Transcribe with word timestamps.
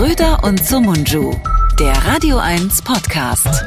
Schröder 0.00 0.42
und 0.44 0.64
Sumunju, 0.64 1.36
der 1.78 1.92
Radio 1.92 2.38
1 2.38 2.80
Podcast. 2.80 3.66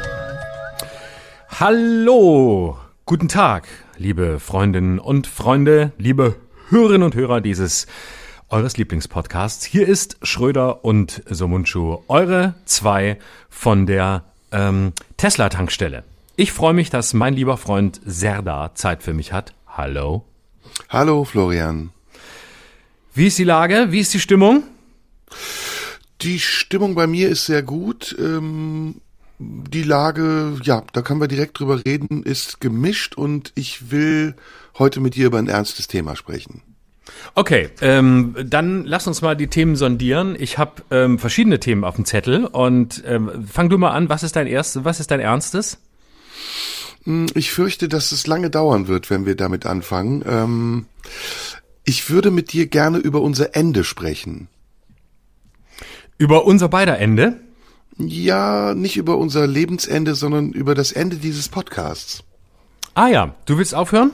Hallo, 1.48 2.76
guten 3.06 3.28
Tag, 3.28 3.68
liebe 3.98 4.40
Freundinnen 4.40 4.98
und 4.98 5.28
Freunde, 5.28 5.92
liebe 5.96 6.34
Hörerinnen 6.70 7.04
und 7.04 7.14
Hörer 7.14 7.40
dieses 7.40 7.86
eures 8.48 8.76
Lieblingspodcasts. 8.76 9.64
Hier 9.64 9.86
ist 9.86 10.16
Schröder 10.24 10.84
und 10.84 11.22
Somunchu, 11.30 11.98
eure 12.08 12.54
zwei 12.64 13.20
von 13.48 13.86
der 13.86 14.24
ähm, 14.50 14.92
Tesla-Tankstelle. 15.16 16.02
Ich 16.34 16.50
freue 16.50 16.74
mich, 16.74 16.90
dass 16.90 17.14
mein 17.14 17.34
lieber 17.34 17.58
Freund 17.58 18.00
Serda 18.04 18.74
Zeit 18.74 19.04
für 19.04 19.14
mich 19.14 19.32
hat. 19.32 19.54
Hallo. 19.68 20.24
Hallo, 20.88 21.22
Florian. 21.22 21.90
Wie 23.14 23.28
ist 23.28 23.38
die 23.38 23.44
Lage? 23.44 23.92
Wie 23.92 24.00
ist 24.00 24.12
die 24.12 24.18
Stimmung? 24.18 24.64
Die 26.24 26.40
Stimmung 26.40 26.94
bei 26.94 27.06
mir 27.06 27.28
ist 27.28 27.44
sehr 27.44 27.62
gut. 27.62 28.16
Ähm, 28.18 28.96
die 29.38 29.82
Lage, 29.82 30.56
ja, 30.62 30.82
da 30.92 31.02
können 31.02 31.20
wir 31.20 31.28
direkt 31.28 31.58
drüber 31.58 31.84
reden, 31.84 32.22
ist 32.22 32.60
gemischt 32.60 33.14
und 33.14 33.52
ich 33.54 33.90
will 33.90 34.34
heute 34.78 35.00
mit 35.00 35.16
dir 35.16 35.26
über 35.26 35.38
ein 35.38 35.48
ernstes 35.48 35.86
Thema 35.86 36.16
sprechen. 36.16 36.62
Okay, 37.34 37.68
ähm, 37.82 38.34
dann 38.42 38.84
lass 38.84 39.06
uns 39.06 39.20
mal 39.20 39.36
die 39.36 39.48
Themen 39.48 39.76
sondieren. 39.76 40.34
Ich 40.38 40.56
habe 40.56 40.82
ähm, 40.90 41.18
verschiedene 41.18 41.60
Themen 41.60 41.84
auf 41.84 41.96
dem 41.96 42.06
Zettel 42.06 42.46
und 42.46 43.02
ähm, 43.06 43.46
fang 43.46 43.68
du 43.68 43.76
mal 43.76 43.90
an. 43.90 44.08
Was 44.08 44.22
ist 44.22 44.36
dein 44.36 44.46
erstes? 44.46 44.84
Was 44.84 45.00
ist 45.00 45.10
dein 45.10 45.20
ernstes? 45.20 45.78
Hm, 47.04 47.26
ich 47.34 47.50
fürchte, 47.50 47.88
dass 47.88 48.12
es 48.12 48.26
lange 48.26 48.48
dauern 48.48 48.88
wird, 48.88 49.10
wenn 49.10 49.26
wir 49.26 49.34
damit 49.34 49.66
anfangen. 49.66 50.24
Ähm, 50.26 50.86
ich 51.84 52.08
würde 52.08 52.30
mit 52.30 52.52
dir 52.54 52.66
gerne 52.66 52.96
über 52.96 53.20
unser 53.20 53.54
Ende 53.54 53.84
sprechen. 53.84 54.48
Über 56.18 56.44
unser 56.44 56.68
beider 56.68 56.98
Ende? 56.98 57.40
Ja, 57.98 58.74
nicht 58.74 58.96
über 58.96 59.18
unser 59.18 59.46
Lebensende, 59.46 60.14
sondern 60.14 60.52
über 60.52 60.74
das 60.74 60.92
Ende 60.92 61.16
dieses 61.16 61.48
Podcasts. 61.48 62.24
Ah 62.94 63.08
ja, 63.08 63.34
du 63.46 63.58
willst 63.58 63.74
aufhören? 63.74 64.12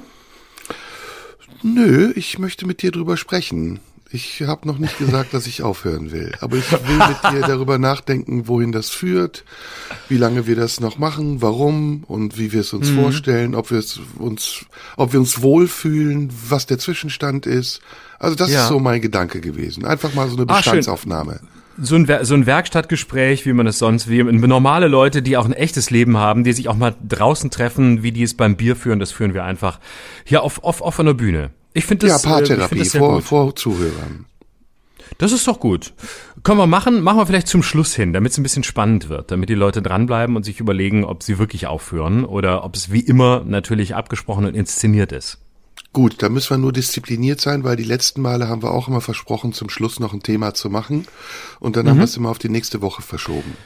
Nö, 1.63 2.13
ich 2.15 2.39
möchte 2.39 2.67
mit 2.67 2.83
dir 2.83 2.91
drüber 2.91 3.17
sprechen. 3.17 3.81
Ich 4.13 4.43
habe 4.43 4.67
noch 4.67 4.79
nicht 4.79 4.99
gesagt, 4.99 5.35
dass 5.35 5.47
ich 5.47 5.63
aufhören 5.63 6.11
will, 6.11 6.35
aber 6.41 6.57
ich 6.57 6.73
will 6.73 6.97
mit 6.97 7.23
dir 7.33 7.47
darüber 7.47 7.79
nachdenken, 7.79 8.49
wohin 8.49 8.73
das 8.73 8.91
führt, 8.91 9.45
wie 10.09 10.17
lange 10.17 10.47
wir 10.47 10.57
das 10.57 10.81
noch 10.81 10.99
machen, 10.99 11.43
warum 11.43 12.05
und 12.05 12.37
wie 12.37 12.53
wir 12.53 12.63
es 12.63 12.73
uns 12.73 12.91
mhm. 12.91 13.03
vorstellen, 13.03 13.55
ob 13.55 13.71
wir 13.71 13.79
es 13.79 14.01
uns, 14.19 14.65
ob 14.97 15.13
wir 15.13 15.21
uns 15.21 15.43
wohlfühlen, 15.43 16.31
was 16.49 16.67
der 16.67 16.79
Zwischenstand 16.79 17.47
ist. 17.47 17.81
Also 18.19 18.35
das 18.35 18.51
ja. 18.51 18.63
ist 18.63 18.69
so 18.69 18.81
mein 18.81 19.01
Gedanke 19.01 19.41
gewesen. 19.41 19.85
Einfach 19.85 20.13
mal 20.15 20.29
so 20.29 20.37
eine 20.37 20.47
Bestandsaufnahme. 20.47 21.41
Ah, 21.43 21.60
so 21.79 21.97
ein, 21.97 22.07
so 22.23 22.35
ein 22.35 22.47
Werkstattgespräch, 22.47 23.47
wie 23.47 23.53
man 23.53 23.67
es 23.67 23.79
sonst, 23.79 24.09
wie 24.09 24.23
normale 24.23 24.89
Leute, 24.89 25.23
die 25.23 25.37
auch 25.37 25.45
ein 25.45 25.53
echtes 25.53 25.91
Leben 25.91 26.17
haben, 26.17 26.45
die 26.45 26.53
sich 26.53 26.69
auch 26.69 26.77
mal 26.77 26.95
draußen 27.07 27.51
treffen, 27.51 28.03
wie 28.03 28.13
die 28.13 28.23
es 28.23 28.37
beim 28.37 28.57
Bier 28.57 28.77
führen, 28.77 28.99
das 28.99 29.13
führen 29.13 29.35
wir 29.35 29.45
einfach 29.45 29.81
hier 30.25 30.43
auf, 30.43 30.63
auf, 30.65 30.83
auf 30.83 31.01
einer 31.01 31.15
Bühne. 31.15 31.51
Ich 31.73 31.87
finde 31.87 32.09
das, 32.09 32.23
ja, 32.23 32.31
Paartherapie 32.31 32.77
äh, 32.77 32.79
das 32.81 32.97
vor, 32.97 33.15
gut. 33.15 33.25
vor 33.25 33.57
Zuhörern. 33.57 34.27
Das 35.19 35.33
ist 35.33 35.47
doch 35.47 35.61
gut. 35.61 35.93
Können 36.43 36.59
wir 36.59 36.67
machen, 36.67 37.03
machen 37.03 37.19
wir 37.19 37.27
vielleicht 37.27 37.49
zum 37.49 37.63
Schluss 37.63 37.95
hin, 37.95 38.13
damit 38.13 38.33
es 38.33 38.39
ein 38.39 38.43
bisschen 38.43 38.63
spannend 38.63 39.09
wird, 39.09 39.31
damit 39.31 39.49
die 39.49 39.55
Leute 39.55 39.83
dranbleiben 39.83 40.37
und 40.37 40.45
sich 40.45 40.61
überlegen, 40.61 41.05
ob 41.05 41.23
sie 41.23 41.39
wirklich 41.39 41.67
aufhören 41.67 42.25
oder 42.25 42.65
ob 42.65 42.77
es 42.77 42.93
wie 42.93 43.01
immer 43.01 43.43
natürlich 43.45 43.95
abgesprochen 43.95 44.47
und 44.47 44.55
inszeniert 44.55 45.13
ist. 45.13 45.39
Gut, 45.93 46.23
da 46.23 46.29
müssen 46.29 46.51
wir 46.51 46.59
nur 46.59 46.73
diszipliniert 46.73 47.41
sein, 47.41 47.65
weil 47.65 47.75
die 47.75 47.85
letzten 47.85 48.23
Male 48.23 48.49
haben 48.49 48.63
wir 48.63 48.71
auch 48.71 48.87
immer 48.87 49.01
versprochen, 49.01 49.53
zum 49.53 49.69
Schluss 49.69 49.99
noch 49.99 50.13
ein 50.13 50.23
Thema 50.23 50.55
zu 50.55 50.71
machen. 50.71 51.07
Und 51.59 51.75
dann 51.75 51.85
mhm. 51.85 51.91
haben 51.91 51.99
wir 51.99 52.05
es 52.05 52.17
immer 52.17 52.31
auf 52.31 52.39
die 52.39 52.49
nächste 52.49 52.81
Woche 52.81 53.03
verschoben. 53.03 53.57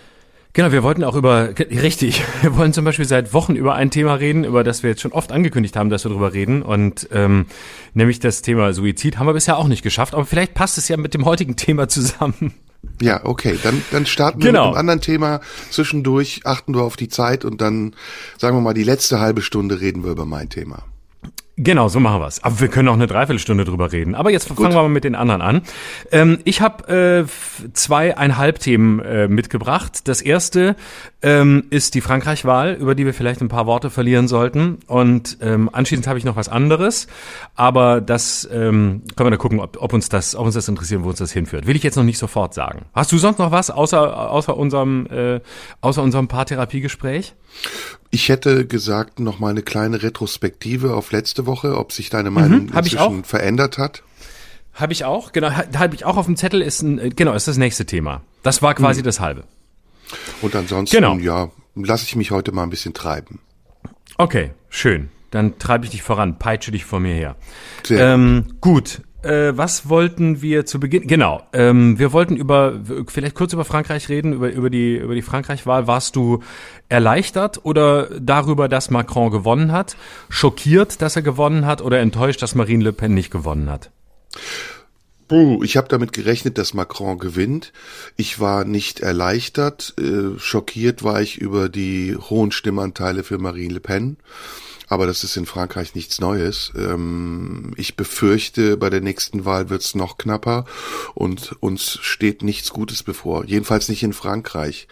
Genau, 0.54 0.70
wir 0.70 0.84
wollten 0.84 1.02
auch 1.02 1.16
über, 1.16 1.50
richtig, 1.58 2.22
wir 2.42 2.56
wollen 2.56 2.72
zum 2.72 2.84
Beispiel 2.84 3.04
seit 3.04 3.34
Wochen 3.34 3.56
über 3.56 3.74
ein 3.74 3.90
Thema 3.90 4.14
reden, 4.14 4.44
über 4.44 4.64
das 4.64 4.82
wir 4.82 4.90
jetzt 4.90 5.02
schon 5.02 5.12
oft 5.12 5.32
angekündigt 5.32 5.76
haben, 5.76 5.90
dass 5.90 6.04
wir 6.04 6.10
darüber 6.10 6.32
reden. 6.32 6.62
Und 6.62 7.08
ähm, 7.12 7.46
nämlich 7.92 8.20
das 8.20 8.40
Thema 8.40 8.72
Suizid 8.72 9.18
haben 9.18 9.26
wir 9.26 9.34
bisher 9.34 9.58
auch 9.58 9.68
nicht 9.68 9.82
geschafft, 9.82 10.14
aber 10.14 10.24
vielleicht 10.24 10.54
passt 10.54 10.78
es 10.78 10.88
ja 10.88 10.96
mit 10.96 11.12
dem 11.12 11.26
heutigen 11.26 11.56
Thema 11.56 11.88
zusammen. 11.88 12.54
Ja, 13.02 13.24
okay, 13.24 13.58
dann, 13.62 13.82
dann 13.90 14.06
starten 14.06 14.42
wir 14.42 14.52
genau. 14.52 14.68
mit 14.68 14.68
einem 14.68 14.80
anderen 14.80 15.00
Thema. 15.00 15.40
Zwischendurch 15.70 16.42
achten 16.44 16.74
wir 16.74 16.82
auf 16.82 16.96
die 16.96 17.08
Zeit 17.08 17.44
und 17.44 17.60
dann, 17.60 17.94
sagen 18.38 18.56
wir 18.56 18.60
mal, 18.60 18.74
die 18.74 18.84
letzte 18.84 19.20
halbe 19.20 19.42
Stunde 19.42 19.80
reden 19.80 20.04
wir 20.04 20.12
über 20.12 20.26
mein 20.26 20.48
Thema. 20.48 20.84
Genau, 21.56 21.86
so 21.88 22.00
machen 22.00 22.20
wir's. 22.20 22.42
Aber 22.42 22.58
wir 22.60 22.68
können 22.68 22.88
auch 22.88 22.94
eine 22.94 23.06
Dreiviertelstunde 23.06 23.64
drüber 23.64 23.92
reden. 23.92 24.16
Aber 24.16 24.30
jetzt 24.30 24.48
Gut. 24.48 24.58
fangen 24.58 24.74
wir 24.74 24.82
mal 24.82 24.88
mit 24.88 25.04
den 25.04 25.14
anderen 25.14 25.40
an. 25.40 25.62
Ähm, 26.10 26.38
ich 26.44 26.60
habe 26.60 27.26
äh, 27.28 27.70
zweieinhalb 27.72 28.58
Themen 28.58 28.98
äh, 29.00 29.28
mitgebracht. 29.28 30.08
Das 30.08 30.20
erste 30.20 30.74
ähm, 31.24 31.64
ist 31.70 31.94
die 31.94 32.02
Frankreich-Wahl, 32.02 32.74
über 32.74 32.94
die 32.94 33.06
wir 33.06 33.14
vielleicht 33.14 33.40
ein 33.40 33.48
paar 33.48 33.66
Worte 33.66 33.88
verlieren 33.88 34.28
sollten. 34.28 34.78
Und 34.86 35.38
ähm, 35.40 35.70
anschließend 35.72 36.06
habe 36.06 36.18
ich 36.18 36.24
noch 36.26 36.36
was 36.36 36.50
anderes. 36.50 37.06
Aber 37.54 38.02
das 38.02 38.46
ähm, 38.52 39.02
können 39.16 39.26
wir 39.26 39.30
dann 39.30 39.38
gucken, 39.38 39.58
ob, 39.58 39.80
ob, 39.80 39.94
uns 39.94 40.10
das, 40.10 40.36
ob 40.36 40.44
uns 40.44 40.54
das 40.54 40.68
interessiert, 40.68 41.02
wo 41.02 41.08
uns 41.08 41.18
das 41.18 41.32
hinführt. 41.32 41.66
Will 41.66 41.76
ich 41.76 41.82
jetzt 41.82 41.96
noch 41.96 42.04
nicht 42.04 42.18
sofort 42.18 42.52
sagen. 42.52 42.84
Hast 42.92 43.10
du 43.10 43.16
sonst 43.16 43.38
noch 43.38 43.50
was 43.50 43.70
außer, 43.70 44.30
außer 44.30 44.54
unserem, 44.54 45.06
äh, 45.06 45.40
außer 45.80 46.02
unserem 46.02 46.28
Paartherapiegespräch? 46.28 47.34
Ich 48.10 48.28
hätte 48.28 48.66
gesagt, 48.66 49.18
noch 49.18 49.38
mal 49.38 49.48
eine 49.48 49.62
kleine 49.62 50.02
Retrospektive 50.02 50.94
auf 50.94 51.10
letzte 51.10 51.46
Woche, 51.46 51.78
ob 51.78 51.92
sich 51.92 52.10
deine 52.10 52.30
Meinung 52.30 52.66
mhm, 52.66 52.72
inzwischen 52.76 53.24
verändert 53.24 53.78
hat. 53.78 54.02
Habe 54.74 54.92
ich 54.92 55.06
auch, 55.06 55.32
genau, 55.32 55.50
habe 55.50 55.94
ich 55.94 56.04
auch 56.04 56.18
auf 56.18 56.26
dem 56.26 56.36
Zettel, 56.36 56.60
ist 56.60 56.82
ein, 56.82 56.98
äh, 56.98 57.08
genau, 57.08 57.32
ist 57.32 57.48
das 57.48 57.56
nächste 57.56 57.86
Thema. 57.86 58.20
Das 58.42 58.60
war 58.60 58.74
quasi 58.74 59.00
mhm. 59.00 59.04
das 59.04 59.20
halbe. 59.20 59.44
Und 60.42 60.54
ansonsten, 60.54 60.96
genau. 60.96 61.16
ja, 61.16 61.50
lasse 61.74 62.04
ich 62.04 62.16
mich 62.16 62.30
heute 62.30 62.52
mal 62.52 62.62
ein 62.62 62.70
bisschen 62.70 62.94
treiben. 62.94 63.40
Okay, 64.16 64.52
schön. 64.68 65.10
Dann 65.30 65.58
treibe 65.58 65.84
ich 65.84 65.90
dich 65.90 66.02
voran, 66.02 66.38
peitsche 66.38 66.70
dich 66.70 66.84
vor 66.84 67.00
mir 67.00 67.14
her. 67.14 67.36
Sehr 67.82 68.14
ähm, 68.14 68.56
gut 68.60 69.02
äh, 69.24 69.56
was 69.56 69.88
wollten 69.88 70.42
wir 70.42 70.66
zu 70.66 70.78
Beginn? 70.78 71.06
Genau, 71.06 71.42
ähm, 71.52 71.98
wir 71.98 72.12
wollten 72.12 72.36
über 72.36 72.80
vielleicht 73.08 73.34
kurz 73.34 73.52
über 73.52 73.64
Frankreich 73.64 74.08
reden, 74.08 74.32
über 74.32 74.50
über 74.50 74.70
die 74.70 74.96
über 74.96 75.14
die 75.14 75.22
Frankreich-Wahl. 75.22 75.86
Warst 75.86 76.16
du 76.16 76.40
erleichtert 76.88 77.60
oder 77.64 78.08
darüber, 78.20 78.68
dass 78.68 78.90
Macron 78.90 79.30
gewonnen 79.30 79.72
hat, 79.72 79.96
schockiert, 80.28 81.00
dass 81.02 81.16
er 81.16 81.22
gewonnen 81.22 81.66
hat 81.66 81.80
oder 81.80 82.00
enttäuscht, 82.00 82.42
dass 82.42 82.54
Marine 82.54 82.84
Le 82.84 82.92
Pen 82.92 83.14
nicht 83.14 83.30
gewonnen 83.30 83.70
hat? 83.70 83.90
Puh, 85.28 85.62
ich 85.62 85.76
habe 85.76 85.88
damit 85.88 86.12
gerechnet, 86.12 86.58
dass 86.58 86.74
Macron 86.74 87.18
gewinnt. 87.18 87.72
Ich 88.16 88.40
war 88.40 88.64
nicht 88.64 89.00
erleichtert, 89.00 89.94
äh, 89.98 90.38
schockiert 90.38 91.02
war 91.02 91.22
ich 91.22 91.38
über 91.38 91.68
die 91.68 92.16
hohen 92.16 92.52
Stimmanteile 92.52 93.24
für 93.24 93.38
Marine 93.38 93.74
Le 93.74 93.80
Pen. 93.80 94.18
Aber 94.86 95.06
das 95.06 95.24
ist 95.24 95.38
in 95.38 95.46
Frankreich 95.46 95.94
nichts 95.94 96.20
Neues. 96.20 96.72
Ähm, 96.76 97.72
ich 97.76 97.96
befürchte, 97.96 98.76
bei 98.76 98.90
der 98.90 99.00
nächsten 99.00 99.46
Wahl 99.46 99.70
wird 99.70 99.82
es 99.82 99.94
noch 99.94 100.18
knapper 100.18 100.66
und 101.14 101.56
uns 101.60 101.98
steht 102.02 102.42
nichts 102.42 102.68
Gutes 102.70 103.02
bevor. 103.02 103.46
Jedenfalls 103.46 103.88
nicht 103.88 104.02
in 104.02 104.12
Frankreich. 104.12 104.88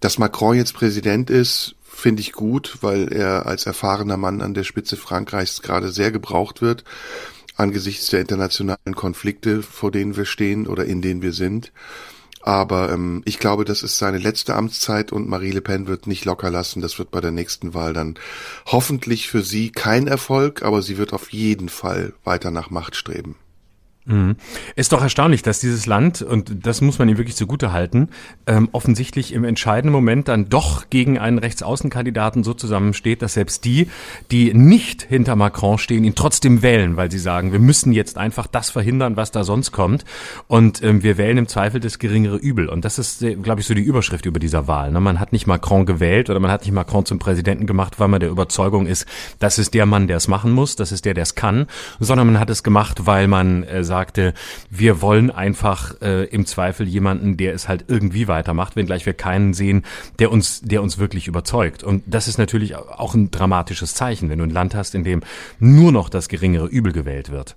Dass 0.00 0.18
Macron 0.18 0.56
jetzt 0.56 0.72
Präsident 0.72 1.28
ist, 1.28 1.74
finde 1.82 2.22
ich 2.22 2.32
gut, 2.32 2.78
weil 2.80 3.12
er 3.12 3.46
als 3.46 3.66
erfahrener 3.66 4.16
Mann 4.16 4.40
an 4.40 4.54
der 4.54 4.64
Spitze 4.64 4.96
Frankreichs 4.96 5.60
gerade 5.60 5.92
sehr 5.92 6.10
gebraucht 6.10 6.62
wird 6.62 6.84
angesichts 7.56 8.08
der 8.08 8.20
internationalen 8.20 8.94
Konflikte, 8.94 9.62
vor 9.62 9.90
denen 9.90 10.16
wir 10.16 10.24
stehen 10.24 10.66
oder 10.66 10.84
in 10.84 11.02
denen 11.02 11.22
wir 11.22 11.32
sind. 11.32 11.72
Aber 12.42 12.92
ähm, 12.92 13.22
ich 13.24 13.38
glaube, 13.38 13.64
das 13.64 13.82
ist 13.82 13.96
seine 13.96 14.18
letzte 14.18 14.54
Amtszeit 14.54 15.12
und 15.12 15.28
Marie 15.28 15.52
Le 15.52 15.62
Pen 15.62 15.86
wird 15.86 16.06
nicht 16.06 16.26
locker 16.26 16.50
lassen. 16.50 16.82
Das 16.82 16.98
wird 16.98 17.10
bei 17.10 17.22
der 17.22 17.30
nächsten 17.30 17.72
Wahl 17.72 17.94
dann 17.94 18.16
hoffentlich 18.66 19.28
für 19.28 19.42
sie 19.42 19.70
kein 19.72 20.06
Erfolg, 20.06 20.62
aber 20.62 20.82
sie 20.82 20.98
wird 20.98 21.14
auf 21.14 21.32
jeden 21.32 21.70
Fall 21.70 22.12
weiter 22.22 22.50
nach 22.50 22.68
Macht 22.68 22.96
streben. 22.96 23.36
Mhm. 24.06 24.36
Ist 24.76 24.92
doch 24.92 25.00
erstaunlich, 25.00 25.42
dass 25.42 25.60
dieses 25.60 25.86
Land, 25.86 26.20
und 26.20 26.66
das 26.66 26.82
muss 26.82 26.98
man 26.98 27.08
ihm 27.08 27.16
wirklich 27.16 27.36
zugute 27.36 27.72
halten, 27.72 28.08
ähm, 28.46 28.68
offensichtlich 28.72 29.32
im 29.32 29.44
entscheidenden 29.44 29.92
Moment 29.92 30.28
dann 30.28 30.50
doch 30.50 30.90
gegen 30.90 31.18
einen 31.18 31.38
Rechtsaußenkandidaten 31.38 32.44
so 32.44 32.52
zusammensteht, 32.52 33.22
dass 33.22 33.34
selbst 33.34 33.64
die, 33.64 33.88
die 34.30 34.52
nicht 34.52 35.02
hinter 35.02 35.36
Macron 35.36 35.78
stehen, 35.78 36.04
ihn 36.04 36.14
trotzdem 36.14 36.62
wählen, 36.62 36.98
weil 36.98 37.10
sie 37.10 37.18
sagen, 37.18 37.52
wir 37.52 37.60
müssen 37.60 37.92
jetzt 37.92 38.18
einfach 38.18 38.46
das 38.46 38.68
verhindern, 38.68 39.16
was 39.16 39.30
da 39.30 39.42
sonst 39.42 39.72
kommt. 39.72 40.04
Und 40.48 40.82
ähm, 40.82 41.02
wir 41.02 41.16
wählen 41.16 41.38
im 41.38 41.48
Zweifel 41.48 41.80
das 41.80 41.98
geringere 41.98 42.36
Übel. 42.36 42.68
Und 42.68 42.84
das 42.84 42.98
ist, 42.98 43.22
äh, 43.22 43.36
glaube 43.36 43.62
ich, 43.62 43.66
so 43.66 43.72
die 43.72 43.82
Überschrift 43.82 44.26
über 44.26 44.38
dieser 44.38 44.68
Wahl. 44.68 44.92
Ne? 44.92 45.00
Man 45.00 45.18
hat 45.18 45.32
nicht 45.32 45.46
Macron 45.46 45.86
gewählt 45.86 46.28
oder 46.28 46.40
man 46.40 46.50
hat 46.50 46.62
nicht 46.62 46.72
Macron 46.72 47.06
zum 47.06 47.18
Präsidenten 47.18 47.66
gemacht, 47.66 47.98
weil 47.98 48.08
man 48.08 48.20
der 48.20 48.28
Überzeugung 48.28 48.86
ist, 48.86 49.06
das 49.38 49.58
ist 49.58 49.72
der 49.72 49.86
Mann, 49.86 50.08
der 50.08 50.18
es 50.18 50.28
machen 50.28 50.52
muss, 50.52 50.76
das 50.76 50.92
ist 50.92 51.06
der, 51.06 51.14
der 51.14 51.22
es 51.22 51.34
kann, 51.34 51.66
sondern 52.00 52.26
man 52.26 52.38
hat 52.38 52.50
es 52.50 52.62
gemacht, 52.62 53.06
weil 53.06 53.28
man 53.28 53.62
äh, 53.62 53.82
sagte, 53.94 54.34
wir 54.70 55.00
wollen 55.00 55.30
einfach 55.30 56.02
äh, 56.02 56.24
im 56.24 56.46
Zweifel 56.46 56.88
jemanden, 56.88 57.36
der 57.36 57.54
es 57.54 57.68
halt 57.68 57.84
irgendwie 57.86 58.26
weitermacht, 58.26 58.74
wenngleich 58.74 59.06
wir 59.06 59.12
keinen 59.12 59.54
sehen, 59.54 59.84
der 60.18 60.32
uns, 60.32 60.62
der 60.62 60.82
uns 60.82 60.98
wirklich 60.98 61.28
überzeugt. 61.28 61.84
Und 61.84 62.02
das 62.08 62.26
ist 62.26 62.36
natürlich 62.36 62.74
auch 62.74 63.14
ein 63.14 63.30
dramatisches 63.30 63.94
Zeichen, 63.94 64.30
wenn 64.30 64.40
du 64.40 64.46
ein 64.46 64.50
Land 64.50 64.74
hast, 64.74 64.96
in 64.96 65.04
dem 65.04 65.22
nur 65.60 65.92
noch 65.92 66.08
das 66.08 66.28
geringere 66.28 66.66
Übel 66.66 66.92
gewählt 66.92 67.30
wird. 67.30 67.54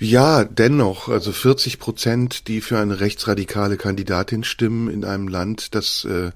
Ja, 0.00 0.42
dennoch, 0.42 1.08
also 1.08 1.30
40 1.30 1.78
Prozent, 1.78 2.48
die 2.48 2.60
für 2.60 2.80
eine 2.80 2.98
rechtsradikale 2.98 3.76
Kandidatin 3.76 4.42
stimmen 4.42 4.90
in 4.90 5.04
einem 5.04 5.28
Land, 5.28 5.76
das 5.76 6.04
äh, 6.04 6.32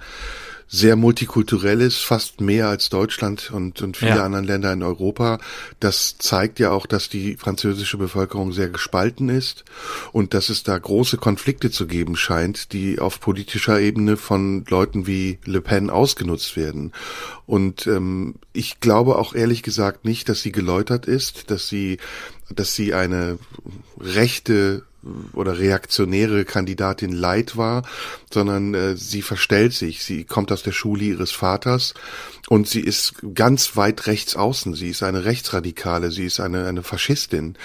sehr 0.68 0.96
multikulturell 0.96 1.80
ist, 1.80 1.98
fast 1.98 2.42
mehr 2.42 2.68
als 2.68 2.90
Deutschland 2.90 3.50
und, 3.50 3.80
und 3.80 3.96
viele 3.96 4.16
ja. 4.16 4.24
anderen 4.24 4.44
Länder 4.44 4.72
in 4.72 4.82
Europa. 4.82 5.38
Das 5.80 6.18
zeigt 6.18 6.58
ja 6.58 6.70
auch, 6.70 6.86
dass 6.86 7.08
die 7.08 7.36
französische 7.36 7.96
Bevölkerung 7.96 8.52
sehr 8.52 8.68
gespalten 8.68 9.30
ist 9.30 9.64
und 10.12 10.34
dass 10.34 10.50
es 10.50 10.62
da 10.62 10.76
große 10.76 11.16
Konflikte 11.16 11.70
zu 11.70 11.86
geben 11.86 12.16
scheint, 12.16 12.72
die 12.74 12.98
auf 12.98 13.18
politischer 13.20 13.80
Ebene 13.80 14.18
von 14.18 14.64
Leuten 14.68 15.06
wie 15.06 15.38
Le 15.44 15.62
Pen 15.62 15.88
ausgenutzt 15.88 16.56
werden. 16.56 16.92
Und 17.46 17.86
ähm, 17.86 18.34
ich 18.52 18.80
glaube 18.80 19.16
auch 19.16 19.34
ehrlich 19.34 19.62
gesagt 19.62 20.04
nicht, 20.04 20.28
dass 20.28 20.42
sie 20.42 20.52
geläutert 20.52 21.06
ist, 21.06 21.50
dass 21.50 21.66
sie, 21.66 21.96
dass 22.50 22.74
sie 22.74 22.92
eine 22.92 23.38
rechte 23.98 24.82
oder 25.32 25.58
reaktionäre 25.58 26.44
Kandidatin 26.44 27.12
Leid 27.12 27.56
war, 27.56 27.82
sondern 28.32 28.74
äh, 28.74 28.96
sie 28.96 29.22
verstellt 29.22 29.72
sich. 29.72 30.04
Sie 30.04 30.24
kommt 30.24 30.52
aus 30.52 30.62
der 30.62 30.72
Schule 30.72 31.04
ihres 31.04 31.30
Vaters 31.30 31.94
und 32.48 32.68
sie 32.68 32.80
ist 32.80 33.14
ganz 33.34 33.76
weit 33.76 34.06
rechts 34.06 34.36
außen. 34.36 34.74
Sie 34.74 34.88
ist 34.88 35.02
eine 35.02 35.24
Rechtsradikale, 35.24 36.10
sie 36.10 36.26
ist 36.26 36.40
eine, 36.40 36.66
eine 36.66 36.82
Faschistin. 36.82 37.56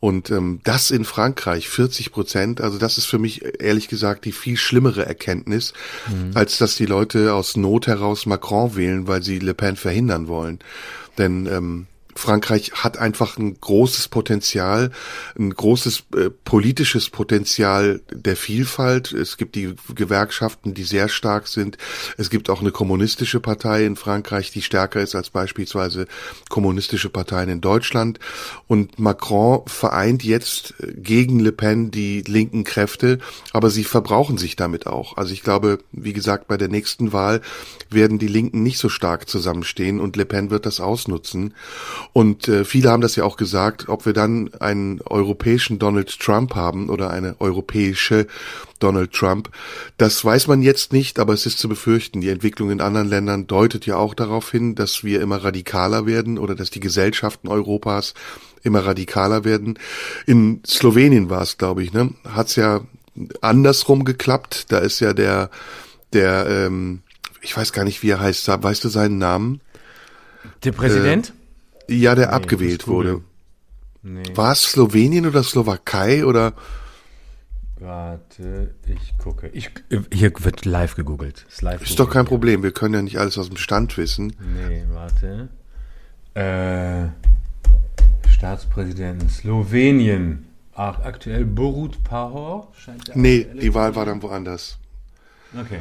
Und 0.00 0.30
ähm, 0.30 0.60
das 0.64 0.90
in 0.90 1.04
Frankreich, 1.04 1.68
40 1.68 2.12
Prozent, 2.12 2.60
also 2.60 2.78
das 2.78 2.98
ist 2.98 3.06
für 3.06 3.18
mich 3.18 3.42
ehrlich 3.60 3.88
gesagt 3.88 4.24
die 4.24 4.32
viel 4.32 4.56
schlimmere 4.56 5.06
Erkenntnis, 5.06 5.72
mhm. 6.08 6.32
als 6.34 6.58
dass 6.58 6.76
die 6.76 6.86
Leute 6.86 7.34
aus 7.34 7.56
Not 7.56 7.86
heraus 7.86 8.26
Macron 8.26 8.76
wählen, 8.76 9.06
weil 9.06 9.22
sie 9.22 9.38
Le 9.38 9.54
Pen 9.54 9.76
verhindern 9.76 10.28
wollen. 10.28 10.60
Denn 11.18 11.46
ähm, 11.46 11.86
Frankreich 12.18 12.72
hat 12.74 12.98
einfach 12.98 13.38
ein 13.38 13.60
großes 13.60 14.08
Potenzial, 14.08 14.90
ein 15.38 15.54
großes 15.54 16.02
äh, 16.16 16.30
politisches 16.30 17.10
Potenzial 17.10 18.00
der 18.10 18.36
Vielfalt. 18.36 19.12
Es 19.12 19.36
gibt 19.36 19.54
die 19.54 19.74
Gewerkschaften, 19.94 20.74
die 20.74 20.82
sehr 20.82 21.08
stark 21.08 21.46
sind. 21.46 21.78
Es 22.16 22.28
gibt 22.28 22.50
auch 22.50 22.60
eine 22.60 22.72
kommunistische 22.72 23.38
Partei 23.38 23.86
in 23.86 23.94
Frankreich, 23.94 24.50
die 24.50 24.62
stärker 24.62 25.00
ist 25.00 25.14
als 25.14 25.30
beispielsweise 25.30 26.08
kommunistische 26.48 27.08
Parteien 27.08 27.48
in 27.48 27.60
Deutschland. 27.60 28.18
Und 28.66 28.98
Macron 28.98 29.62
vereint 29.66 30.24
jetzt 30.24 30.74
gegen 30.96 31.38
Le 31.38 31.52
Pen 31.52 31.92
die 31.92 32.22
linken 32.22 32.64
Kräfte, 32.64 33.18
aber 33.52 33.70
sie 33.70 33.84
verbrauchen 33.84 34.38
sich 34.38 34.56
damit 34.56 34.88
auch. 34.88 35.16
Also 35.16 35.32
ich 35.32 35.44
glaube, 35.44 35.78
wie 35.92 36.12
gesagt, 36.12 36.48
bei 36.48 36.56
der 36.56 36.68
nächsten 36.68 37.12
Wahl 37.12 37.42
werden 37.90 38.18
die 38.18 38.26
Linken 38.26 38.64
nicht 38.64 38.78
so 38.78 38.88
stark 38.88 39.28
zusammenstehen 39.28 40.00
und 40.00 40.16
Le 40.16 40.24
Pen 40.24 40.50
wird 40.50 40.66
das 40.66 40.80
ausnutzen. 40.80 41.54
Und 42.12 42.48
äh, 42.48 42.64
viele 42.64 42.90
haben 42.90 43.00
das 43.00 43.16
ja 43.16 43.24
auch 43.24 43.36
gesagt, 43.36 43.88
ob 43.88 44.06
wir 44.06 44.12
dann 44.12 44.52
einen 44.60 45.00
europäischen 45.02 45.78
Donald 45.78 46.18
Trump 46.18 46.54
haben 46.54 46.88
oder 46.88 47.10
eine 47.10 47.36
europäische 47.38 48.26
Donald 48.78 49.12
Trump, 49.12 49.50
das 49.96 50.24
weiß 50.24 50.46
man 50.46 50.62
jetzt 50.62 50.92
nicht, 50.92 51.18
aber 51.18 51.32
es 51.32 51.46
ist 51.46 51.58
zu 51.58 51.68
befürchten. 51.68 52.20
Die 52.20 52.28
Entwicklung 52.28 52.70
in 52.70 52.80
anderen 52.80 53.08
Ländern 53.08 53.46
deutet 53.46 53.86
ja 53.86 53.96
auch 53.96 54.14
darauf 54.14 54.50
hin, 54.50 54.74
dass 54.74 55.04
wir 55.04 55.20
immer 55.20 55.42
radikaler 55.42 56.06
werden 56.06 56.38
oder 56.38 56.54
dass 56.54 56.70
die 56.70 56.80
Gesellschaften 56.80 57.48
Europas 57.48 58.14
immer 58.62 58.84
radikaler 58.84 59.44
werden. 59.44 59.78
In 60.26 60.62
Slowenien 60.66 61.30
war 61.30 61.42
es, 61.42 61.58
glaube 61.58 61.82
ich, 61.82 61.92
ne, 61.92 62.14
hat's 62.24 62.56
ja 62.56 62.82
andersrum 63.40 64.04
geklappt. 64.04 64.66
Da 64.68 64.78
ist 64.78 65.00
ja 65.00 65.12
der 65.12 65.50
der 66.12 66.46
ähm, 66.48 67.02
ich 67.40 67.56
weiß 67.56 67.72
gar 67.72 67.84
nicht, 67.84 68.02
wie 68.02 68.10
er 68.10 68.20
heißt. 68.20 68.48
Weißt 68.48 68.84
du 68.84 68.88
seinen 68.88 69.18
Namen? 69.18 69.60
Der 70.64 70.72
Präsident? 70.72 71.30
Äh, 71.30 71.37
ja, 71.88 72.14
der 72.14 72.28
nee, 72.28 72.32
abgewählt 72.32 72.86
wurde. 72.86 73.22
Nee. 74.02 74.22
War 74.34 74.52
es 74.52 74.62
Slowenien 74.62 75.26
oder 75.26 75.42
Slowakei 75.42 76.24
oder? 76.24 76.54
Warte, 77.80 78.74
ich 78.86 79.16
gucke. 79.18 79.48
Ich, 79.48 79.70
hier 80.12 80.32
wird 80.40 80.64
live 80.64 80.96
gegoogelt. 80.96 81.46
Ist, 81.48 81.62
live 81.62 81.82
ist 81.82 81.98
doch 81.98 82.10
kein 82.10 82.24
Problem. 82.24 82.62
Wir 82.62 82.72
können 82.72 82.94
ja 82.94 83.02
nicht 83.02 83.18
alles 83.18 83.38
aus 83.38 83.48
dem 83.48 83.56
Stand 83.56 83.96
wissen. 83.96 84.34
Nee, 84.54 84.84
warte. 84.92 85.48
Äh, 86.34 87.08
Staatspräsident 88.30 89.30
Slowenien. 89.30 90.46
Ach, 90.74 91.00
aktuell 91.00 91.44
Borut 91.44 92.02
Pahor? 92.04 92.72
Scheint 92.76 93.10
nee, 93.14 93.46
die 93.60 93.74
Wahl 93.74 93.96
war 93.96 94.06
dann 94.06 94.22
woanders. 94.22 94.78
Okay. 95.52 95.80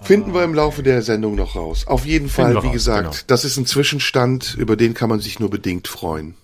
Finden 0.00 0.32
wir 0.32 0.44
im 0.44 0.54
Laufe 0.54 0.82
der 0.82 1.02
Sendung 1.02 1.34
noch 1.34 1.56
raus. 1.56 1.86
Auf 1.86 2.06
jeden 2.06 2.28
Fall, 2.28 2.62
wie 2.62 2.70
gesagt, 2.70 3.10
genau. 3.10 3.22
das 3.26 3.44
ist 3.44 3.56
ein 3.56 3.66
Zwischenstand, 3.66 4.54
über 4.58 4.76
den 4.76 4.94
kann 4.94 5.08
man 5.08 5.20
sich 5.20 5.40
nur 5.40 5.50
bedingt 5.50 5.88
freuen. 5.88 6.34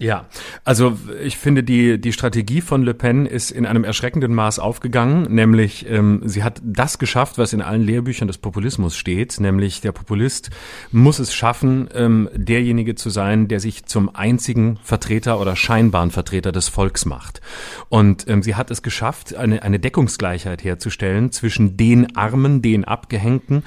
Ja, 0.00 0.26
also 0.64 0.98
ich 1.22 1.36
finde, 1.36 1.62
die, 1.62 2.00
die 2.00 2.12
Strategie 2.12 2.60
von 2.60 2.82
Le 2.82 2.94
Pen 2.94 3.26
ist 3.26 3.50
in 3.50 3.64
einem 3.64 3.84
erschreckenden 3.84 4.34
Maß 4.34 4.58
aufgegangen, 4.58 5.32
nämlich 5.32 5.88
ähm, 5.88 6.22
sie 6.24 6.42
hat 6.42 6.60
das 6.64 6.98
geschafft, 6.98 7.38
was 7.38 7.52
in 7.52 7.62
allen 7.62 7.82
Lehrbüchern 7.82 8.26
des 8.26 8.38
Populismus 8.38 8.96
steht, 8.96 9.38
nämlich 9.38 9.80
der 9.80 9.92
Populist 9.92 10.50
muss 10.90 11.20
es 11.20 11.32
schaffen, 11.32 11.88
ähm, 11.94 12.28
derjenige 12.34 12.96
zu 12.96 13.08
sein, 13.10 13.46
der 13.46 13.60
sich 13.60 13.86
zum 13.86 14.14
einzigen 14.14 14.78
Vertreter 14.82 15.40
oder 15.40 15.54
scheinbaren 15.54 16.10
Vertreter 16.10 16.50
des 16.50 16.68
Volks 16.68 17.04
macht. 17.04 17.40
Und 17.88 18.28
ähm, 18.28 18.42
sie 18.42 18.56
hat 18.56 18.70
es 18.70 18.82
geschafft, 18.82 19.34
eine, 19.34 19.62
eine 19.62 19.78
Deckungsgleichheit 19.78 20.64
herzustellen 20.64 21.30
zwischen 21.30 21.76
den 21.76 22.16
Armen, 22.16 22.62
den 22.62 22.84
Abgehängten 22.84 23.62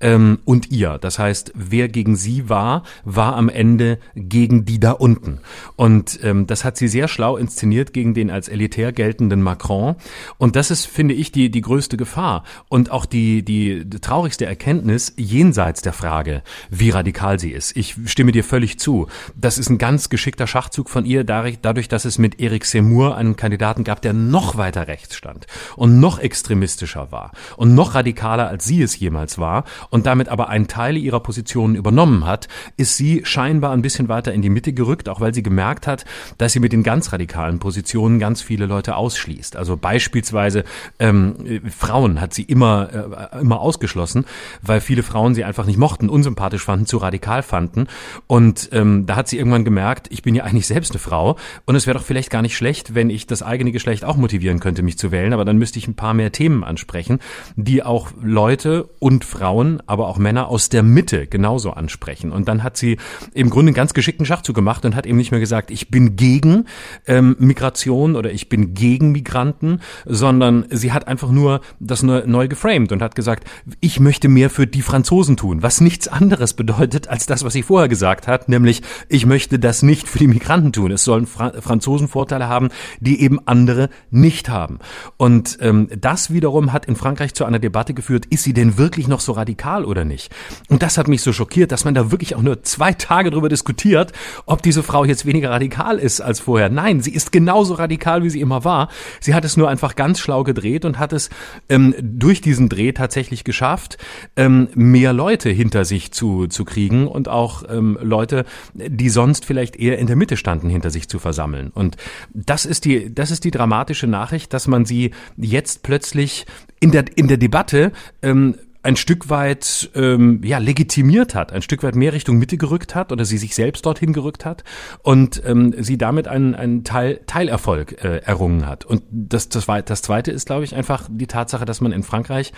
ähm, 0.00 0.38
und 0.44 0.70
ihr. 0.70 0.98
Das 0.98 1.18
heißt, 1.18 1.52
wer 1.54 1.88
gegen 1.88 2.14
sie 2.14 2.48
war, 2.48 2.84
war 3.04 3.36
am 3.36 3.48
Ende 3.48 3.98
gegen 4.14 4.64
die 4.64 4.78
da 4.78 4.92
unten. 4.92 5.40
Und 5.82 6.20
ähm, 6.22 6.46
das 6.46 6.64
hat 6.64 6.76
sie 6.76 6.86
sehr 6.86 7.08
schlau 7.08 7.36
inszeniert 7.36 7.92
gegen 7.92 8.14
den 8.14 8.30
als 8.30 8.46
elitär 8.46 8.92
geltenden 8.92 9.42
Macron. 9.42 9.96
Und 10.38 10.54
das 10.54 10.70
ist, 10.70 10.86
finde 10.86 11.12
ich, 11.12 11.32
die, 11.32 11.50
die 11.50 11.60
größte 11.60 11.96
Gefahr. 11.96 12.44
Und 12.68 12.92
auch 12.92 13.04
die, 13.04 13.44
die, 13.44 13.90
traurigste 14.00 14.46
Erkenntnis 14.46 15.12
jenseits 15.16 15.82
der 15.82 15.92
Frage, 15.92 16.44
wie 16.70 16.90
radikal 16.90 17.40
sie 17.40 17.50
ist. 17.50 17.76
Ich 17.76 17.96
stimme 18.06 18.30
dir 18.30 18.44
völlig 18.44 18.78
zu. 18.78 19.08
Das 19.34 19.58
ist 19.58 19.70
ein 19.70 19.78
ganz 19.78 20.08
geschickter 20.08 20.46
Schachzug 20.46 20.88
von 20.88 21.04
ihr, 21.04 21.24
dadurch, 21.24 21.88
dass 21.88 22.04
es 22.04 22.16
mit 22.16 22.40
Eric 22.40 22.64
Seymour 22.64 23.16
einen 23.16 23.34
Kandidaten 23.34 23.82
gab, 23.82 24.02
der 24.02 24.12
noch 24.12 24.56
weiter 24.56 24.86
rechts 24.86 25.16
stand 25.16 25.48
und 25.74 25.98
noch 25.98 26.20
extremistischer 26.20 27.10
war 27.10 27.32
und 27.56 27.74
noch 27.74 27.96
radikaler, 27.96 28.46
als 28.46 28.66
sie 28.66 28.82
es 28.82 28.96
jemals 29.00 29.36
war 29.36 29.64
und 29.90 30.06
damit 30.06 30.28
aber 30.28 30.48
einen 30.48 30.68
Teil 30.68 30.96
ihrer 30.96 31.18
Positionen 31.18 31.74
übernommen 31.74 32.24
hat, 32.24 32.46
ist 32.76 32.96
sie 32.96 33.22
scheinbar 33.24 33.72
ein 33.72 33.82
bisschen 33.82 34.08
weiter 34.08 34.32
in 34.32 34.42
die 34.42 34.50
Mitte 34.50 34.72
gerückt, 34.72 35.08
auch 35.08 35.20
weil 35.20 35.34
sie 35.34 35.42
gemerkt 35.42 35.71
gemerkt 35.72 35.86
hat, 35.86 36.04
dass 36.38 36.52
sie 36.52 36.60
mit 36.60 36.72
den 36.72 36.82
ganz 36.82 37.12
radikalen 37.12 37.58
Positionen 37.58 38.18
ganz 38.18 38.42
viele 38.42 38.66
Leute 38.66 38.96
ausschließt. 38.96 39.56
Also 39.56 39.76
beispielsweise 39.76 40.64
ähm, 40.98 41.62
Frauen 41.70 42.20
hat 42.20 42.34
sie 42.34 42.42
immer, 42.42 43.30
äh, 43.32 43.40
immer 43.40 43.60
ausgeschlossen, 43.60 44.26
weil 44.60 44.80
viele 44.80 45.02
Frauen 45.02 45.34
sie 45.34 45.44
einfach 45.44 45.66
nicht 45.66 45.78
mochten, 45.78 46.08
unsympathisch 46.08 46.62
fanden, 46.62 46.86
zu 46.86 46.98
radikal 46.98 47.42
fanden. 47.42 47.86
Und 48.26 48.68
ähm, 48.72 49.06
da 49.06 49.16
hat 49.16 49.28
sie 49.28 49.38
irgendwann 49.38 49.64
gemerkt, 49.64 50.08
ich 50.10 50.22
bin 50.22 50.34
ja 50.34 50.44
eigentlich 50.44 50.66
selbst 50.66 50.92
eine 50.92 50.98
Frau 50.98 51.36
und 51.64 51.74
es 51.74 51.86
wäre 51.86 51.98
doch 51.98 52.04
vielleicht 52.04 52.30
gar 52.30 52.42
nicht 52.42 52.56
schlecht, 52.56 52.94
wenn 52.94 53.08
ich 53.08 53.26
das 53.26 53.42
eigene 53.42 53.72
Geschlecht 53.72 54.04
auch 54.04 54.16
motivieren 54.16 54.60
könnte, 54.60 54.82
mich 54.82 54.98
zu 54.98 55.10
wählen. 55.10 55.32
Aber 55.32 55.44
dann 55.44 55.56
müsste 55.56 55.78
ich 55.78 55.88
ein 55.88 55.94
paar 55.94 56.14
mehr 56.14 56.32
Themen 56.32 56.64
ansprechen, 56.64 57.18
die 57.56 57.82
auch 57.82 58.10
Leute 58.20 58.90
und 58.98 59.24
Frauen, 59.24 59.82
aber 59.86 60.08
auch 60.08 60.18
Männer 60.18 60.48
aus 60.48 60.68
der 60.68 60.82
Mitte 60.82 61.26
genauso 61.26 61.70
ansprechen. 61.70 62.30
Und 62.30 62.48
dann 62.48 62.62
hat 62.62 62.76
sie 62.76 62.98
im 63.32 63.48
Grunde 63.48 63.70
einen 63.70 63.74
ganz 63.74 63.94
geschickten 63.94 64.26
Schachzug 64.26 64.54
gemacht 64.54 64.84
und 64.84 64.94
hat 64.94 65.06
eben 65.06 65.16
nicht 65.16 65.30
mehr 65.30 65.40
gesagt, 65.40 65.51
gesagt, 65.52 65.70
ich 65.70 65.90
bin 65.90 66.16
gegen 66.16 66.64
ähm, 67.06 67.36
Migration 67.38 68.16
oder 68.16 68.32
ich 68.32 68.48
bin 68.48 68.72
gegen 68.72 69.12
Migranten, 69.12 69.80
sondern 70.06 70.64
sie 70.70 70.92
hat 70.92 71.08
einfach 71.08 71.30
nur 71.30 71.60
das 71.78 72.02
neu, 72.02 72.22
neu 72.24 72.48
geframed 72.48 72.90
und 72.90 73.02
hat 73.02 73.14
gesagt, 73.14 73.46
ich 73.80 74.00
möchte 74.00 74.30
mehr 74.30 74.48
für 74.48 74.66
die 74.66 74.80
Franzosen 74.80 75.36
tun, 75.36 75.62
was 75.62 75.82
nichts 75.82 76.08
anderes 76.08 76.54
bedeutet 76.54 77.08
als 77.08 77.26
das, 77.26 77.44
was 77.44 77.52
sie 77.52 77.62
vorher 77.62 77.90
gesagt 77.90 78.28
hat, 78.28 78.48
nämlich 78.48 78.80
ich 79.10 79.26
möchte 79.26 79.58
das 79.58 79.82
nicht 79.82 80.08
für 80.08 80.18
die 80.18 80.26
Migranten 80.26 80.72
tun. 80.72 80.90
Es 80.90 81.04
sollen 81.04 81.26
Fra 81.26 81.52
Franzosen 81.60 82.08
Vorteile 82.08 82.48
haben, 82.48 82.70
die 82.98 83.20
eben 83.20 83.46
andere 83.46 83.90
nicht 84.10 84.48
haben. 84.48 84.78
Und 85.18 85.58
ähm, 85.60 85.88
das 85.94 86.32
wiederum 86.32 86.72
hat 86.72 86.86
in 86.86 86.96
Frankreich 86.96 87.34
zu 87.34 87.44
einer 87.44 87.58
Debatte 87.58 87.92
geführt, 87.92 88.24
ist 88.30 88.44
sie 88.44 88.54
denn 88.54 88.78
wirklich 88.78 89.06
noch 89.06 89.20
so 89.20 89.32
radikal 89.32 89.84
oder 89.84 90.06
nicht? 90.06 90.32
Und 90.70 90.82
das 90.82 90.96
hat 90.96 91.08
mich 91.08 91.20
so 91.20 91.34
schockiert, 91.34 91.72
dass 91.72 91.84
man 91.84 91.92
da 91.92 92.10
wirklich 92.10 92.36
auch 92.36 92.42
nur 92.42 92.62
zwei 92.62 92.94
Tage 92.94 93.30
drüber 93.30 93.50
diskutiert, 93.50 94.12
ob 94.46 94.62
diese 94.62 94.82
Frau 94.82 95.04
jetzt 95.04 95.26
weniger 95.26 95.41
weniger 95.42 95.50
radikal 95.50 95.98
ist 95.98 96.20
als 96.20 96.40
vorher. 96.40 96.68
Nein, 96.68 97.00
sie 97.00 97.12
ist 97.12 97.32
genauso 97.32 97.74
radikal, 97.74 98.22
wie 98.22 98.30
sie 98.30 98.40
immer 98.40 98.64
war. 98.64 98.88
Sie 99.20 99.34
hat 99.34 99.44
es 99.44 99.56
nur 99.56 99.68
einfach 99.68 99.96
ganz 99.96 100.20
schlau 100.20 100.44
gedreht 100.44 100.84
und 100.84 100.98
hat 100.98 101.12
es 101.12 101.30
ähm, 101.68 101.94
durch 102.00 102.40
diesen 102.40 102.68
Dreh 102.68 102.92
tatsächlich 102.92 103.44
geschafft, 103.44 103.98
ähm, 104.36 104.68
mehr 104.74 105.12
Leute 105.12 105.50
hinter 105.50 105.84
sich 105.84 106.12
zu, 106.12 106.46
zu 106.46 106.64
kriegen 106.64 107.08
und 107.08 107.28
auch 107.28 107.64
ähm, 107.68 107.98
Leute, 108.00 108.44
die 108.74 109.08
sonst 109.08 109.44
vielleicht 109.44 109.76
eher 109.76 109.98
in 109.98 110.06
der 110.06 110.16
Mitte 110.16 110.36
standen, 110.36 110.68
hinter 110.68 110.90
sich 110.90 111.08
zu 111.08 111.18
versammeln. 111.18 111.70
Und 111.74 111.96
das 112.32 112.64
ist 112.64 112.84
die, 112.84 113.12
das 113.12 113.30
ist 113.30 113.44
die 113.44 113.50
dramatische 113.50 114.06
Nachricht, 114.06 114.52
dass 114.52 114.68
man 114.68 114.84
sie 114.84 115.10
jetzt 115.36 115.82
plötzlich 115.82 116.46
in 116.78 116.92
der, 116.92 117.04
in 117.16 117.26
der 117.26 117.36
Debatte 117.36 117.92
ähm, 118.22 118.56
ein 118.82 118.96
Stück 118.96 119.30
weit 119.30 119.90
ähm, 119.94 120.40
ja 120.42 120.58
legitimiert 120.58 121.34
hat, 121.34 121.52
ein 121.52 121.62
Stück 121.62 121.82
weit 121.82 121.94
mehr 121.94 122.12
Richtung 122.12 122.38
Mitte 122.38 122.56
gerückt 122.56 122.94
hat 122.94 123.12
oder 123.12 123.24
sie 123.24 123.38
sich 123.38 123.54
selbst 123.54 123.86
dorthin 123.86 124.12
gerückt 124.12 124.44
hat 124.44 124.64
und 125.02 125.42
ähm, 125.46 125.74
sie 125.78 125.98
damit 125.98 126.28
einen, 126.28 126.54
einen 126.54 126.84
Teil 126.84 127.20
Teilerfolg 127.26 128.02
äh, 128.04 128.18
errungen 128.18 128.66
hat. 128.66 128.84
Und 128.84 129.02
das, 129.10 129.48
das, 129.48 129.66
das 129.84 130.02
Zweite 130.02 130.32
ist, 130.32 130.46
glaube 130.46 130.64
ich, 130.64 130.74
einfach 130.74 131.08
die 131.10 131.26
Tatsache, 131.26 131.64
dass 131.64 131.80
man 131.80 131.92
in 131.92 132.02
Frankreich 132.02 132.52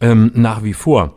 ähm, 0.00 0.32
nach 0.34 0.62
wie 0.62 0.74
vor 0.74 1.16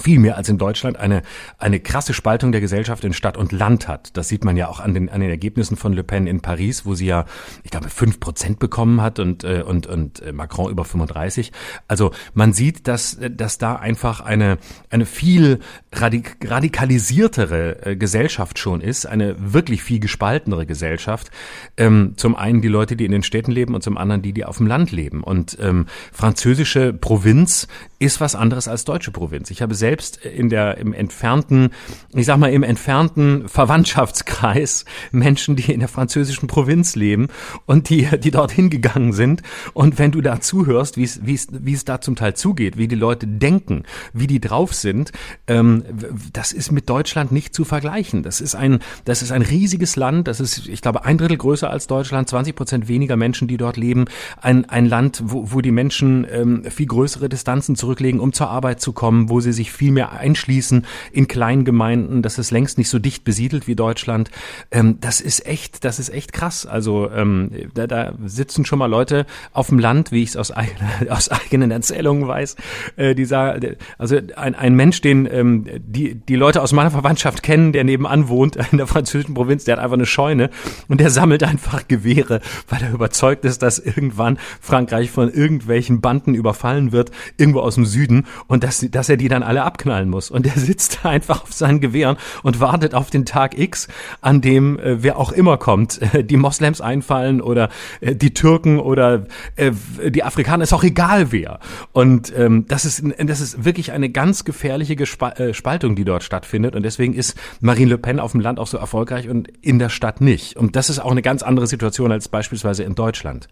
viel 0.00 0.18
mehr 0.18 0.36
als 0.36 0.48
in 0.48 0.58
Deutschland 0.58 0.96
eine, 0.98 1.22
eine 1.58 1.80
krasse 1.80 2.14
Spaltung 2.14 2.52
der 2.52 2.60
Gesellschaft 2.60 3.04
in 3.04 3.12
Stadt 3.12 3.36
und 3.36 3.52
Land 3.52 3.88
hat. 3.88 4.16
Das 4.16 4.28
sieht 4.28 4.44
man 4.44 4.56
ja 4.56 4.68
auch 4.68 4.80
an 4.80 4.94
den, 4.94 5.08
an 5.08 5.20
den 5.20 5.30
Ergebnissen 5.30 5.76
von 5.76 5.92
Le 5.92 6.04
Pen 6.04 6.26
in 6.26 6.40
Paris, 6.40 6.84
wo 6.84 6.94
sie 6.94 7.06
ja, 7.06 7.24
ich 7.62 7.70
glaube, 7.70 7.88
fünf 7.88 8.20
Prozent 8.20 8.58
bekommen 8.58 9.00
hat 9.00 9.18
und, 9.18 9.44
äh, 9.44 9.62
und, 9.66 9.86
und 9.86 10.20
äh, 10.22 10.32
Macron 10.32 10.70
über 10.70 10.84
35. 10.84 11.52
Also 11.88 12.12
man 12.34 12.52
sieht, 12.52 12.88
dass, 12.88 13.18
dass 13.30 13.58
da 13.58 13.76
einfach 13.76 14.20
eine, 14.20 14.58
eine 14.90 15.06
viel 15.06 15.60
radik 15.92 16.36
radikalisiertere 16.44 17.86
äh, 17.86 17.96
Gesellschaft 17.96 18.58
schon 18.58 18.80
ist, 18.80 19.06
eine 19.06 19.36
wirklich 19.38 19.82
viel 19.82 20.00
gespaltenere 20.00 20.66
Gesellschaft. 20.66 21.30
Ähm, 21.76 22.14
zum 22.16 22.36
einen 22.36 22.60
die 22.60 22.68
Leute, 22.68 22.96
die 22.96 23.04
in 23.04 23.12
den 23.12 23.22
Städten 23.22 23.50
leben 23.50 23.74
und 23.74 23.82
zum 23.82 23.96
anderen 23.96 24.22
die, 24.22 24.32
die 24.32 24.44
auf 24.44 24.58
dem 24.58 24.66
Land 24.66 24.92
leben. 24.92 25.22
Und 25.22 25.56
ähm, 25.60 25.86
französische 26.12 26.92
Provinz 26.92 27.68
ist 27.98 28.20
was 28.20 28.34
anderes 28.34 28.68
als 28.68 28.84
deutsche 28.84 29.10
Provinz. 29.10 29.50
Ich 29.50 29.62
habe 29.62 29.74
selbst 29.84 30.24
in 30.24 30.50
der, 30.50 30.76
im 30.76 30.92
entfernten, 30.92 31.70
ich 32.12 32.26
sag 32.26 32.36
mal, 32.36 32.52
im 32.52 32.62
entfernten 32.62 33.48
Verwandtschaftskreis 33.48 34.84
Menschen, 35.12 35.56
die 35.56 35.72
in 35.72 35.80
der 35.80 35.88
französischen 35.88 36.46
Provinz 36.46 36.94
leben 36.94 37.28
und 37.66 37.88
die, 37.88 38.08
die 38.18 38.30
dorthin 38.30 38.70
gegangen 38.70 39.12
sind. 39.12 39.42
Und 39.72 39.98
wenn 39.98 40.10
du 40.10 40.20
da 40.20 40.40
zuhörst, 40.40 40.98
wie 40.98 41.04
es, 41.04 41.24
wie 41.24 41.34
es, 41.34 41.48
wie 41.50 41.72
es 41.72 41.86
da 41.86 42.00
zum 42.00 42.14
Teil 42.14 42.34
zugeht, 42.34 42.76
wie 42.76 42.88
die 42.88 42.94
Leute 42.94 43.26
denken, 43.26 43.84
wie 44.12 44.26
die 44.26 44.40
drauf 44.40 44.74
sind, 44.74 45.12
ähm, 45.46 45.84
das 46.32 46.52
ist 46.52 46.70
mit 46.72 46.88
Deutschland 46.90 47.32
nicht 47.32 47.54
zu 47.54 47.64
vergleichen. 47.64 48.22
Das 48.22 48.40
ist 48.40 48.54
ein, 48.54 48.80
das 49.04 49.22
ist 49.22 49.32
ein 49.32 49.42
riesiges 49.42 49.96
Land. 49.96 50.28
Das 50.28 50.40
ist, 50.40 50.68
ich 50.68 50.82
glaube, 50.82 51.04
ein 51.04 51.16
Drittel 51.16 51.38
größer 51.38 51.70
als 51.70 51.86
Deutschland, 51.86 52.28
20 52.28 52.54
Prozent 52.54 52.88
weniger 52.88 53.16
Menschen, 53.16 53.48
die 53.48 53.56
dort 53.56 53.78
leben. 53.78 54.04
Ein, 54.40 54.64
ein 54.66 54.86
Land, 54.86 55.22
wo, 55.24 55.52
wo 55.52 55.60
die 55.60 55.70
Menschen 55.70 56.26
ähm, 56.30 56.64
viel 56.70 56.86
größere 56.86 57.28
Distanzen 57.28 57.76
zurück 57.76 57.94
zurücklegen, 57.94 58.20
um 58.20 58.32
zur 58.32 58.50
Arbeit 58.50 58.80
zu 58.80 58.92
kommen, 58.92 59.28
wo 59.28 59.40
sie 59.40 59.52
sich 59.52 59.70
viel 59.74 59.92
mehr 59.92 60.12
einschließen 60.12 60.86
in 61.12 61.28
kleinen 61.28 61.64
Gemeinden. 61.64 62.22
Das 62.22 62.38
ist 62.38 62.50
längst 62.50 62.78
nicht 62.78 62.88
so 62.88 62.98
dicht 62.98 63.24
besiedelt 63.24 63.66
wie 63.66 63.74
Deutschland. 63.74 64.30
Ähm, 64.70 64.98
das 65.00 65.20
ist 65.20 65.46
echt, 65.46 65.84
das 65.84 65.98
ist 65.98 66.08
echt 66.08 66.32
krass. 66.32 66.66
Also 66.66 67.10
ähm, 67.10 67.50
da, 67.74 67.86
da 67.86 68.14
sitzen 68.24 68.64
schon 68.64 68.78
mal 68.78 68.86
Leute 68.86 69.26
auf 69.52 69.68
dem 69.68 69.78
Land, 69.78 70.12
wie 70.12 70.22
ich 70.22 70.30
es 70.30 70.36
aus, 70.36 70.50
eigener, 70.50 70.90
aus 71.10 71.28
eigenen 71.30 71.70
Erzählungen 71.70 72.26
weiß, 72.26 72.56
äh, 72.96 73.14
die 73.14 73.24
sagen, 73.24 73.76
also 73.98 74.18
ein, 74.36 74.54
ein 74.54 74.74
Mensch, 74.74 75.00
den 75.00 75.28
ähm, 75.30 75.66
die, 75.78 76.14
die 76.14 76.36
Leute 76.36 76.62
aus 76.62 76.72
meiner 76.72 76.90
Verwandtschaft 76.90 77.42
kennen, 77.42 77.72
der 77.72 77.84
nebenan 77.84 78.28
wohnt 78.28 78.56
in 78.70 78.78
der 78.78 78.86
französischen 78.86 79.34
Provinz, 79.34 79.64
der 79.64 79.76
hat 79.76 79.82
einfach 79.82 79.94
eine 79.94 80.06
Scheune 80.06 80.50
und 80.88 81.00
der 81.00 81.10
sammelt 81.10 81.42
einfach 81.42 81.86
Gewehre, 81.88 82.40
weil 82.68 82.82
er 82.82 82.92
überzeugt 82.92 83.44
ist, 83.44 83.62
dass 83.62 83.78
irgendwann 83.78 84.38
Frankreich 84.60 85.10
von 85.10 85.32
irgendwelchen 85.32 86.00
Banden 86.00 86.34
überfallen 86.34 86.92
wird, 86.92 87.10
irgendwo 87.36 87.60
aus 87.60 87.74
dem 87.74 87.86
Süden 87.86 88.26
und 88.46 88.64
dass, 88.64 88.86
dass 88.90 89.08
er 89.08 89.16
die 89.16 89.28
dann 89.28 89.42
alle 89.42 89.63
abknallen 89.64 90.08
muss. 90.08 90.30
Und 90.30 90.46
er 90.46 90.52
sitzt 90.56 91.00
da 91.02 91.10
einfach 91.10 91.42
auf 91.42 91.52
seinen 91.52 91.80
Gewehren 91.80 92.16
und 92.42 92.60
wartet 92.60 92.94
auf 92.94 93.10
den 93.10 93.24
Tag 93.24 93.58
X, 93.58 93.88
an 94.20 94.40
dem 94.40 94.78
äh, 94.78 95.02
wer 95.02 95.18
auch 95.18 95.32
immer 95.32 95.56
kommt, 95.56 96.00
äh, 96.14 96.24
die 96.24 96.36
Moslems 96.36 96.80
einfallen 96.80 97.40
oder 97.40 97.68
äh, 98.00 98.14
die 98.14 98.34
Türken 98.34 98.78
oder 98.78 99.26
äh, 99.56 99.72
die 100.08 100.22
Afrikaner, 100.22 100.64
ist 100.64 100.72
auch 100.72 100.84
egal 100.84 101.32
wer. 101.32 101.60
Und 101.92 102.32
ähm, 102.36 102.66
das 102.68 102.84
ist 102.84 103.02
das 103.18 103.40
ist 103.40 103.64
wirklich 103.64 103.92
eine 103.92 104.10
ganz 104.10 104.44
gefährliche 104.44 104.96
Gespa 104.96 105.30
äh, 105.30 105.54
Spaltung, 105.54 105.96
die 105.96 106.04
dort 106.04 106.22
stattfindet. 106.22 106.74
Und 106.76 106.82
deswegen 106.82 107.14
ist 107.14 107.36
Marine 107.60 107.90
Le 107.90 107.98
Pen 107.98 108.20
auf 108.20 108.32
dem 108.32 108.40
Land 108.40 108.58
auch 108.58 108.66
so 108.66 108.78
erfolgreich 108.78 109.28
und 109.28 109.48
in 109.60 109.78
der 109.78 109.88
Stadt 109.88 110.20
nicht. 110.20 110.56
Und 110.56 110.76
das 110.76 110.90
ist 110.90 110.98
auch 110.98 111.10
eine 111.10 111.22
ganz 111.22 111.42
andere 111.42 111.66
Situation 111.66 112.12
als 112.12 112.28
beispielsweise 112.28 112.84
in 112.84 112.94
Deutschland. 112.94 113.48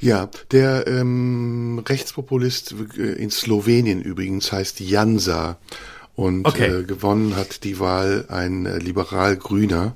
Ja, 0.00 0.28
der 0.50 0.86
ähm, 0.86 1.82
Rechtspopulist 1.86 2.74
äh, 2.98 3.02
in 3.02 3.30
Slowenien 3.30 4.02
übrigens 4.02 4.52
heißt 4.52 4.80
Jansa 4.80 5.58
und 6.14 6.46
okay. 6.46 6.80
äh, 6.80 6.82
gewonnen 6.82 7.36
hat 7.36 7.64
die 7.64 7.78
Wahl 7.78 8.26
ein 8.28 8.66
äh, 8.66 8.78
liberal-grüner, 8.78 9.94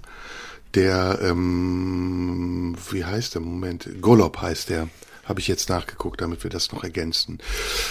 der, 0.75 1.19
ähm, 1.23 2.77
wie 2.91 3.05
heißt 3.05 3.35
der 3.35 3.43
Moment? 3.43 3.89
Golob 4.01 4.41
heißt 4.41 4.69
der. 4.69 4.89
Habe 5.25 5.39
ich 5.39 5.47
jetzt 5.47 5.69
nachgeguckt, 5.69 6.21
damit 6.21 6.43
wir 6.43 6.51
das 6.51 6.73
noch 6.73 6.83
ergänzen. 6.83 7.39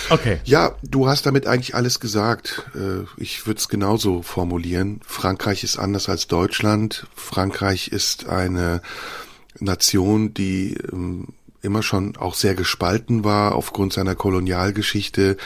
Okay. 0.09 0.41
Ja, 0.43 0.75
du 0.83 1.07
hast 1.07 1.25
damit 1.25 1.47
eigentlich 1.47 1.73
alles 1.73 2.01
gesagt. 2.01 2.63
Äh, 2.75 3.05
ich 3.15 3.47
würde 3.47 3.59
es 3.59 3.69
genauso 3.69 4.23
formulieren. 4.23 4.99
Frankreich 5.05 5.63
ist 5.63 5.77
anders 5.77 6.09
als 6.09 6.27
Deutschland. 6.27 7.07
Frankreich 7.15 7.89
ist 7.89 8.27
eine 8.27 8.81
Nation, 9.57 10.33
die 10.33 10.75
ähm, 10.91 11.27
immer 11.61 11.83
schon 11.83 12.15
auch 12.17 12.35
sehr 12.35 12.55
gespalten 12.55 13.23
war 13.23 13.55
aufgrund 13.55 13.93
seiner 13.93 14.15
Kolonialgeschichte, 14.15 15.37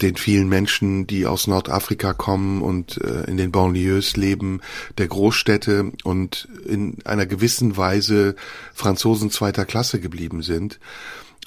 den 0.00 0.16
vielen 0.16 0.48
Menschen, 0.48 1.06
die 1.06 1.26
aus 1.26 1.46
Nordafrika 1.46 2.12
kommen 2.12 2.62
und 2.62 2.98
äh, 2.98 3.28
in 3.28 3.36
den 3.36 3.50
Banlieues 3.50 4.16
leben, 4.16 4.60
der 4.96 5.08
Großstädte 5.08 5.92
und 6.04 6.48
in 6.66 6.98
einer 7.04 7.26
gewissen 7.26 7.76
Weise 7.76 8.36
Franzosen 8.74 9.30
zweiter 9.30 9.64
Klasse 9.64 10.00
geblieben 10.00 10.42
sind. 10.42 10.78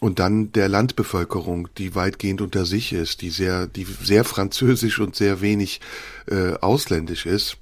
Und 0.02 0.20
dann 0.20 0.52
der 0.52 0.68
Landbevölkerung, 0.68 1.70
die 1.78 1.94
weitgehend 1.94 2.42
unter 2.42 2.66
sich 2.66 2.92
ist, 2.92 3.22
die 3.22 3.30
sehr, 3.30 3.68
die 3.68 3.86
sehr 3.86 4.24
französisch 4.24 5.00
und 5.00 5.16
sehr 5.16 5.42
wenig 5.42 5.80
äh, 6.28 6.54
ausländisch 6.56 7.26
ist. 7.28 7.58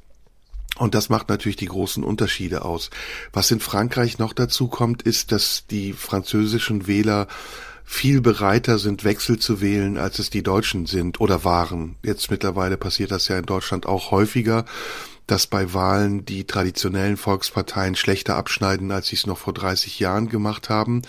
Und 0.80 0.96
das 0.96 1.10
macht 1.10 1.28
natürlich 1.28 1.58
die 1.58 1.66
großen 1.66 2.04
Unterschiede 2.06 2.64
aus. 2.64 2.90
Was 3.34 3.52
in 3.52 3.60
Frankreich 3.60 4.18
noch 4.18 4.32
dazu 4.32 4.70
kommt, 4.70 5.02
ist, 5.02 5.34
dass 5.34 5.66
die 5.70 5.92
französischen 5.92 6.88
Wähler 6.88 7.28
viel 7.84 8.22
bereiter 8.22 8.78
sind, 8.80 9.04
Wechsel 9.04 9.40
zu 9.40 9.62
wählen, 9.62 9.98
als 9.98 10.20
es 10.20 10.30
die 10.30 10.44
Deutschen 10.44 10.86
sind 10.86 11.20
oder 11.20 11.44
waren. 11.44 11.98
Jetzt 12.02 12.32
mittlerweile 12.32 12.78
passiert 12.78 13.12
das 13.12 13.28
ja 13.28 13.38
in 13.38 13.46
Deutschland 13.46 13.88
auch 13.88 14.12
häufiger 14.12 14.66
dass 15.32 15.48
bei 15.48 15.74
Wahlen 15.74 16.26
die 16.26 16.46
traditionellen 16.46 17.18
Volksparteien 17.18 17.96
schlechter 17.96 18.36
abschneiden, 18.36 18.92
als 18.92 19.08
sie 19.08 19.16
es 19.16 19.28
noch 19.28 19.38
vor 19.38 19.54
30 19.54 20.00
Jahren 20.00 20.28
gemacht 20.30 20.70
haben, 20.70 21.04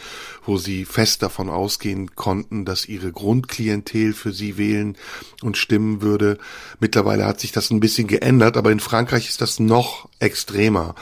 wo 0.44 0.58
sie 0.58 0.84
fest 0.84 1.22
davon 1.22 1.48
ausgehen 1.48 2.14
konnten, 2.14 2.64
dass 2.64 2.86
ihre 2.86 3.12
Grundklientel 3.12 4.12
für 4.12 4.32
sie 4.32 4.58
wählen 4.58 4.96
und 5.42 5.56
stimmen 5.56 6.02
würde. 6.02 6.38
Mittlerweile 6.80 7.24
hat 7.24 7.40
sich 7.40 7.52
das 7.52 7.70
ein 7.70 7.80
bisschen 7.80 8.08
geändert, 8.08 8.56
aber 8.56 8.70
in 8.70 8.80
Frankreich 8.80 9.28
ist 9.28 9.40
das 9.40 9.58
noch 9.58 10.08
extremer. 10.18 10.94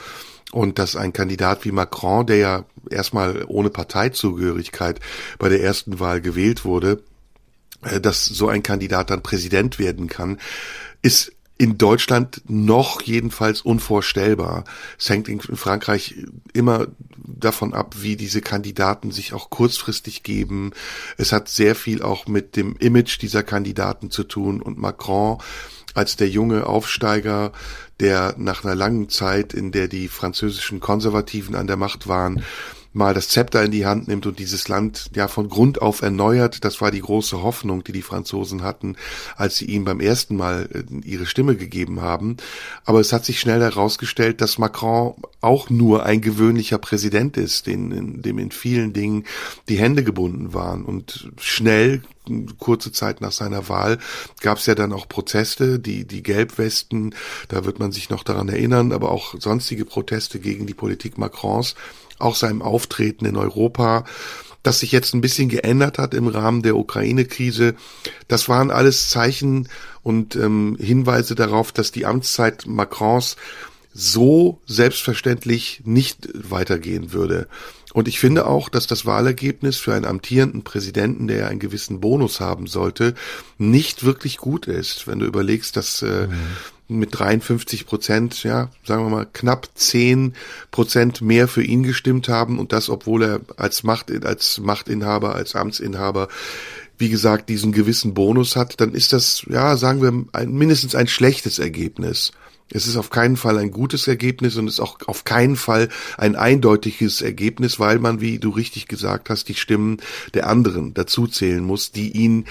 Und 0.53 0.79
dass 0.79 0.97
ein 0.97 1.13
Kandidat 1.13 1.65
wie 1.65 1.73
Macron, 1.73 2.27
der 2.27 2.37
ja 2.37 2.65
erstmal 2.91 3.45
ohne 3.49 3.69
Parteizugehörigkeit 3.69 5.01
bei 5.39 5.49
der 5.49 5.63
ersten 5.63 6.01
Wahl 6.01 6.21
gewählt 6.21 6.65
wurde, 6.65 7.03
äh, 7.83 8.01
dass 8.01 8.25
so 8.25 8.49
ein 8.49 8.63
Kandidat 8.63 9.11
dann 9.11 9.23
Präsident 9.23 9.79
werden 9.79 10.09
kann, 10.09 10.39
ist 11.03 11.33
in 11.59 11.77
Deutschland 11.77 12.43
noch 12.47 13.03
jedenfalls 13.03 13.63
unvorstellbar. 13.63 14.63
Es 14.97 15.11
hängt 15.11 15.29
in 15.29 15.41
Frankreich 15.41 16.15
immer 16.53 16.87
davon 17.17 17.75
ab, 17.75 17.97
wie 17.99 18.17
diese 18.17 18.41
Kandidaten 18.41 19.11
sich 19.11 19.33
auch 19.33 19.51
kurzfristig 19.51 20.23
geben. 20.23 20.73
Es 21.17 21.33
hat 21.33 21.49
sehr 21.49 21.75
viel 21.75 22.03
auch 22.03 22.29
mit 22.29 22.57
dem 22.57 22.77
Image 22.77 23.21
dieser 23.21 23.43
Kandidaten 23.43 24.11
zu 24.11 24.23
tun 24.23 24.63
und 24.63 24.79
Macron 24.79 25.39
als 25.95 26.15
der 26.15 26.29
junge 26.29 26.67
Aufsteiger, 26.67 27.53
der 27.99 28.37
nach 28.39 28.65
einer 28.65 28.77
langen 28.77 29.09
Zeit, 29.09 29.53
in 29.53 29.73
der 29.73 29.89
die 29.89 30.07
französischen 30.07 30.79
Konservativen 30.79 31.57
an 31.57 31.67
der 31.67 31.77
Macht 31.77 32.07
waren, 32.07 32.45
mal 32.93 33.15
das 33.15 33.29
Zepter 33.29 33.63
in 33.63 33.71
die 33.71 33.87
Hand 33.87 34.09
nimmt 34.09 34.27
und 34.27 34.39
dieses 34.39 34.69
Land 34.69 35.11
ja 35.15 35.29
von 35.29 35.49
Grund 35.49 35.81
auf 35.83 36.03
erneuert. 36.03 36.65
Das 36.65 36.81
war 36.81 36.91
die 36.91 37.01
große 37.01 37.43
Hoffnung, 37.43 37.85
die 37.85 37.93
die 37.93 38.03
Franzosen 38.03 38.63
hatten, 38.63 38.97
als 39.37 39.57
sie 39.57 39.67
ihm 39.67 39.85
beim 39.85 40.01
ersten 40.01 40.37
Mal 40.37 40.69
äh, 40.73 41.09
ihre 41.09 41.27
Stimme 41.27 41.57
gegeben 41.57 42.01
haben. 42.01 42.37
Aber 42.85 43.01
es 43.01 43.13
hat 43.13 43.25
sich 43.25 43.41
schnell 43.41 43.61
herausgestellt, 43.61 44.41
dass 44.41 44.59
Macron 44.59 45.15
auch 45.41 45.71
nur 45.71 46.05
ein 46.05 46.21
gewöhnlicher 46.21 46.79
Präsident 46.79 47.37
ist, 47.37 47.67
den, 47.67 48.23
dem 48.23 48.39
in 48.39 48.51
vielen 48.51 48.93
Dingen 48.93 49.25
die 49.69 49.79
Hände 49.79 50.03
gebunden 50.03 50.55
waren. 50.55 50.85
Und 50.85 51.31
schnell 51.39 52.03
kurze 52.59 52.93
Zeit 52.93 53.21
nach 53.21 53.33
seiner 53.33 53.69
Wahl 53.69 53.99
gab 54.41 54.59
es 54.59 54.67
ja 54.67 54.75
dann 54.75 54.93
auch 54.93 55.09
Proteste, 55.09 55.79
die, 55.79 56.07
die 56.07 56.23
Gelbwesten, 56.23 57.15
da 57.49 57.65
wird 57.65 57.79
man 57.79 57.93
sich 57.93 58.11
noch 58.11 58.23
daran 58.23 58.49
erinnern, 58.49 58.93
aber 58.93 59.11
auch 59.11 59.35
sonstige 59.39 59.85
Proteste 59.85 60.39
gegen 60.39 60.67
die 60.67 60.75
Politik 60.75 61.19
Macrons 61.19 61.75
auch 62.19 62.35
seinem 62.35 62.63
Auftreten 62.63 63.25
in 63.25 63.37
Europa, 63.37 64.05
das 64.63 64.81
sich 64.81 64.93
jetzt 64.93 65.15
ein 65.15 65.21
bisschen 65.21 65.49
geändert 65.49 65.99
hat 65.99 66.15
im 66.15 66.27
Rahmen 66.27 66.63
der 66.63 66.77
Ukraine-Krise. 66.77 67.75
Das 68.27 68.49
waren 68.49 68.71
alles 68.71 69.09
Zeichen 69.09 69.69
und 70.03 70.37
ähm, 70.37 70.77
Hinweise 70.81 71.35
darauf, 71.35 71.73
dass 71.73 71.93
die 71.93 72.07
Amtszeit 72.07 72.67
Macrons 72.67 73.37
so 73.95 74.61
selbstverständlich 74.67 75.83
nicht 75.85 76.29
weitergehen 76.35 77.13
würde. 77.13 77.49
Und 77.95 78.07
ich 78.07 78.21
finde 78.21 78.47
auch, 78.47 78.69
dass 78.69 78.87
das 78.87 79.07
Wahlergebnis 79.07 79.79
für 79.79 79.95
einen 79.95 80.05
amtierenden 80.05 80.63
Präsidenten, 80.63 81.27
der 81.27 81.39
ja 81.39 81.47
einen 81.49 81.59
gewissen 81.59 82.01
Bonus 82.01 82.39
haben 82.39 82.67
sollte, 82.67 83.15
nicht 83.57 84.05
wirklich 84.05 84.37
gut 84.37 84.67
ist. 84.67 85.07
Wenn 85.07 85.19
du 85.19 85.27
überlegst, 85.27 85.77
dass 85.77 86.03
äh, 86.03 86.27
mhm. 86.27 86.35
Mit 86.89 87.19
53 87.19 87.87
Prozent, 87.87 88.43
ja, 88.43 88.71
sagen 88.85 89.05
wir 89.05 89.11
mal, 89.11 89.27
knapp 89.31 89.69
10 89.75 90.35
Prozent 90.71 91.21
mehr 91.21 91.47
für 91.47 91.63
ihn 91.63 91.83
gestimmt 91.83 92.29
haben 92.29 92.59
und 92.59 92.73
das, 92.73 92.89
obwohl 92.89 93.23
er 93.23 93.41
als 93.57 93.83
Macht, 93.83 94.11
als 94.25 94.59
Machtinhaber, 94.59 95.35
als 95.35 95.55
Amtsinhaber 95.55 96.29
wie 96.99 97.09
gesagt, 97.09 97.49
diesen 97.49 97.71
gewissen 97.71 98.13
Bonus 98.13 98.57
hat, 98.57 98.81
dann 98.81 98.93
ist 98.93 99.13
das, 99.13 99.45
ja, 99.49 99.77
sagen 99.77 100.03
wir, 100.03 100.25
ein, 100.33 100.53
mindestens 100.53 100.97
ein 100.97 101.07
schlechtes 101.07 101.61
Ergebnis. 101.61 102.33
Es 102.71 102.87
ist 102.87 102.97
auf 102.97 103.09
keinen 103.09 103.37
Fall 103.37 103.57
ein 103.57 103.71
gutes 103.71 104.09
Ergebnis 104.09 104.57
und 104.57 104.67
es 104.67 104.75
ist 104.75 104.81
auch 104.81 104.99
auf 105.07 105.25
keinen 105.25 105.57
Fall 105.57 105.89
ein 106.19 106.37
eindeutiges 106.37 107.23
Ergebnis, 107.23 107.79
weil 107.81 107.99
man, 107.99 108.21
wie 108.21 108.39
du 108.39 108.51
richtig 108.51 108.89
gesagt 108.89 109.31
hast, 109.31 109.49
die 109.49 109.55
Stimmen 109.55 109.99
der 110.35 110.49
anderen 110.49 110.93
dazuzählen 110.93 111.65
muss, 111.65 111.93
die 111.93 112.11
ihn 112.11 112.45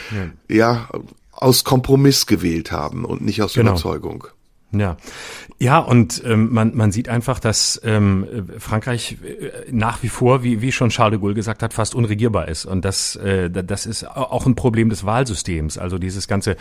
ja, 0.47 0.55
ja 0.55 0.89
aus 1.37 1.63
Kompromiss 1.63 2.25
gewählt 2.25 2.71
haben 2.71 3.05
und 3.05 3.21
nicht 3.21 3.41
aus 3.41 3.53
genau. 3.53 3.71
Überzeugung. 3.71 4.27
Ja, 4.71 4.97
ja, 5.59 5.79
und 5.79 6.21
ähm, 6.25 6.53
man, 6.53 6.75
man 6.75 6.91
sieht 6.91 7.09
einfach, 7.09 7.39
dass 7.39 7.81
ähm, 7.83 8.27
Frankreich 8.59 9.17
äh, 9.23 9.71
nach 9.71 10.03
wie 10.03 10.09
vor, 10.09 10.43
wie, 10.43 10.61
wie 10.61 10.71
schon 10.71 10.89
Charles 10.89 11.13
de 11.13 11.21
Gaulle 11.21 11.33
gesagt 11.33 11.63
hat, 11.63 11.73
fast 11.73 11.95
unregierbar 11.95 12.47
ist. 12.47 12.65
Und 12.65 12.85
das, 12.85 13.15
äh, 13.15 13.49
das 13.49 13.85
ist 13.85 14.05
auch 14.05 14.45
ein 14.45 14.55
Problem 14.55 14.89
des 14.89 15.05
Wahlsystems. 15.05 15.77
Also 15.77 15.97
dieses 15.97 16.27
ganze, 16.27 16.57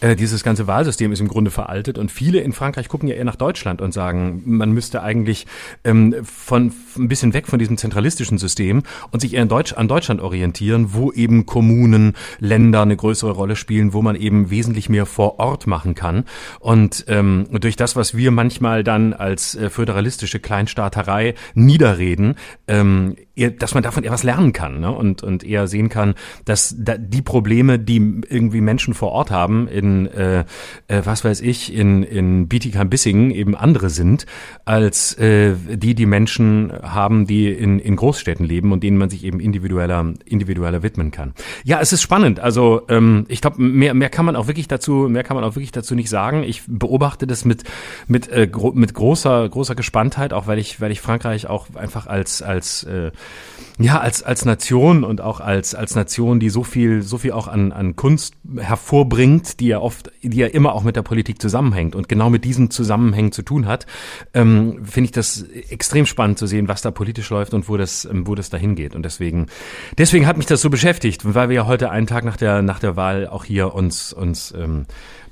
äh, 0.00 0.16
dieses 0.16 0.42
ganze 0.42 0.66
Wahlsystem 0.66 1.12
ist 1.12 1.20
im 1.20 1.28
Grunde 1.28 1.52
veraltet. 1.52 1.96
Und 1.98 2.10
viele 2.10 2.40
in 2.40 2.52
Frankreich 2.52 2.88
gucken 2.88 3.08
ja 3.08 3.14
eher 3.14 3.24
nach 3.24 3.36
Deutschland 3.36 3.80
und 3.80 3.92
sagen, 3.92 4.42
man 4.46 4.72
müsste 4.72 5.02
eigentlich 5.02 5.46
ähm, 5.84 6.16
von 6.24 6.72
ein 6.96 7.08
bisschen 7.08 7.34
weg 7.34 7.46
von 7.46 7.58
diesem 7.58 7.76
zentralistischen 7.76 8.38
System 8.38 8.82
und 9.12 9.20
sich 9.20 9.34
eher 9.34 9.42
in 9.42 9.48
Deutsch, 9.48 9.74
an 9.74 9.86
Deutschland 9.86 10.20
orientieren, 10.20 10.94
wo 10.94 11.12
eben 11.12 11.46
Kommunen, 11.46 12.14
Länder 12.40 12.82
eine 12.82 12.96
größere 12.96 13.30
Rolle 13.30 13.54
spielen, 13.54 13.92
wo 13.92 14.02
man 14.02 14.16
eben 14.16 14.50
wesentlich 14.50 14.88
mehr 14.88 15.06
vor 15.06 15.38
Ort 15.38 15.68
machen 15.68 15.94
kann. 15.94 16.24
Und 16.58 17.04
ähm, 17.06 17.46
durch 17.58 17.76
das, 17.76 17.96
was 17.96 18.16
wir 18.16 18.30
manchmal 18.30 18.84
dann 18.84 19.12
als 19.12 19.54
äh, 19.54 19.70
föderalistische 19.70 20.38
Kleinstaaterei 20.38 21.34
niederreden, 21.54 22.36
ähm, 22.68 23.16
dass 23.36 23.74
man 23.74 23.82
davon 23.82 24.04
eher 24.04 24.16
lernen 24.22 24.52
kann 24.52 24.80
ne? 24.80 24.90
und, 24.90 25.22
und 25.22 25.44
eher 25.44 25.66
sehen 25.66 25.88
kann, 25.88 26.14
dass 26.44 26.74
da 26.78 26.98
die 26.98 27.22
Probleme, 27.22 27.78
die 27.78 28.22
irgendwie 28.28 28.60
Menschen 28.60 28.92
vor 28.92 29.12
Ort 29.12 29.30
haben, 29.30 29.68
in, 29.68 30.06
äh, 30.08 30.44
äh, 30.88 31.02
was 31.04 31.24
weiß 31.24 31.40
ich, 31.40 31.72
in, 31.72 32.02
in 32.02 32.48
Bietigheim-Bissingen 32.48 33.30
eben 33.30 33.54
andere 33.54 33.88
sind, 33.88 34.26
als 34.64 35.14
äh, 35.14 35.54
die, 35.56 35.94
die 35.94 36.06
Menschen 36.06 36.72
haben, 36.82 37.26
die 37.26 37.48
in, 37.48 37.78
in 37.78 37.96
Großstädten 37.96 38.44
leben 38.44 38.72
und 38.72 38.82
denen 38.82 38.98
man 38.98 39.10
sich 39.10 39.24
eben 39.24 39.40
individueller, 39.40 40.12
individueller 40.24 40.82
widmen 40.82 41.10
kann. 41.10 41.32
Ja, 41.64 41.80
es 41.80 41.92
ist 41.92 42.02
spannend. 42.02 42.40
Also 42.40 42.82
ähm, 42.88 43.24
ich 43.28 43.40
glaube, 43.40 43.62
mehr, 43.62 43.94
mehr 43.94 44.10
kann 44.10 44.26
man 44.26 44.36
auch 44.36 44.48
wirklich 44.48 44.68
dazu, 44.68 45.08
mehr 45.08 45.22
kann 45.22 45.36
man 45.36 45.44
auch 45.44 45.54
wirklich 45.54 45.72
dazu 45.72 45.94
nicht 45.94 46.10
sagen. 46.10 46.42
Ich 46.42 46.62
beobachte 46.66 47.26
das 47.26 47.44
mit, 47.44 47.64
mit, 48.06 48.30
äh, 48.30 48.48
gro 48.48 48.72
mit 48.72 48.92
großer, 48.92 49.48
großer 49.48 49.74
Gespanntheit, 49.74 50.32
auch 50.32 50.46
weil 50.46 50.58
ich, 50.58 50.80
weil 50.80 50.90
ich 50.90 51.00
Frankreich 51.00 51.46
auch 51.46 51.74
einfach 51.74 52.06
als, 52.06 52.42
als 52.42 52.82
äh, 52.84 53.12
ja, 53.80 53.98
als, 53.98 54.22
als 54.22 54.44
Nation 54.44 55.04
und 55.04 55.22
auch 55.22 55.40
als, 55.40 55.74
als 55.74 55.94
Nation, 55.94 56.38
die 56.38 56.50
so 56.50 56.64
viel, 56.64 57.00
so 57.00 57.16
viel 57.16 57.32
auch 57.32 57.48
an, 57.48 57.72
an 57.72 57.96
Kunst 57.96 58.34
hervorbringt, 58.58 59.58
die 59.58 59.68
ja 59.68 59.78
oft, 59.78 60.10
die 60.22 60.36
ja 60.36 60.48
immer 60.48 60.74
auch 60.74 60.82
mit 60.82 60.96
der 60.96 61.02
Politik 61.02 61.40
zusammenhängt 61.40 61.94
und 61.94 62.06
genau 62.06 62.28
mit 62.28 62.44
diesen 62.44 62.70
Zusammenhängen 62.70 63.32
zu 63.32 63.40
tun 63.42 63.66
hat, 63.66 63.86
ähm, 64.34 64.84
finde 64.84 65.06
ich 65.06 65.12
das 65.12 65.42
extrem 65.70 66.04
spannend 66.04 66.38
zu 66.38 66.46
sehen, 66.46 66.68
was 66.68 66.82
da 66.82 66.90
politisch 66.90 67.30
läuft 67.30 67.54
und 67.54 67.70
wo 67.70 67.78
das, 67.78 68.04
ähm, 68.04 68.26
wo 68.26 68.34
das 68.34 68.50
dahin 68.50 68.74
geht. 68.74 68.94
Und 68.94 69.02
deswegen, 69.02 69.46
deswegen 69.96 70.26
hat 70.26 70.36
mich 70.36 70.46
das 70.46 70.60
so 70.60 70.68
beschäftigt, 70.68 71.22
weil 71.34 71.48
wir 71.48 71.56
ja 71.56 71.66
heute 71.66 71.90
einen 71.90 72.06
Tag 72.06 72.24
nach 72.24 72.36
der, 72.36 72.60
nach 72.60 72.80
der 72.80 72.96
Wahl 72.96 73.26
auch 73.26 73.44
hier 73.44 73.74
uns, 73.74 74.12
uns, 74.12 74.52
ähm, 74.56 74.84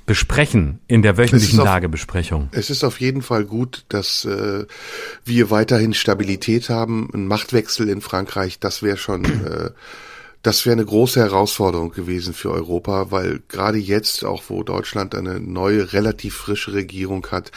besprechen 0.09 0.79
in 0.87 1.03
der 1.03 1.17
wöchentlichen 1.17 1.59
auf, 1.59 1.65
Lagebesprechung? 1.65 2.49
Es 2.51 2.71
ist 2.71 2.83
auf 2.83 2.99
jeden 2.99 3.21
Fall 3.21 3.45
gut, 3.45 3.85
dass 3.89 4.25
äh, 4.25 4.65
wir 5.23 5.51
weiterhin 5.51 5.93
Stabilität 5.93 6.69
haben. 6.69 7.11
Ein 7.13 7.27
Machtwechsel 7.27 7.87
in 7.89 8.01
Frankreich, 8.01 8.59
das 8.59 8.81
wäre 8.81 8.97
schon 8.97 9.23
äh, 9.25 9.69
das 10.41 10.65
wäre 10.65 10.73
eine 10.73 10.85
große 10.85 11.19
Herausforderung 11.19 11.91
gewesen 11.91 12.33
für 12.33 12.51
Europa, 12.51 13.11
weil 13.11 13.41
gerade 13.49 13.77
jetzt, 13.77 14.23
auch 14.23 14.43
wo 14.47 14.63
Deutschland 14.63 15.13
eine 15.13 15.41
neue, 15.41 15.91
relativ 15.91 16.35
frische 16.35 16.73
Regierung 16.73 17.27
hat, 17.27 17.51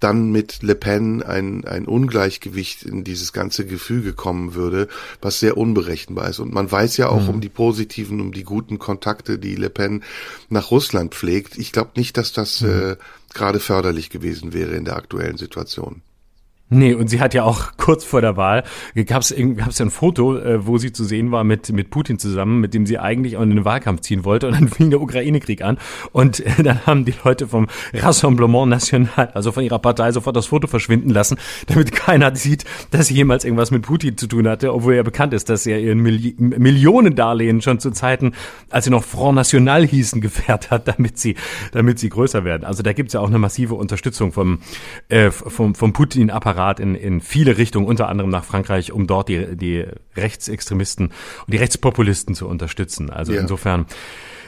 dann 0.00 0.30
mit 0.30 0.62
Le 0.62 0.74
Pen 0.74 1.22
ein, 1.22 1.66
ein 1.66 1.86
Ungleichgewicht 1.86 2.84
in 2.84 3.04
dieses 3.04 3.34
ganze 3.34 3.66
Gefüge 3.66 4.14
kommen 4.14 4.54
würde, 4.54 4.88
was 5.20 5.40
sehr 5.40 5.58
unberechenbar 5.58 6.30
ist. 6.30 6.38
Und 6.38 6.54
man 6.54 6.72
weiß 6.72 6.96
ja 6.96 7.08
auch 7.08 7.22
mhm. 7.22 7.28
um 7.28 7.40
die 7.42 7.50
positiven, 7.50 8.20
um 8.20 8.32
die 8.32 8.44
guten 8.44 8.78
Kontakte, 8.78 9.38
die 9.38 9.54
Le 9.54 9.68
Pen 9.68 10.02
nach 10.48 10.70
Russland 10.70 11.14
pflegt. 11.14 11.58
Ich 11.58 11.70
glaube 11.70 11.90
nicht, 11.96 12.16
dass 12.16 12.32
das 12.32 12.62
mhm. 12.62 12.70
äh, 12.70 12.96
gerade 13.34 13.60
förderlich 13.60 14.08
gewesen 14.08 14.54
wäre 14.54 14.72
in 14.72 14.86
der 14.86 14.96
aktuellen 14.96 15.36
Situation. 15.36 16.00
Nee, 16.74 16.94
und 16.94 17.08
sie 17.08 17.20
hat 17.20 17.34
ja 17.34 17.44
auch 17.44 17.72
kurz 17.76 18.02
vor 18.02 18.22
der 18.22 18.38
Wahl, 18.38 18.64
gab 19.06 19.20
es 19.20 19.30
ja 19.30 19.36
ein 19.36 19.90
Foto, 19.90 20.38
äh, 20.38 20.66
wo 20.66 20.78
sie 20.78 20.90
zu 20.90 21.04
sehen 21.04 21.30
war 21.30 21.44
mit, 21.44 21.70
mit 21.70 21.90
Putin 21.90 22.18
zusammen, 22.18 22.60
mit 22.60 22.72
dem 22.72 22.86
sie 22.86 22.98
eigentlich 22.98 23.36
auch 23.36 23.42
in 23.42 23.50
den 23.50 23.64
Wahlkampf 23.66 24.00
ziehen 24.00 24.24
wollte. 24.24 24.46
Und 24.46 24.54
dann 24.54 24.68
fing 24.70 24.88
der 24.88 25.02
Ukraine-Krieg 25.02 25.60
an. 25.62 25.76
Und 26.12 26.40
äh, 26.40 26.62
dann 26.62 26.86
haben 26.86 27.04
die 27.04 27.12
Leute 27.24 27.46
vom 27.46 27.66
Rassemblement 27.92 28.70
National, 28.70 29.30
also 29.34 29.52
von 29.52 29.64
ihrer 29.64 29.78
Partei, 29.78 30.12
sofort 30.12 30.34
das 30.34 30.46
Foto 30.46 30.66
verschwinden 30.66 31.10
lassen, 31.10 31.36
damit 31.66 31.92
keiner 31.92 32.34
sieht, 32.34 32.64
dass 32.90 33.08
sie 33.08 33.14
jemals 33.14 33.44
irgendwas 33.44 33.70
mit 33.70 33.82
Putin 33.82 34.16
zu 34.16 34.26
tun 34.26 34.48
hatte, 34.48 34.72
obwohl 34.72 34.94
ja 34.94 35.02
bekannt 35.02 35.34
ist, 35.34 35.50
dass 35.50 35.66
er 35.66 35.78
ihren 35.78 35.98
Milli 35.98 36.34
Millionendarlehen 36.38 37.60
schon 37.60 37.80
zu 37.80 37.90
Zeiten, 37.90 38.32
als 38.70 38.86
sie 38.86 38.90
noch 38.90 39.04
Front 39.04 39.36
National 39.36 39.86
hießen, 39.86 40.20
gefährt 40.22 40.70
hat, 40.70 40.88
damit 40.88 41.18
sie, 41.18 41.36
damit 41.72 41.98
sie 41.98 42.08
größer 42.08 42.44
werden. 42.44 42.64
Also 42.64 42.82
da 42.82 42.94
gibt's 42.94 43.12
ja 43.12 43.20
auch 43.20 43.28
eine 43.28 43.38
massive 43.38 43.74
Unterstützung 43.74 44.32
vom, 44.32 44.60
äh, 45.10 45.30
vom, 45.30 45.74
vom 45.74 45.92
Putin-Apparat 45.92 46.61
Rat 46.62 46.80
in, 46.80 46.94
in 46.94 47.20
viele 47.20 47.58
Richtungen, 47.58 47.86
unter 47.86 48.08
anderem 48.08 48.30
nach 48.30 48.44
Frankreich, 48.44 48.92
um 48.92 49.06
dort 49.06 49.28
die, 49.28 49.56
die 49.56 49.84
Rechtsextremisten 50.16 51.06
und 51.08 51.52
die 51.52 51.56
Rechtspopulisten 51.56 52.34
zu 52.34 52.48
unterstützen. 52.48 53.10
Also 53.10 53.32
ja. 53.32 53.40
insofern, 53.40 53.86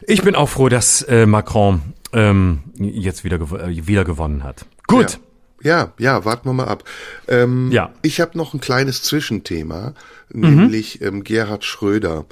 ich 0.06 0.22
bin 0.22 0.34
auch 0.34 0.48
froh, 0.48 0.68
dass 0.68 1.02
äh, 1.02 1.26
Macron 1.26 1.82
ähm, 2.12 2.60
jetzt 2.78 3.24
wieder, 3.24 3.36
äh, 3.36 3.86
wieder 3.86 4.04
gewonnen 4.04 4.44
hat. 4.44 4.66
Gut. 4.86 5.12
Ja. 5.12 5.18
Ja, 5.64 5.94
ja, 5.98 6.26
warten 6.26 6.46
wir 6.46 6.52
mal 6.52 6.68
ab. 6.68 6.84
Ähm, 7.26 7.72
ja. 7.72 7.90
Ich 8.02 8.20
habe 8.20 8.36
noch 8.36 8.52
ein 8.52 8.60
kleines 8.60 9.02
Zwischenthema, 9.02 9.94
nämlich 10.28 11.00
mhm. 11.00 11.06
ähm, 11.06 11.24
Gerhard 11.24 11.64
Schröder, 11.64 12.26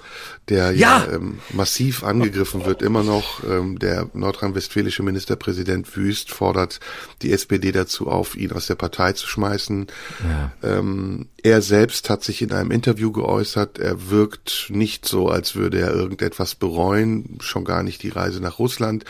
der 0.51 0.73
ja, 0.73 1.07
ja 1.07 1.15
ähm, 1.15 1.39
massiv 1.51 2.05
angegriffen 2.05 2.67
wird, 2.67 2.83
immer 2.83 3.03
noch. 3.03 3.43
Ähm, 3.43 3.79
der 3.79 4.11
nordrhein-westfälische 4.13 5.03
Ministerpräsident 5.03 5.97
Wüst 5.97 6.31
fordert 6.31 6.81
die 7.23 7.33
SPD 7.33 7.73
dazu 7.73 8.09
auf, 8.09 8.37
ihn 8.37 8.53
aus 8.53 8.67
der 8.67 8.75
Partei 8.75 9.15
zu 9.15 9.27
schmeißen. 9.27 9.87
Ja. 10.23 10.53
Ähm, 10.63 11.29
er 11.43 11.63
selbst 11.63 12.11
hat 12.11 12.23
sich 12.23 12.43
in 12.43 12.53
einem 12.53 12.71
Interview 12.71 13.13
geäußert, 13.13 13.79
er 13.79 14.11
wirkt 14.11 14.67
nicht 14.69 15.07
so, 15.09 15.31
als 15.31 15.57
würde 15.57 15.81
er 15.81 15.95
irgendetwas 15.95 16.55
bereuen, 16.55 17.39
schon 17.41 17.65
gar 17.65 17.83
nicht 17.83 18.03
die 18.03 18.11
Reise 18.11 18.43
nach 18.43 18.59
Russland. 18.59 19.07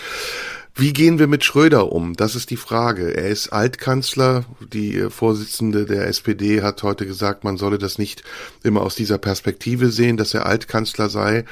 Wie 0.74 0.94
gehen 0.94 1.18
wir 1.18 1.26
mit 1.26 1.44
Schröder 1.44 1.92
um? 1.92 2.14
Das 2.14 2.34
ist 2.34 2.50
die 2.50 2.56
Frage. 2.56 3.14
Er 3.14 3.28
ist 3.28 3.50
Altkanzler. 3.50 4.44
Die 4.72 4.96
äh, 4.96 5.10
Vorsitzende 5.10 5.84
der 5.84 6.06
SPD 6.06 6.62
hat 6.62 6.82
heute 6.82 7.06
gesagt, 7.06 7.44
man 7.44 7.58
solle 7.58 7.78
das 7.78 7.98
nicht 7.98 8.22
immer 8.62 8.80
aus 8.80 8.94
dieser 8.94 9.18
Perspektive 9.18 9.90
sehen, 9.90 10.16
dass 10.16 10.32
er 10.32 10.46
Altkanzler 10.46 11.10
sei. 11.10 11.44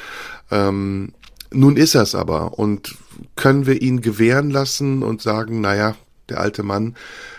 Ähm, 0.50 1.12
nun 1.52 1.76
ist 1.76 1.94
er 1.94 2.02
es 2.02 2.14
aber. 2.14 2.58
Und 2.58 2.96
können 3.36 3.66
wir 3.66 3.82
ihn 3.82 4.00
gewähren 4.00 4.50
lassen 4.50 5.02
und 5.02 5.20
sagen, 5.20 5.60
naja, 5.60 5.96
der 6.30 6.40
alte 6.40 6.62
Mann, 6.62 6.94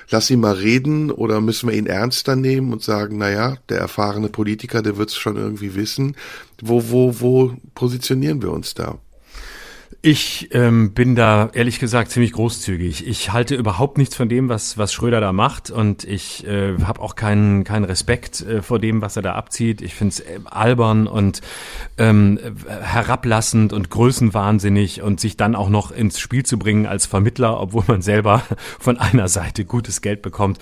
lass 0.10 0.30
ihn 0.30 0.42
mal 0.42 0.54
reden 0.54 1.10
oder 1.10 1.42
müssen 1.42 1.70
wir 1.70 1.76
ihn 1.76 1.88
ernster 1.88 2.36
nehmen 2.36 2.74
und 2.74 2.84
sagen, 2.84 3.18
naja, 3.18 3.58
der 3.70 3.80
erfahrene 3.80 4.30
Politiker, 4.30 4.84
der 4.84 4.98
wird 4.98 5.10
es 5.10 5.16
schon 5.16 5.38
irgendwie 5.38 5.74
wissen. 5.74 6.16
Wo, 6.62 6.92
wo, 6.92 7.20
wo 7.22 7.56
positionieren 7.74 8.42
wir 8.44 8.52
uns 8.52 8.76
da? 8.76 9.00
Ich 10.02 10.50
ähm, 10.54 10.94
bin 10.94 11.16
da 11.16 11.50
ehrlich 11.54 11.80
gesagt 11.80 12.12
ziemlich 12.12 12.32
großzügig. 12.32 13.06
Ich 13.08 13.34
halte 13.34 13.56
überhaupt 13.56 13.98
nichts 13.98 14.16
von 14.16 14.30
dem, 14.30 14.50
was, 14.50 14.78
was 14.78 14.94
Schröder 14.94 15.22
da 15.22 15.34
macht 15.34 15.70
und 15.70 16.06
ich 16.06 16.48
äh, 16.48 16.78
habe 16.84 17.02
auch 17.02 17.16
keinen, 17.16 17.64
keinen 17.64 17.84
Respekt 17.84 18.42
äh, 18.42 18.62
vor 18.62 18.80
dem, 18.80 19.02
was 19.02 19.16
er 19.16 19.22
da 19.22 19.34
abzieht. 19.34 19.82
Ich 19.82 19.94
finde 19.94 20.14
es 20.14 20.20
äh, 20.22 20.40
albern 20.46 21.08
und 21.08 21.42
ähm, 21.98 22.40
herablassend 22.68 23.74
und 23.74 23.90
größenwahnsinnig 23.90 25.02
und 25.02 25.20
sich 25.20 25.38
dann 25.38 25.56
auch 25.56 25.70
noch 25.70 25.92
ins 25.92 26.20
Spiel 26.20 26.44
zu 26.44 26.58
bringen 26.58 26.86
als 26.86 27.06
Vermittler, 27.06 27.60
obwohl 27.60 27.84
man 27.86 28.02
selber 28.02 28.44
von 28.80 28.98
einer 28.98 29.28
Seite 29.28 29.66
gutes 29.66 30.02
Geld 30.02 30.22
bekommt. 30.22 30.58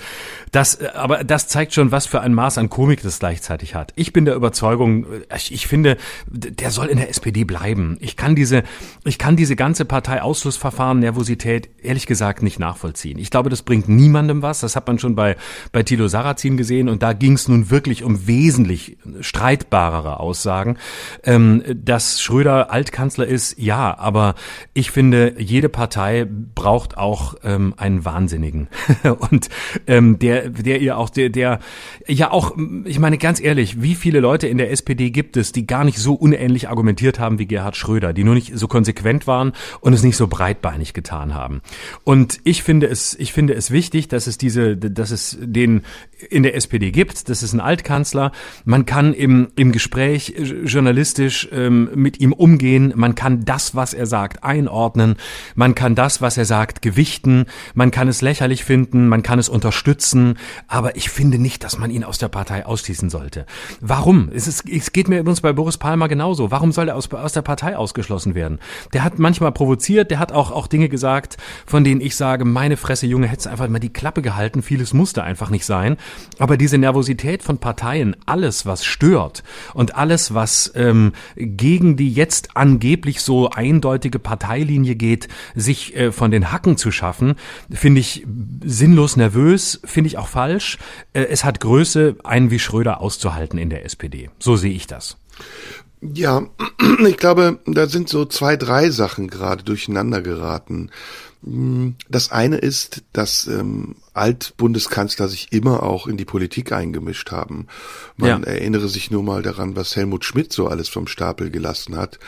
Das, 0.51 0.75
äh, 0.75 0.89
aber 0.95 1.23
das 1.23 1.47
zeigt 1.47 1.73
schon, 1.73 1.91
was 1.91 2.07
für 2.07 2.21
ein 2.21 2.33
Maß 2.33 2.57
an 2.57 2.69
Komik 2.69 3.03
das 3.03 3.19
gleichzeitig 3.19 3.75
hat. 3.75 3.93
Ich 3.95 4.11
bin 4.11 4.25
der 4.25 4.35
Überzeugung, 4.35 5.05
ich, 5.35 5.53
ich 5.53 5.67
finde, 5.67 5.97
der 6.27 6.71
soll 6.71 6.87
in 6.87 6.97
der 6.97 7.09
SPD 7.09 7.43
bleiben. 7.43 7.97
Ich 8.01 8.17
kann 8.17 8.35
diese, 8.35 8.63
ich 9.05 9.18
kann 9.19 9.35
diese 9.35 9.55
ganze 9.55 9.85
Parteiausschlussverfahren, 9.85 10.99
Nervosität 10.99 11.69
ehrlich 11.83 12.07
gesagt 12.07 12.41
nicht 12.41 12.57
nachvollziehen. 12.57 13.19
Ich 13.19 13.29
glaube, 13.29 13.49
das 13.49 13.61
bringt 13.61 13.87
niemandem 13.87 14.41
was. 14.41 14.61
Das 14.61 14.75
hat 14.75 14.87
man 14.87 14.97
schon 14.97 15.13
bei, 15.13 15.35
bei 15.71 15.83
Thilo 15.83 16.07
Sarrazin 16.07 16.57
gesehen 16.57 16.89
und 16.89 17.03
da 17.03 17.13
ging 17.13 17.33
es 17.33 17.47
nun 17.47 17.69
wirklich 17.69 18.03
um 18.03 18.25
wesentlich 18.25 18.97
streitbarere 19.19 20.19
Aussagen. 20.19 20.77
Ähm, 21.23 21.63
dass 21.75 22.21
Schröder 22.21 22.71
Altkanzler 22.71 23.27
ist, 23.27 23.59
ja, 23.59 23.95
aber 23.97 24.35
ich 24.73 24.89
finde, 24.89 25.35
jede 25.37 25.69
Partei 25.69 26.25
braucht 26.55 26.97
auch 26.97 27.35
ähm, 27.43 27.73
einen 27.77 28.05
Wahnsinnigen. 28.05 28.69
und 29.29 29.49
ähm, 29.85 30.17
der, 30.17 30.49
der 30.49 30.79
ihr 30.79 30.97
auch, 30.97 31.09
der, 31.09 31.29
der, 31.29 31.59
ja 32.07 32.31
auch, 32.31 32.55
ich 32.85 32.99
meine 32.99 33.17
ganz 33.17 33.41
ehrlich, 33.41 33.81
wie 33.81 33.95
viele 33.95 34.21
Leute 34.21 34.47
in 34.47 34.57
der 34.57 34.71
SPD 34.71 35.11
gibt 35.11 35.35
es, 35.35 35.51
die 35.51 35.67
gar 35.67 35.83
nicht 35.83 35.97
so 35.97 36.13
unähnlich 36.13 36.69
argumentiert 36.69 37.19
haben 37.19 37.37
wie 37.37 37.47
Gerhard 37.47 37.75
Schröder, 37.75 38.13
die 38.13 38.23
nur 38.23 38.35
nicht 38.35 38.57
so 38.57 38.67
konsequent 38.69 39.08
waren 39.27 39.53
und 39.81 39.93
es 39.93 40.03
nicht 40.03 40.17
so 40.17 40.27
breitbeinig 40.27 40.93
getan 40.93 41.33
haben. 41.33 41.61
Und 42.03 42.39
ich 42.43 42.63
finde 42.63 42.87
es, 42.87 43.15
ich 43.15 43.33
finde 43.33 43.53
es 43.53 43.71
wichtig, 43.71 44.07
dass 44.07 44.27
es 44.27 44.37
diese, 44.37 44.77
dass 44.77 45.11
es 45.11 45.37
den 45.39 45.81
in 46.29 46.43
der 46.43 46.55
SPD 46.55 46.91
gibt. 46.91 47.29
Das 47.29 47.43
ist 47.43 47.53
ein 47.53 47.59
Altkanzler. 47.59 48.31
Man 48.65 48.85
kann 48.85 49.13
im, 49.13 49.49
im 49.55 49.71
Gespräch 49.71 50.35
journalistisch 50.65 51.47
ähm, 51.51 51.89
mit 51.95 52.19
ihm 52.19 52.33
umgehen. 52.33 52.93
Man 52.95 53.15
kann 53.15 53.45
das, 53.45 53.75
was 53.75 53.93
er 53.93 54.05
sagt, 54.05 54.43
einordnen. 54.43 55.15
Man 55.55 55.75
kann 55.75 55.95
das, 55.95 56.21
was 56.21 56.37
er 56.37 56.45
sagt, 56.45 56.81
gewichten. 56.81 57.45
Man 57.73 57.91
kann 57.91 58.07
es 58.07 58.21
lächerlich 58.21 58.63
finden. 58.63 59.07
Man 59.07 59.23
kann 59.23 59.39
es 59.39 59.49
unterstützen. 59.49 60.37
Aber 60.67 60.95
ich 60.95 61.09
finde 61.09 61.39
nicht, 61.39 61.63
dass 61.63 61.77
man 61.77 61.91
ihn 61.91 62.03
aus 62.03 62.17
der 62.17 62.27
Partei 62.27 62.65
ausschließen 62.65 63.09
sollte. 63.09 63.45
Warum? 63.79 64.29
Es, 64.33 64.47
ist, 64.47 64.67
es 64.69 64.91
geht 64.91 65.07
mir 65.07 65.19
übrigens 65.19 65.41
bei 65.41 65.53
Boris 65.53 65.77
Palmer 65.77 66.07
genauso. 66.07 66.51
Warum 66.51 66.71
soll 66.71 66.89
er 66.89 66.95
aus, 66.95 67.11
aus 67.11 67.33
der 67.33 67.41
Partei 67.41 67.77
ausgeschlossen 67.77 68.35
werden? 68.35 68.59
Der 68.93 68.98
hat 69.03 69.19
manchmal 69.19 69.51
provoziert. 69.51 70.11
Der 70.11 70.19
hat 70.19 70.31
auch, 70.31 70.51
auch 70.51 70.67
Dinge 70.67 70.89
gesagt, 70.89 71.37
von 71.65 71.83
denen 71.83 72.01
ich 72.01 72.15
sage, 72.15 72.45
meine 72.45 72.77
Fresse, 72.77 73.05
Junge, 73.05 73.27
hättest 73.27 73.47
einfach 73.47 73.67
mal 73.67 73.79
die 73.79 73.93
Klappe 73.93 74.21
gehalten. 74.21 74.61
Vieles 74.61 74.93
musste 74.93 75.23
einfach 75.23 75.49
nicht 75.49 75.65
sein. 75.65 75.97
Aber 76.37 76.57
diese 76.57 76.77
Nervosität 76.77 77.43
von 77.43 77.57
Parteien, 77.57 78.15
alles, 78.25 78.65
was 78.65 78.85
stört 78.85 79.43
und 79.73 79.95
alles, 79.95 80.33
was 80.33 80.71
ähm, 80.75 81.13
gegen 81.35 81.95
die 81.95 82.11
jetzt 82.11 82.55
angeblich 82.55 83.21
so 83.21 83.49
eindeutige 83.49 84.19
Parteilinie 84.19 84.95
geht, 84.95 85.27
sich 85.55 85.95
äh, 85.95 86.11
von 86.11 86.31
den 86.31 86.51
Hacken 86.51 86.77
zu 86.77 86.91
schaffen, 86.91 87.35
finde 87.71 88.01
ich 88.01 88.25
sinnlos 88.63 89.15
nervös, 89.15 89.81
finde 89.85 90.07
ich 90.07 90.17
auch 90.17 90.27
falsch. 90.27 90.77
Äh, 91.13 91.23
es 91.23 91.43
hat 91.43 91.59
Größe, 91.59 92.15
einen 92.23 92.51
wie 92.51 92.59
Schröder 92.59 93.01
auszuhalten 93.01 93.57
in 93.59 93.69
der 93.69 93.85
SPD. 93.85 94.29
So 94.39 94.55
sehe 94.55 94.73
ich 94.73 94.87
das. 94.87 95.17
Ja, 96.01 96.47
ich 97.07 97.17
glaube, 97.17 97.59
da 97.65 97.87
sind 97.87 98.09
so 98.09 98.25
zwei, 98.25 98.55
drei 98.55 98.89
Sachen 98.89 99.27
gerade 99.27 99.63
durcheinander 99.63 100.21
geraten. 100.21 100.91
Hm, 101.43 101.95
das 102.09 102.31
eine 102.31 102.57
ist, 102.57 103.03
dass 103.13 103.47
ähm, 103.47 103.95
Altbundeskanzler 104.13 105.29
sich 105.29 105.51
immer 105.51 105.83
auch 105.83 106.07
in 106.07 106.17
die 106.17 106.25
Politik 106.25 106.71
eingemischt 106.71 107.31
haben. 107.31 107.67
Man 108.17 108.43
ja. 108.43 108.47
erinnere 108.47 108.89
sich 108.89 109.09
nur 109.11 109.23
mal 109.23 109.41
daran, 109.41 109.75
was 109.75 109.95
Helmut 109.95 110.25
Schmidt 110.25 110.51
so 110.51 110.67
alles 110.67 110.89
vom 110.89 111.07
Stapel 111.07 111.49
gelassen 111.49 111.95
hat. 111.95 112.19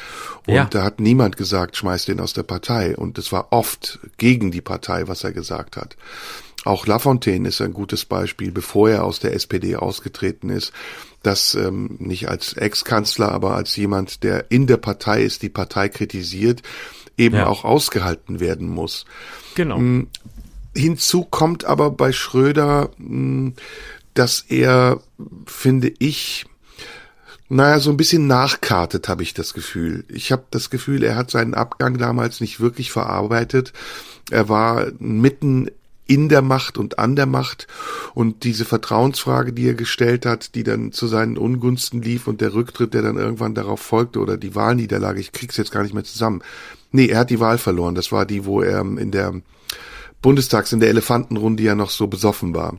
Und 0.48 0.54
ja. 0.54 0.66
da 0.66 0.84
hat 0.84 1.00
niemand 1.00 1.36
gesagt, 1.36 1.76
schmeiß 1.76 2.06
den 2.06 2.22
aus 2.22 2.34
der 2.34 2.44
Partei. 2.44 2.96
Und 2.96 3.18
es 3.18 3.32
war 3.32 3.48
oft 3.52 4.00
gegen 4.18 4.52
die 4.52 4.62
Partei, 4.62 5.08
was 5.08 5.24
er 5.24 5.34
gesagt 5.34 5.76
hat. 5.76 5.98
Auch 6.64 6.86
Lafontaine 6.86 7.48
ist 7.48 7.62
ein 7.62 7.74
gutes 7.74 8.06
Beispiel, 8.06 8.52
bevor 8.52 8.90
er 8.90 9.04
aus 9.04 9.20
der 9.20 9.34
SPD 9.34 9.76
ausgetreten 9.76 10.50
ist, 10.50 10.72
dass 11.24 11.56
ähm, 11.56 11.96
nicht 12.00 12.30
als 12.30 12.54
Ex-Kanzler, 12.54 13.32
aber 13.32 13.56
als 13.56 13.76
jemand, 13.76 14.24
der 14.24 14.52
in 14.52 14.68
der 14.68 14.78
Partei 14.78 15.24
ist, 15.24 15.42
die 15.42 15.50
Partei 15.50 15.90
kritisiert, 15.90 16.62
eben 17.18 17.36
ja. 17.36 17.48
auch 17.48 17.64
ausgehalten 17.64 18.40
werden 18.40 18.68
muss. 18.68 19.06
Genau. 19.56 19.80
Mm, 19.80 20.08
hinzu 20.76 21.24
kommt 21.24 21.66
aber 21.66 21.92
bei 21.92 22.12
Schröder, 22.12 22.92
mm, 22.98 23.50
dass 24.14 24.42
er, 24.48 25.02
finde 25.46 25.92
ich, 26.00 26.46
naja, 27.50 27.80
so 27.80 27.90
ein 27.90 27.98
bisschen 27.98 28.28
nachkartet, 28.28 29.10
habe 29.10 29.24
ich 29.24 29.34
das 29.34 29.54
Gefühl. 29.54 30.06
Ich 30.08 30.32
habe 30.32 30.46
das 30.52 30.70
Gefühl, 30.70 31.04
er 31.04 31.16
hat 31.16 31.32
seinen 31.32 31.54
Abgang 31.54 31.98
damals 31.98 32.40
nicht 32.40 32.60
wirklich 32.62 32.92
verarbeitet. 32.92 33.74
Er 34.30 34.48
war 34.48 34.88
mitten 35.00 35.70
in 36.12 36.28
der 36.28 36.42
Macht 36.42 36.78
und 36.78 37.00
an 37.00 37.16
der 37.16 37.26
Macht 37.26 37.68
und 38.14 38.44
diese 38.44 38.66
Vertrauensfrage, 38.66 39.54
die 39.54 39.70
er 39.70 39.76
gestellt 39.76 40.26
hat, 40.26 40.56
die 40.56 40.64
dann 40.64 40.92
zu 40.92 41.08
seinen 41.08 41.38
Ungunsten 41.38 42.02
lief 42.02 42.28
und 42.28 42.42
der 42.42 42.54
Rücktritt, 42.54 42.94
der 42.94 43.02
dann 43.02 43.16
irgendwann 43.16 43.56
darauf 43.56 43.80
folgte 43.80 44.20
oder 44.20 44.36
die 44.36 44.54
Wahlniederlage, 44.54 45.22
ich 45.22 45.32
krieg's 45.32 45.56
jetzt 45.56 45.72
gar 45.72 45.84
nicht 45.84 45.94
mehr 45.94 46.04
zusammen. 46.04 46.42
Nee, 46.92 47.06
er 47.06 47.20
hat 47.20 47.30
die 47.30 47.40
Wahl 47.40 47.58
verloren. 47.58 47.96
Das 47.96 48.12
war 48.12 48.26
die, 48.26 48.44
wo 48.44 48.62
er 48.62 48.82
in 48.82 49.12
der 49.12 49.36
Bundestags 50.22 50.74
in 50.74 50.82
der 50.82 50.90
Elefantenrunde 50.90 51.64
ja 51.64 51.76
noch 51.76 51.92
so 51.92 52.08
besoffen 52.08 52.54
war. 52.54 52.78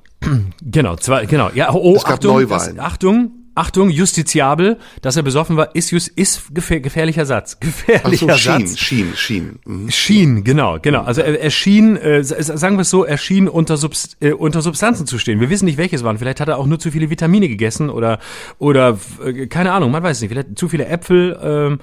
Genau, 0.61 0.97
zwei, 0.97 1.25
genau. 1.25 1.51
Ja, 1.55 1.73
oh, 1.73 1.97
es 1.97 2.05
gab 2.05 2.15
Achtung, 2.15 2.35
Neuwahlen. 2.35 2.77
Das, 2.77 2.85
Achtung, 2.85 3.33
Achtung, 3.55 3.91
justiziabel, 3.91 4.79
dass 5.03 5.17
er 5.17 5.23
besoffen 5.23 5.57
war, 5.57 5.75
ist, 5.75 5.91
just, 5.91 6.09
ist 6.09 6.55
gefähr, 6.55 6.81
gefährlicher 6.81 7.27
Satz. 7.27 7.59
Gefährlicher 7.61 8.27
Ach 8.31 8.39
so, 8.39 8.39
schien, 8.39 8.67
Satz. 8.67 8.79
Schien, 8.79 9.13
schien. 9.15 9.59
Mhm. 9.67 9.91
Schien, 9.91 10.45
genau, 10.45 10.79
genau. 10.81 11.03
Also 11.03 11.21
er, 11.21 11.39
er 11.39 11.51
schien, 11.51 11.97
äh, 11.97 12.25
sagen 12.25 12.77
wir 12.77 12.83
es 12.83 12.91
so, 12.91 13.05
er 13.05 13.19
schien 13.19 13.49
unter, 13.49 13.77
Subst, 13.77 14.17
äh, 14.21 14.33
unter 14.33 14.63
Substanzen 14.63 15.07
zu 15.07 15.19
stehen. 15.19 15.41
Wir 15.41 15.51
wissen 15.51 15.67
nicht, 15.67 15.77
welches 15.77 16.03
waren. 16.03 16.17
Vielleicht 16.17 16.41
hat 16.41 16.49
er 16.49 16.59
auch 16.59 16.67
nur 16.67 16.79
zu 16.79 16.91
viele 16.91 17.11
Vitamine 17.11 17.49
gegessen 17.49 17.91
oder, 17.91 18.21
oder 18.59 18.99
äh, 19.25 19.47
keine 19.49 19.73
Ahnung, 19.73 19.91
man 19.91 20.03
weiß 20.03 20.23
nicht. 20.23 20.31
Vielleicht 20.31 20.59
zu 20.59 20.69
viele 20.69 20.87
Äpfel. 20.87 21.39
Ähm, 21.43 21.81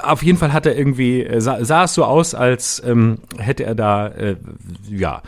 auf 0.00 0.22
jeden 0.22 0.38
Fall 0.38 0.52
hat 0.52 0.66
er 0.66 0.76
irgendwie, 0.76 1.24
äh, 1.24 1.40
sah, 1.40 1.64
sah 1.64 1.84
es 1.84 1.94
so 1.94 2.04
aus, 2.04 2.34
als 2.34 2.80
ähm, 2.86 3.18
hätte 3.38 3.64
er 3.64 3.74
da, 3.74 4.06
äh, 4.06 4.36
ja, 4.88 5.22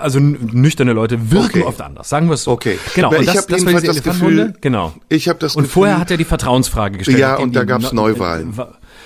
also 0.00 0.18
nüchterne 0.18 0.94
Leute 0.94 1.30
wirken 1.30 1.60
okay. 1.60 1.62
oft 1.62 1.80
anders. 1.80 2.08
Sagen 2.08 2.26
wir 2.26 2.34
es 2.34 2.42
so. 2.42 2.50
Okay. 2.50 2.78
Genau. 2.96 3.10
Und 3.10 3.26
das, 3.26 3.34
ich 3.36 3.46
das 3.46 3.66
war 3.66 3.80
das 3.80 4.02
Gefühl, 4.02 4.54
genau. 4.60 4.92
Ich 5.12 5.28
habe 5.28 5.38
das 5.38 5.56
Und 5.56 5.64
Gefühl, 5.64 5.72
vorher 5.74 5.98
hat 5.98 6.10
er 6.10 6.16
die 6.16 6.24
Vertrauensfrage 6.24 6.98
gestellt. 6.98 7.18
Ja, 7.18 7.36
und 7.36 7.54
da 7.54 7.64
gab 7.64 7.82
es 7.82 7.92
Neuwahlen. 7.92 8.54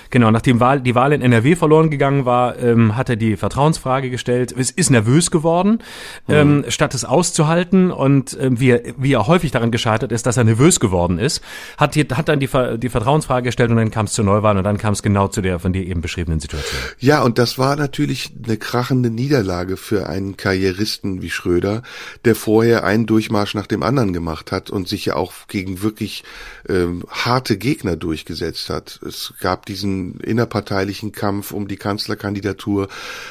Genau, 0.09 0.31
nachdem 0.31 0.59
Wahl, 0.59 0.81
die 0.81 0.95
Wahl 0.95 1.13
in 1.13 1.21
NRW 1.21 1.55
verloren 1.55 1.89
gegangen 1.89 2.25
war, 2.25 2.57
ähm, 2.59 2.95
hat 2.95 3.09
er 3.09 3.15
die 3.15 3.37
Vertrauensfrage 3.37 4.09
gestellt. 4.09 4.53
Es 4.57 4.71
ist 4.71 4.89
nervös 4.89 5.31
geworden, 5.31 5.79
mhm. 6.27 6.33
ähm, 6.33 6.65
statt 6.69 6.93
es 6.93 7.05
auszuhalten. 7.05 7.91
Und 7.91 8.37
ähm, 8.39 8.59
wie, 8.59 8.71
er, 8.71 8.81
wie 8.97 9.13
er 9.13 9.27
häufig 9.27 9.51
daran 9.51 9.71
gescheitert 9.71 10.11
ist, 10.11 10.25
dass 10.25 10.37
er 10.37 10.43
nervös 10.43 10.79
geworden 10.79 11.19
ist, 11.19 11.41
hat, 11.77 11.95
die, 11.95 12.03
hat 12.03 12.29
dann 12.29 12.39
die, 12.39 12.49
die 12.77 12.89
Vertrauensfrage 12.89 13.45
gestellt 13.45 13.71
und 13.71 13.77
dann 13.77 13.91
kam 13.91 14.05
es 14.05 14.13
zur 14.13 14.25
Neuwahl 14.25 14.57
und 14.57 14.63
dann 14.63 14.77
kam 14.77 14.93
es 14.93 15.03
genau 15.03 15.27
zu 15.27 15.41
der 15.41 15.59
von 15.59 15.73
dir 15.73 15.85
eben 15.85 16.01
beschriebenen 16.01 16.39
Situation. 16.39 16.81
Ja, 16.99 17.23
und 17.23 17.37
das 17.37 17.57
war 17.57 17.75
natürlich 17.75 18.31
eine 18.45 18.57
krachende 18.57 19.09
Niederlage 19.09 19.77
für 19.77 20.07
einen 20.07 20.37
Karrieristen 20.37 21.21
wie 21.21 21.29
Schröder, 21.29 21.83
der 22.25 22.35
vorher 22.35 22.83
einen 22.83 23.05
Durchmarsch 23.05 23.55
nach 23.55 23.67
dem 23.67 23.83
anderen 23.83 24.13
gemacht 24.13 24.51
hat 24.51 24.69
und 24.69 24.87
sich 24.87 25.05
ja 25.05 25.15
auch 25.15 25.33
gegen 25.47 25.81
wirklich 25.81 26.23
ähm, 26.69 27.03
harte 27.09 27.57
Gegner 27.57 27.95
durchgesetzt 27.95 28.69
hat. 28.69 28.99
Es 29.05 29.33
gab 29.39 29.65
diesen 29.65 29.96
innerparteilichen 30.23 31.11
Kampf 31.11 31.51
um 31.51 31.67
die 31.67 31.77
Kanzlerkandidatur 31.77 32.87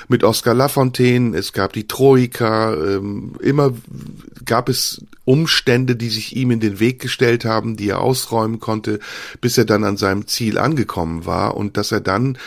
mit 0.09 0.25
Oskar 0.25 0.55
Lafontaine, 0.55 1.37
es 1.37 1.53
gab 1.53 1.73
die 1.73 1.89
Troika, 1.89 2.75
ähm, 2.75 3.35
immer 3.41 3.73
gab 4.45 4.69
es 4.69 5.03
Umstände, 5.25 5.97
die 5.97 6.09
sich 6.09 6.37
ihm 6.37 6.51
in 6.53 6.61
den 6.61 6.79
Weg 6.79 7.01
gestellt 7.01 7.45
haben, 7.45 7.77
die 7.77 7.89
er 7.89 8.01
ausräumen 8.01 8.61
konnte, 8.61 9.01
bis 9.41 9.59
er 9.59 9.65
dann 9.65 9.85
an 9.85 9.97
seinem 9.97 10.27
Ziel 10.27 10.57
angekommen 10.59 11.27
war. 11.27 11.57
Und 11.57 11.77
dass 11.77 11.93
er 11.93 12.01
dann 12.01 12.39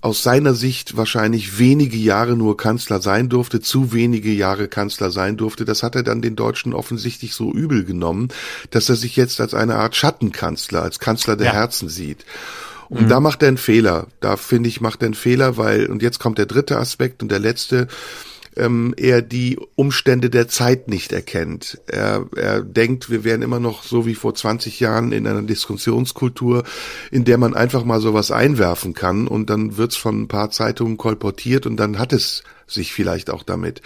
aus 0.00 0.22
seiner 0.22 0.54
Sicht 0.54 0.96
wahrscheinlich 0.96 1.58
wenige 1.58 1.96
Jahre 1.96 2.36
nur 2.36 2.56
Kanzler 2.56 3.00
sein 3.00 3.28
durfte, 3.28 3.60
zu 3.60 3.92
wenige 3.92 4.30
Jahre 4.30 4.68
Kanzler 4.68 5.10
sein 5.10 5.36
durfte. 5.36 5.64
Das 5.64 5.82
hat 5.82 5.94
er 5.94 6.02
dann 6.02 6.22
den 6.22 6.36
Deutschen 6.36 6.74
offensichtlich 6.74 7.34
so 7.34 7.52
übel 7.52 7.84
genommen, 7.84 8.28
dass 8.70 8.88
er 8.88 8.96
sich 8.96 9.16
jetzt 9.16 9.40
als 9.40 9.54
eine 9.54 9.76
Art 9.76 9.96
Schattenkanzler, 9.96 10.82
als 10.82 10.98
Kanzler 10.98 11.36
der 11.36 11.48
ja. 11.48 11.52
Herzen 11.52 11.88
sieht. 11.88 12.24
Und 12.88 13.04
mhm. 13.04 13.08
da 13.08 13.20
macht 13.20 13.42
er 13.42 13.48
einen 13.48 13.58
Fehler. 13.58 14.06
Da 14.20 14.36
finde 14.36 14.68
ich, 14.68 14.80
macht 14.80 15.02
er 15.02 15.06
einen 15.06 15.14
Fehler, 15.14 15.56
weil, 15.56 15.86
und 15.86 16.02
jetzt 16.02 16.18
kommt 16.18 16.38
der 16.38 16.46
dritte 16.46 16.78
Aspekt 16.78 17.22
und 17.22 17.30
der 17.30 17.38
letzte, 17.38 17.88
ähm, 18.58 18.94
er 18.96 19.22
die 19.22 19.58
Umstände 19.76 20.30
der 20.30 20.48
Zeit 20.48 20.88
nicht 20.88 21.12
erkennt. 21.12 21.80
Er, 21.86 22.26
er 22.36 22.62
denkt, 22.62 23.10
wir 23.10 23.24
wären 23.24 23.42
immer 23.42 23.60
noch 23.60 23.82
so 23.82 24.04
wie 24.04 24.14
vor 24.14 24.34
20 24.34 24.80
Jahren 24.80 25.12
in 25.12 25.26
einer 25.26 25.42
Diskussionskultur, 25.42 26.64
in 27.10 27.24
der 27.24 27.38
man 27.38 27.54
einfach 27.54 27.84
mal 27.84 28.00
sowas 28.00 28.30
einwerfen 28.30 28.92
kann 28.92 29.28
und 29.28 29.48
dann 29.48 29.76
wird's 29.76 29.96
von 29.96 30.22
ein 30.22 30.28
paar 30.28 30.50
Zeitungen 30.50 30.96
kolportiert 30.96 31.66
und 31.66 31.76
dann 31.76 31.98
hat 31.98 32.12
es 32.12 32.42
sich 32.66 32.92
vielleicht 32.92 33.30
auch 33.30 33.42
damit. 33.42 33.80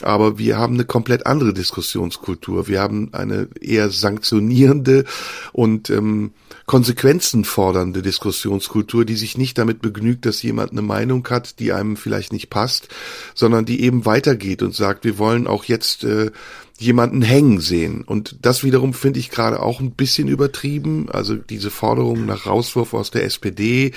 Aber 0.00 0.38
wir 0.38 0.58
haben 0.58 0.74
eine 0.74 0.84
komplett 0.84 1.26
andere 1.26 1.52
Diskussionskultur. 1.52 2.66
Wir 2.66 2.80
haben 2.80 3.10
eine 3.12 3.48
eher 3.60 3.90
sanktionierende 3.90 5.04
und 5.52 5.90
ähm, 5.90 6.32
Konsequenzen 6.66 7.44
fordernde 7.44 8.02
Diskussionskultur, 8.02 9.04
die 9.04 9.16
sich 9.16 9.36
nicht 9.36 9.58
damit 9.58 9.82
begnügt, 9.82 10.24
dass 10.24 10.42
jemand 10.42 10.72
eine 10.72 10.82
Meinung 10.82 11.26
hat, 11.28 11.58
die 11.58 11.72
einem 11.72 11.96
vielleicht 11.96 12.32
nicht 12.32 12.50
passt, 12.50 12.88
sondern 13.34 13.64
die 13.64 13.82
eben 13.82 14.06
weitergeht 14.06 14.62
und 14.62 14.74
sagt, 14.74 15.04
wir 15.04 15.18
wollen 15.18 15.46
auch 15.46 15.64
jetzt 15.64 16.04
äh, 16.04 16.30
jemanden 16.78 17.22
hängen 17.22 17.60
sehen. 17.60 18.02
Und 18.02 18.36
das 18.42 18.64
wiederum 18.64 18.94
finde 18.94 19.20
ich 19.20 19.30
gerade 19.30 19.60
auch 19.60 19.80
ein 19.80 19.92
bisschen 19.92 20.28
übertrieben. 20.28 21.08
Also 21.10 21.36
diese 21.36 21.70
Forderung 21.70 22.26
nach 22.26 22.46
Rauswurf 22.46 22.94
aus 22.94 23.10
der 23.10 23.24
SPD, 23.24 23.92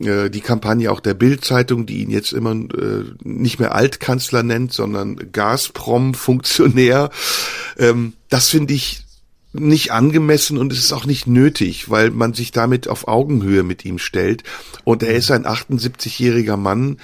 äh, 0.00 0.30
die 0.30 0.40
Kampagne 0.40 0.90
auch 0.90 1.00
der 1.00 1.14
Bild-Zeitung, 1.14 1.86
die 1.86 2.02
ihn 2.02 2.10
jetzt 2.10 2.32
immer 2.32 2.52
äh, 2.52 3.04
nicht 3.22 3.60
mehr 3.60 3.74
Altkanzler 3.74 4.42
nennt, 4.42 4.72
sondern 4.72 5.32
Gazprom-Funktionär. 5.32 7.10
Ähm, 7.78 8.14
das 8.28 8.48
finde 8.48 8.74
ich 8.74 9.04
nicht 9.52 9.92
angemessen 9.92 10.58
und 10.58 10.72
es 10.72 10.80
ist 10.80 10.92
auch 10.92 11.06
nicht 11.06 11.28
nötig, 11.28 11.88
weil 11.88 12.10
man 12.10 12.34
sich 12.34 12.50
damit 12.50 12.88
auf 12.88 13.06
Augenhöhe 13.06 13.62
mit 13.62 13.84
ihm 13.84 13.98
stellt. 13.98 14.42
Und 14.82 15.02
er 15.04 15.14
ist 15.14 15.30
ein 15.30 15.46
78-jähriger 15.46 16.56
Mann, 16.56 16.98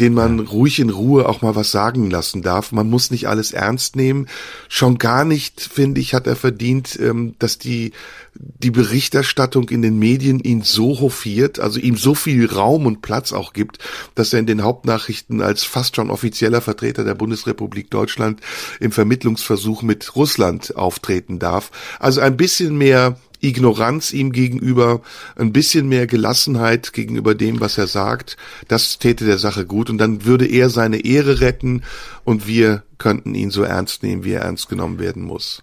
den 0.00 0.12
man 0.14 0.40
ruhig 0.40 0.80
in 0.80 0.90
Ruhe 0.90 1.28
auch 1.28 1.42
mal 1.42 1.54
was 1.54 1.70
sagen 1.70 2.10
lassen 2.10 2.42
darf. 2.42 2.72
Man 2.72 2.90
muss 2.90 3.10
nicht 3.10 3.28
alles 3.28 3.52
ernst 3.52 3.94
nehmen. 3.94 4.26
Schon 4.68 4.98
gar 4.98 5.24
nicht, 5.24 5.60
finde 5.60 6.00
ich, 6.00 6.14
hat 6.14 6.26
er 6.26 6.36
verdient, 6.36 6.98
ähm, 7.00 7.34
dass 7.38 7.58
die, 7.58 7.92
die 8.34 8.72
Berichterstattung 8.72 9.68
in 9.68 9.82
den 9.82 9.98
Medien 9.98 10.40
ihn 10.40 10.62
so 10.62 11.00
hofiert, 11.00 11.60
also 11.60 11.78
ihm 11.78 11.96
so 11.96 12.14
viel 12.16 12.46
Raum 12.46 12.86
und 12.86 13.02
Platz 13.02 13.32
auch 13.32 13.52
gibt, 13.52 13.78
dass 14.16 14.32
er 14.32 14.40
in 14.40 14.46
den 14.46 14.62
Hauptnachrichten 14.62 15.40
als 15.40 15.62
fast 15.62 15.94
schon 15.94 16.10
offizieller 16.10 16.60
Vertreter 16.60 17.04
der 17.04 17.14
Bundesrepublik 17.14 17.90
Deutschland 17.90 18.40
im 18.80 18.90
Vermittlungsversuch 18.90 19.82
mit 19.82 20.16
Russland 20.16 20.76
auftreten 20.76 21.38
darf. 21.38 21.70
Also 22.00 22.20
ein 22.20 22.36
bisschen 22.36 22.76
mehr 22.76 23.16
Ignoranz 23.44 24.12
ihm 24.12 24.32
gegenüber, 24.32 25.00
ein 25.36 25.52
bisschen 25.52 25.88
mehr 25.88 26.06
Gelassenheit 26.06 26.92
gegenüber 26.92 27.34
dem, 27.34 27.60
was 27.60 27.78
er 27.78 27.86
sagt, 27.86 28.36
das 28.68 28.98
täte 28.98 29.24
der 29.24 29.38
Sache 29.38 29.66
gut 29.66 29.90
und 29.90 29.98
dann 29.98 30.24
würde 30.24 30.46
er 30.46 30.70
seine 30.70 31.04
Ehre 31.04 31.40
retten 31.40 31.82
und 32.24 32.46
wir 32.46 32.82
könnten 32.98 33.34
ihn 33.34 33.50
so 33.50 33.62
ernst 33.62 34.02
nehmen, 34.02 34.24
wie 34.24 34.32
er 34.32 34.42
ernst 34.42 34.68
genommen 34.68 34.98
werden 34.98 35.22
muss. 35.22 35.62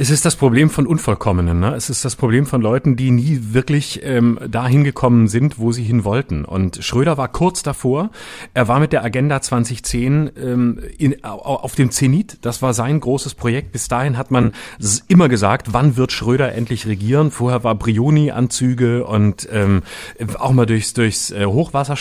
Es 0.00 0.08
ist 0.08 0.24
das 0.24 0.34
Problem 0.34 0.70
von 0.70 0.86
Unvollkommenen. 0.86 1.60
Ne? 1.60 1.74
Es 1.74 1.90
ist 1.90 2.06
das 2.06 2.16
Problem 2.16 2.46
von 2.46 2.62
Leuten, 2.62 2.96
die 2.96 3.10
nie 3.10 3.38
wirklich 3.52 4.00
ähm, 4.02 4.38
dahin 4.48 4.82
gekommen 4.82 5.28
sind, 5.28 5.58
wo 5.58 5.72
sie 5.72 5.82
hin 5.82 6.04
wollten. 6.04 6.46
Und 6.46 6.82
Schröder 6.82 7.18
war 7.18 7.28
kurz 7.28 7.62
davor. 7.62 8.08
Er 8.54 8.66
war 8.66 8.80
mit 8.80 8.94
der 8.94 9.04
Agenda 9.04 9.42
2010 9.42 10.30
ähm, 10.42 10.80
in, 10.96 11.22
auf 11.22 11.74
dem 11.74 11.90
Zenit. 11.90 12.38
Das 12.40 12.62
war 12.62 12.72
sein 12.72 12.98
großes 12.98 13.34
Projekt. 13.34 13.72
Bis 13.72 13.88
dahin 13.88 14.16
hat 14.16 14.30
man 14.30 14.52
immer 15.08 15.28
gesagt, 15.28 15.74
wann 15.74 15.98
wird 15.98 16.12
Schröder 16.12 16.54
endlich 16.54 16.86
regieren? 16.86 17.30
Vorher 17.30 17.62
war 17.62 17.74
Brioni-Anzüge 17.74 19.04
und 19.04 19.50
ähm, 19.52 19.82
auch 20.38 20.52
mal 20.52 20.64
durchs, 20.64 20.94
durchs 20.94 21.30
äh, 21.30 21.44
Hochwasser 21.44 21.96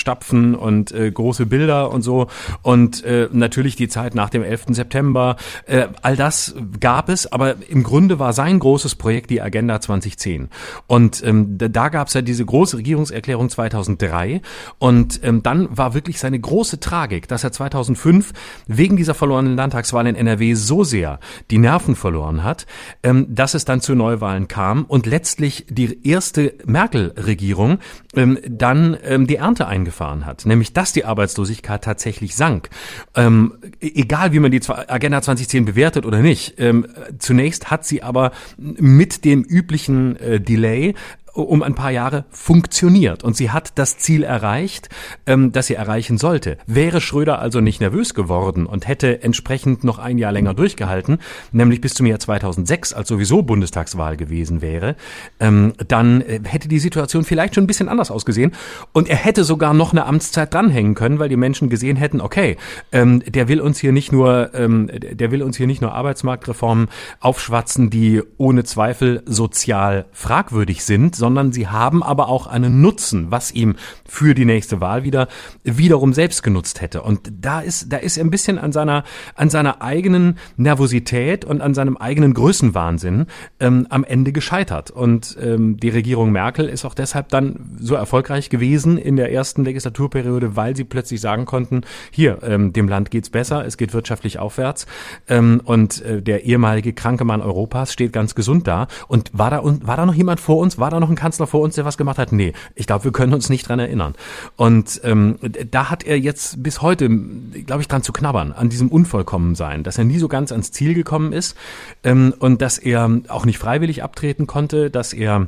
und 0.57 0.93
äh, 0.93 1.11
große 1.11 1.47
Bilder 1.47 1.91
und 1.91 2.03
so. 2.03 2.27
Und 2.61 3.03
äh, 3.03 3.27
natürlich 3.33 3.75
die 3.75 3.89
Zeit 3.89 4.15
nach 4.15 4.29
dem 4.29 4.41
11. 4.41 4.67
September. 4.69 5.35
Äh, 5.65 5.87
all 6.01 6.15
das 6.15 6.55
gab 6.79 7.09
es, 7.09 7.29
aber 7.29 7.55
im 7.67 7.88
Grunde 7.89 8.19
war 8.19 8.33
sein 8.33 8.59
großes 8.59 8.95
Projekt 8.95 9.31
die 9.31 9.41
Agenda 9.41 9.81
2010. 9.81 10.49
Und 10.85 11.23
ähm, 11.25 11.57
da 11.57 11.89
gab 11.89 12.07
es 12.07 12.13
ja 12.13 12.21
diese 12.21 12.45
große 12.45 12.77
Regierungserklärung 12.77 13.49
2003. 13.49 14.41
Und 14.77 15.19
ähm, 15.23 15.41
dann 15.41 15.75
war 15.75 15.95
wirklich 15.95 16.19
seine 16.19 16.39
große 16.39 16.79
Tragik, 16.79 17.27
dass 17.27 17.43
er 17.43 17.51
2005 17.51 18.33
wegen 18.67 18.95
dieser 18.95 19.15
verlorenen 19.15 19.55
Landtagswahl 19.55 20.05
in 20.05 20.15
NRW 20.15 20.53
so 20.53 20.83
sehr 20.83 21.19
die 21.49 21.57
Nerven 21.57 21.95
verloren 21.95 22.43
hat, 22.43 22.67
ähm, 23.01 23.25
dass 23.27 23.55
es 23.55 23.65
dann 23.65 23.81
zu 23.81 23.95
Neuwahlen 23.95 24.47
kam 24.47 24.85
und 24.85 25.07
letztlich 25.07 25.65
die 25.67 26.07
erste 26.07 26.53
Merkel-Regierung 26.65 27.79
ähm, 28.15 28.37
dann 28.47 28.97
ähm, 29.03 29.25
die 29.25 29.37
Ernte 29.37 29.65
eingefahren 29.65 30.27
hat. 30.27 30.45
Nämlich, 30.45 30.73
dass 30.73 30.93
die 30.93 31.05
Arbeitslosigkeit 31.05 31.83
tatsächlich 31.83 32.35
sank. 32.35 32.69
Ähm, 33.15 33.55
egal, 33.79 34.31
wie 34.31 34.39
man 34.39 34.51
die 34.51 34.61
Agenda 34.67 35.23
2010 35.23 35.65
bewertet 35.65 36.05
oder 36.05 36.19
nicht, 36.19 36.59
ähm, 36.59 36.85
zunächst 37.17 37.71
hat 37.71 37.78
hat 37.79 37.85
sie 37.85 38.03
aber 38.03 38.31
mit 38.57 39.23
dem 39.23 39.43
üblichen 39.43 40.17
äh, 40.17 40.41
Delay 40.41 40.95
um 41.33 41.63
ein 41.63 41.75
paar 41.75 41.91
Jahre 41.91 42.25
funktioniert 42.29 43.23
und 43.23 43.35
sie 43.35 43.51
hat 43.51 43.73
das 43.75 43.97
Ziel 43.97 44.23
erreicht, 44.23 44.89
ähm, 45.25 45.51
das 45.51 45.67
sie 45.67 45.75
erreichen 45.75 46.17
sollte. 46.17 46.57
Wäre 46.67 47.01
Schröder 47.01 47.39
also 47.39 47.61
nicht 47.61 47.81
nervös 47.81 48.13
geworden 48.13 48.65
und 48.65 48.87
hätte 48.87 49.23
entsprechend 49.23 49.83
noch 49.83 49.99
ein 49.99 50.17
Jahr 50.17 50.31
länger 50.31 50.53
durchgehalten, 50.53 51.19
nämlich 51.51 51.81
bis 51.81 51.93
zum 51.93 52.05
Jahr 52.05 52.19
2006, 52.19 52.93
als 52.93 53.07
sowieso 53.07 53.41
Bundestagswahl 53.41 54.17
gewesen 54.17 54.61
wäre, 54.61 54.95
ähm, 55.39 55.73
dann 55.87 56.21
äh, 56.21 56.39
hätte 56.43 56.67
die 56.67 56.79
Situation 56.79 57.23
vielleicht 57.23 57.55
schon 57.55 57.63
ein 57.63 57.67
bisschen 57.67 57.89
anders 57.89 58.11
ausgesehen 58.11 58.51
und 58.93 59.09
er 59.09 59.17
hätte 59.17 59.43
sogar 59.43 59.73
noch 59.73 59.91
eine 59.91 60.05
Amtszeit 60.05 60.53
dranhängen 60.53 60.95
können, 60.95 61.19
weil 61.19 61.29
die 61.29 61.37
Menschen 61.37 61.69
gesehen 61.69 61.97
hätten, 61.97 62.21
okay, 62.21 62.57
ähm, 62.91 63.21
der 63.25 63.47
will 63.47 63.61
uns 63.61 63.79
hier 63.79 63.91
nicht 63.91 64.11
nur, 64.11 64.51
ähm, 64.53 64.89
der 64.91 65.31
will 65.31 65.43
uns 65.43 65.57
hier 65.57 65.67
nicht 65.67 65.81
nur 65.81 65.93
Arbeitsmarktreformen 65.93 66.87
aufschwatzen, 67.19 67.89
die 67.89 68.21
ohne 68.37 68.63
Zweifel 68.63 69.23
sozial 69.25 70.05
fragwürdig 70.11 70.83
sind, 70.83 71.15
sondern 71.19 71.51
sie 71.51 71.67
haben 71.67 72.01
aber 72.01 72.29
auch 72.29 72.47
einen 72.47 72.81
Nutzen, 72.81 73.27
was 73.29 73.51
ihm 73.51 73.75
für 74.07 74.33
die 74.33 74.45
nächste 74.45 74.81
Wahl 74.81 75.03
wieder 75.03 75.27
wiederum 75.63 76.13
selbst 76.13 76.41
genutzt 76.41 76.81
hätte. 76.81 77.03
Und 77.03 77.31
da 77.39 77.59
ist, 77.59 77.93
da 77.93 77.97
ist 77.97 78.17
er 78.17 78.23
ein 78.23 78.31
bisschen 78.31 78.57
an 78.57 78.71
seiner, 78.71 79.03
an 79.35 79.49
seiner 79.49 79.83
eigenen 79.83 80.39
Nervosität 80.57 81.45
und 81.45 81.61
an 81.61 81.75
seinem 81.75 81.97
eigenen 81.97 82.33
Größenwahnsinn 82.33 83.27
ähm, 83.59 83.85
am 83.89 84.03
Ende 84.03 84.31
gescheitert. 84.31 84.89
Und 84.89 85.37
ähm, 85.41 85.77
die 85.77 85.89
Regierung 85.89 86.31
Merkel 86.31 86.67
ist 86.67 86.85
auch 86.85 86.95
deshalb 86.95 87.29
dann 87.29 87.77
so 87.79 87.93
erfolgreich 87.95 88.49
gewesen 88.49 88.97
in 88.97 89.15
der 89.15 89.31
ersten 89.31 89.63
Legislaturperiode, 89.63 90.55
weil 90.55 90.75
sie 90.75 90.85
plötzlich 90.85 91.21
sagen 91.21 91.45
konnten, 91.45 91.81
hier, 92.11 92.39
ähm, 92.43 92.73
dem 92.73 92.87
Land 92.87 93.11
geht's 93.11 93.29
besser, 93.29 93.65
es 93.65 93.77
geht 93.77 93.93
wirtschaftlich 93.93 94.39
aufwärts 94.39 94.87
ähm, 95.27 95.61
und 95.63 96.01
äh, 96.01 96.21
der 96.21 96.45
ehemalige 96.45 96.93
kranke 96.93 97.25
Mann 97.25 97.41
Europas 97.41 97.93
steht 97.93 98.13
ganz 98.13 98.35
gesund 98.35 98.67
da. 98.67 98.87
Und 99.07 99.31
war 99.33 99.49
da, 99.49 99.61
war 99.63 99.97
da 99.97 100.05
noch 100.05 100.13
jemand 100.13 100.39
vor 100.39 100.57
uns? 100.57 100.77
War 100.77 100.89
da 100.89 100.99
noch 100.99 101.08
noch 101.09 101.13
ein 101.13 101.15
Kanzler 101.15 101.47
vor 101.47 101.61
uns, 101.61 101.75
der 101.75 101.85
was 101.85 101.97
gemacht 101.97 102.17
hat? 102.17 102.31
Nee, 102.31 102.53
ich 102.75 102.87
glaube, 102.87 103.03
wir 103.03 103.11
können 103.11 103.33
uns 103.33 103.49
nicht 103.49 103.67
dran 103.67 103.79
erinnern. 103.79 104.13
Und 104.55 105.01
ähm, 105.03 105.37
da 105.71 105.89
hat 105.89 106.03
er 106.03 106.19
jetzt 106.19 106.61
bis 106.61 106.81
heute, 106.81 107.09
glaube 107.09 107.81
ich, 107.81 107.87
dran 107.87 108.03
zu 108.03 108.13
knabbern, 108.13 108.51
an 108.51 108.69
diesem 108.69 108.89
Unvollkommensein, 108.89 109.83
dass 109.83 109.97
er 109.97 110.03
nie 110.03 110.19
so 110.19 110.27
ganz 110.27 110.51
ans 110.51 110.71
Ziel 110.71 110.93
gekommen 110.93 111.33
ist 111.33 111.57
ähm, 112.03 112.33
und 112.39 112.61
dass 112.61 112.77
er 112.77 113.21
auch 113.27 113.45
nicht 113.45 113.57
freiwillig 113.57 114.03
abtreten 114.03 114.47
konnte, 114.47 114.89
dass 114.89 115.13
er 115.13 115.47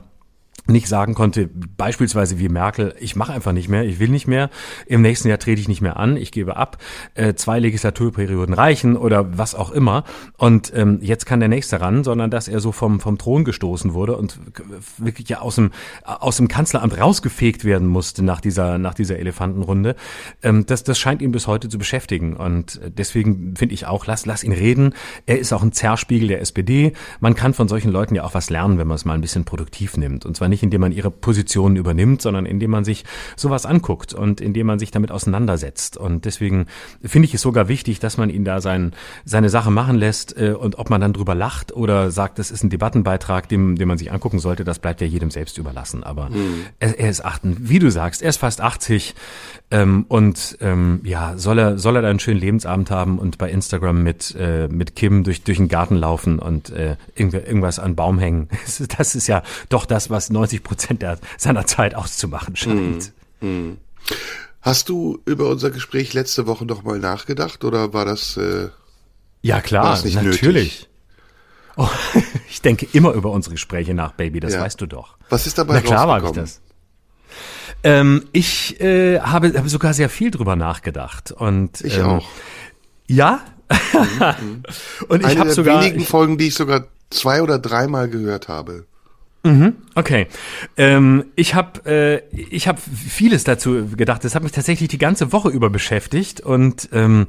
nicht 0.68 0.88
sagen 0.88 1.16
konnte, 1.16 1.50
beispielsweise 1.78 2.40
wie 2.40 2.50
Merkel, 2.50 2.96
ich 3.00 3.16
mache 3.16 3.34
einfach 3.34 3.52
nicht 3.52 3.70
mehr, 3.70 3.84
ich 3.84 4.00
will 4.00 4.10
nicht 4.10 4.28
mehr, 4.28 4.50
im 4.86 5.02
nächsten 5.02 5.28
Jahr 5.28 5.40
trete 5.40 5.60
ich 5.60 5.68
nicht 5.68 5.82
mehr 5.82 5.98
an, 5.98 6.18
ich 6.18 6.32
gebe 6.32 6.56
ab, 6.56 6.78
äh, 7.16 7.34
zwei 7.34 7.60
Legislaturperioden 7.60 8.54
reichen 8.54 8.96
oder 8.96 9.38
was 9.38 9.56
auch 9.56 9.72
immer 9.72 10.04
und 10.38 10.72
ähm, 10.76 11.00
jetzt 11.02 11.26
kann 11.26 11.40
der 11.40 11.50
nächste 11.50 11.82
ran, 11.82 12.04
sondern 12.04 12.30
dass 12.30 12.48
er 12.48 12.60
so 12.60 12.72
vom, 12.72 13.00
vom 13.00 13.18
Thron 13.18 13.44
gestoßen 13.44 13.94
wurde 13.94 14.16
und 14.16 14.40
wirklich 14.98 15.30
ja 15.30 15.40
aus 15.40 15.56
dem, 15.56 15.72
aus 16.04 16.38
dem 16.38 16.48
Kanzleramt 16.48 17.00
rausgefegt 17.00 17.66
werden 17.66 17.88
musste 17.88 18.24
nach 18.24 18.42
dieser, 18.42 18.78
nach 18.78 18.94
dieser 18.94 19.18
Elefantenrunde. 19.18 19.96
Ähm, 20.44 20.66
das, 20.66 20.84
das 20.84 21.00
scheint 21.00 21.22
ihn 21.22 21.32
bis 21.32 21.48
heute 21.48 21.70
zu 21.70 21.78
beschäftigen 21.78 22.36
und 22.36 22.80
deswegen 22.86 23.56
finde 23.56 23.74
ich 23.74 23.88
auch, 23.88 24.06
lass, 24.06 24.26
lass 24.26 24.44
ihn 24.44 24.54
reden. 24.54 24.94
Er 25.26 25.40
ist 25.40 25.54
auch 25.54 25.64
ein 25.64 25.72
Zerspiegel 25.72 26.28
der 26.28 26.42
SPD. 26.42 26.94
Man 27.20 27.36
kann 27.36 27.54
von 27.54 27.68
solchen 27.68 27.92
Leuten 27.92 28.16
ja 28.16 28.24
auch 28.24 28.34
was 28.34 28.50
lernen, 28.50 28.78
wenn 28.78 28.88
man 28.88 28.96
es 28.96 29.06
mal 29.06 29.16
ein 29.16 29.22
bisschen 29.22 29.46
produktiv 29.46 29.98
nimmt 29.98 30.26
und 30.26 30.38
zwar 30.38 30.51
nicht, 30.52 30.62
indem 30.62 30.82
man 30.82 30.92
ihre 30.92 31.10
Positionen 31.10 31.76
übernimmt, 31.76 32.22
sondern 32.22 32.46
indem 32.46 32.70
man 32.70 32.86
sich 32.86 33.06
sowas 33.36 33.66
anguckt 33.66 34.14
und 34.14 34.40
indem 34.40 34.68
man 34.68 34.78
sich 34.78 34.92
damit 34.92 35.12
auseinandersetzt. 35.12 35.98
Und 35.98 36.26
deswegen 36.26 36.68
finde 37.04 37.28
ich 37.28 37.34
es 37.34 37.42
sogar 37.42 37.68
wichtig, 37.68 38.00
dass 38.00 38.18
man 38.18 38.30
ihn 38.30 38.46
da 38.46 38.62
sein, 38.62 38.92
seine 39.26 39.50
Sache 39.50 39.72
machen 39.72 39.96
lässt 39.98 40.38
äh, 40.38 40.52
und 40.52 40.78
ob 40.78 40.90
man 40.92 41.02
dann 41.02 41.14
drüber 41.14 41.34
lacht 41.34 41.74
oder 41.74 42.12
sagt, 42.12 42.38
das 42.38 42.52
ist 42.52 42.64
ein 42.64 42.70
Debattenbeitrag, 42.70 43.50
dem, 43.50 43.78
den 43.78 43.88
man 43.88 43.98
sich 43.98 44.12
angucken 44.12 44.40
sollte, 44.40 44.64
das 44.64 44.78
bleibt 44.78 45.02
ja 45.02 45.08
jedem 45.08 45.32
selbst 45.32 45.58
überlassen. 45.58 46.04
Aber 46.04 46.30
mhm. 46.30 46.66
er, 46.80 47.00
er, 47.00 47.10
ist 47.10 47.26
achten, 47.26 47.58
wie 47.60 47.80
du 47.80 47.90
sagst, 47.90 48.22
er 48.22 48.30
ist 48.30 48.38
fast 48.38 48.62
80 48.62 49.16
ähm, 49.72 50.06
und 50.10 50.58
ähm, 50.60 51.00
ja, 51.04 51.38
soll 51.38 51.58
er, 51.58 51.80
soll 51.80 51.96
er 51.96 52.02
da 52.02 52.10
einen 52.10 52.20
schönen 52.20 52.40
Lebensabend 52.40 52.92
haben 52.92 53.18
und 53.18 53.38
bei 53.38 53.50
Instagram 53.50 54.04
mit, 54.04 54.36
äh, 54.38 54.68
mit 54.68 54.98
Kim 54.98 55.24
durch, 55.24 55.44
durch 55.44 55.58
den 55.58 55.70
Garten 55.70 55.96
laufen 55.96 56.40
und 56.40 56.70
äh, 56.72 56.98
irgendwas 57.16 57.80
an 57.80 57.96
Baum 57.96 58.20
hängen. 58.20 58.50
Das 58.98 59.16
ist 59.16 59.28
ja 59.28 59.44
doch 59.70 59.86
das, 59.86 60.10
was 60.10 60.30
90 60.30 60.64
Prozent 60.64 61.06
seiner 61.38 61.66
Zeit 61.66 61.96
auszumachen 61.96 62.56
scheint. 62.56 63.14
Mm, 63.40 63.48
mm. 63.48 63.78
Hast 64.62 64.90
du 64.90 65.20
über 65.26 65.50
unser 65.50 65.72
Gespräch 65.72 66.14
letzte 66.14 66.46
Woche 66.46 66.66
noch 66.66 66.84
mal 66.84 67.00
nachgedacht 67.00 67.64
oder 67.64 67.94
war 67.94 68.06
das? 68.06 68.38
Äh, 68.38 68.70
ja 69.42 69.62
klar, 69.62 70.00
natürlich. 70.04 70.90
Oh, 71.78 71.90
ich 72.50 72.62
denke 72.62 72.88
immer 72.92 73.14
über 73.14 73.32
unsere 73.32 73.54
Gespräche 73.54 73.94
nach, 73.94 74.12
Baby. 74.12 74.40
Das 74.40 74.54
ja. 74.54 74.62
weißt 74.62 74.80
du 74.82 74.86
doch. 74.86 75.18
Was 75.30 75.48
ist 75.48 75.58
dabei 75.58 75.76
Na 75.76 75.82
klar 75.82 76.08
war 76.08 76.24
ich 76.24 76.32
das. 76.32 76.62
Ähm, 77.84 78.26
ich 78.32 78.80
äh, 78.80 79.20
habe, 79.20 79.54
habe 79.58 79.70
sogar 79.70 79.94
sehr 79.94 80.10
viel 80.10 80.32
drüber 80.32 80.56
nachgedacht 80.56 81.32
und 81.32 81.82
ich 81.82 81.98
ähm, 81.98 82.06
auch. 82.06 82.30
Ja. 83.08 83.42
Mhm. 83.70 84.64
und 85.08 85.26
ich 85.26 85.38
habe 85.38 85.52
sogar 85.52 85.82
wenigen 85.82 86.02
Folgen, 86.02 86.38
die 86.38 86.48
ich 86.48 86.56
sogar 86.56 86.86
zwei 87.10 87.42
oder 87.42 87.60
dreimal 87.60 88.10
gehört 88.10 88.48
habe. 88.48 88.86
Mhm, 89.44 89.76
okay. 89.96 90.28
Ähm, 90.78 91.26
ich 91.36 91.56
habe 91.56 92.22
äh, 92.32 92.36
ich 92.36 92.68
hab 92.68 92.80
vieles 92.80 93.44
dazu 93.44 93.88
gedacht. 93.88 94.24
Das 94.24 94.36
hat 94.36 94.44
mich 94.44 94.52
tatsächlich 94.52 94.90
die 94.90 95.00
ganze 95.00 95.32
Woche 95.32 95.50
über 95.50 95.72
beschäftigt 95.72 96.42
und 96.42 96.90
ähm, 96.92 97.26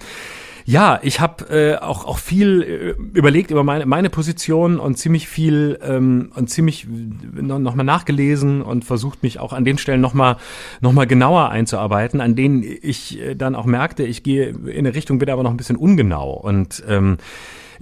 Ja, 0.64 1.01
ich 1.03 1.20
habe 1.20 1.44
äh, 1.51 1.77
auch 1.77 2.05
auch 2.05 2.18
viel 2.18 2.62
äh, 2.62 3.18
überlegt 3.18 3.51
über 3.51 3.64
meine 3.64 3.87
meine 3.87 4.11
Position 4.11 4.79
und 4.79 4.96
ziemlich 4.96 5.29
viel 5.29 5.79
ähm, 5.83 6.31
und 6.35 6.51
ziemlich 6.51 6.87
noch, 6.88 7.59
noch 7.59 7.75
mal 7.75 7.85
nachgelesen 7.85 8.62
und 8.62 8.85
versucht 8.85 9.22
mich 9.22 9.40
auch 9.40 9.53
an 9.53 9.64
den 9.64 9.79
Stellen 9.79 10.01
noch 10.01 10.14
mal 10.14 10.37
noch 10.81 10.92
mal 10.92 11.07
genauer 11.07 11.51
einzuarbeiten, 11.51 12.20
an 12.20 12.37
denen 12.37 12.62
ich 12.62 13.20
äh, 13.20 13.35
dann 13.35 13.55
auch 13.55 13.66
merkte, 13.66 14.05
ich 14.05 14.22
gehe 14.22 14.51
in 14.51 14.79
eine 14.79 14.94
Richtung, 14.94 15.18
bin 15.18 15.31
aber 15.31 15.42
noch 15.42 15.51
ein 15.51 15.57
bisschen 15.57 15.77
ungenau 15.77 16.33
und 16.33 16.83
ähm, 16.88 17.18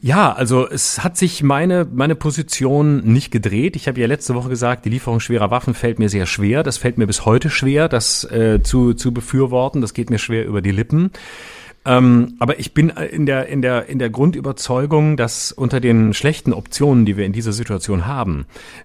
ja, 0.02 0.32
also 0.32 0.66
es 0.66 1.04
hat 1.04 1.18
sich 1.18 1.42
meine, 1.42 1.86
meine 1.92 2.14
Position 2.14 3.00
nicht 3.00 3.30
gedreht. 3.30 3.76
Ich 3.76 3.86
habe 3.86 4.00
ja 4.00 4.06
letzte 4.06 4.34
Woche 4.34 4.48
gesagt, 4.48 4.86
die 4.86 4.88
Lieferung 4.88 5.20
schwerer 5.20 5.50
Waffen 5.50 5.74
fällt 5.74 5.98
mir 5.98 6.08
sehr 6.08 6.24
schwer. 6.24 6.62
Das 6.62 6.78
fällt 6.78 6.96
mir 6.96 7.06
bis 7.06 7.26
heute 7.26 7.50
schwer, 7.50 7.86
das 7.88 8.24
äh, 8.24 8.62
zu, 8.62 8.94
zu 8.94 9.12
befürworten. 9.12 9.82
Das 9.82 9.92
geht 9.92 10.08
mir 10.08 10.18
schwer 10.18 10.46
über 10.46 10.62
die 10.62 10.70
Lippen. 10.70 11.10
Ähm, 11.86 12.34
aber 12.38 12.58
ich 12.58 12.74
bin 12.74 12.90
in 12.90 13.24
der, 13.24 13.46
in, 13.46 13.62
der, 13.62 13.86
in 13.86 13.98
der 13.98 14.10
Grundüberzeugung, 14.10 15.16
dass 15.16 15.50
unter 15.50 15.80
den 15.80 16.12
schlechten 16.12 16.52
Optionen, 16.52 17.06
die 17.06 17.16
wir 17.16 17.24
in 17.24 17.32
dieser 17.32 17.52
Situation 17.52 18.06
haben, 18.06 18.44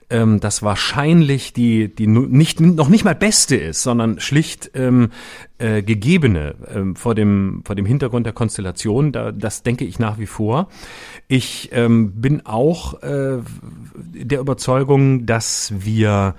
ähm, 0.09 0.39
das 0.39 0.63
wahrscheinlich 0.63 1.51
die, 1.51 1.93
die 1.93 2.07
nicht, 2.07 2.61
noch 2.61 2.87
nicht 2.87 3.03
mal 3.03 3.15
beste 3.15 3.57
ist, 3.57 3.83
sondern 3.83 4.21
schlicht 4.21 4.71
ähm, 4.75 5.09
äh, 5.57 5.83
gegebene 5.83 6.55
ähm, 6.73 6.95
vor, 6.95 7.15
dem, 7.15 7.63
vor 7.65 7.75
dem 7.75 7.85
Hintergrund 7.85 8.25
der 8.25 8.33
Konstellation. 8.33 9.11
Da, 9.11 9.33
das 9.33 9.61
denke 9.63 9.83
ich 9.83 9.99
nach 9.99 10.17
wie 10.17 10.25
vor. 10.25 10.69
Ich 11.27 11.71
ähm, 11.73 12.13
bin 12.13 12.45
auch 12.45 13.01
äh, 13.03 13.39
der 13.93 14.39
Überzeugung, 14.39 15.25
dass 15.25 15.73
wir 15.77 16.35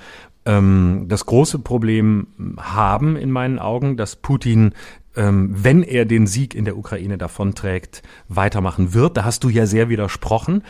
ähm, 0.47 1.05
das 1.09 1.27
große 1.27 1.59
Problem 1.59 2.29
haben 2.57 3.16
in 3.16 3.31
meinen 3.31 3.59
Augen, 3.59 3.99
dass 3.99 4.16
Putin 4.16 4.73
ähm, 5.16 5.50
wenn 5.52 5.83
er 5.83 6.05
den 6.05 6.26
Sieg 6.26 6.55
in 6.55 6.64
der 6.64 6.76
Ukraine 6.76 7.18
davonträgt, 7.18 8.02
weitermachen 8.29 8.94
wird. 8.94 9.16
Da 9.16 9.24
hast 9.24 9.44
du 9.44 9.48
ja 9.48 9.66
sehr 9.66 9.88
widersprochen 9.88 10.62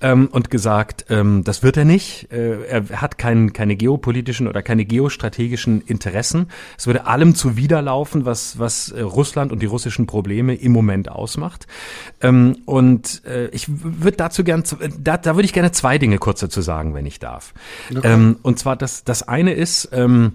ähm, 0.00 0.28
und 0.30 0.50
gesagt, 0.50 1.06
ähm, 1.08 1.44
das 1.44 1.62
wird 1.62 1.76
er 1.76 1.84
nicht. 1.84 2.30
Äh, 2.32 2.64
er 2.66 3.00
hat 3.00 3.18
kein, 3.18 3.52
keine 3.52 3.76
geopolitischen 3.76 4.48
oder 4.48 4.62
keine 4.62 4.84
geostrategischen 4.84 5.80
Interessen. 5.80 6.48
Es 6.76 6.86
würde 6.86 7.06
allem 7.06 7.34
zuwiderlaufen, 7.34 8.24
was, 8.24 8.58
was 8.58 8.90
äh, 8.90 9.00
Russland 9.00 9.52
und 9.52 9.62
die 9.62 9.66
russischen 9.66 10.06
Probleme 10.06 10.54
im 10.54 10.72
Moment 10.72 11.08
ausmacht. 11.10 11.66
Ähm, 12.20 12.58
und 12.66 13.22
äh, 13.24 13.48
ich 13.48 13.66
würde 13.68 14.16
dazu 14.16 14.44
gern, 14.44 14.64
da, 14.98 15.16
da 15.16 15.34
würde 15.36 15.46
ich 15.46 15.52
gerne 15.52 15.72
zwei 15.72 15.98
Dinge 15.98 16.18
kurz 16.18 16.40
dazu 16.40 16.60
sagen, 16.60 16.94
wenn 16.94 17.06
ich 17.06 17.18
darf. 17.18 17.54
Okay. 17.90 18.12
Ähm, 18.12 18.36
und 18.42 18.58
zwar, 18.58 18.76
das, 18.76 19.04
das 19.04 19.26
eine 19.26 19.52
ist, 19.52 19.88
ähm, 19.92 20.34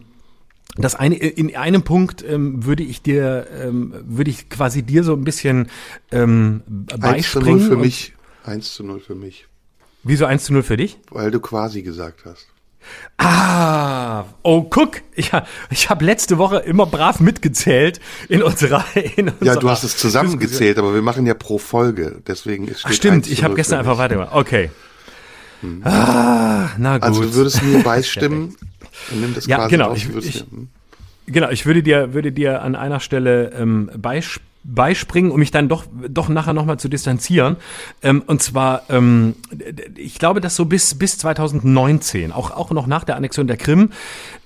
das 0.80 0.96
eine, 0.96 1.16
in 1.16 1.56
einem 1.56 1.84
Punkt 1.84 2.24
ähm, 2.28 2.66
würde 2.66 2.84
ich 2.84 3.02
dir, 3.02 3.48
ähm, 3.62 3.94
würde 4.08 4.30
ich 4.30 4.50
quasi 4.50 4.84
dir 4.84 5.04
so 5.04 5.14
ein 5.14 5.24
bisschen 5.24 5.70
ähm, 6.12 6.62
beispringen. 6.68 7.16
1 7.16 7.32
zu 7.32 7.40
0 7.40 7.60
für 7.60 7.78
mich. 7.78 8.14
1 8.46 8.74
zu 8.74 8.84
0 8.84 9.00
für 9.00 9.16
mich. 9.16 9.48
Wieso 10.04 10.26
1 10.26 10.44
zu 10.46 10.54
0 10.54 10.64
für 10.64 10.78
dich? 10.78 10.98
Weil 11.12 11.32
du 11.32 11.40
quasi 11.40 11.82
gesagt 11.82 12.26
hast. 12.26 12.48
Ah, 13.18 14.26
oh, 14.42 14.64
guck, 14.64 15.02
ich, 15.14 15.32
ich 15.70 15.90
habe 15.90 16.06
letzte 16.06 16.38
Woche 16.38 16.58
immer 16.60 16.86
brav 16.86 17.20
mitgezählt 17.20 18.00
in 18.30 18.42
unserer, 18.42 18.86
in 19.18 19.30
unserer 19.30 19.46
Ja, 19.46 19.56
du 19.58 19.70
hast 19.70 19.84
es 19.84 19.98
zusammengezählt, 19.98 20.78
aber 20.78 20.94
wir 20.94 21.02
machen 21.02 21.26
ja 21.26 21.34
pro 21.34 21.58
Folge, 21.58 22.22
deswegen 22.26 22.70
ist 22.70 22.88
stimmt, 22.94 23.28
ich 23.28 23.44
habe 23.44 23.56
gestern 23.56 23.80
einfach 23.80 23.98
weitergemacht. 23.98 24.34
Okay. 24.34 24.72
Hm. 25.62 25.82
Ah, 25.84 26.70
na 26.78 26.98
gut. 26.98 27.04
Also 27.04 27.22
du 27.24 27.34
würdest 27.34 27.62
mir 27.64 27.80
beistimmen, 27.84 28.56
Nimm 29.12 29.34
das 29.34 29.46
ja, 29.48 29.68
genau. 29.68 29.94
ich, 29.94 30.10
ich, 30.16 30.46
genau, 31.26 31.50
ich 31.50 31.66
würde 31.66 31.84
dir, 31.84 32.14
würde 32.14 32.32
dir 32.32 32.62
an 32.62 32.76
einer 32.76 33.00
Stelle 33.00 33.52
ähm, 33.58 33.90
beisp 33.98 34.42
beispringen, 34.64 35.32
um 35.32 35.40
mich 35.40 35.52
dann 35.52 35.70
doch 35.70 35.86
doch 36.10 36.28
nachher 36.30 36.54
nochmal 36.54 36.78
zu 36.78 36.90
distanzieren. 36.90 37.56
Ähm, 38.02 38.22
und 38.28 38.42
zwar, 38.42 38.84
ähm, 38.90 39.36
ich 39.96 40.20
glaube, 40.20 40.42
dass 40.42 40.56
so 40.56 40.66
bis 40.66 40.96
bis 40.96 41.18
2019, 41.18 42.32
auch 42.32 42.52
auch 42.52 42.72
noch 42.72 42.86
nach 42.86 43.04
der 43.04 43.16
Annexion 43.16 43.48
der 43.48 43.58
Krim, 43.58 43.92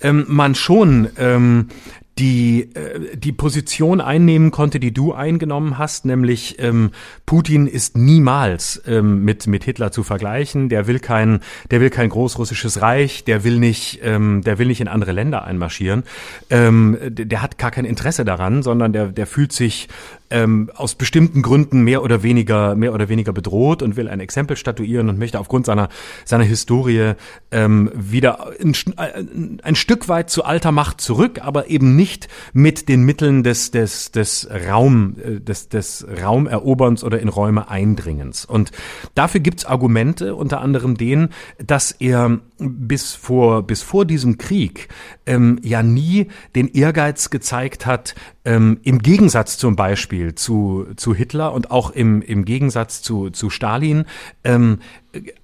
ähm, 0.02 0.26
man 0.28 0.56
schon 0.56 1.10
ähm, 1.18 1.70
die 2.19 2.76
äh, 2.76 3.17
die 3.17 3.32
Position 3.32 3.99
einnehmen 3.99 4.52
konnte, 4.52 4.80
die 4.80 4.93
du 4.93 5.13
eingenommen 5.13 5.78
hast, 5.78 6.06
nämlich 6.06 6.58
ähm, 6.60 6.91
Putin 7.26 7.65
ist 7.65 7.97
niemals 7.97 8.82
ähm, 8.86 9.23
mit 9.23 9.47
mit 9.47 9.63
Hitler 9.63 9.91
zu 9.91 10.04
vergleichen. 10.04 10.69
Der 10.69 10.88
will 10.88 10.99
kein 10.99 11.39
der 11.71 11.82
will 11.82 11.89
kein 11.89 12.10
großrussisches 12.10 12.82
Reich, 12.82 13.23
der 13.23 13.43
will 13.43 13.60
nicht 13.60 13.99
ähm, 14.04 14.41
der 14.43 14.60
will 14.60 14.67
nicht 14.67 14.82
in 14.82 14.88
andere 14.88 15.12
Länder 15.12 15.43
einmarschieren. 15.43 16.04
Ähm, 16.49 16.97
der, 17.02 17.26
der 17.26 17.41
hat 17.41 17.58
gar 17.58 17.71
kein 17.71 17.86
Interesse 17.86 18.26
daran, 18.26 18.62
sondern 18.62 18.93
der 18.93 19.08
der 19.08 19.26
fühlt 19.26 19.52
sich 19.52 19.88
ähm, 20.34 20.72
aus 20.76 20.96
bestimmten 20.96 21.43
Gründen 21.43 21.84
mehr 21.84 22.02
oder 22.02 22.24
weniger 22.24 22.76
mehr 22.76 22.93
oder 22.93 23.08
weniger 23.08 23.32
bedroht 23.32 23.84
und 23.84 23.96
will 23.96 24.10
ein 24.10 24.19
Exempel 24.19 24.58
statuieren 24.58 25.08
und 25.08 25.19
möchte 25.19 25.39
aufgrund 25.39 25.67
seiner 25.67 25.89
seiner 26.26 26.43
Historie 26.43 27.13
ähm, 27.52 27.91
wieder 27.93 28.52
ein, 28.60 28.74
äh, 28.98 29.24
ein 29.62 29.76
Stück 29.76 30.10
weit 30.10 30.32
zu 30.32 30.43
alter 30.43 30.72
Macht 30.72 31.02
zurück, 31.02 31.39
aber 31.43 31.69
eben 31.69 31.96
nicht 31.96 32.28
mit 32.52 32.89
den 32.89 33.04
Mitteln 33.04 33.43
des 33.43 33.69
des 33.69 34.12
des 34.12 34.50
Raum 34.67 35.15
äh, 35.24 35.39
des 35.39 35.69
des 35.69 36.06
Raumeroberns 36.22 37.04
oder 37.04 37.19
in 37.19 37.30
Räume 37.30 37.69
Eindringens. 37.69 38.43
Und 38.43 38.72
dafür 39.13 39.39
gibt's 39.39 39.65
Argumente, 39.65 40.34
unter 40.36 40.62
anderem 40.62 40.98
den, 40.98 41.30
dass 41.63 41.91
er 41.91 42.39
bis 42.58 43.13
vor 43.13 43.62
bis 43.62 43.84
vor 43.84 44.06
diesem 44.06 44.39
Krieg 44.39 44.88
ähm, 45.28 45.60
ja 45.62 45.84
nie 45.84 46.28
den 46.56 46.69
Ehrgeiz 46.69 47.30
gezeigt 47.30 47.86
hat, 47.86 48.15
ähm, 48.46 48.80
im 48.84 49.00
Gegensatz 49.00 49.58
zum 49.58 49.76
Beispiel 49.76 50.22
zu, 50.31 50.88
zu 50.95 51.13
Hitler 51.13 51.53
und 51.53 51.71
auch 51.71 51.91
im, 51.91 52.21
im 52.21 52.45
Gegensatz 52.45 53.01
zu, 53.01 53.29
zu 53.29 53.49
Stalin, 53.49 54.05
ähm, 54.43 54.79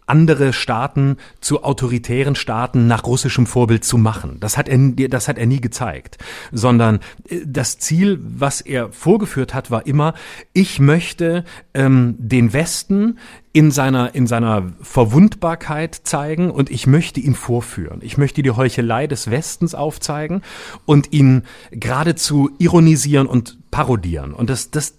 andere 0.05 0.53
Staaten 0.53 1.17
zu 1.41 1.63
autoritären 1.63 2.35
Staaten 2.35 2.87
nach 2.87 3.05
russischem 3.05 3.45
Vorbild 3.45 3.83
zu 3.83 3.97
machen. 3.97 4.37
Das 4.39 4.57
hat 4.57 4.67
er, 4.67 4.77
das 5.09 5.27
hat 5.27 5.37
er 5.37 5.45
nie 5.45 5.61
gezeigt, 5.61 6.17
sondern 6.51 6.99
äh, 7.29 7.41
das 7.45 7.77
Ziel, 7.77 8.19
was 8.21 8.61
er 8.61 8.91
vorgeführt 8.91 9.53
hat, 9.53 9.71
war 9.71 9.85
immer, 9.85 10.13
ich 10.53 10.79
möchte 10.79 11.43
ähm, 11.73 12.15
den 12.17 12.53
Westen 12.53 13.19
in 13.51 13.71
seiner, 13.71 14.13
in 14.13 14.27
seiner 14.27 14.71
Verwundbarkeit 14.81 15.95
zeigen 16.03 16.51
und 16.51 16.69
ich 16.69 16.85
möchte 16.85 17.19
ihn 17.19 17.33
vorführen. 17.33 17.99
Ich 18.03 18.17
möchte 18.17 18.43
die 18.43 18.51
Heuchelei 18.51 19.07
des 19.07 19.31
Westens 19.31 19.73
aufzeigen 19.73 20.43
und 20.85 21.13
ihn 21.13 21.43
geradezu 21.71 22.51
ironisieren 22.59 23.25
und 23.27 23.57
parodieren. 23.71 24.33
Und 24.33 24.49
das, 24.49 24.71
das 24.71 24.97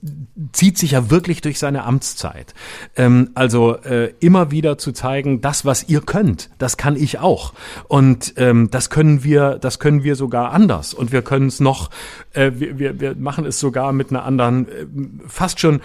zieht 0.52 0.78
sich 0.78 0.92
ja 0.92 1.10
wirklich 1.10 1.40
durch 1.40 1.58
seine 1.58 1.84
Amtszeit. 1.84 2.54
Ähm, 2.96 3.30
also 3.34 3.76
äh, 3.76 4.14
immer 4.20 4.50
wieder 4.50 4.59
zu 4.78 4.92
zeigen, 4.92 5.40
das, 5.40 5.64
was 5.64 5.88
ihr 5.88 6.00
könnt, 6.00 6.50
das 6.58 6.76
kann 6.76 6.96
ich 6.96 7.18
auch. 7.18 7.52
Und 7.88 8.34
ähm, 8.36 8.68
das 8.70 8.90
können 8.90 9.24
wir, 9.24 9.58
das 9.60 9.78
können 9.78 10.04
wir 10.04 10.16
sogar 10.16 10.52
anders. 10.52 10.94
Und 10.94 11.12
wir 11.12 11.22
können 11.22 11.46
es 11.46 11.60
noch, 11.60 11.90
äh, 12.32 12.52
wir, 12.54 12.78
wir, 12.78 13.00
wir 13.00 13.16
machen 13.16 13.44
es 13.46 13.60
sogar 13.60 13.92
mit 13.92 14.10
einer 14.10 14.24
anderen, 14.24 14.68
äh, 14.68 14.86
fast 15.26 15.60
schon 15.60 15.80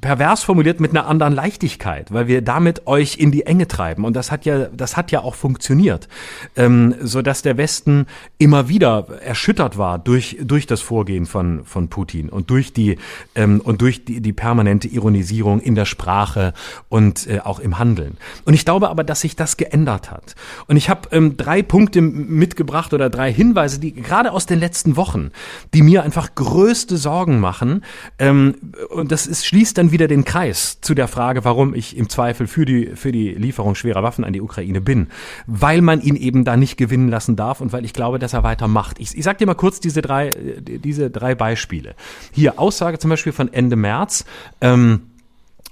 pervers 0.00 0.42
formuliert, 0.42 0.80
mit 0.80 0.90
einer 0.90 1.06
anderen 1.06 1.34
Leichtigkeit, 1.34 2.12
weil 2.12 2.26
wir 2.26 2.42
damit 2.42 2.86
euch 2.86 3.16
in 3.16 3.32
die 3.32 3.46
Enge 3.46 3.68
treiben. 3.68 4.04
Und 4.04 4.14
das 4.14 4.30
hat 4.30 4.44
ja, 4.44 4.66
das 4.66 4.96
hat 4.96 5.10
ja 5.10 5.20
auch 5.20 5.34
funktioniert, 5.34 6.08
ähm, 6.56 6.94
so 7.00 7.22
dass 7.22 7.42
der 7.42 7.56
Westen 7.56 8.06
immer 8.38 8.68
wieder 8.68 9.06
erschüttert 9.22 9.78
war 9.78 9.98
durch 9.98 10.38
durch 10.42 10.66
das 10.66 10.80
Vorgehen 10.80 11.26
von 11.26 11.64
von 11.64 11.88
Putin 11.88 12.28
und 12.28 12.50
durch 12.50 12.72
die 12.72 12.98
ähm, 13.34 13.60
und 13.60 13.80
durch 13.80 14.04
die, 14.04 14.20
die 14.20 14.32
permanente 14.32 14.88
Ironisierung 14.88 15.60
in 15.60 15.74
der 15.74 15.84
Sprache 15.84 16.52
und 16.88 17.26
äh, 17.26 17.40
auch 17.40 17.60
im 17.60 17.78
Handeln. 17.78 18.17
Und 18.44 18.54
ich 18.54 18.64
glaube 18.64 18.88
aber, 18.88 19.04
dass 19.04 19.20
sich 19.20 19.36
das 19.36 19.56
geändert 19.56 20.10
hat. 20.10 20.34
Und 20.66 20.76
ich 20.76 20.88
habe 20.88 21.08
ähm, 21.12 21.36
drei 21.36 21.62
Punkte 21.62 22.00
mitgebracht 22.00 22.92
oder 22.92 23.10
drei 23.10 23.32
Hinweise, 23.32 23.80
die 23.80 23.92
gerade 23.92 24.32
aus 24.32 24.46
den 24.46 24.58
letzten 24.58 24.96
Wochen, 24.96 25.30
die 25.74 25.82
mir 25.82 26.02
einfach 26.02 26.34
größte 26.34 26.96
Sorgen 26.96 27.40
machen. 27.40 27.84
Ähm, 28.18 28.54
und 28.90 29.12
das 29.12 29.26
ist, 29.26 29.46
schließt 29.46 29.78
dann 29.78 29.92
wieder 29.92 30.08
den 30.08 30.24
Kreis 30.24 30.78
zu 30.80 30.94
der 30.94 31.08
Frage, 31.08 31.44
warum 31.44 31.74
ich 31.74 31.96
im 31.96 32.08
Zweifel 32.08 32.46
für 32.46 32.64
die 32.64 32.92
für 32.94 33.12
die 33.12 33.30
Lieferung 33.30 33.74
schwerer 33.74 34.02
Waffen 34.02 34.24
an 34.24 34.32
die 34.32 34.40
Ukraine 34.40 34.80
bin, 34.80 35.08
weil 35.46 35.80
man 35.82 36.00
ihn 36.00 36.16
eben 36.16 36.44
da 36.44 36.56
nicht 36.56 36.76
gewinnen 36.76 37.08
lassen 37.08 37.36
darf 37.36 37.60
und 37.60 37.72
weil 37.72 37.84
ich 37.84 37.92
glaube, 37.92 38.18
dass 38.18 38.32
er 38.32 38.42
weitermacht. 38.42 38.98
Ich, 38.98 39.16
ich 39.16 39.24
sage 39.24 39.38
dir 39.38 39.46
mal 39.46 39.54
kurz 39.54 39.80
diese 39.80 40.02
drei 40.02 40.28
äh, 40.28 40.78
diese 40.78 41.10
drei 41.10 41.34
Beispiele. 41.34 41.94
Hier 42.32 42.58
Aussage 42.58 42.98
zum 42.98 43.10
Beispiel 43.10 43.32
von 43.32 43.52
Ende 43.52 43.76
März 43.76 44.24
ähm, 44.60 45.02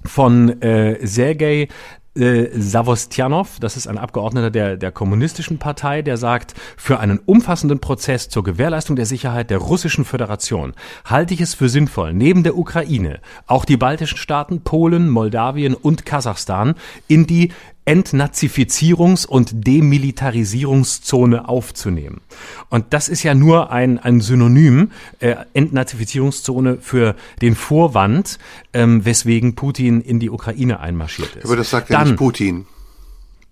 von 0.04 0.61
äh, 0.62 1.06
Sergei 1.06 1.68
äh, 2.16 2.48
Savostjanov, 2.55 3.59
das 3.61 3.76
ist 3.76 3.87
ein 3.87 3.98
Abgeordneter 3.98 4.50
der, 4.50 4.76
der 4.76 4.92
Kommunistischen 4.92 5.59
Partei, 5.59 6.02
der 6.02 6.16
sagt, 6.16 6.55
für 6.76 6.98
einen 7.00 7.18
umfassenden 7.24 7.79
Prozess 7.79 8.29
zur 8.29 8.42
Gewährleistung 8.42 8.96
der 8.96 9.07
Sicherheit 9.07 9.50
der 9.50 9.59
Russischen 9.59 10.05
Föderation 10.05 10.73
halte 11.04 11.35
ich 11.35 11.40
es 11.40 11.54
für 11.54 11.69
sinnvoll, 11.69 12.12
neben 12.12 12.42
der 12.42 12.56
Ukraine 12.56 13.21
auch 13.46 13.64
die 13.64 13.77
baltischen 13.77 14.19
Staaten, 14.19 14.62
Polen, 14.62 15.08
Moldawien 15.08 15.75
und 15.75 16.06
Kasachstan 16.06 16.75
in 17.08 17.27
die 17.27 17.52
Entnazifizierungs- 17.87 19.26
und 19.26 19.66
Demilitarisierungszone 19.66 21.48
aufzunehmen. 21.48 22.20
Und 22.68 22.87
das 22.90 23.08
ist 23.08 23.22
ja 23.22 23.34
nur 23.34 23.70
ein, 23.70 23.98
ein 23.98 24.20
Synonym, 24.20 24.90
äh, 25.20 25.37
Entnazifizierungszone 25.54 26.78
für 26.80 27.14
den 27.40 27.54
Vorwand, 27.54 28.38
ähm, 28.72 29.04
weswegen 29.04 29.54
Putin 29.54 30.00
in 30.00 30.18
die 30.18 30.30
Ukraine 30.30 30.80
einmarschiert 30.80 31.37
ist. 31.37 31.44
Aber 31.44 31.56
das 31.56 31.70
sagt 31.70 31.90
ja 31.90 31.98
Dann, 31.98 32.08
nicht 32.08 32.18
Putin. 32.18 32.66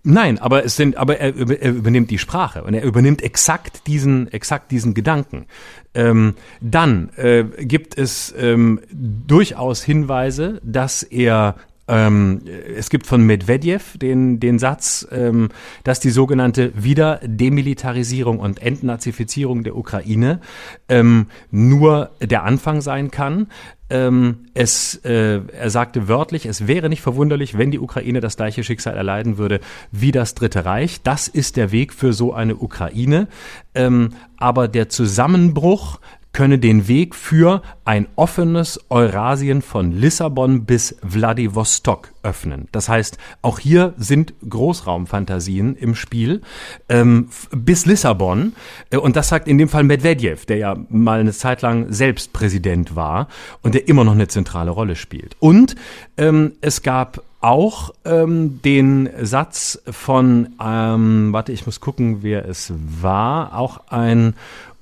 Nein, 0.06 0.38
aber 0.38 0.66
es 0.66 0.76
sind, 0.76 0.98
aber 0.98 1.18
er, 1.18 1.34
er, 1.34 1.72
übernimmt 1.72 2.10
die 2.10 2.18
Sprache 2.18 2.62
und 2.64 2.74
er 2.74 2.84
übernimmt 2.84 3.22
exakt 3.22 3.86
diesen, 3.86 4.30
exakt 4.30 4.70
diesen 4.70 4.92
Gedanken. 4.92 5.46
Ähm, 5.94 6.34
dann 6.60 7.08
äh, 7.16 7.44
gibt 7.60 7.96
es 7.96 8.34
ähm, 8.36 8.80
durchaus 8.90 9.82
Hinweise, 9.82 10.60
dass 10.62 11.02
er 11.04 11.56
ähm, 11.86 12.40
es 12.76 12.88
gibt 12.88 13.06
von 13.06 13.24
Medvedev 13.24 13.98
den, 13.98 14.40
den 14.40 14.58
Satz, 14.58 15.06
ähm, 15.10 15.50
dass 15.82 16.00
die 16.00 16.10
sogenannte 16.10 16.72
Wiederdemilitarisierung 16.74 18.38
und 18.38 18.62
Entnazifizierung 18.62 19.64
der 19.64 19.76
Ukraine 19.76 20.40
ähm, 20.88 21.26
nur 21.50 22.10
der 22.20 22.44
Anfang 22.44 22.80
sein 22.80 23.10
kann. 23.10 23.48
Ähm, 23.90 24.46
es, 24.54 24.96
äh, 25.04 25.42
er 25.46 25.68
sagte 25.68 26.08
wörtlich, 26.08 26.46
es 26.46 26.66
wäre 26.66 26.88
nicht 26.88 27.02
verwunderlich, 27.02 27.58
wenn 27.58 27.70
die 27.70 27.78
Ukraine 27.78 28.20
das 28.20 28.36
gleiche 28.36 28.64
Schicksal 28.64 28.96
erleiden 28.96 29.36
würde 29.36 29.60
wie 29.92 30.10
das 30.10 30.34
Dritte 30.34 30.64
Reich. 30.64 31.02
Das 31.02 31.28
ist 31.28 31.58
der 31.58 31.70
Weg 31.70 31.92
für 31.92 32.14
so 32.14 32.32
eine 32.32 32.56
Ukraine. 32.56 33.28
Ähm, 33.74 34.10
aber 34.38 34.68
der 34.68 34.88
Zusammenbruch 34.88 36.00
könne 36.34 36.58
den 36.58 36.86
Weg 36.88 37.14
für 37.14 37.62
ein 37.86 38.06
offenes 38.16 38.78
Eurasien 38.90 39.62
von 39.62 39.92
Lissabon 39.92 40.66
bis 40.66 40.96
Wladiwostok 41.00 42.12
öffnen. 42.22 42.68
Das 42.72 42.90
heißt, 42.90 43.16
auch 43.40 43.58
hier 43.58 43.94
sind 43.96 44.34
Großraumfantasien 44.46 45.76
im 45.76 45.94
Spiel 45.94 46.42
ähm, 46.90 47.28
bis 47.52 47.86
Lissabon. 47.86 48.52
Äh, 48.90 48.98
und 48.98 49.16
das 49.16 49.28
sagt 49.28 49.48
in 49.48 49.56
dem 49.56 49.68
Fall 49.68 49.84
Medvedev, 49.84 50.44
der 50.44 50.58
ja 50.58 50.76
mal 50.90 51.20
eine 51.20 51.32
Zeit 51.32 51.62
lang 51.62 51.92
selbst 51.92 52.32
Präsident 52.32 52.96
war 52.96 53.28
und 53.62 53.74
der 53.74 53.88
immer 53.88 54.04
noch 54.04 54.12
eine 54.12 54.28
zentrale 54.28 54.72
Rolle 54.72 54.96
spielt. 54.96 55.36
Und 55.38 55.76
ähm, 56.18 56.52
es 56.60 56.82
gab 56.82 57.22
auch 57.40 57.92
ähm, 58.06 58.60
den 58.62 59.10
Satz 59.20 59.78
von, 59.90 60.54
ähm, 60.62 61.28
warte, 61.32 61.52
ich 61.52 61.66
muss 61.66 61.80
gucken, 61.80 62.22
wer 62.22 62.48
es 62.48 62.72
war, 62.76 63.58
auch 63.58 63.88
ein 63.88 64.34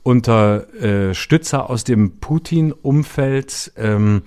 Unterstützer 0.03 1.59
äh, 1.59 1.71
aus 1.73 1.85
dem 1.85 2.19
Putin-Umfeld, 2.19 3.73
ähm, 3.77 4.23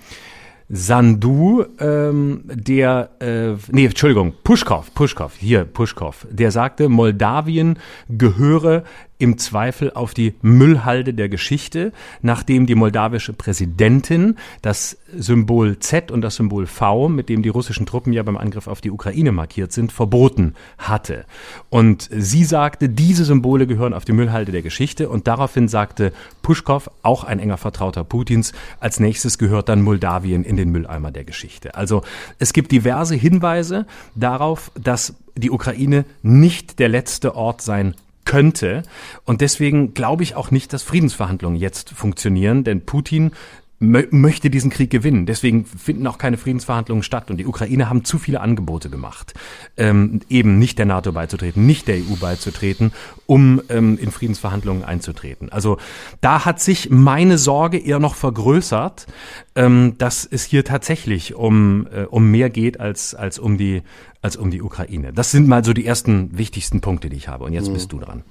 Sandu, 0.68 1.64
ähm, 1.80 2.42
der, 2.46 3.12
äh, 3.20 3.54
nee, 3.72 3.86
Entschuldigung, 3.86 4.34
Puschkow, 4.44 4.92
Puschkow, 4.96 5.32
hier, 5.38 5.64
Puschkow, 5.64 6.26
der 6.32 6.50
sagte, 6.50 6.90
Moldawien 6.90 7.78
gehöre 8.10 8.84
im 9.18 9.38
Zweifel 9.38 9.92
auf 9.94 10.14
die 10.14 10.34
Müllhalde 10.42 11.14
der 11.14 11.30
Geschichte, 11.30 11.94
nachdem 12.22 12.66
die 12.66 12.76
moldawische 12.76 13.34
Präsidentin 13.34 14.36
das 14.62 14.98
Symbol 15.16 15.80
Z 15.80 16.12
und 16.12 16.22
das 16.22 16.36
Symbol 16.36 16.68
V, 16.68 17.08
mit 17.08 17.30
dem 17.30 17.42
die 17.42 17.50
russischen 17.50 17.86
Truppen 17.86 18.12
ja 18.12 18.24
beim 18.24 18.38
Angriff 18.38 18.68
auf 18.68 18.82
die 18.82 18.92
Ukraine 18.92 19.32
markiert 19.32 19.72
sind, 19.72 19.92
verboten 19.92 20.54
hatte. 20.78 21.26
Und 21.70 22.10
sie 22.12 22.44
sagte, 22.44 22.90
diese 22.90 23.24
Symbole 23.24 23.68
gehören 23.68 23.94
auf 23.94 24.06
die 24.06 24.12
Müllhalde 24.12 24.52
der 24.52 24.62
Geschichte 24.62 25.08
und 25.10 25.28
daraufhin 25.28 25.68
sagte 25.68 26.12
Puschkow, 26.42 26.90
auch 27.02 27.24
ein 27.24 27.40
enger 27.40 27.58
Vertrauter 27.58 28.04
Putins, 28.04 28.52
als 28.80 29.00
nächstes 29.00 29.38
gehört 29.38 29.70
dann 29.70 29.82
Moldawien 29.82 30.44
in 30.44 30.58
den 30.58 30.72
Mülleimer 30.72 31.12
der 31.12 31.24
Geschichte. 31.24 31.76
Also 31.76 32.04
es 32.40 32.52
gibt 32.52 32.72
diverse 32.72 33.16
Hinweise 33.16 33.86
darauf, 34.16 34.72
dass 34.80 35.16
die 35.38 35.52
Ukraine 35.52 36.06
nicht 36.22 36.80
der 36.80 36.90
letzte 36.90 37.36
Ort 37.36 37.62
sein 37.62 37.96
könnte. 38.26 38.84
Und 39.24 39.42
deswegen 39.42 39.94
glaube 39.94 40.24
ich 40.24 40.36
auch 40.36 40.52
nicht, 40.52 40.74
dass 40.74 40.84
Friedensverhandlungen 40.84 41.60
jetzt 41.60 41.92
funktionieren, 41.92 42.64
denn 42.64 42.86
Putin 42.86 43.32
möchte 43.80 44.50
diesen 44.50 44.72
Krieg 44.72 44.90
gewinnen. 44.90 45.26
Deswegen 45.26 45.66
finden 45.66 46.08
auch 46.08 46.18
keine 46.18 46.38
Friedensverhandlungen 46.38 47.04
statt. 47.04 47.30
Und 47.30 47.38
die 47.38 47.46
Ukraine 47.46 47.90
haben 47.90 48.06
zu 48.06 48.18
viele 48.18 48.40
Angebote 48.40 48.90
gemacht, 48.90 49.34
ähm, 49.76 50.22
eben 50.30 50.58
nicht 50.60 50.80
der 50.80 50.86
NATO 50.86 51.12
beizutreten, 51.12 51.66
nicht 51.66 51.88
der 51.88 51.98
EU 51.98 52.16
beizutreten, 52.20 52.94
um 53.26 53.62
ähm, 53.70 53.98
in 54.00 54.12
Friedensverhandlungen 54.12 54.84
einzutreten. 54.84 55.52
Also 55.52 55.78
da 56.22 56.46
hat 56.46 56.62
sich 56.62 56.90
meine 56.90 57.38
Sorge 57.38 57.78
eher 57.78 58.00
noch 58.00 58.16
vergrößert, 58.16 59.08
ähm, 59.56 59.96
dass 59.98 60.26
es 60.26 60.46
hier 60.46 60.64
tatsächlich 60.64 61.36
um, 61.36 61.88
äh, 61.94 62.04
um 62.04 62.32
mehr 62.32 62.50
geht 62.50 62.80
als, 62.80 63.14
als, 63.14 63.40
um 63.40 63.58
die, 63.58 63.84
als 64.22 64.38
um 64.38 64.52
die 64.52 64.62
Ukraine. 64.62 65.12
Das 65.12 65.32
sind 65.32 65.48
mal 65.48 65.66
so 65.66 65.74
die 65.74 65.86
ersten 65.86 66.38
wichtigsten 66.38 66.80
Punkte, 66.80 67.10
die 67.10 67.18
ich 67.18 67.28
habe. 67.28 67.44
Und 67.44 67.52
jetzt 67.52 67.70
mhm. 67.70 67.74
bist 67.74 67.92
du 67.92 68.00
dran 68.00 68.24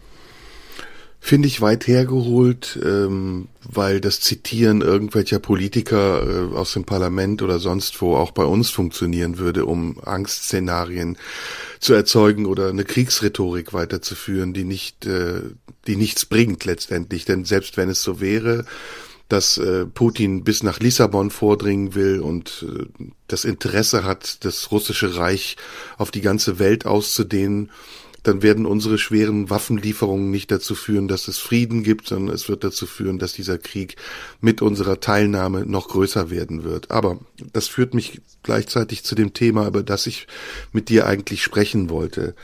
finde 1.24 1.48
ich 1.48 1.62
weit 1.62 1.86
hergeholt, 1.86 2.78
ähm, 2.84 3.48
weil 3.66 4.02
das 4.02 4.20
Zitieren 4.20 4.82
irgendwelcher 4.82 5.38
Politiker 5.38 6.50
äh, 6.52 6.54
aus 6.54 6.74
dem 6.74 6.84
Parlament 6.84 7.40
oder 7.40 7.60
sonst 7.60 8.02
wo 8.02 8.14
auch 8.14 8.32
bei 8.32 8.44
uns 8.44 8.68
funktionieren 8.68 9.38
würde, 9.38 9.64
um 9.64 9.98
Angstszenarien 10.04 11.16
zu 11.80 11.94
erzeugen 11.94 12.44
oder 12.44 12.68
eine 12.68 12.84
Kriegsrhetorik 12.84 13.72
weiterzuführen, 13.72 14.52
die 14.52 14.64
nicht, 14.64 15.06
äh, 15.06 15.40
die 15.86 15.96
nichts 15.96 16.26
bringt 16.26 16.66
letztendlich. 16.66 17.24
Denn 17.24 17.46
selbst 17.46 17.78
wenn 17.78 17.88
es 17.88 18.02
so 18.02 18.20
wäre, 18.20 18.66
dass 19.30 19.56
äh, 19.56 19.86
Putin 19.86 20.44
bis 20.44 20.62
nach 20.62 20.78
Lissabon 20.78 21.30
vordringen 21.30 21.94
will 21.94 22.20
und 22.20 22.66
äh, 22.68 22.84
das 23.28 23.46
Interesse 23.46 24.04
hat, 24.04 24.44
das 24.44 24.70
russische 24.70 25.16
Reich 25.16 25.56
auf 25.96 26.10
die 26.10 26.20
ganze 26.20 26.58
Welt 26.58 26.84
auszudehnen, 26.84 27.70
dann 28.24 28.42
werden 28.42 28.64
unsere 28.66 28.98
schweren 28.98 29.50
Waffenlieferungen 29.50 30.30
nicht 30.30 30.50
dazu 30.50 30.74
führen, 30.74 31.08
dass 31.08 31.28
es 31.28 31.38
Frieden 31.38 31.82
gibt, 31.84 32.08
sondern 32.08 32.34
es 32.34 32.48
wird 32.48 32.64
dazu 32.64 32.86
führen, 32.86 33.18
dass 33.18 33.34
dieser 33.34 33.58
Krieg 33.58 33.96
mit 34.40 34.62
unserer 34.62 34.98
Teilnahme 34.98 35.66
noch 35.66 35.88
größer 35.88 36.30
werden 36.30 36.64
wird. 36.64 36.90
Aber 36.90 37.20
das 37.52 37.68
führt 37.68 37.92
mich 37.92 38.22
gleichzeitig 38.42 39.04
zu 39.04 39.14
dem 39.14 39.34
Thema, 39.34 39.68
über 39.68 39.82
das 39.82 40.06
ich 40.06 40.26
mit 40.72 40.88
dir 40.88 41.06
eigentlich 41.06 41.42
sprechen 41.42 41.90
wollte. 41.90 42.34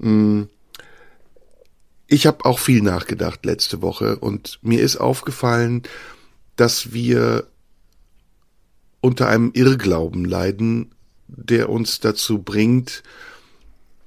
Hm. 0.00 0.48
Ich 2.06 2.26
habe 2.26 2.44
auch 2.44 2.58
viel 2.58 2.82
nachgedacht 2.82 3.44
letzte 3.44 3.80
Woche 3.82 4.16
und 4.16 4.58
mir 4.62 4.80
ist 4.80 4.96
aufgefallen, 4.96 5.82
dass 6.56 6.92
wir 6.92 7.46
unter 9.00 9.28
einem 9.28 9.50
Irrglauben 9.54 10.24
leiden, 10.24 10.94
der 11.26 11.68
uns 11.68 12.00
dazu 12.00 12.42
bringt, 12.42 13.02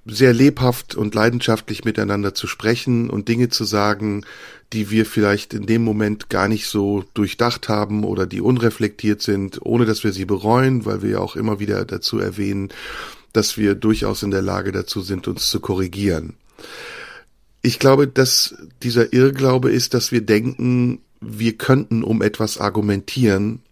sehr 0.05 0.33
lebhaft 0.33 0.95
und 0.95 1.15
leidenschaftlich 1.15 1.83
miteinander 1.83 2.35
zu 2.35 2.45
sprechen 2.45 3.09
und 3.09 3.27
Dinge 3.27 3.49
zu 3.49 3.63
sagen, 3.65 4.23
die 4.71 4.91
wir 4.91 5.05
vielleicht 5.05 5.53
in 5.53 5.65
dem 5.65 5.83
Moment 5.83 6.29
gar 6.29 6.47
nicht 6.47 6.67
so 6.67 7.03
durchdacht 7.13 7.69
haben 7.69 8.03
oder 8.03 8.27
die 8.27 8.41
unreflektiert 8.41 9.21
sind, 9.21 9.59
ohne 9.63 9.85
dass 9.85 10.03
wir 10.03 10.13
sie 10.13 10.25
bereuen, 10.25 10.85
weil 10.85 11.01
wir 11.01 11.11
ja 11.11 11.19
auch 11.19 11.35
immer 11.35 11.59
wieder 11.59 11.85
dazu 11.85 12.19
erwähnen, 12.19 12.69
dass 13.33 13.57
wir 13.57 13.75
durchaus 13.75 14.21
in 14.23 14.31
der 14.31 14.41
Lage 14.41 14.71
dazu 14.71 15.01
sind, 15.01 15.27
uns 15.27 15.49
zu 15.49 15.59
korrigieren. 15.59 16.35
Ich 17.61 17.79
glaube, 17.79 18.07
dass 18.07 18.55
dieser 18.83 19.11
Irrglaube 19.11 19.71
ist, 19.71 19.95
dass 19.95 20.11
wir 20.11 20.21
denken, 20.21 20.99
wir 21.19 21.57
könnten 21.57 22.03
um 22.03 22.21
etwas 22.21 22.59
argumentieren, 22.59 23.63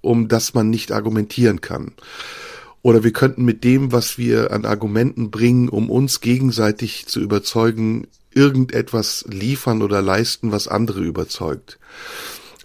um 0.00 0.28
das 0.28 0.54
man 0.54 0.70
nicht 0.70 0.90
argumentieren 0.90 1.60
kann. 1.60 1.92
Oder 2.82 3.02
wir 3.02 3.12
könnten 3.12 3.44
mit 3.44 3.64
dem, 3.64 3.92
was 3.92 4.16
wir 4.16 4.52
an 4.52 4.64
Argumenten 4.64 5.30
bringen, 5.30 5.68
um 5.68 5.90
uns 5.90 6.20
gegenseitig 6.20 7.06
zu 7.06 7.20
überzeugen, 7.20 8.06
irgendetwas 8.32 9.24
liefern 9.28 9.82
oder 9.82 10.02
leisten, 10.02 10.52
was 10.52 10.68
andere 10.68 11.00
überzeugt. 11.00 11.78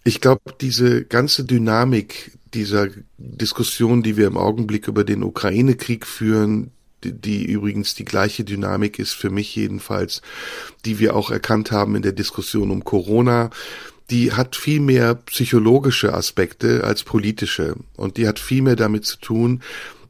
Ich 0.03 0.19
glaube, 0.19 0.41
diese 0.59 1.05
ganze 1.05 1.45
Dynamik 1.45 2.31
dieser 2.53 2.87
Diskussion, 3.17 4.03
die 4.03 4.17
wir 4.17 4.27
im 4.27 4.37
Augenblick 4.37 4.87
über 4.87 5.03
den 5.03 5.23
Ukraine-Krieg 5.23 6.05
führen, 6.05 6.71
die, 7.03 7.13
die 7.13 7.45
übrigens 7.45 7.95
die 7.95 8.05
gleiche 8.05 8.43
Dynamik 8.43 8.99
ist 8.99 9.13
für 9.13 9.29
mich 9.29 9.55
jedenfalls, 9.55 10.21
die 10.85 10.99
wir 10.99 11.15
auch 11.15 11.31
erkannt 11.31 11.71
haben 11.71 11.95
in 11.95 12.01
der 12.01 12.11
Diskussion 12.11 12.71
um 12.71 12.83
Corona, 12.83 13.49
die 14.09 14.33
hat 14.33 14.55
viel 14.57 14.81
mehr 14.81 15.15
psychologische 15.15 16.13
Aspekte 16.13 16.83
als 16.83 17.03
politische 17.03 17.75
und 17.95 18.17
die 18.17 18.27
hat 18.27 18.39
viel 18.39 18.61
mehr 18.61 18.75
damit 18.75 19.05
zu 19.05 19.17
tun, 19.17 19.61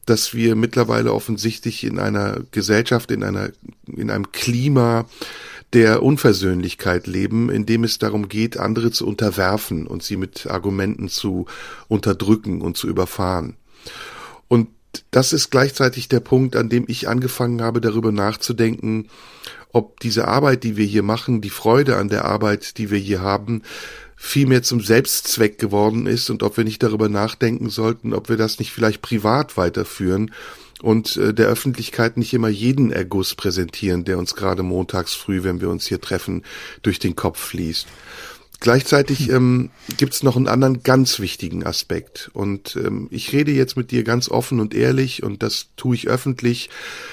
dass 0.06 0.34
wir 0.34 0.56
mittlerweile 0.56 1.12
offensichtlich 1.12 1.84
in 1.84 1.98
einer 1.98 2.40
Gesellschaft, 2.50 3.10
in 3.10 3.22
einer, 3.22 3.50
in 3.86 4.10
einem 4.10 4.32
Klima 4.32 5.06
der 5.72 6.02
Unversöhnlichkeit 6.02 7.06
leben, 7.06 7.48
in 7.50 7.64
dem 7.64 7.84
es 7.84 7.98
darum 7.98 8.28
geht, 8.28 8.58
andere 8.58 8.90
zu 8.90 9.06
unterwerfen 9.06 9.86
und 9.86 10.02
sie 10.02 10.16
mit 10.16 10.46
Argumenten 10.46 11.08
zu 11.08 11.46
unterdrücken 11.88 12.60
und 12.60 12.76
zu 12.76 12.88
überfahren. 12.88 13.56
Und 14.48 14.68
das 15.10 15.32
ist 15.32 15.50
gleichzeitig 15.50 16.08
der 16.08 16.20
Punkt, 16.20 16.56
an 16.56 16.68
dem 16.68 16.84
ich 16.88 17.08
angefangen 17.08 17.62
habe, 17.62 17.80
darüber 17.80 18.12
nachzudenken, 18.12 19.08
ob 19.72 20.00
diese 20.00 20.28
Arbeit, 20.28 20.64
die 20.64 20.76
wir 20.76 20.84
hier 20.84 21.02
machen, 21.02 21.40
die 21.40 21.48
Freude 21.48 21.96
an 21.96 22.10
der 22.10 22.26
Arbeit, 22.26 22.76
die 22.76 22.90
wir 22.90 22.98
hier 22.98 23.22
haben, 23.22 23.62
viel 24.24 24.46
mehr 24.46 24.62
zum 24.62 24.80
Selbstzweck 24.80 25.58
geworden 25.58 26.06
ist 26.06 26.30
und 26.30 26.44
ob 26.44 26.56
wir 26.56 26.62
nicht 26.62 26.82
darüber 26.82 27.08
nachdenken 27.08 27.70
sollten, 27.70 28.14
ob 28.14 28.28
wir 28.28 28.36
das 28.36 28.60
nicht 28.60 28.70
vielleicht 28.70 29.02
privat 29.02 29.56
weiterführen, 29.56 30.30
und 30.80 31.16
äh, 31.16 31.32
der 31.32 31.46
Öffentlichkeit 31.46 32.16
nicht 32.16 32.34
immer 32.34 32.48
jeden 32.48 32.90
Erguss 32.90 33.36
präsentieren, 33.36 34.04
der 34.04 34.18
uns 34.18 34.34
gerade 34.34 34.64
montags 34.64 35.14
früh, 35.14 35.44
wenn 35.44 35.60
wir 35.60 35.70
uns 35.70 35.86
hier 35.86 36.00
treffen, 36.00 36.42
durch 36.82 36.98
den 36.98 37.14
Kopf 37.14 37.38
fließt. 37.38 37.86
Gleichzeitig 38.58 39.28
ähm, 39.30 39.70
gibt 39.96 40.12
es 40.12 40.22
noch 40.24 40.36
einen 40.36 40.48
anderen 40.48 40.82
ganz 40.82 41.20
wichtigen 41.20 41.64
Aspekt. 41.64 42.30
Und 42.32 42.76
ähm, 42.76 43.06
ich 43.10 43.32
rede 43.32 43.52
jetzt 43.52 43.76
mit 43.76 43.92
dir 43.92 44.02
ganz 44.02 44.28
offen 44.28 44.58
und 44.58 44.74
ehrlich 44.74 45.22
und 45.22 45.42
das 45.44 45.68
tue 45.76 45.94
ich 45.94 46.08
öffentlich 46.08 46.68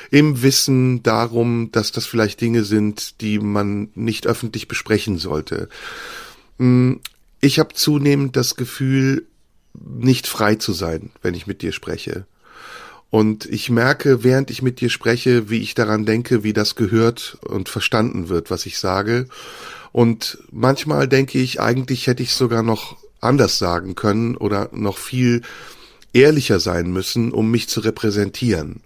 im 0.09 0.41
Wissen 0.41 1.03
darum, 1.03 1.69
dass 1.71 1.91
das 1.91 2.07
vielleicht 2.07 2.41
Dinge 2.41 2.63
sind, 2.63 3.21
die 3.21 3.37
man 3.37 3.89
nicht 3.93 4.25
öffentlich 4.25 4.67
besprechen 4.67 5.19
sollte. 5.19 5.69
Hm, 6.59 6.99
ich 7.41 7.57
habe 7.57 7.73
zunehmend 7.73 8.35
das 8.35 8.55
Gefühl, 8.55 9.25
nicht 9.73 10.27
frei 10.27 10.55
zu 10.55 10.73
sein, 10.73 11.11
wenn 11.21 11.33
ich 11.33 11.47
mit 11.47 11.61
dir 11.61 11.71
spreche. 11.71 12.25
Und 13.09 13.47
ich 13.47 13.69
merke, 13.69 14.23
während 14.23 14.51
ich 14.51 14.61
mit 14.61 14.81
dir 14.81 14.89
spreche, 14.89 15.49
wie 15.49 15.61
ich 15.61 15.73
daran 15.73 16.05
denke, 16.05 16.43
wie 16.43 16.53
das 16.53 16.75
gehört 16.75 17.39
und 17.41 17.69
verstanden 17.69 18.29
wird, 18.29 18.51
was 18.51 18.65
ich 18.65 18.77
sage. 18.77 19.27
Und 19.91 20.37
manchmal 20.51 21.07
denke 21.07 21.39
ich, 21.39 21.59
eigentlich 21.59 22.05
hätte 22.05 22.21
ich 22.21 22.33
sogar 22.33 22.61
noch 22.61 22.97
anders 23.19 23.57
sagen 23.57 23.95
können 23.95 24.37
oder 24.37 24.69
noch 24.71 24.97
viel 24.97 25.41
ehrlicher 26.13 26.59
sein 26.59 26.91
müssen, 26.91 27.31
um 27.31 27.49
mich 27.49 27.67
zu 27.67 27.79
repräsentieren. 27.79 28.81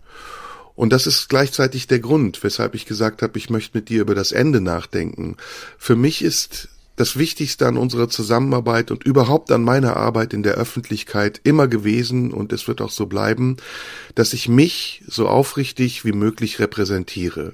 Und 0.75 0.91
das 0.91 1.05
ist 1.05 1.29
gleichzeitig 1.29 1.87
der 1.87 1.99
Grund, 1.99 2.43
weshalb 2.43 2.73
ich 2.75 2.85
gesagt 2.85 3.21
habe, 3.21 3.37
ich 3.37 3.49
möchte 3.49 3.77
mit 3.77 3.89
dir 3.89 4.01
über 4.01 4.15
das 4.15 4.31
Ende 4.31 4.59
nachdenken. 4.59 5.37
Für 5.77 5.95
mich 5.95 6.23
ist 6.23 6.69
das 6.95 7.17
Wichtigste 7.17 7.67
an 7.67 7.77
unserer 7.77 8.09
Zusammenarbeit 8.09 8.91
und 8.91 9.03
überhaupt 9.03 9.51
an 9.51 9.63
meiner 9.63 9.97
Arbeit 9.97 10.33
in 10.33 10.43
der 10.43 10.55
Öffentlichkeit 10.55 11.41
immer 11.43 11.67
gewesen 11.67 12.31
und 12.31 12.53
es 12.53 12.67
wird 12.67 12.81
auch 12.81 12.91
so 12.91 13.07
bleiben, 13.07 13.57
dass 14.15 14.33
ich 14.33 14.47
mich 14.47 15.03
so 15.07 15.27
aufrichtig 15.27 16.05
wie 16.05 16.11
möglich 16.11 16.59
repräsentiere 16.59 17.53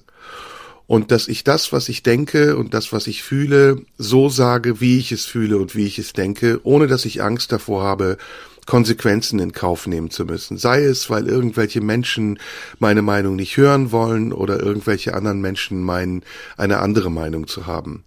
und 0.88 1.12
dass 1.12 1.28
ich 1.28 1.44
das, 1.44 1.72
was 1.72 1.88
ich 1.88 2.02
denke 2.02 2.58
und 2.58 2.74
das, 2.74 2.92
was 2.92 3.06
ich 3.06 3.22
fühle, 3.22 3.84
so 3.98 4.28
sage, 4.28 4.82
wie 4.82 4.98
ich 4.98 5.12
es 5.12 5.24
fühle 5.24 5.58
und 5.58 5.76
wie 5.76 5.86
ich 5.86 6.00
es 6.00 6.14
denke, 6.14 6.60
ohne 6.64 6.88
dass 6.88 7.06
ich 7.06 7.22
Angst 7.22 7.52
davor 7.52 7.84
habe, 7.84 8.18
Konsequenzen 8.66 9.40
in 9.40 9.52
Kauf 9.52 9.88
nehmen 9.88 10.12
zu 10.12 10.26
müssen. 10.26 10.58
Sei 10.58 10.84
es, 10.84 11.10
weil 11.10 11.28
irgendwelche 11.28 11.82
Menschen 11.82 12.40
meine 12.78 13.02
Meinung 13.02 13.36
nicht 13.36 13.56
hören 13.58 13.92
wollen 13.92 14.34
oder 14.34 14.60
irgendwelche 14.60 15.14
anderen 15.14 15.42
Menschen 15.42 15.82
meinen, 15.84 16.24
eine 16.58 16.80
andere 16.80 17.10
Meinung 17.10 17.48
zu 17.48 17.68
haben. 17.68 18.04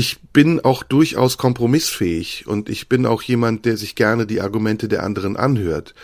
Ich 0.00 0.18
bin 0.32 0.60
auch 0.60 0.82
durchaus 0.82 1.36
kompromissfähig 1.36 2.46
und 2.46 2.70
ich 2.70 2.88
bin 2.88 3.04
auch 3.04 3.20
jemand, 3.20 3.66
der 3.66 3.76
sich 3.76 3.96
gerne 3.96 4.24
die 4.24 4.40
Argumente 4.40 4.88
der 4.88 5.02
anderen 5.02 5.36
anhört. 5.36 5.94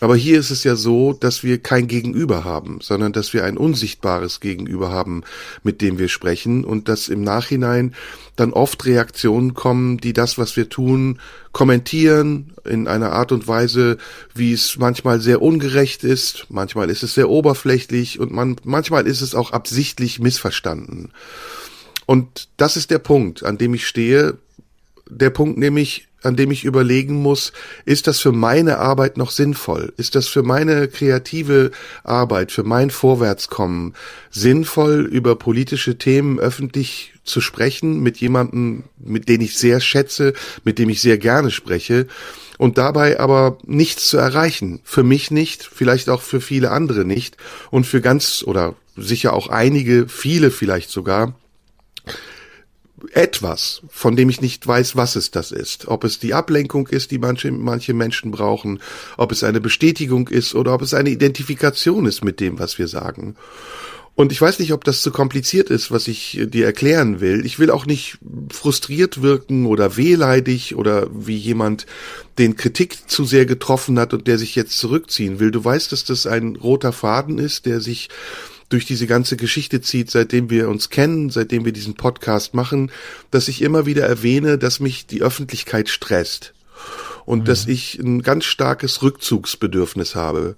Aber 0.00 0.16
hier 0.16 0.40
ist 0.40 0.50
es 0.50 0.64
ja 0.64 0.74
so, 0.74 1.12
dass 1.12 1.44
wir 1.44 1.58
kein 1.58 1.86
Gegenüber 1.86 2.42
haben, 2.42 2.80
sondern 2.82 3.12
dass 3.12 3.32
wir 3.32 3.44
ein 3.44 3.56
unsichtbares 3.56 4.40
Gegenüber 4.40 4.90
haben, 4.90 5.22
mit 5.62 5.82
dem 5.82 6.00
wir 6.00 6.08
sprechen 6.08 6.64
und 6.64 6.88
dass 6.88 7.06
im 7.06 7.22
Nachhinein 7.22 7.94
dann 8.34 8.52
oft 8.52 8.84
Reaktionen 8.84 9.54
kommen, 9.54 9.98
die 9.98 10.12
das, 10.12 10.36
was 10.36 10.56
wir 10.56 10.68
tun, 10.68 11.20
kommentieren 11.52 12.54
in 12.64 12.88
einer 12.88 13.12
Art 13.12 13.30
und 13.30 13.46
Weise, 13.46 13.98
wie 14.34 14.52
es 14.52 14.78
manchmal 14.78 15.20
sehr 15.20 15.40
ungerecht 15.42 16.02
ist, 16.02 16.46
manchmal 16.48 16.90
ist 16.90 17.04
es 17.04 17.14
sehr 17.14 17.30
oberflächlich 17.30 18.18
und 18.18 18.32
man, 18.32 18.56
manchmal 18.64 19.06
ist 19.06 19.20
es 19.20 19.36
auch 19.36 19.52
absichtlich 19.52 20.18
missverstanden. 20.18 21.12
Und 22.08 22.48
das 22.56 22.78
ist 22.78 22.90
der 22.90 23.00
Punkt, 23.00 23.44
an 23.44 23.58
dem 23.58 23.74
ich 23.74 23.86
stehe. 23.86 24.38
Der 25.10 25.28
Punkt 25.28 25.58
nämlich, 25.58 26.08
an 26.22 26.36
dem 26.36 26.50
ich 26.50 26.64
überlegen 26.64 27.16
muss, 27.16 27.52
ist 27.84 28.06
das 28.06 28.18
für 28.18 28.32
meine 28.32 28.78
Arbeit 28.78 29.18
noch 29.18 29.30
sinnvoll? 29.30 29.92
Ist 29.98 30.14
das 30.14 30.26
für 30.26 30.42
meine 30.42 30.88
kreative 30.88 31.70
Arbeit, 32.04 32.50
für 32.50 32.62
mein 32.62 32.88
Vorwärtskommen 32.88 33.92
sinnvoll, 34.30 35.00
über 35.00 35.36
politische 35.36 35.98
Themen 35.98 36.38
öffentlich 36.38 37.12
zu 37.24 37.42
sprechen 37.42 38.00
mit 38.00 38.16
jemandem, 38.16 38.84
mit 38.98 39.28
dem 39.28 39.42
ich 39.42 39.58
sehr 39.58 39.78
schätze, 39.78 40.32
mit 40.64 40.78
dem 40.78 40.88
ich 40.88 41.02
sehr 41.02 41.18
gerne 41.18 41.50
spreche 41.50 42.06
und 42.56 42.78
dabei 42.78 43.20
aber 43.20 43.58
nichts 43.66 44.08
zu 44.08 44.16
erreichen? 44.16 44.80
Für 44.82 45.02
mich 45.02 45.30
nicht, 45.30 45.62
vielleicht 45.62 46.08
auch 46.08 46.22
für 46.22 46.40
viele 46.40 46.70
andere 46.70 47.04
nicht 47.04 47.36
und 47.70 47.86
für 47.86 48.00
ganz 48.00 48.42
oder 48.46 48.76
sicher 48.96 49.34
auch 49.34 49.48
einige, 49.48 50.08
viele 50.08 50.50
vielleicht 50.50 50.88
sogar 50.88 51.34
etwas, 53.12 53.82
von 53.88 54.16
dem 54.16 54.28
ich 54.28 54.40
nicht 54.40 54.66
weiß, 54.66 54.96
was 54.96 55.16
es 55.16 55.30
das 55.30 55.52
ist. 55.52 55.88
Ob 55.88 56.04
es 56.04 56.18
die 56.18 56.34
Ablenkung 56.34 56.88
ist, 56.88 57.10
die 57.10 57.18
manche, 57.18 57.50
manche 57.50 57.94
Menschen 57.94 58.30
brauchen, 58.30 58.80
ob 59.16 59.32
es 59.32 59.44
eine 59.44 59.60
Bestätigung 59.60 60.28
ist 60.28 60.54
oder 60.54 60.74
ob 60.74 60.82
es 60.82 60.94
eine 60.94 61.10
Identifikation 61.10 62.06
ist 62.06 62.24
mit 62.24 62.40
dem, 62.40 62.58
was 62.58 62.78
wir 62.78 62.88
sagen. 62.88 63.36
Und 64.18 64.32
ich 64.32 64.40
weiß 64.40 64.58
nicht, 64.58 64.72
ob 64.72 64.82
das 64.82 65.00
zu 65.00 65.12
kompliziert 65.12 65.70
ist, 65.70 65.92
was 65.92 66.08
ich 66.08 66.40
dir 66.48 66.66
erklären 66.66 67.20
will. 67.20 67.46
Ich 67.46 67.60
will 67.60 67.70
auch 67.70 67.86
nicht 67.86 68.18
frustriert 68.50 69.22
wirken 69.22 69.64
oder 69.64 69.96
wehleidig 69.96 70.74
oder 70.74 71.06
wie 71.12 71.36
jemand, 71.36 71.86
den 72.36 72.56
Kritik 72.56 73.08
zu 73.08 73.24
sehr 73.24 73.46
getroffen 73.46 73.96
hat 73.96 74.12
und 74.12 74.26
der 74.26 74.36
sich 74.36 74.56
jetzt 74.56 74.76
zurückziehen 74.76 75.38
will. 75.38 75.52
Du 75.52 75.64
weißt, 75.64 75.92
dass 75.92 76.04
das 76.04 76.26
ein 76.26 76.56
roter 76.56 76.92
Faden 76.92 77.38
ist, 77.38 77.64
der 77.64 77.80
sich 77.80 78.08
durch 78.68 78.86
diese 78.86 79.06
ganze 79.06 79.36
Geschichte 79.36 79.80
zieht, 79.80 80.10
seitdem 80.10 80.50
wir 80.50 80.68
uns 80.68 80.90
kennen, 80.90 81.30
seitdem 81.30 81.64
wir 81.64 81.72
diesen 81.72 81.94
Podcast 81.94 82.54
machen, 82.54 82.90
dass 83.30 83.48
ich 83.48 83.62
immer 83.62 83.86
wieder 83.86 84.06
erwähne, 84.06 84.58
dass 84.58 84.80
mich 84.80 85.06
die 85.06 85.22
Öffentlichkeit 85.22 85.88
stresst 85.88 86.52
und 87.24 87.40
mhm. 87.40 87.44
dass 87.44 87.66
ich 87.66 87.98
ein 87.98 88.22
ganz 88.22 88.44
starkes 88.44 89.02
Rückzugsbedürfnis 89.02 90.14
habe 90.14 90.56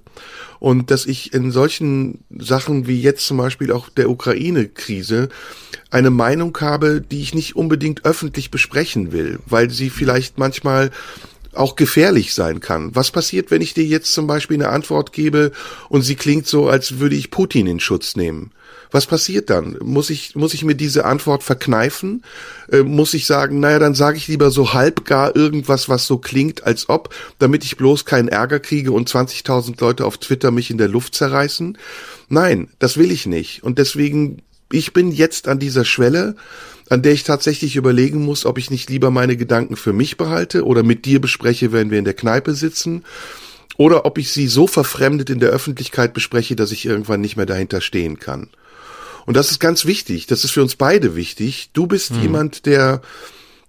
und 0.61 0.90
dass 0.90 1.06
ich 1.06 1.32
in 1.32 1.50
solchen 1.50 2.22
Sachen 2.30 2.86
wie 2.86 3.00
jetzt 3.00 3.26
zum 3.26 3.38
Beispiel 3.38 3.72
auch 3.72 3.88
der 3.88 4.11
Ukraine-Krise 4.11 5.30
eine 5.90 6.11
Meinung 6.11 6.56
habe, 6.61 7.00
die 7.00 7.22
ich 7.22 7.34
nicht 7.34 7.56
unbedingt 7.56 8.04
öffentlich 8.04 8.50
besprechen 8.50 9.11
will, 9.11 9.40
weil 9.46 9.70
sie 9.70 9.90
vielleicht 9.90 10.38
manchmal 10.38 10.90
auch 11.53 11.76
gefährlich 11.76 12.34
sein 12.34 12.61
kann. 12.61 12.94
Was 12.94 13.11
passiert, 13.11 13.51
wenn 13.51 13.62
ich 13.62 13.74
dir 13.74 13.84
jetzt 13.84 14.12
zum 14.12 14.26
Beispiel 14.26 14.57
eine 14.57 14.68
Antwort 14.68 15.12
gebe 15.12 15.53
und 15.88 16.03
sie 16.03 16.16
klingt 16.16 16.46
so, 16.46 16.68
als 16.68 16.98
würde 16.98 17.16
ich 17.16 17.30
Putin 17.30 17.66
in 17.66 17.80
Schutz 17.80 18.16
nehmen? 18.16 18.53
Was 18.92 19.07
passiert 19.07 19.51
dann? 19.51 19.76
Muss 19.82 20.11
ich, 20.11 20.34
muss 20.34 20.55
ich 20.55 20.64
mir 20.64 20.74
diese 20.74 21.05
Antwort 21.05 21.42
verkneifen? 21.42 22.24
Äh, 22.70 22.82
muss 22.82 23.14
ich 23.14 23.26
sagen, 23.26 23.61
naja, 23.61 23.78
dann 23.78 23.94
sage 23.94 24.16
ich 24.16 24.26
lieber 24.28 24.51
so 24.51 24.72
halbgar 24.72 25.36
irgendwas, 25.36 25.88
was 25.88 26.07
so 26.07 26.18
klingt, 26.18 26.64
als 26.64 26.88
ob, 26.88 27.14
damit 27.38 27.64
ich 27.64 27.76
bloß 27.76 28.05
keinen 28.05 28.28
Ärger 28.28 28.59
kriege 28.59 28.92
und 28.92 29.09
20.000 29.09 29.80
Leute 29.80 30.05
auf 30.05 30.18
Twitter 30.18 30.51
mich 30.51 30.70
in 30.70 30.78
der 30.78 30.88
Luft 30.88 31.14
zerreißen? 31.14 31.78
Nein, 32.28 32.68
das 32.78 32.96
will 32.96 33.12
ich 33.12 33.26
nicht. 33.26 33.62
Und 33.62 33.78
deswegen, 33.78 34.42
ich 34.72 34.92
bin 34.92 35.12
jetzt 35.12 35.46
an 35.46 35.61
dieser 35.61 35.84
Schwelle, 35.84 36.34
an 36.91 37.03
der 37.03 37.12
ich 37.12 37.24
tatsächlich 37.24 37.76
überlegen 37.76 38.24
muss, 38.24 38.45
ob 38.45 38.59
ich 38.59 38.70
nicht 38.70 38.91
lieber 38.91 39.11
meine 39.11 39.36
Gedanken 39.36 39.76
für 39.76 39.93
mich 39.93 40.16
behalte 40.16 40.66
oder 40.66 40.82
mit 40.82 41.07
dir 41.07 41.20
bespreche, 41.20 41.72
wenn 41.72 41.91
wir 41.91 41.99
in 41.99 42.05
der 42.05 42.14
Kneipe 42.14 42.53
sitzen, 42.53 43.05
oder 43.76 44.05
ob 44.05 44.18
ich 44.18 44.30
sie 44.32 44.49
so 44.49 44.66
verfremdet 44.66 45.30
in 45.30 45.41
der 45.41 45.51
Öffentlichkeit 45.51 46.12
bespreche, 46.12 46.57
dass 46.57 46.72
ich 46.72 46.84
irgendwann 46.84 47.20
nicht 47.22 47.36
mehr 47.36 47.47
dahinter 47.47 47.80
stehen 47.80 48.18
kann. 48.18 48.51
Und 49.24 49.36
das 49.36 49.53
ist 49.53 49.61
ganz 49.61 49.86
wichtig. 49.86 50.26
Das 50.26 50.45
ist 50.45 50.51
für 50.51 50.62
uns 50.62 50.74
beide 50.74 51.14
wichtig. 51.14 51.70
Du 51.72 51.86
bist 51.86 52.11
hm. 52.11 52.22
jemand, 52.22 52.66
der 52.66 53.01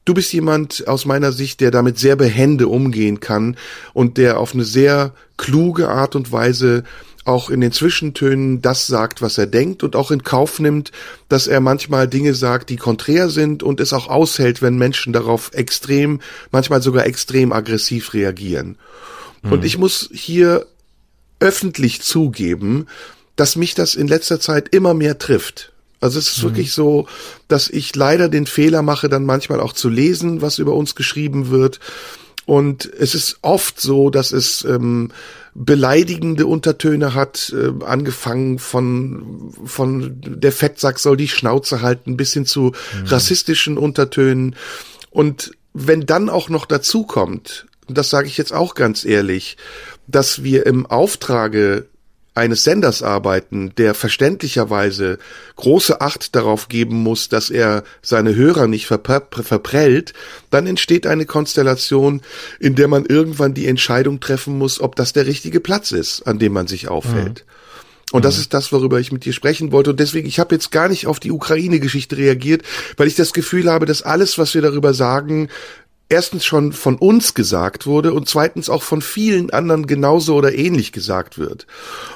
Du 0.03 0.15
bist 0.15 0.33
jemand 0.33 0.87
aus 0.87 1.05
meiner 1.05 1.31
Sicht, 1.31 1.61
der 1.61 1.69
damit 1.69 1.99
sehr 1.99 2.15
behende 2.15 2.67
umgehen 2.67 3.19
kann 3.19 3.55
und 3.93 4.17
der 4.17 4.39
auf 4.39 4.55
eine 4.55 4.63
sehr 4.63 5.13
kluge 5.37 5.89
Art 5.89 6.15
und 6.15 6.31
Weise 6.31 6.83
auch 7.23 7.49
in 7.49 7.61
den 7.61 7.71
Zwischentönen 7.71 8.61
das 8.61 8.87
sagt, 8.87 9.21
was 9.21 9.37
er 9.37 9.45
denkt 9.45 9.83
und 9.83 9.95
auch 9.95 10.11
in 10.11 10.23
Kauf 10.23 10.59
nimmt, 10.59 10.91
dass 11.29 11.47
er 11.47 11.59
manchmal 11.59 12.07
Dinge 12.07 12.33
sagt, 12.33 12.69
die 12.69 12.77
konträr 12.77 13.29
sind 13.29 13.63
und 13.63 13.79
es 13.79 13.93
auch 13.93 14.07
aushält, 14.07 14.61
wenn 14.61 14.77
Menschen 14.77 15.13
darauf 15.13 15.51
extrem, 15.53 16.19
manchmal 16.51 16.81
sogar 16.81 17.05
extrem 17.05 17.53
aggressiv 17.53 18.13
reagieren. 18.13 18.77
Mhm. 19.43 19.51
Und 19.51 19.65
ich 19.65 19.77
muss 19.77 20.09
hier 20.11 20.65
öffentlich 21.39 22.01
zugeben, 22.01 22.87
dass 23.35 23.55
mich 23.55 23.75
das 23.75 23.95
in 23.95 24.07
letzter 24.07 24.39
Zeit 24.39 24.73
immer 24.73 24.93
mehr 24.93 25.17
trifft. 25.17 25.71
Also 25.99 26.17
es 26.17 26.27
ist 26.27 26.39
mhm. 26.39 26.49
wirklich 26.49 26.73
so, 26.73 27.07
dass 27.47 27.69
ich 27.69 27.95
leider 27.95 28.29
den 28.29 28.47
Fehler 28.47 28.81
mache, 28.81 29.09
dann 29.09 29.25
manchmal 29.25 29.59
auch 29.59 29.73
zu 29.73 29.89
lesen, 29.89 30.41
was 30.41 30.57
über 30.57 30.73
uns 30.73 30.95
geschrieben 30.95 31.51
wird. 31.51 31.79
Und 32.45 32.91
es 32.99 33.13
ist 33.13 33.37
oft 33.43 33.79
so, 33.79 34.09
dass 34.09 34.31
es 34.31 34.65
ähm, 34.65 35.11
beleidigende 35.53 36.45
Untertöne 36.45 37.13
hat, 37.13 37.53
äh, 37.55 37.83
angefangen 37.83 38.59
von, 38.59 39.53
von 39.65 40.17
der 40.21 40.51
Fettsack 40.51 40.99
soll 40.99 41.17
die 41.17 41.27
Schnauze 41.27 41.81
halten 41.81 42.17
bis 42.17 42.33
hin 42.33 42.45
zu 42.45 42.71
mhm. 42.71 43.07
rassistischen 43.07 43.77
Untertönen. 43.77 44.55
Und 45.09 45.51
wenn 45.73 46.05
dann 46.05 46.29
auch 46.29 46.49
noch 46.49 46.65
dazu 46.65 47.03
kommt, 47.03 47.65
das 47.87 48.09
sage 48.09 48.27
ich 48.27 48.37
jetzt 48.37 48.53
auch 48.53 48.75
ganz 48.75 49.03
ehrlich, 49.03 49.57
dass 50.07 50.43
wir 50.43 50.65
im 50.65 50.85
Auftrage 50.85 51.87
eines 52.41 52.63
Senders 52.63 53.03
arbeiten, 53.03 53.71
der 53.77 53.93
verständlicherweise 53.93 55.19
große 55.57 56.01
Acht 56.01 56.35
darauf 56.35 56.69
geben 56.69 56.95
muss, 57.03 57.29
dass 57.29 57.51
er 57.51 57.83
seine 58.01 58.33
Hörer 58.33 58.67
nicht 58.67 58.87
verprellt, 58.87 60.13
dann 60.49 60.65
entsteht 60.65 61.05
eine 61.05 61.27
Konstellation, 61.27 62.21
in 62.59 62.73
der 62.73 62.87
man 62.87 63.05
irgendwann 63.05 63.53
die 63.53 63.67
Entscheidung 63.67 64.19
treffen 64.19 64.57
muss, 64.57 64.81
ob 64.81 64.95
das 64.95 65.13
der 65.13 65.27
richtige 65.27 65.59
Platz 65.59 65.91
ist, 65.91 66.23
an 66.23 66.39
dem 66.39 66.53
man 66.53 66.65
sich 66.65 66.87
aufhält. 66.87 67.45
Mhm. 67.45 67.51
Und 68.11 68.25
das 68.25 68.35
mhm. 68.35 68.41
ist 68.41 68.53
das, 68.53 68.71
worüber 68.71 68.99
ich 68.99 69.11
mit 69.11 69.23
dir 69.23 69.33
sprechen 69.33 69.71
wollte. 69.71 69.91
Und 69.91 69.99
deswegen, 69.99 70.27
ich 70.27 70.39
habe 70.39 70.55
jetzt 70.55 70.71
gar 70.71 70.89
nicht 70.89 71.07
auf 71.07 71.19
die 71.19 71.31
Ukraine-Geschichte 71.31 72.17
reagiert, 72.17 72.63
weil 72.97 73.07
ich 73.07 73.15
das 73.15 73.33
Gefühl 73.33 73.71
habe, 73.71 73.85
dass 73.85 74.01
alles, 74.01 74.37
was 74.37 74.53
wir 74.53 74.61
darüber 74.61 74.93
sagen, 74.93 75.49
erstens 76.11 76.45
schon 76.45 76.73
von 76.73 76.95
uns 76.95 77.33
gesagt 77.33 77.87
wurde 77.87 78.13
und 78.13 78.27
zweitens 78.27 78.69
auch 78.69 78.83
von 78.83 79.01
vielen 79.01 79.49
anderen 79.49 79.87
genauso 79.87 80.35
oder 80.35 80.53
ähnlich 80.53 80.91
gesagt 80.91 81.37
wird. 81.37 81.65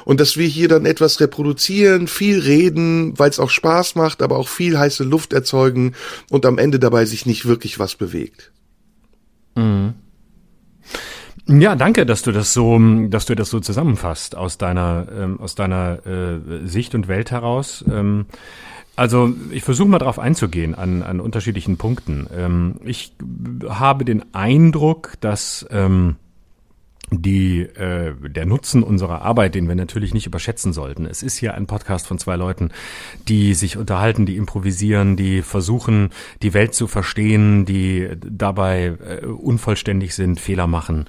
Und 0.04 0.20
dass 0.20 0.36
wir 0.36 0.46
hier 0.46 0.68
dann 0.68 0.86
etwas 0.86 1.20
reproduzieren, 1.20 2.06
viel 2.06 2.38
reden, 2.40 3.18
weil 3.18 3.30
es 3.30 3.40
auch 3.40 3.50
Spaß 3.50 3.94
macht, 3.94 4.22
aber 4.22 4.36
auch 4.36 4.48
viel 4.48 4.78
heiße 4.78 5.02
Luft 5.02 5.32
erzeugen 5.32 5.94
und 6.30 6.46
am 6.46 6.58
Ende 6.58 6.78
dabei 6.78 7.06
sich 7.06 7.26
nicht 7.26 7.46
wirklich 7.46 7.78
was 7.78 7.94
bewegt. 7.94 8.52
Mhm. 9.54 9.94
Ja, 11.48 11.76
danke, 11.76 12.06
dass 12.06 12.22
du 12.22 12.32
das 12.32 12.52
so, 12.52 12.78
dass 13.08 13.24
du 13.26 13.36
das 13.36 13.50
so 13.50 13.60
zusammenfasst 13.60 14.34
aus 14.34 14.58
deiner 14.58 15.06
ähm, 15.16 15.40
aus 15.40 15.54
deiner 15.54 16.04
äh, 16.04 16.66
Sicht 16.66 16.94
und 16.94 17.06
Welt 17.06 17.30
heraus. 17.30 17.84
Ähm, 17.88 18.26
also 18.96 19.34
ich 19.50 19.62
versuche 19.62 19.88
mal 19.88 19.98
darauf 19.98 20.18
einzugehen 20.18 20.74
an, 20.74 21.02
an 21.02 21.20
unterschiedlichen 21.20 21.76
Punkten. 21.76 22.26
Ähm, 22.34 22.80
ich 22.84 23.12
habe 23.68 24.04
den 24.04 24.34
Eindruck, 24.34 25.12
dass 25.20 25.66
ähm, 25.70 26.16
die 27.10 27.60
äh, 27.60 28.14
der 28.28 28.46
Nutzen 28.46 28.82
unserer 28.82 29.22
Arbeit, 29.22 29.54
den 29.54 29.68
wir 29.68 29.76
natürlich 29.76 30.12
nicht 30.12 30.26
überschätzen 30.26 30.72
sollten. 30.72 31.06
Es 31.06 31.22
ist 31.22 31.36
hier 31.36 31.54
ein 31.54 31.66
Podcast 31.66 32.06
von 32.06 32.18
zwei 32.18 32.36
Leuten, 32.36 32.70
die 33.28 33.54
sich 33.54 33.76
unterhalten, 33.76 34.26
die 34.26 34.36
improvisieren, 34.36 35.16
die 35.16 35.42
versuchen, 35.42 36.10
die 36.42 36.52
Welt 36.52 36.74
zu 36.74 36.88
verstehen, 36.88 37.64
die 37.64 38.08
dabei 38.20 38.96
äh, 39.08 39.26
unvollständig 39.26 40.14
sind, 40.14 40.40
Fehler 40.40 40.66
machen, 40.66 41.06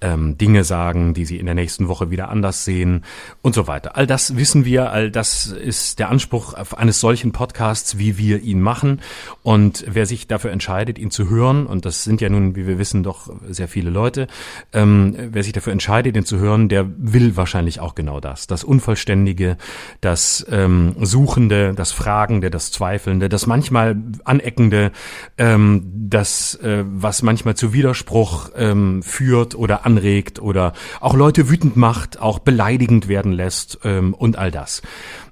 ähm, 0.00 0.36
Dinge 0.36 0.64
sagen, 0.64 1.14
die 1.14 1.24
sie 1.24 1.38
in 1.38 1.46
der 1.46 1.54
nächsten 1.54 1.88
Woche 1.88 2.10
wieder 2.10 2.28
anders 2.28 2.64
sehen 2.64 3.04
und 3.42 3.54
so 3.54 3.66
weiter. 3.66 3.96
All 3.96 4.06
das 4.06 4.36
wissen 4.36 4.64
wir, 4.64 4.92
all 4.92 5.10
das 5.10 5.46
ist 5.46 5.98
der 5.98 6.10
Anspruch 6.10 6.54
eines 6.54 7.00
solchen 7.00 7.32
Podcasts, 7.32 7.98
wie 7.98 8.18
wir 8.18 8.42
ihn 8.42 8.60
machen. 8.60 9.00
Und 9.42 9.84
wer 9.88 10.06
sich 10.06 10.26
dafür 10.26 10.50
entscheidet, 10.50 10.98
ihn 10.98 11.10
zu 11.10 11.30
hören, 11.30 11.66
und 11.66 11.84
das 11.84 12.04
sind 12.04 12.20
ja 12.20 12.28
nun, 12.28 12.56
wie 12.56 12.66
wir 12.66 12.78
wissen, 12.78 13.02
doch 13.02 13.30
sehr 13.48 13.68
viele 13.68 13.90
Leute, 13.90 14.26
ähm, 14.72 15.16
wer 15.16 15.42
sich 15.42 15.52
dafür 15.52 15.72
entscheidet, 15.72 16.16
ihn 16.16 16.24
zu 16.24 16.38
hören, 16.38 16.68
der 16.68 16.86
will 16.98 17.36
wahrscheinlich 17.36 17.80
auch 17.80 17.94
genau 17.94 18.20
das. 18.20 18.46
Das 18.46 18.64
Unvollständige, 18.64 19.56
das 20.00 20.44
ähm, 20.50 20.94
Suchende, 21.00 21.72
das 21.74 21.92
Fragende, 21.92 22.50
das 22.50 22.70
Zweifelnde, 22.70 23.28
das 23.28 23.46
manchmal 23.46 23.96
Aneckende, 24.24 24.92
ähm, 25.38 25.90
das, 26.08 26.54
äh, 26.56 26.84
was 26.86 27.22
manchmal 27.22 27.56
zu 27.56 27.72
Widerspruch 27.72 28.50
ähm, 28.56 29.02
führt 29.02 29.54
oder 29.54 29.85
anregt 29.86 30.40
oder 30.40 30.74
auch 31.00 31.14
Leute 31.14 31.48
wütend 31.48 31.76
macht, 31.76 32.20
auch 32.20 32.40
beleidigend 32.40 33.08
werden 33.08 33.32
lässt 33.32 33.78
ähm, 33.84 34.12
und 34.12 34.36
all 34.36 34.50
das. 34.50 34.82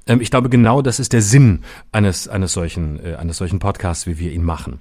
Ähm, 0.06 0.20
ich 0.20 0.30
glaube, 0.30 0.48
genau 0.48 0.80
das 0.80 1.00
ist 1.00 1.12
der 1.12 1.22
Sinn 1.22 1.60
eines, 1.92 2.28
eines 2.28 2.52
solchen, 2.52 3.04
äh, 3.04 3.16
eines 3.16 3.36
solchen 3.36 3.58
Podcasts, 3.58 4.06
wie 4.06 4.18
wir 4.18 4.32
ihn 4.32 4.44
machen. 4.44 4.80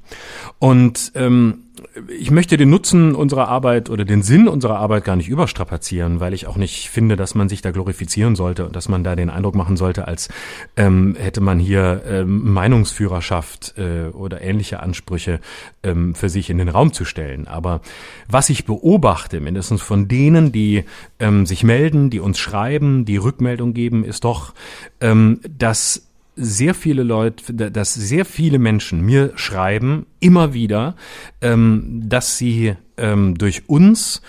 Und 0.60 1.12
ähm, 1.16 1.63
ich 2.08 2.30
möchte 2.30 2.58
den 2.58 2.70
Nutzen 2.70 3.16
unserer 3.16 3.48
Arbeit 3.48 3.90
oder 3.90 4.06
den 4.06 4.22
Sinn 4.22 4.48
unserer 4.48 4.78
Arbeit 4.78 5.06
gar 5.06 5.16
nicht 5.16 5.30
überstrapazieren, 5.30 6.20
weil 6.20 6.34
ich 6.34 6.46
auch 6.48 6.56
nicht 6.56 6.90
finde, 6.90 7.16
dass 7.16 7.34
man 7.34 7.50
sich 7.50 7.62
da 7.62 7.72
glorifizieren 7.72 8.36
sollte 8.36 8.66
und 8.66 8.76
dass 8.76 8.90
man 8.90 9.04
da 9.04 9.16
den 9.16 9.30
Eindruck 9.30 9.56
machen 9.56 9.76
sollte, 9.76 10.08
als 10.08 10.30
ähm, 10.78 11.16
hätte 11.18 11.42
man 11.42 11.60
hier 11.60 12.04
ähm, 12.08 12.54
Meinungsführerschaft 12.54 13.76
äh, 13.78 14.10
oder 14.10 14.42
ähnliche 14.42 14.82
Ansprüche 14.82 15.40
ähm, 15.82 16.14
für 16.14 16.30
sich 16.30 16.50
in 16.50 16.60
den 16.60 16.70
Raum 16.70 16.94
zu 16.94 17.06
stellen. 17.06 17.48
Aber 17.48 17.82
was 18.28 18.50
ich 18.50 18.66
beobachte, 18.66 19.40
mindestens 19.40 19.82
von 19.82 20.08
denen, 20.08 20.52
die 20.52 20.84
ähm, 21.20 21.46
sich 21.46 21.64
melden, 21.64 22.10
die 22.10 22.20
uns 22.20 22.38
schreiben, 22.38 23.06
die 23.06 23.18
Rückmeldung 23.18 23.74
geben, 23.74 24.04
ist 24.04 24.26
doch, 24.26 24.54
ähm, 25.02 25.40
dass 25.50 26.13
sehr 26.36 26.74
viele 26.74 27.04
Leute, 27.04 27.54
dass 27.54 27.94
sehr 27.94 28.26
viele 28.26 28.60
Menschen 28.60 29.02
mir 29.02 29.34
schreiben, 29.36 30.06
immer 30.20 30.54
wieder, 30.54 30.96
ähm, 31.42 32.04
dass 32.06 32.38
sie 32.38 32.76
ähm, 32.98 33.38
durch 33.38 33.70
uns 33.70 34.22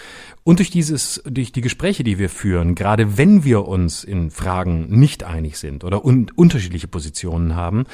und 0.44 0.58
durch 0.58 0.70
dieses, 0.70 1.22
durch 1.24 1.52
die 1.52 1.62
Gespräche, 1.62 2.04
die 2.04 2.18
wir 2.18 2.28
führen, 2.28 2.74
gerade 2.74 3.16
wenn 3.16 3.44
wir 3.44 3.66
uns 3.66 4.04
in 4.04 4.30
Fragen 4.30 4.86
nicht 4.90 5.24
einig 5.24 5.58
sind 5.58 5.84
oder 5.84 6.04
un 6.04 6.26
unterschiedliche 6.34 6.86
Positionen 6.86 7.56
haben, 7.56 7.84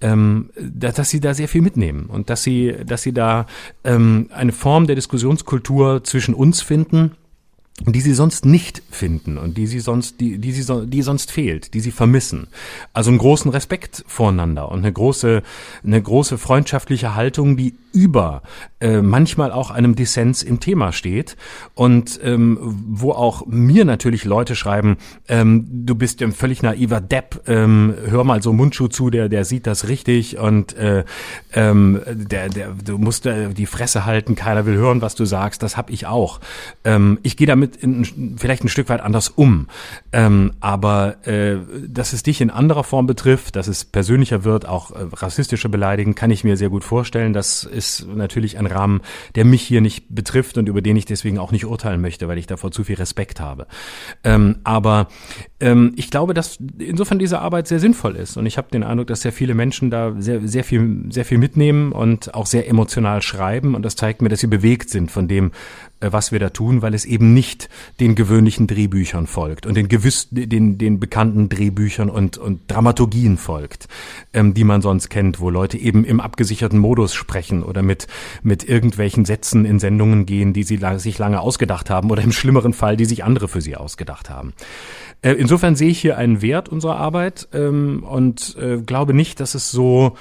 ähm, 0.00 0.50
dass, 0.60 0.94
dass, 0.94 1.10
sie 1.10 1.20
da 1.20 1.34
sehr 1.34 1.48
viel 1.48 1.62
mitnehmen 1.62 2.06
und 2.06 2.28
dass 2.28 2.42
sie, 2.42 2.74
dass 2.84 3.02
sie 3.02 3.12
da 3.12 3.46
ähm, 3.84 4.28
eine 4.32 4.52
Form 4.52 4.88
der 4.88 4.96
Diskussionskultur 4.96 6.02
zwischen 6.02 6.34
uns 6.34 6.62
finden, 6.62 7.12
die 7.86 8.00
sie 8.00 8.14
sonst 8.14 8.44
nicht 8.44 8.82
finden 8.90 9.38
und 9.38 9.56
die 9.56 9.66
sie 9.66 9.80
sonst, 9.80 10.20
die, 10.20 10.38
die 10.38 10.52
sie, 10.52 10.86
die 10.86 11.02
sonst 11.02 11.32
fehlt, 11.32 11.72
die 11.74 11.80
sie 11.80 11.90
vermissen. 11.90 12.48
Also 12.92 13.10
einen 13.10 13.18
großen 13.18 13.50
Respekt 13.50 14.04
voreinander 14.06 14.70
und 14.70 14.80
eine 14.80 14.92
große, 14.92 15.42
eine 15.82 16.02
große 16.02 16.36
freundschaftliche 16.38 17.14
Haltung, 17.14 17.56
die 17.56 17.74
über 17.92 18.42
äh, 18.80 19.02
manchmal 19.02 19.52
auch 19.52 19.70
einem 19.70 19.94
Dissens 19.94 20.42
im 20.42 20.60
Thema 20.60 20.92
steht 20.92 21.36
und 21.74 22.20
ähm, 22.22 22.58
wo 22.60 23.12
auch 23.12 23.46
mir 23.46 23.84
natürlich 23.84 24.24
Leute 24.24 24.54
schreiben, 24.54 24.96
ähm, 25.28 25.66
du 25.70 25.94
bist 25.94 26.22
ein 26.22 26.32
völlig 26.32 26.62
naiver 26.62 27.00
Depp, 27.00 27.42
ähm, 27.46 27.94
hör 28.06 28.24
mal 28.24 28.42
so 28.42 28.52
Mundschuh 28.52 28.88
zu, 28.88 29.10
der 29.10 29.28
der 29.28 29.44
sieht 29.44 29.66
das 29.66 29.88
richtig 29.88 30.38
und 30.38 30.76
äh, 30.76 31.04
ähm, 31.52 32.00
der 32.06 32.48
der 32.48 32.70
du 32.84 32.98
musst 32.98 33.26
äh, 33.26 33.50
die 33.50 33.66
Fresse 33.66 34.06
halten, 34.06 34.34
keiner 34.34 34.66
will 34.66 34.76
hören, 34.76 35.02
was 35.02 35.14
du 35.14 35.24
sagst, 35.24 35.62
das 35.62 35.76
hab 35.76 35.90
ich 35.90 36.06
auch. 36.06 36.40
Ähm, 36.84 37.18
ich 37.22 37.36
gehe 37.36 37.46
damit 37.46 37.76
in, 37.76 38.36
vielleicht 38.38 38.64
ein 38.64 38.68
Stück 38.68 38.88
weit 38.88 39.00
anders 39.00 39.28
um, 39.28 39.66
ähm, 40.12 40.52
aber 40.60 41.26
äh, 41.26 41.58
dass 41.86 42.12
es 42.12 42.22
dich 42.22 42.40
in 42.40 42.50
anderer 42.50 42.84
Form 42.84 43.06
betrifft, 43.06 43.56
dass 43.56 43.68
es 43.68 43.84
persönlicher 43.84 44.44
wird, 44.44 44.66
auch 44.66 44.90
äh, 44.90 45.06
rassistische 45.12 45.68
Beleidigen, 45.68 46.14
kann 46.14 46.30
ich 46.30 46.44
mir 46.44 46.56
sehr 46.56 46.70
gut 46.70 46.84
vorstellen. 46.84 47.32
Das 47.32 47.64
ist 47.80 48.06
natürlich 48.06 48.58
ein 48.58 48.66
Rahmen, 48.66 49.00
der 49.34 49.46
mich 49.46 49.62
hier 49.62 49.80
nicht 49.80 50.04
betrifft 50.10 50.58
und 50.58 50.68
über 50.68 50.82
den 50.82 50.96
ich 50.96 51.06
deswegen 51.06 51.38
auch 51.38 51.50
nicht 51.50 51.64
urteilen 51.64 52.02
möchte, 52.02 52.28
weil 52.28 52.36
ich 52.36 52.46
davor 52.46 52.70
zu 52.70 52.84
viel 52.84 52.96
Respekt 52.96 53.40
habe. 53.40 53.66
Ähm, 54.22 54.58
aber 54.64 55.08
ähm, 55.60 55.94
ich 55.96 56.10
glaube, 56.10 56.34
dass 56.34 56.58
insofern 56.78 57.18
diese 57.18 57.40
Arbeit 57.40 57.68
sehr 57.68 57.80
sinnvoll 57.80 58.16
ist 58.16 58.36
und 58.36 58.44
ich 58.44 58.58
habe 58.58 58.68
den 58.70 58.82
Eindruck, 58.82 59.06
dass 59.06 59.22
sehr 59.22 59.32
viele 59.32 59.54
Menschen 59.54 59.90
da 59.90 60.14
sehr, 60.18 60.46
sehr 60.46 60.64
viel, 60.64 61.06
sehr 61.08 61.24
viel 61.24 61.38
mitnehmen 61.38 61.92
und 61.92 62.34
auch 62.34 62.46
sehr 62.46 62.68
emotional 62.68 63.22
schreiben 63.22 63.74
und 63.74 63.82
das 63.82 63.96
zeigt 63.96 64.20
mir, 64.20 64.28
dass 64.28 64.40
sie 64.40 64.46
bewegt 64.46 64.90
sind 64.90 65.10
von 65.10 65.26
dem, 65.26 65.52
was 66.00 66.32
wir 66.32 66.38
da 66.38 66.50
tun, 66.50 66.82
weil 66.82 66.94
es 66.94 67.04
eben 67.04 67.34
nicht 67.34 67.68
den 68.00 68.14
gewöhnlichen 68.14 68.66
Drehbüchern 68.66 69.26
folgt 69.26 69.66
und 69.66 69.74
den 69.74 69.88
gewiss, 69.88 70.28
den, 70.30 70.78
den 70.78 71.00
bekannten 71.00 71.48
Drehbüchern 71.48 72.08
und, 72.08 72.38
und 72.38 72.62
Dramaturgien 72.68 73.36
folgt, 73.36 73.88
ähm, 74.32 74.54
die 74.54 74.64
man 74.64 74.82
sonst 74.82 75.10
kennt, 75.10 75.40
wo 75.40 75.50
Leute 75.50 75.78
eben 75.78 76.04
im 76.04 76.20
abgesicherten 76.20 76.78
Modus 76.78 77.14
sprechen 77.14 77.62
oder 77.62 77.82
mit, 77.82 78.06
mit 78.42 78.68
irgendwelchen 78.68 79.24
Sätzen 79.24 79.64
in 79.64 79.78
Sendungen 79.78 80.26
gehen, 80.26 80.52
die 80.52 80.62
sie 80.62 80.76
lang, 80.76 80.98
sich 80.98 81.18
lange 81.18 81.40
ausgedacht 81.40 81.90
haben 81.90 82.10
oder 82.10 82.22
im 82.22 82.32
schlimmeren 82.32 82.72
Fall, 82.72 82.96
die 82.96 83.04
sich 83.04 83.24
andere 83.24 83.48
für 83.48 83.60
sie 83.60 83.76
ausgedacht 83.76 84.30
haben. 84.30 84.52
Äh, 85.22 85.32
insofern 85.32 85.76
sehe 85.76 85.90
ich 85.90 86.00
hier 86.00 86.16
einen 86.16 86.42
Wert 86.42 86.68
unserer 86.68 86.96
Arbeit 86.96 87.48
ähm, 87.52 88.04
und 88.04 88.56
äh, 88.58 88.78
glaube 88.78 89.14
nicht, 89.14 89.40
dass 89.40 89.54
es 89.54 89.70
so 89.70 90.16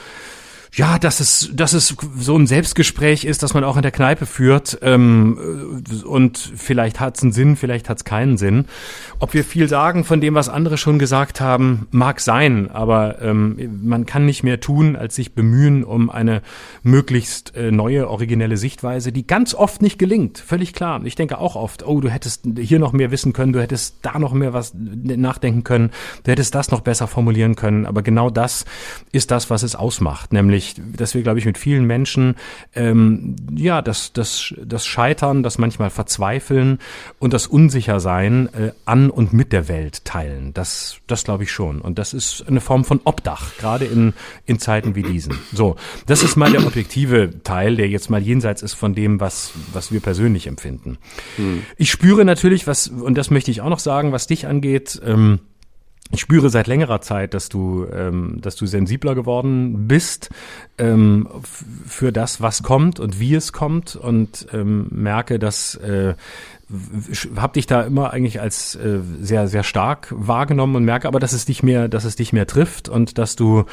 ja, 0.73 0.99
dass 0.99 1.19
es, 1.19 1.49
dass 1.53 1.73
es 1.73 1.95
so 2.17 2.37
ein 2.37 2.45
Selbstgespräch 2.45 3.25
ist, 3.25 3.41
dass 3.41 3.53
man 3.53 3.63
auch 3.63 3.75
in 3.75 3.81
der 3.81 3.91
Kneipe 3.91 4.25
führt 4.25 4.77
ähm, 4.81 5.83
und 6.05 6.37
vielleicht 6.37 6.99
hat 6.99 7.17
es 7.17 7.23
einen 7.23 7.31
Sinn, 7.31 7.55
vielleicht 7.55 7.89
hat 7.89 7.97
es 7.97 8.03
keinen 8.03 8.37
Sinn. 8.37 8.65
Ob 9.19 9.33
wir 9.33 9.43
viel 9.43 9.67
sagen 9.67 10.03
von 10.03 10.21
dem, 10.21 10.35
was 10.35 10.47
andere 10.47 10.77
schon 10.77 10.99
gesagt 10.99 11.41
haben, 11.41 11.87
mag 11.91 12.19
sein, 12.19 12.69
aber 12.69 13.19
ähm, 13.21 13.79
man 13.83 14.05
kann 14.05 14.25
nicht 14.25 14.43
mehr 14.43 14.59
tun, 14.59 14.95
als 14.95 15.15
sich 15.15 15.33
bemühen 15.33 15.83
um 15.83 16.09
eine 16.11 16.43
möglichst 16.83 17.55
äh, 17.55 17.71
neue, 17.71 18.07
originelle 18.07 18.57
Sichtweise, 18.57 19.11
die 19.11 19.25
ganz 19.25 19.55
oft 19.55 19.81
nicht 19.81 19.97
gelingt, 19.97 20.37
völlig 20.37 20.73
klar. 20.73 21.01
Ich 21.03 21.15
denke 21.15 21.39
auch 21.39 21.55
oft, 21.55 21.85
oh, 21.85 21.99
du 21.99 22.09
hättest 22.09 22.43
hier 22.57 22.79
noch 22.79 22.93
mehr 22.93 23.09
wissen 23.09 23.33
können, 23.33 23.53
du 23.53 23.61
hättest 23.61 23.97
da 24.03 24.19
noch 24.19 24.33
mehr 24.33 24.53
was 24.53 24.73
nachdenken 24.75 25.63
können, 25.63 25.89
du 26.23 26.31
hättest 26.31 26.53
das 26.53 26.69
noch 26.69 26.81
besser 26.81 27.07
formulieren 27.07 27.55
können, 27.55 27.87
aber 27.87 28.03
genau 28.03 28.29
das 28.29 28.65
ist 29.11 29.31
das, 29.31 29.49
was 29.49 29.63
es 29.63 29.75
ausmacht, 29.75 30.31
nämlich 30.31 30.58
nämlich, 30.59 30.97
dass 30.97 31.13
wir, 31.13 31.21
glaube 31.21 31.39
ich, 31.39 31.45
mit 31.45 31.57
vielen 31.57 31.85
Menschen 31.85 32.35
ähm, 32.75 33.35
ja 33.55 33.81
das, 33.81 34.13
das, 34.13 34.53
das 34.63 34.85
Scheitern, 34.85 35.43
das 35.43 35.57
manchmal 35.57 35.89
Verzweifeln 35.89 36.79
und 37.19 37.33
das 37.33 37.47
Unsichersein 37.47 38.49
äh, 38.53 38.71
an 38.85 39.09
und 39.09 39.33
mit 39.33 39.53
der 39.53 39.67
Welt 39.67 40.05
teilen. 40.05 40.53
Das, 40.53 40.97
das 41.07 41.23
glaube 41.23 41.43
ich 41.43 41.51
schon. 41.51 41.81
Und 41.81 41.99
das 41.99 42.13
ist 42.13 42.45
eine 42.47 42.61
Form 42.61 42.83
von 42.85 42.99
Obdach, 43.03 43.57
gerade 43.57 43.85
in, 43.85 44.13
in 44.45 44.59
Zeiten 44.59 44.95
wie 44.95 45.03
diesen. 45.03 45.37
So, 45.53 45.75
das 46.05 46.23
ist 46.23 46.35
mal 46.35 46.51
der 46.51 46.65
objektive 46.65 47.43
Teil, 47.43 47.75
der 47.75 47.87
jetzt 47.87 48.09
mal 48.09 48.21
jenseits 48.21 48.61
ist 48.61 48.73
von 48.73 48.93
dem, 48.93 49.19
was, 49.19 49.51
was 49.73 49.91
wir 49.91 49.99
persönlich 49.99 50.47
empfinden. 50.47 50.97
Hm. 51.37 51.63
Ich 51.77 51.91
spüre 51.91 52.25
natürlich, 52.25 52.67
was, 52.67 52.87
und 52.87 53.17
das 53.17 53.31
möchte 53.31 53.51
ich 53.51 53.61
auch 53.61 53.69
noch 53.69 53.79
sagen, 53.79 54.11
was 54.11 54.27
dich 54.27 54.47
angeht, 54.47 54.99
ähm, 55.05 55.39
ich 56.11 56.21
spüre 56.21 56.49
seit 56.49 56.67
längerer 56.67 57.01
Zeit, 57.01 57.33
dass 57.33 57.49
du, 57.49 57.85
ähm, 57.93 58.39
dass 58.41 58.55
du 58.55 58.65
sensibler 58.65 59.13
geworden 59.13 59.87
bist 59.87 60.29
ähm, 60.77 61.27
für 61.87 62.11
das, 62.11 62.41
was 62.41 62.63
kommt 62.63 62.99
und 62.99 63.19
wie 63.19 63.35
es 63.35 63.53
kommt 63.53 63.95
und 63.95 64.47
ähm, 64.51 64.87
merke, 64.91 65.37
dass 65.37 65.75
äh, 65.75 66.15
habe 67.35 67.53
dich 67.53 67.65
da 67.65 67.81
immer 67.81 68.13
eigentlich 68.13 68.41
als 68.41 68.75
äh, 68.75 68.99
sehr 69.19 69.47
sehr 69.47 69.63
stark 69.63 70.13
wahrgenommen 70.15 70.75
und 70.75 70.85
merke 70.85 71.07
aber 71.07 71.19
dass 71.19 71.33
es 71.33 71.45
dich 71.45 71.63
mehr 71.63 71.87
dass 71.87 72.03
es 72.03 72.15
dich 72.15 72.31
mehr 72.31 72.45
trifft 72.45 72.89
und 72.89 73.17
dass 73.17 73.35
du 73.35 73.65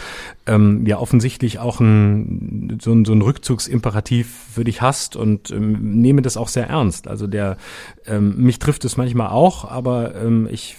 ähm, 0.47 0.87
ja 0.87 0.99
offensichtlich 0.99 1.59
auch 1.59 1.81
ein 1.81 2.79
so 2.81 2.93
ein, 2.93 3.05
so 3.05 3.13
ein 3.13 3.21
Rückzugsimperativ 3.21 4.47
für 4.55 4.65
dich 4.65 4.81
hast 4.81 5.15
und 5.15 5.51
ähm, 5.51 6.01
nehme 6.01 6.23
das 6.23 6.39
auch 6.39 6.49
sehr 6.49 6.69
ernst. 6.69 7.07
Also 7.07 7.27
der 7.27 7.59
ähm, 8.09 8.37
mich 8.37 8.59
trifft 8.59 8.85
es 8.85 8.97
manchmal 8.97 9.29
auch 9.29 9.71
aber 9.71 10.15
ähm, 10.15 10.49
ich 10.51 10.77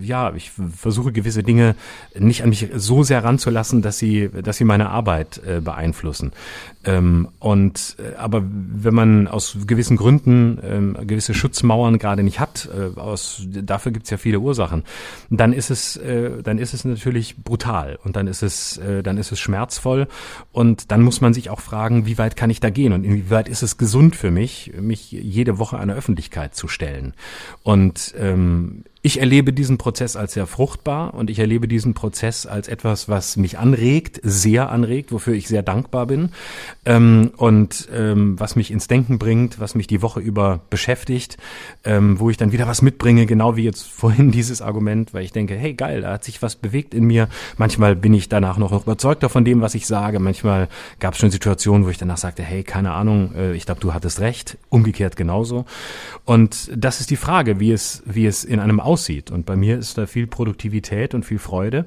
ja 0.00 0.32
ich 0.34 0.50
versuche 0.50 1.12
gewisse 1.12 1.42
Dinge 1.42 1.74
nicht 2.18 2.42
an 2.42 2.48
mich 2.48 2.68
so 2.74 3.02
sehr 3.02 3.22
ranzulassen 3.24 3.82
dass 3.82 3.98
sie 3.98 4.28
dass 4.28 4.56
sie 4.56 4.64
meine 4.64 4.90
Arbeit 4.90 5.40
äh, 5.46 5.60
beeinflussen. 5.60 6.32
Ähm, 6.84 7.28
und 7.38 7.96
äh, 7.98 8.16
aber 8.16 8.42
wenn 8.44 8.94
man 8.94 9.28
aus 9.28 9.56
gewissen 9.66 9.96
Gründen 9.96 10.58
ähm, 10.62 10.96
gewisse 11.06 11.34
Schutzmauern 11.34 11.98
gerade 11.98 12.22
nicht 12.22 12.40
hat, 12.40 12.68
äh, 12.72 12.98
aus 12.98 13.42
dafür 13.46 13.92
gibt's 13.92 14.10
ja 14.10 14.16
viele 14.16 14.40
Ursachen, 14.40 14.84
dann 15.30 15.52
ist 15.52 15.70
es 15.70 15.96
äh, 15.96 16.42
dann 16.42 16.58
ist 16.58 16.74
es 16.74 16.84
natürlich 16.84 17.36
brutal 17.36 17.98
und 18.04 18.16
dann 18.16 18.26
ist 18.26 18.42
es 18.42 18.76
äh, 18.78 19.02
dann 19.02 19.18
ist 19.18 19.32
es 19.32 19.40
schmerzvoll 19.40 20.06
und 20.52 20.90
dann 20.90 21.02
muss 21.02 21.20
man 21.20 21.32
sich 21.34 21.50
auch 21.50 21.60
fragen, 21.60 22.06
wie 22.06 22.18
weit 22.18 22.36
kann 22.36 22.50
ich 22.50 22.60
da 22.60 22.70
gehen 22.70 22.92
und 22.92 23.04
inwieweit 23.04 23.48
ist 23.48 23.62
es 23.62 23.78
gesund 23.78 24.14
für 24.14 24.30
mich, 24.30 24.72
mich 24.78 25.10
jede 25.10 25.58
Woche 25.58 25.78
einer 25.78 25.94
Öffentlichkeit 25.94 26.54
zu 26.54 26.63
stellen 26.68 27.14
und 27.62 28.14
ähm, 28.18 28.84
ich 29.06 29.20
erlebe 29.20 29.52
diesen 29.52 29.76
Prozess 29.76 30.16
als 30.16 30.32
sehr 30.32 30.46
fruchtbar 30.46 31.12
und 31.12 31.28
ich 31.28 31.38
erlebe 31.38 31.68
diesen 31.68 31.92
Prozess 31.92 32.46
als 32.46 32.68
etwas, 32.68 33.06
was 33.06 33.36
mich 33.36 33.58
anregt, 33.58 34.18
sehr 34.22 34.70
anregt, 34.70 35.12
wofür 35.12 35.34
ich 35.34 35.46
sehr 35.46 35.62
dankbar 35.62 36.06
bin 36.06 36.30
ähm, 36.86 37.30
und 37.36 37.86
ähm, 37.92 38.40
was 38.40 38.56
mich 38.56 38.70
ins 38.70 38.88
Denken 38.88 39.18
bringt, 39.18 39.60
was 39.60 39.74
mich 39.74 39.86
die 39.88 40.00
Woche 40.00 40.20
über 40.20 40.62
beschäftigt, 40.70 41.36
ähm, 41.84 42.18
wo 42.18 42.30
ich 42.30 42.38
dann 42.38 42.52
wieder 42.52 42.66
was 42.66 42.80
mitbringe, 42.80 43.26
genau 43.26 43.56
wie 43.56 43.64
jetzt 43.64 43.86
vorhin 43.86 44.30
dieses 44.32 44.62
Argument, 44.62 45.12
weil 45.12 45.22
ich 45.22 45.32
denke, 45.32 45.54
hey 45.54 45.74
geil, 45.74 46.00
da 46.00 46.12
hat 46.14 46.24
sich 46.24 46.40
was 46.40 46.56
bewegt 46.56 46.94
in 46.94 47.04
mir. 47.04 47.28
Manchmal 47.58 47.96
bin 47.96 48.14
ich 48.14 48.30
danach 48.30 48.56
noch 48.56 48.72
überzeugter 48.72 49.28
von 49.28 49.44
dem, 49.44 49.60
was 49.60 49.74
ich 49.74 49.86
sage. 49.86 50.18
Manchmal 50.18 50.66
gab 50.98 51.12
es 51.12 51.20
schon 51.20 51.30
Situationen, 51.30 51.84
wo 51.84 51.90
ich 51.90 51.98
danach 51.98 52.16
sagte, 52.16 52.42
hey, 52.42 52.62
keine 52.62 52.92
Ahnung, 52.92 53.34
äh, 53.36 53.52
ich 53.52 53.66
glaube, 53.66 53.82
du 53.82 53.92
hattest 53.92 54.20
recht. 54.20 54.56
Umgekehrt 54.70 55.16
genauso. 55.16 55.66
Und 56.24 56.70
das 56.74 57.00
ist 57.00 57.10
die 57.10 57.16
Frage, 57.16 57.60
wie 57.60 57.70
es, 57.70 58.02
wie 58.06 58.24
es 58.24 58.44
in 58.44 58.60
einem 58.60 58.80
aussieht. 58.94 59.30
Und 59.30 59.44
bei 59.44 59.56
mir 59.56 59.78
ist 59.78 59.98
da 59.98 60.06
viel 60.06 60.26
Produktivität 60.26 61.14
und 61.14 61.24
viel 61.24 61.40
Freude. 61.40 61.86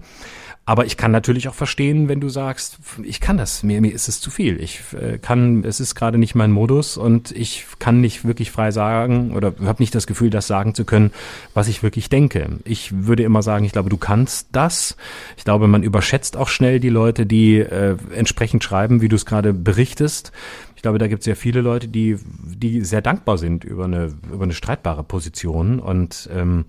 Aber 0.65 0.85
ich 0.85 0.97
kann 0.97 1.11
natürlich 1.11 1.47
auch 1.47 1.53
verstehen, 1.53 2.09
wenn 2.09 2.19
du 2.19 2.27
sagst, 2.27 2.79
ich 3.01 3.21
kann 3.21 3.37
das, 3.37 3.63
mir, 3.63 3.79
mir 3.79 3.93
ist 3.93 4.09
es 4.09 4.19
zu 4.19 4.29
viel. 4.29 4.61
Ich 4.61 4.81
äh, 5.01 5.17
kann, 5.17 5.63
es 5.63 5.79
ist 5.79 5.95
gerade 5.95 6.17
nicht 6.17 6.35
mein 6.35 6.51
Modus 6.51 6.97
und 6.97 7.31
ich 7.31 7.65
kann 7.79 8.01
nicht 8.01 8.25
wirklich 8.25 8.51
frei 8.51 8.71
sagen 8.71 9.31
oder 9.33 9.53
habe 9.63 9.81
nicht 9.81 9.95
das 9.95 10.07
Gefühl, 10.07 10.29
das 10.29 10.45
sagen 10.45 10.75
zu 10.75 10.83
können, 10.83 11.11
was 11.53 11.69
ich 11.69 11.83
wirklich 11.83 12.09
denke. 12.09 12.59
Ich 12.65 12.91
würde 12.93 13.23
immer 13.23 13.43
sagen, 13.43 13.63
ich 13.63 13.71
glaube, 13.71 13.89
du 13.89 13.95
kannst 13.95 14.49
das. 14.51 14.97
Ich 15.37 15.45
glaube, 15.45 15.69
man 15.69 15.83
überschätzt 15.83 16.35
auch 16.35 16.49
schnell 16.49 16.81
die 16.81 16.89
Leute, 16.89 17.25
die 17.25 17.59
äh, 17.59 17.95
entsprechend 18.13 18.61
schreiben, 18.61 18.99
wie 18.99 19.07
du 19.07 19.15
es 19.15 19.25
gerade 19.25 19.53
berichtest. 19.53 20.33
Ich 20.77 20.83
glaube, 20.83 20.99
da 20.99 21.07
gibt 21.07 21.21
es 21.21 21.25
sehr 21.25 21.35
viele 21.35 21.61
Leute, 21.61 21.87
die, 21.87 22.19
die 22.23 22.81
sehr 22.81 23.01
dankbar 23.01 23.39
sind 23.39 23.63
über 23.63 23.85
eine, 23.85 24.13
über 24.31 24.43
eine 24.43 24.53
streitbare 24.53 25.03
Position. 25.03 25.79
Und 25.79 26.29
ähm, 26.31 26.65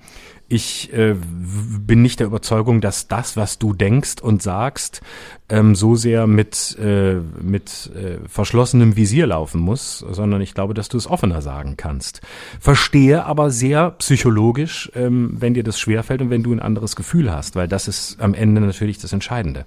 ich 0.48 0.90
äh, 0.94 1.14
bin 1.14 2.00
nicht 2.00 2.18
der 2.18 2.28
Überzeugung, 2.28 2.80
dass 2.80 3.06
das, 3.06 3.36
was 3.36 3.58
du 3.58 3.74
denkst 3.74 4.22
und 4.22 4.42
sagst, 4.42 5.02
ähm, 5.50 5.74
so 5.74 5.94
sehr 5.94 6.26
mit, 6.26 6.74
äh, 6.78 7.16
mit 7.42 7.90
äh, 7.94 8.26
verschlossenem 8.26 8.96
Visier 8.96 9.26
laufen 9.26 9.60
muss, 9.60 9.98
sondern 9.98 10.40
ich 10.40 10.54
glaube, 10.54 10.72
dass 10.72 10.88
du 10.88 10.96
es 10.96 11.06
offener 11.06 11.42
sagen 11.42 11.76
kannst. 11.76 12.22
Verstehe 12.60 13.26
aber 13.26 13.50
sehr 13.50 13.90
psychologisch, 13.90 14.90
ähm, 14.94 15.36
wenn 15.38 15.52
dir 15.52 15.64
das 15.64 15.78
schwerfällt 15.78 16.22
und 16.22 16.30
wenn 16.30 16.42
du 16.42 16.54
ein 16.54 16.60
anderes 16.60 16.96
Gefühl 16.96 17.30
hast, 17.30 17.56
weil 17.56 17.68
das 17.68 17.88
ist 17.88 18.22
am 18.22 18.32
Ende 18.32 18.62
natürlich 18.62 18.96
das 18.96 19.12
Entscheidende. 19.12 19.66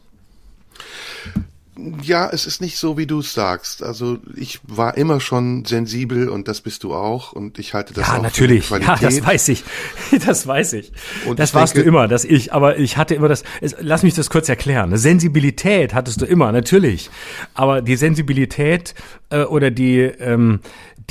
Ja, 2.04 2.30
es 2.30 2.46
ist 2.46 2.60
nicht 2.60 2.78
so, 2.78 2.98
wie 2.98 3.08
du 3.08 3.20
es 3.20 3.34
sagst. 3.34 3.82
Also 3.82 4.18
ich 4.36 4.60
war 4.68 4.98
immer 4.98 5.22
schon 5.22 5.64
sensibel 5.64 6.28
und 6.28 6.50
das 6.50 6.60
bist 6.60 6.84
du 6.84 6.94
auch 6.94 7.32
und 7.32 7.60
ich 7.60 7.74
halte 7.74 7.94
das 7.94 8.08
ja, 8.10 8.18
auch 8.18 8.22
natürlich. 8.22 8.66
für 8.66 8.82
Ja, 8.82 8.98
das 8.98 9.26
weiß 9.26 9.48
ich. 9.50 9.64
Das 10.26 10.46
weiß 10.46 10.74
ich. 10.74 10.92
Und 11.26 11.40
das 11.40 11.50
ich 11.52 11.56
warst 11.56 11.76
denke- 11.76 11.86
du 11.86 11.90
immer, 11.90 12.10
dass 12.10 12.26
ich, 12.26 12.52
aber 12.54 12.78
ich 12.78 12.98
hatte 12.98 13.16
immer 13.16 13.30
das, 13.30 13.44
es, 13.62 13.76
lass 13.80 14.04
mich 14.04 14.14
das 14.14 14.30
kurz 14.30 14.50
erklären. 14.50 14.90
Eine 14.90 14.98
Sensibilität 14.98 15.94
hattest 15.94 16.22
du 16.22 16.26
immer, 16.26 16.52
natürlich. 16.52 17.10
Aber 17.54 17.82
die 17.82 17.96
Sensibilität 17.96 18.94
äh, 19.30 19.44
oder 19.44 19.72
die, 19.72 20.00
ähm, 20.02 20.60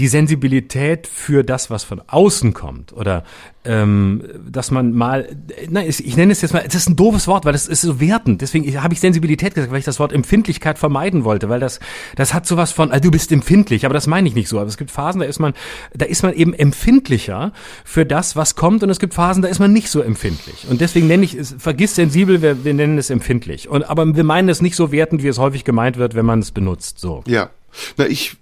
die 0.00 0.08
Sensibilität 0.08 1.06
für 1.06 1.44
das, 1.44 1.68
was 1.68 1.84
von 1.84 2.00
außen 2.06 2.54
kommt 2.54 2.94
oder 2.94 3.22
ähm, 3.66 4.22
dass 4.50 4.70
man 4.70 4.94
mal, 4.94 5.36
nein, 5.68 5.86
ich 5.86 6.16
nenne 6.16 6.32
es 6.32 6.40
jetzt 6.40 6.54
mal, 6.54 6.62
das 6.64 6.74
ist 6.74 6.88
ein 6.88 6.96
doofes 6.96 7.28
Wort, 7.28 7.44
weil 7.44 7.52
das 7.52 7.68
ist 7.68 7.82
so 7.82 8.00
wertend. 8.00 8.40
Deswegen 8.40 8.82
habe 8.82 8.94
ich 8.94 9.00
Sensibilität 9.00 9.54
gesagt, 9.54 9.70
weil 9.70 9.78
ich 9.78 9.84
das 9.84 10.00
Wort 10.00 10.14
Empfindlichkeit 10.14 10.78
vermeiden 10.78 11.24
wollte, 11.24 11.50
weil 11.50 11.60
das, 11.60 11.80
das 12.16 12.32
hat 12.32 12.46
sowas 12.46 12.72
von, 12.72 12.90
also 12.90 13.02
du 13.02 13.10
bist 13.10 13.30
empfindlich, 13.30 13.84
aber 13.84 13.92
das 13.92 14.06
meine 14.06 14.26
ich 14.26 14.34
nicht 14.34 14.48
so. 14.48 14.58
Aber 14.58 14.68
es 14.68 14.78
gibt 14.78 14.90
Phasen, 14.90 15.20
da 15.20 15.26
ist 15.26 15.38
man, 15.38 15.52
da 15.92 16.06
ist 16.06 16.22
man 16.22 16.32
eben 16.32 16.54
empfindlicher 16.54 17.52
für 17.84 18.06
das, 18.06 18.34
was 18.36 18.56
kommt, 18.56 18.82
und 18.82 18.88
es 18.88 19.00
gibt 19.00 19.12
Phasen, 19.12 19.42
da 19.42 19.50
ist 19.50 19.58
man 19.58 19.70
nicht 19.70 19.90
so 19.90 20.00
empfindlich. 20.00 20.66
Und 20.70 20.80
deswegen 20.80 21.08
nenne 21.08 21.24
ich 21.24 21.34
es, 21.34 21.54
vergiss 21.58 21.94
sensibel, 21.94 22.40
wir, 22.40 22.64
wir 22.64 22.72
nennen 22.72 22.96
es 22.96 23.10
empfindlich. 23.10 23.68
Und 23.68 23.82
aber 23.82 24.16
wir 24.16 24.24
meinen 24.24 24.48
es 24.48 24.62
nicht 24.62 24.76
so 24.76 24.92
wertend, 24.92 25.22
wie 25.22 25.28
es 25.28 25.38
häufig 25.38 25.64
gemeint 25.64 25.98
wird, 25.98 26.14
wenn 26.14 26.24
man 26.24 26.38
es 26.38 26.52
benutzt. 26.52 26.98
So. 26.98 27.22
Ja. 27.26 27.50
Na, 27.98 28.06
ich, 28.06 28.36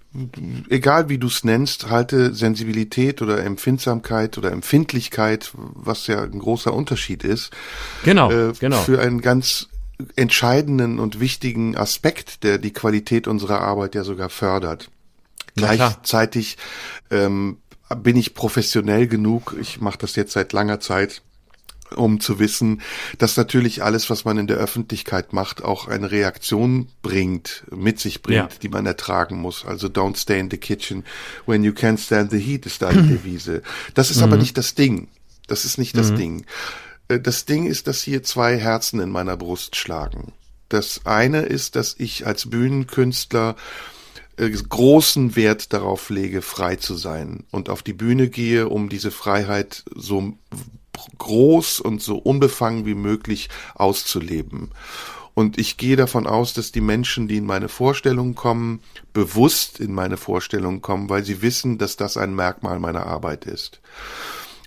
egal 0.69 1.09
wie 1.09 1.17
du 1.17 1.27
es 1.27 1.43
nennst, 1.43 1.89
halte 1.89 2.33
Sensibilität 2.33 3.21
oder 3.21 3.43
Empfindsamkeit 3.43 4.37
oder 4.37 4.51
Empfindlichkeit, 4.51 5.51
was 5.53 6.07
ja 6.07 6.23
ein 6.23 6.39
großer 6.39 6.73
Unterschied 6.73 7.23
ist, 7.23 7.51
Genau, 8.03 8.31
äh, 8.31 8.53
genau. 8.59 8.79
für 8.81 8.99
einen 8.99 9.21
ganz 9.21 9.69
entscheidenden 10.15 10.99
und 10.99 11.19
wichtigen 11.19 11.77
Aspekt, 11.77 12.43
der 12.43 12.57
die 12.57 12.73
Qualität 12.73 13.27
unserer 13.27 13.61
Arbeit 13.61 13.95
ja 13.95 14.03
sogar 14.03 14.29
fördert. 14.29 14.89
Gleichzeitig 15.55 16.57
ähm, 17.11 17.57
bin 17.97 18.15
ich 18.15 18.33
professionell 18.33 19.07
genug, 19.07 19.55
ich 19.59 19.81
mache 19.81 19.97
das 19.97 20.15
jetzt 20.15 20.31
seit 20.31 20.53
langer 20.53 20.79
Zeit, 20.79 21.21
um 21.95 22.19
zu 22.19 22.39
wissen, 22.39 22.81
dass 23.17 23.37
natürlich 23.37 23.83
alles, 23.83 24.09
was 24.09 24.25
man 24.25 24.37
in 24.37 24.47
der 24.47 24.57
Öffentlichkeit 24.57 25.33
macht, 25.33 25.63
auch 25.63 25.87
eine 25.87 26.11
Reaktion 26.11 26.87
bringt, 27.01 27.63
mit 27.75 27.99
sich 27.99 28.21
bringt, 28.21 28.51
Ja. 28.53 28.59
die 28.61 28.69
man 28.69 28.85
ertragen 28.85 29.37
muss. 29.37 29.65
Also 29.65 29.87
don't 29.87 30.17
stay 30.17 30.39
in 30.39 30.49
the 30.51 30.57
kitchen 30.57 31.03
when 31.45 31.63
you 31.63 31.71
can't 31.71 31.99
stand 31.99 32.31
the 32.31 32.39
heat 32.39 32.65
ist 32.65 32.81
da 32.81 32.91
die 32.91 33.01
Devise. 33.07 33.61
Das 33.93 34.11
ist 34.11 34.21
aber 34.21 34.37
nicht 34.37 34.57
das 34.57 34.75
Ding. 34.75 35.07
Das 35.47 35.65
ist 35.65 35.77
nicht 35.77 35.97
das 35.97 36.13
Ding. 36.13 36.45
Äh, 37.07 37.19
Das 37.19 37.45
Ding 37.45 37.65
ist, 37.65 37.87
dass 37.87 38.03
hier 38.03 38.21
zwei 38.23 38.57
Herzen 38.57 38.99
in 38.99 39.09
meiner 39.09 39.35
Brust 39.35 39.75
schlagen. 39.75 40.33
Das 40.69 41.01
eine 41.05 41.41
ist, 41.41 41.75
dass 41.75 41.95
ich 41.97 42.27
als 42.27 42.47
Bühnenkünstler 42.51 43.55
äh, 44.37 44.49
großen 44.51 45.35
Wert 45.35 45.73
darauf 45.73 46.11
lege, 46.11 46.43
frei 46.43 46.75
zu 46.75 46.93
sein 46.95 47.45
und 47.49 47.69
auf 47.69 47.81
die 47.81 47.93
Bühne 47.93 48.29
gehe, 48.29 48.69
um 48.69 48.87
diese 48.89 49.09
Freiheit 49.09 49.83
so 49.95 50.33
groß 51.17 51.79
und 51.79 52.01
so 52.01 52.17
unbefangen 52.17 52.85
wie 52.85 52.95
möglich 52.95 53.49
auszuleben. 53.75 54.71
Und 55.33 55.57
ich 55.57 55.77
gehe 55.77 55.95
davon 55.95 56.27
aus, 56.27 56.53
dass 56.53 56.71
die 56.71 56.81
Menschen, 56.81 57.27
die 57.27 57.37
in 57.37 57.45
meine 57.45 57.69
Vorstellungen 57.69 58.35
kommen, 58.35 58.81
bewusst 59.13 59.79
in 59.79 59.93
meine 59.93 60.17
Vorstellungen 60.17 60.81
kommen, 60.81 61.09
weil 61.09 61.23
sie 61.23 61.41
wissen, 61.41 61.77
dass 61.77 61.95
das 61.95 62.17
ein 62.17 62.35
Merkmal 62.35 62.79
meiner 62.79 63.05
Arbeit 63.05 63.45
ist. 63.45 63.79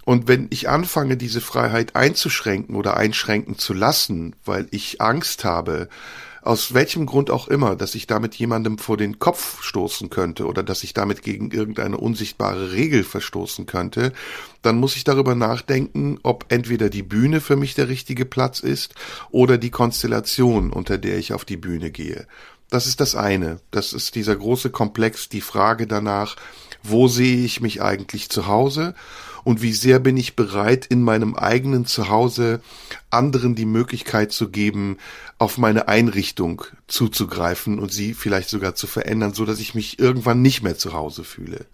Und 0.04 0.28
wenn 0.28 0.48
ich 0.50 0.68
anfange, 0.68 1.16
diese 1.16 1.40
Freiheit 1.40 1.94
einzuschränken 1.94 2.74
oder 2.74 2.96
einschränken 2.96 3.58
zu 3.58 3.72
lassen, 3.72 4.34
weil 4.44 4.66
ich 4.70 5.00
Angst 5.00 5.44
habe, 5.44 5.88
aus 6.42 6.74
welchem 6.74 7.06
Grund 7.06 7.30
auch 7.30 7.46
immer, 7.46 7.76
dass 7.76 7.94
ich 7.94 8.08
damit 8.08 8.34
jemandem 8.34 8.76
vor 8.78 8.96
den 8.96 9.20
Kopf 9.20 9.62
stoßen 9.62 10.10
könnte 10.10 10.46
oder 10.46 10.64
dass 10.64 10.82
ich 10.82 10.92
damit 10.92 11.22
gegen 11.22 11.52
irgendeine 11.52 11.96
unsichtbare 11.96 12.72
Regel 12.72 13.04
verstoßen 13.04 13.64
könnte, 13.66 14.12
dann 14.60 14.78
muss 14.78 14.96
ich 14.96 15.04
darüber 15.04 15.36
nachdenken, 15.36 16.18
ob 16.24 16.46
entweder 16.48 16.90
die 16.90 17.04
Bühne 17.04 17.40
für 17.40 17.56
mich 17.56 17.74
der 17.74 17.88
richtige 17.88 18.24
Platz 18.24 18.58
ist 18.58 18.94
oder 19.30 19.56
die 19.56 19.70
Konstellation, 19.70 20.72
unter 20.72 20.98
der 20.98 21.16
ich 21.16 21.32
auf 21.32 21.44
die 21.44 21.56
Bühne 21.56 21.92
gehe. 21.92 22.26
Das 22.70 22.86
ist 22.86 23.00
das 23.00 23.14
eine. 23.14 23.60
Das 23.70 23.92
ist 23.92 24.14
dieser 24.16 24.34
große 24.34 24.70
Komplex, 24.70 25.28
die 25.28 25.42
Frage 25.42 25.86
danach, 25.86 26.36
wo 26.82 27.06
sehe 27.06 27.44
ich 27.44 27.60
mich 27.60 27.82
eigentlich 27.82 28.30
zu 28.30 28.48
Hause 28.48 28.94
und 29.44 29.62
wie 29.62 29.72
sehr 29.72 29.98
bin 29.98 30.16
ich 30.16 30.36
bereit, 30.36 30.86
in 30.86 31.02
meinem 31.02 31.34
eigenen 31.34 31.86
Zuhause 31.86 32.60
anderen 33.10 33.54
die 33.54 33.66
Möglichkeit 33.66 34.32
zu 34.32 34.48
geben, 34.48 34.98
auf 35.38 35.58
meine 35.58 35.88
Einrichtung 35.88 36.64
zuzugreifen 36.86 37.78
und 37.78 37.92
sie 37.92 38.14
vielleicht 38.14 38.48
sogar 38.48 38.74
zu 38.74 38.86
verändern, 38.86 39.34
so 39.34 39.44
dass 39.44 39.58
ich 39.58 39.74
mich 39.74 39.98
irgendwann 39.98 40.42
nicht 40.42 40.62
mehr 40.62 40.78
zu 40.78 40.92
Hause 40.92 41.24
fühle. 41.24 41.66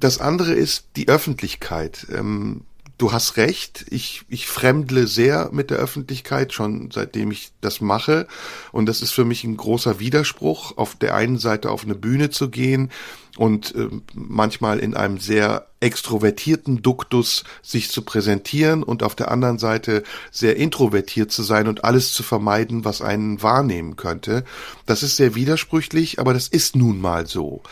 Das 0.00 0.20
andere 0.20 0.54
ist 0.54 0.86
die 0.96 1.08
Öffentlichkeit. 1.08 2.06
Ähm, 2.10 2.62
du 3.00 3.12
hast 3.12 3.38
recht, 3.38 3.86
ich, 3.88 4.22
ich 4.28 4.46
fremdle 4.46 5.06
sehr 5.06 5.48
mit 5.52 5.70
der 5.70 5.78
Öffentlichkeit, 5.78 6.52
schon 6.52 6.90
seitdem 6.92 7.30
ich 7.30 7.52
das 7.62 7.80
mache. 7.80 8.26
Und 8.72 8.86
das 8.86 9.00
ist 9.00 9.12
für 9.12 9.24
mich 9.24 9.42
ein 9.44 9.56
großer 9.56 9.98
Widerspruch, 9.98 10.76
auf 10.76 10.96
der 10.96 11.14
einen 11.14 11.38
Seite 11.38 11.70
auf 11.70 11.84
eine 11.84 11.94
Bühne 11.94 12.28
zu 12.28 12.50
gehen 12.50 12.90
und 13.38 13.74
äh, 13.74 13.88
manchmal 14.12 14.80
in 14.80 14.94
einem 14.94 15.18
sehr 15.18 15.68
extrovertierten 15.80 16.82
Duktus 16.82 17.44
sich 17.62 17.90
zu 17.90 18.02
präsentieren 18.02 18.82
und 18.82 19.02
auf 19.02 19.14
der 19.14 19.30
anderen 19.30 19.58
Seite 19.58 20.02
sehr 20.30 20.56
introvertiert 20.56 21.32
zu 21.32 21.42
sein 21.42 21.68
und 21.68 21.84
alles 21.84 22.12
zu 22.12 22.22
vermeiden, 22.22 22.84
was 22.84 23.00
einen 23.00 23.42
wahrnehmen 23.42 23.96
könnte. 23.96 24.44
Das 24.84 25.02
ist 25.02 25.16
sehr 25.16 25.34
widersprüchlich, 25.34 26.18
aber 26.18 26.34
das 26.34 26.48
ist 26.48 26.76
nun 26.76 27.00
mal 27.00 27.26
so. 27.26 27.62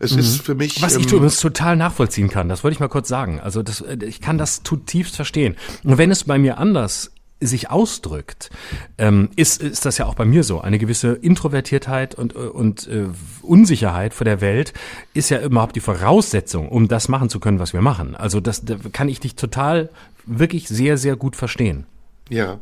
Es 0.00 0.12
mhm. 0.12 0.18
ist 0.20 0.42
für 0.42 0.54
mich. 0.54 0.80
Was 0.82 0.96
ich 0.96 1.06
ähm, 1.06 1.18
übrigens 1.18 1.40
total 1.40 1.76
nachvollziehen 1.76 2.28
kann, 2.28 2.48
das 2.48 2.64
wollte 2.64 2.74
ich 2.74 2.80
mal 2.80 2.88
kurz 2.88 3.08
sagen. 3.08 3.40
Also 3.40 3.62
das, 3.62 3.80
äh, 3.80 3.98
ich 4.04 4.20
kann 4.20 4.38
das 4.38 4.62
zutiefst 4.62 5.16
verstehen. 5.16 5.56
Und 5.84 5.98
wenn 5.98 6.10
es 6.10 6.24
bei 6.24 6.38
mir 6.38 6.58
anders 6.58 7.12
sich 7.40 7.70
ausdrückt, 7.70 8.50
ähm, 8.96 9.28
ist, 9.36 9.62
ist 9.62 9.84
das 9.86 9.98
ja 9.98 10.06
auch 10.06 10.14
bei 10.14 10.24
mir 10.24 10.42
so. 10.42 10.60
Eine 10.60 10.78
gewisse 10.78 11.12
Introvertiertheit 11.12 12.16
und, 12.16 12.34
und 12.34 12.88
äh, 12.88 13.06
Unsicherheit 13.42 14.12
vor 14.12 14.24
der 14.24 14.40
Welt 14.40 14.72
ist 15.14 15.30
ja 15.30 15.40
überhaupt 15.40 15.76
die 15.76 15.80
Voraussetzung, 15.80 16.68
um 16.68 16.88
das 16.88 17.08
machen 17.08 17.28
zu 17.28 17.38
können, 17.38 17.60
was 17.60 17.72
wir 17.72 17.80
machen. 17.80 18.16
Also 18.16 18.40
das 18.40 18.64
da 18.64 18.76
kann 18.92 19.08
ich 19.08 19.20
dich 19.20 19.36
total, 19.36 19.90
wirklich 20.26 20.68
sehr, 20.68 20.98
sehr 20.98 21.16
gut 21.16 21.36
verstehen. 21.36 21.86
Ja, 22.30 22.60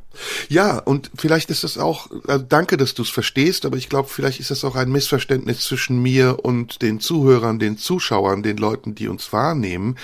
ja, 0.49 0.79
und 0.79 1.11
vielleicht 1.17 1.51
ist 1.51 1.65
es 1.65 1.77
auch, 1.77 2.09
also 2.29 2.45
danke, 2.49 2.77
dass 2.77 2.95
du 2.95 3.03
es 3.03 3.11
verstehst, 3.11 3.67
aber 3.67 3.77
ich 3.77 3.89
glaube, 3.89 4.09
vielleicht 4.09 4.39
ist 4.39 4.53
es 4.53 4.65
auch 4.65 4.77
ein 4.77 4.93
Missverständnis 4.93 5.61
zwischen 5.63 6.01
mir 6.01 6.45
und 6.45 6.83
den 6.83 7.01
Zuhörern, 7.01 7.59
den 7.59 7.77
Zuschauern, 7.77 8.45
den 8.45 8.59
Leuten, 8.59 8.95
die 8.95 9.09
uns 9.09 9.33
wahrnehmen, 9.33 9.97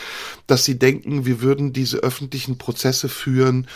dass 0.48 0.64
sie 0.64 0.78
denken, 0.78 1.26
wir 1.26 1.42
würden 1.42 1.72
diese 1.72 1.98
öffentlichen 1.98 2.58
Prozesse 2.58 3.08
führen, 3.08 3.68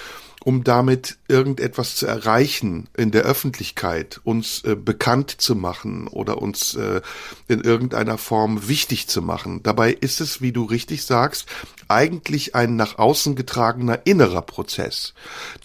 um 0.47 0.63
damit 0.63 1.19
irgendetwas 1.27 1.97
zu 1.97 2.07
erreichen 2.07 2.87
in 2.97 3.11
der 3.11 3.25
Öffentlichkeit, 3.25 4.21
uns 4.23 4.63
äh, 4.63 4.77
bekannt 4.77 5.41
zu 5.41 5.57
machen 5.57 6.07
oder 6.07 6.41
uns 6.41 6.77
äh, 6.77 7.01
in 7.49 7.63
irgendeiner 7.63 8.17
Form 8.17 8.69
wichtig 8.69 9.09
zu 9.09 9.23
machen. 9.23 9.65
Dabei 9.65 9.93
ist 9.93 10.21
es, 10.21 10.41
wie 10.41 10.53
du 10.53 10.63
richtig 10.63 11.05
sagst, 11.05 11.47
eigentlich 11.89 12.55
ein 12.55 12.77
nach 12.77 12.97
außen 12.99 13.35
getragener 13.35 14.03
innerer 14.05 14.43
Prozess, 14.43 15.15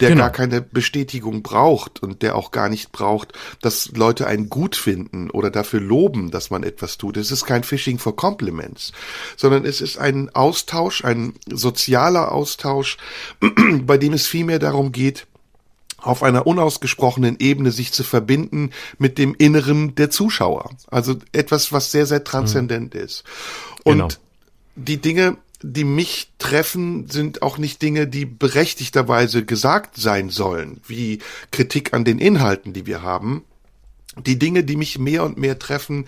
der 0.00 0.10
genau. 0.10 0.22
gar 0.22 0.30
keine 0.30 0.60
Bestätigung 0.60 1.44
braucht 1.44 2.02
und 2.02 2.22
der 2.22 2.34
auch 2.34 2.50
gar 2.50 2.68
nicht 2.68 2.90
braucht, 2.90 3.34
dass 3.60 3.92
Leute 3.94 4.26
einen 4.26 4.48
gut 4.48 4.74
finden 4.74 5.30
oder 5.30 5.52
dafür 5.52 5.80
loben, 5.80 6.32
dass 6.32 6.50
man 6.50 6.64
etwas 6.64 6.98
tut. 6.98 7.16
Es 7.16 7.30
ist 7.30 7.44
kein 7.44 7.62
Phishing 7.62 8.00
for 8.00 8.16
Compliments, 8.16 8.90
sondern 9.36 9.64
es 9.64 9.80
ist 9.80 9.96
ein 9.98 10.28
Austausch, 10.34 11.04
ein 11.04 11.34
sozialer 11.48 12.32
Austausch, 12.32 12.96
bei 13.82 13.96
dem 13.96 14.12
es 14.12 14.26
vielmehr 14.26 14.58
darum 14.58 14.71
geht, 14.92 15.26
auf 15.98 16.22
einer 16.22 16.46
unausgesprochenen 16.46 17.36
Ebene 17.38 17.70
sich 17.70 17.92
zu 17.92 18.04
verbinden 18.04 18.70
mit 18.98 19.18
dem 19.18 19.34
Inneren 19.34 19.94
der 19.94 20.10
Zuschauer. 20.10 20.70
Also 20.88 21.16
etwas, 21.32 21.72
was 21.72 21.92
sehr, 21.92 22.06
sehr 22.06 22.24
transzendent 22.24 22.94
mhm. 22.94 23.00
ist. 23.00 23.24
Und 23.84 23.98
genau. 23.98 24.08
die 24.74 25.00
Dinge, 25.00 25.36
die 25.62 25.84
mich 25.84 26.32
treffen, 26.38 27.08
sind 27.08 27.42
auch 27.42 27.56
nicht 27.56 27.82
Dinge, 27.82 28.08
die 28.08 28.26
berechtigterweise 28.26 29.44
gesagt 29.44 29.96
sein 29.96 30.28
sollen, 30.28 30.80
wie 30.86 31.20
Kritik 31.52 31.94
an 31.94 32.04
den 32.04 32.18
Inhalten, 32.18 32.72
die 32.72 32.86
wir 32.86 33.02
haben. 33.02 33.44
Die 34.26 34.38
Dinge, 34.38 34.64
die 34.64 34.76
mich 34.76 34.98
mehr 34.98 35.22
und 35.24 35.38
mehr 35.38 35.58
treffen, 35.58 36.06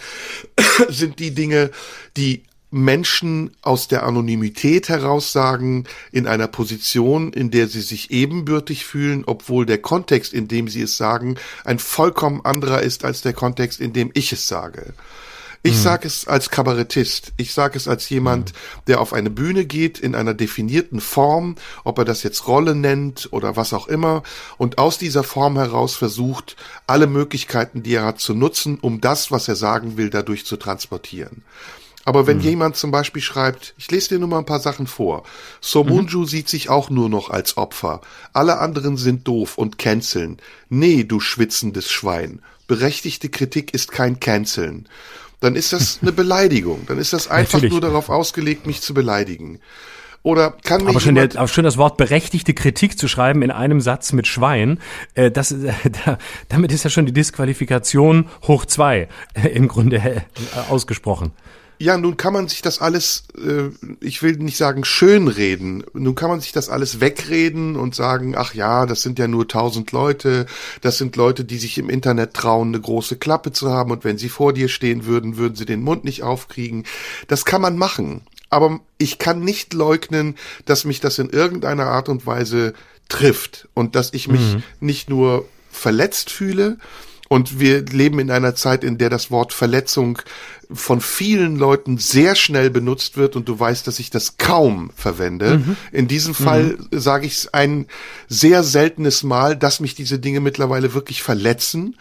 sind 0.88 1.20
die 1.20 1.34
Dinge, 1.34 1.70
die 2.16 2.42
Menschen 2.74 3.52
aus 3.62 3.86
der 3.86 4.02
Anonymität 4.02 4.88
heraus 4.88 5.32
sagen, 5.32 5.84
in 6.10 6.26
einer 6.26 6.48
Position, 6.48 7.32
in 7.32 7.50
der 7.50 7.68
sie 7.68 7.80
sich 7.80 8.10
ebenbürtig 8.10 8.84
fühlen, 8.84 9.22
obwohl 9.26 9.64
der 9.64 9.78
Kontext, 9.78 10.34
in 10.34 10.48
dem 10.48 10.68
sie 10.68 10.82
es 10.82 10.96
sagen, 10.96 11.36
ein 11.64 11.78
vollkommen 11.78 12.44
anderer 12.44 12.82
ist 12.82 13.04
als 13.04 13.22
der 13.22 13.32
Kontext, 13.32 13.80
in 13.80 13.92
dem 13.92 14.10
ich 14.14 14.32
es 14.32 14.48
sage. 14.48 14.92
Ich 15.62 15.76
mhm. 15.76 15.82
sage 15.82 16.06
es 16.08 16.26
als 16.26 16.50
Kabarettist. 16.50 17.32
Ich 17.36 17.54
sage 17.54 17.78
es 17.78 17.88
als 17.88 18.08
jemand, 18.10 18.52
mhm. 18.52 18.56
der 18.88 19.00
auf 19.00 19.12
eine 19.12 19.30
Bühne 19.30 19.64
geht 19.64 20.00
in 20.00 20.14
einer 20.16 20.34
definierten 20.34 21.00
Form, 21.00 21.54
ob 21.84 21.98
er 21.98 22.04
das 22.04 22.22
jetzt 22.24 22.46
Rolle 22.48 22.74
nennt 22.74 23.28
oder 23.32 23.56
was 23.56 23.72
auch 23.72 23.86
immer, 23.86 24.24
und 24.58 24.78
aus 24.78 24.98
dieser 24.98 25.22
Form 25.22 25.56
heraus 25.56 25.94
versucht, 25.94 26.56
alle 26.88 27.06
Möglichkeiten, 27.06 27.84
die 27.84 27.94
er 27.94 28.04
hat, 28.04 28.20
zu 28.20 28.34
nutzen, 28.34 28.78
um 28.80 29.00
das, 29.00 29.30
was 29.30 29.46
er 29.46 29.56
sagen 29.56 29.96
will, 29.96 30.10
dadurch 30.10 30.44
zu 30.44 30.56
transportieren. 30.56 31.42
Aber 32.04 32.26
wenn 32.26 32.38
mhm. 32.38 32.44
jemand 32.44 32.76
zum 32.76 32.90
Beispiel 32.90 33.22
schreibt, 33.22 33.74
ich 33.78 33.90
lese 33.90 34.10
dir 34.10 34.18
nur 34.18 34.28
mal 34.28 34.38
ein 34.38 34.46
paar 34.46 34.60
Sachen 34.60 34.86
vor. 34.86 35.24
Somunju 35.60 36.20
mhm. 36.20 36.26
sieht 36.26 36.48
sich 36.48 36.68
auch 36.68 36.90
nur 36.90 37.08
noch 37.08 37.30
als 37.30 37.56
Opfer. 37.56 38.00
Alle 38.32 38.58
anderen 38.58 38.96
sind 38.96 39.26
doof 39.26 39.56
und 39.56 39.78
canceln. 39.78 40.38
Nee, 40.68 41.04
du 41.04 41.20
schwitzendes 41.20 41.90
Schwein. 41.90 42.40
Berechtigte 42.66 43.28
Kritik 43.28 43.74
ist 43.74 43.90
kein 43.90 44.20
Canceln. 44.20 44.88
Dann 45.40 45.56
ist 45.56 45.72
das 45.72 45.98
eine 46.02 46.12
Beleidigung. 46.12 46.84
Dann 46.86 46.98
ist 46.98 47.12
das 47.12 47.28
einfach 47.28 47.54
Natürlich. 47.54 47.72
nur 47.72 47.80
darauf 47.80 48.08
ausgelegt, 48.10 48.66
mich 48.66 48.82
zu 48.82 48.94
beleidigen. 48.94 49.60
Oder 50.22 50.52
kann 50.64 50.84
mir 50.84 50.90
aber 50.90 51.00
schon, 51.00 51.16
der, 51.16 51.36
aber 51.36 51.48
schon 51.48 51.64
das 51.64 51.76
Wort 51.76 51.98
berechtigte 51.98 52.54
Kritik 52.54 52.98
zu 52.98 53.08
schreiben 53.08 53.42
in 53.42 53.50
einem 53.50 53.82
Satz 53.82 54.14
mit 54.14 54.26
Schwein, 54.26 54.78
äh, 55.14 55.30
das, 55.30 55.52
äh, 55.52 55.74
da, 56.06 56.16
damit 56.48 56.72
ist 56.72 56.82
ja 56.82 56.88
schon 56.88 57.04
die 57.04 57.12
Disqualifikation 57.12 58.30
hoch 58.46 58.64
zwei 58.64 59.08
äh, 59.34 59.48
im 59.48 59.68
Grunde 59.68 59.98
äh, 59.98 60.20
ausgesprochen. 60.70 61.32
Ja, 61.84 61.98
nun 61.98 62.16
kann 62.16 62.32
man 62.32 62.48
sich 62.48 62.62
das 62.62 62.80
alles, 62.80 63.24
äh, 63.36 63.68
ich 64.00 64.22
will 64.22 64.38
nicht 64.38 64.56
sagen 64.56 64.86
schönreden, 64.86 65.84
nun 65.92 66.14
kann 66.14 66.30
man 66.30 66.40
sich 66.40 66.52
das 66.52 66.70
alles 66.70 67.02
wegreden 67.02 67.76
und 67.76 67.94
sagen, 67.94 68.34
ach 68.38 68.54
ja, 68.54 68.86
das 68.86 69.02
sind 69.02 69.18
ja 69.18 69.28
nur 69.28 69.48
tausend 69.48 69.92
Leute, 69.92 70.46
das 70.80 70.96
sind 70.96 71.14
Leute, 71.16 71.44
die 71.44 71.58
sich 71.58 71.76
im 71.76 71.90
Internet 71.90 72.32
trauen, 72.32 72.68
eine 72.68 72.80
große 72.80 73.16
Klappe 73.16 73.52
zu 73.52 73.70
haben. 73.70 73.90
Und 73.90 74.02
wenn 74.02 74.16
sie 74.16 74.30
vor 74.30 74.54
dir 74.54 74.68
stehen 74.70 75.04
würden, 75.04 75.36
würden 75.36 75.56
sie 75.56 75.66
den 75.66 75.82
Mund 75.82 76.04
nicht 76.04 76.22
aufkriegen. 76.22 76.86
Das 77.28 77.44
kann 77.44 77.60
man 77.60 77.76
machen, 77.76 78.22
aber 78.48 78.80
ich 78.96 79.18
kann 79.18 79.40
nicht 79.40 79.74
leugnen, 79.74 80.36
dass 80.64 80.86
mich 80.86 81.00
das 81.00 81.18
in 81.18 81.28
irgendeiner 81.28 81.88
Art 81.88 82.08
und 82.08 82.24
Weise 82.24 82.72
trifft 83.10 83.68
und 83.74 83.94
dass 83.94 84.14
ich 84.14 84.26
mich 84.26 84.54
mhm. 84.54 84.62
nicht 84.80 85.10
nur 85.10 85.44
verletzt 85.70 86.30
fühle, 86.30 86.78
und 87.28 87.58
wir 87.58 87.84
leben 87.86 88.18
in 88.18 88.30
einer 88.30 88.54
Zeit, 88.54 88.84
in 88.84 88.98
der 88.98 89.10
das 89.10 89.30
Wort 89.30 89.52
Verletzung 89.52 90.20
von 90.74 91.00
vielen 91.00 91.56
Leuten 91.56 91.98
sehr 91.98 92.34
schnell 92.34 92.70
benutzt 92.70 93.16
wird 93.16 93.36
und 93.36 93.48
du 93.48 93.58
weißt, 93.58 93.86
dass 93.86 93.98
ich 93.98 94.10
das 94.10 94.36
kaum 94.36 94.90
verwende. 94.94 95.58
Mhm. 95.58 95.76
In 95.92 96.08
diesem 96.08 96.34
Fall 96.34 96.78
mhm. 96.90 97.00
sage 97.00 97.26
ich 97.26 97.34
es 97.34 97.54
ein 97.54 97.86
sehr 98.28 98.62
seltenes 98.62 99.22
Mal, 99.22 99.56
dass 99.56 99.80
mich 99.80 99.94
diese 99.94 100.18
Dinge 100.18 100.40
mittlerweile 100.40 100.94
wirklich 100.94 101.22
verletzen. 101.22 101.96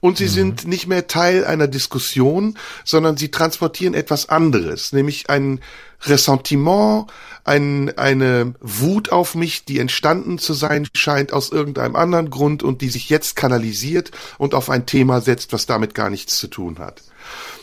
Und 0.00 0.18
sie 0.18 0.24
mhm. 0.24 0.30
sind 0.30 0.66
nicht 0.66 0.86
mehr 0.86 1.08
Teil 1.08 1.44
einer 1.44 1.66
Diskussion, 1.66 2.56
sondern 2.84 3.16
sie 3.16 3.30
transportieren 3.30 3.94
etwas 3.94 4.28
anderes, 4.28 4.92
nämlich 4.92 5.28
ein 5.28 5.60
Ressentiment, 6.02 7.06
ein, 7.44 7.96
eine 7.98 8.54
Wut 8.60 9.10
auf 9.10 9.34
mich, 9.34 9.64
die 9.64 9.80
entstanden 9.80 10.38
zu 10.38 10.52
sein 10.52 10.86
scheint 10.94 11.32
aus 11.32 11.50
irgendeinem 11.50 11.96
anderen 11.96 12.30
Grund 12.30 12.62
und 12.62 12.82
die 12.82 12.90
sich 12.90 13.08
jetzt 13.08 13.34
kanalisiert 13.36 14.12
und 14.36 14.54
auf 14.54 14.70
ein 14.70 14.86
Thema 14.86 15.20
setzt, 15.20 15.52
was 15.52 15.66
damit 15.66 15.94
gar 15.94 16.10
nichts 16.10 16.36
zu 16.38 16.46
tun 16.46 16.78
hat. 16.78 17.02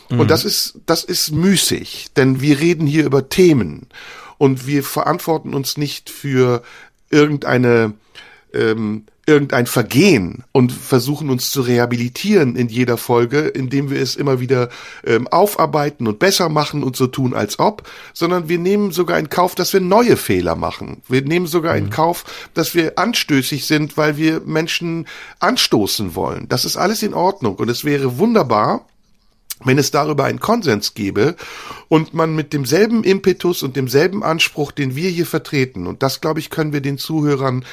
Mhm. 0.08 0.20
Und 0.20 0.30
das 0.30 0.44
ist, 0.44 0.80
das 0.86 1.04
ist 1.04 1.32
müßig, 1.32 2.08
denn 2.16 2.40
wir 2.40 2.60
reden 2.60 2.86
hier 2.86 3.04
über 3.04 3.28
Themen 3.28 3.86
und 4.38 4.66
wir 4.66 4.82
verantworten 4.82 5.54
uns 5.54 5.76
nicht 5.76 6.10
für 6.10 6.62
irgendeine 7.10 7.94
ähm, 8.52 9.04
irgendein 9.26 9.66
Vergehen 9.66 10.44
und 10.52 10.70
versuchen 10.70 11.30
uns 11.30 11.50
zu 11.50 11.60
rehabilitieren 11.60 12.54
in 12.54 12.68
jeder 12.68 12.96
Folge, 12.96 13.40
indem 13.40 13.90
wir 13.90 14.00
es 14.00 14.14
immer 14.14 14.38
wieder 14.38 14.68
ähm, 15.04 15.26
aufarbeiten 15.26 16.06
und 16.06 16.20
besser 16.20 16.48
machen 16.48 16.84
und 16.84 16.96
so 16.96 17.08
tun, 17.08 17.34
als 17.34 17.58
ob, 17.58 17.88
sondern 18.14 18.48
wir 18.48 18.58
nehmen 18.58 18.92
sogar 18.92 19.18
in 19.18 19.28
Kauf, 19.28 19.56
dass 19.56 19.72
wir 19.72 19.80
neue 19.80 20.16
Fehler 20.16 20.54
machen. 20.54 21.02
Wir 21.08 21.22
nehmen 21.22 21.48
sogar 21.48 21.72
mhm. 21.72 21.86
in 21.86 21.90
Kauf, 21.90 22.24
dass 22.54 22.76
wir 22.76 22.98
anstößig 22.98 23.66
sind, 23.66 23.96
weil 23.96 24.16
wir 24.16 24.42
Menschen 24.46 25.06
anstoßen 25.40 26.14
wollen. 26.14 26.48
Das 26.48 26.64
ist 26.64 26.76
alles 26.76 27.02
in 27.02 27.12
Ordnung 27.12 27.56
und 27.56 27.68
es 27.68 27.84
wäre 27.84 28.18
wunderbar, 28.18 28.86
wenn 29.64 29.78
es 29.78 29.90
darüber 29.90 30.24
einen 30.24 30.40
Konsens 30.40 30.94
gäbe 30.94 31.36
und 31.88 32.14
man 32.14 32.34
mit 32.34 32.52
demselben 32.52 33.04
Impetus 33.04 33.62
und 33.62 33.76
demselben 33.76 34.22
Anspruch, 34.22 34.72
den 34.72 34.96
wir 34.96 35.10
hier 35.10 35.26
vertreten, 35.26 35.86
und 35.86 36.02
das, 36.02 36.20
glaube 36.20 36.40
ich, 36.40 36.50
können 36.50 36.72
wir 36.72 36.80
den 36.80 36.98
Zuhörern 36.98 37.64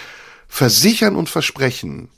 versichern 0.48 1.16
und 1.16 1.30
versprechen, 1.30 2.10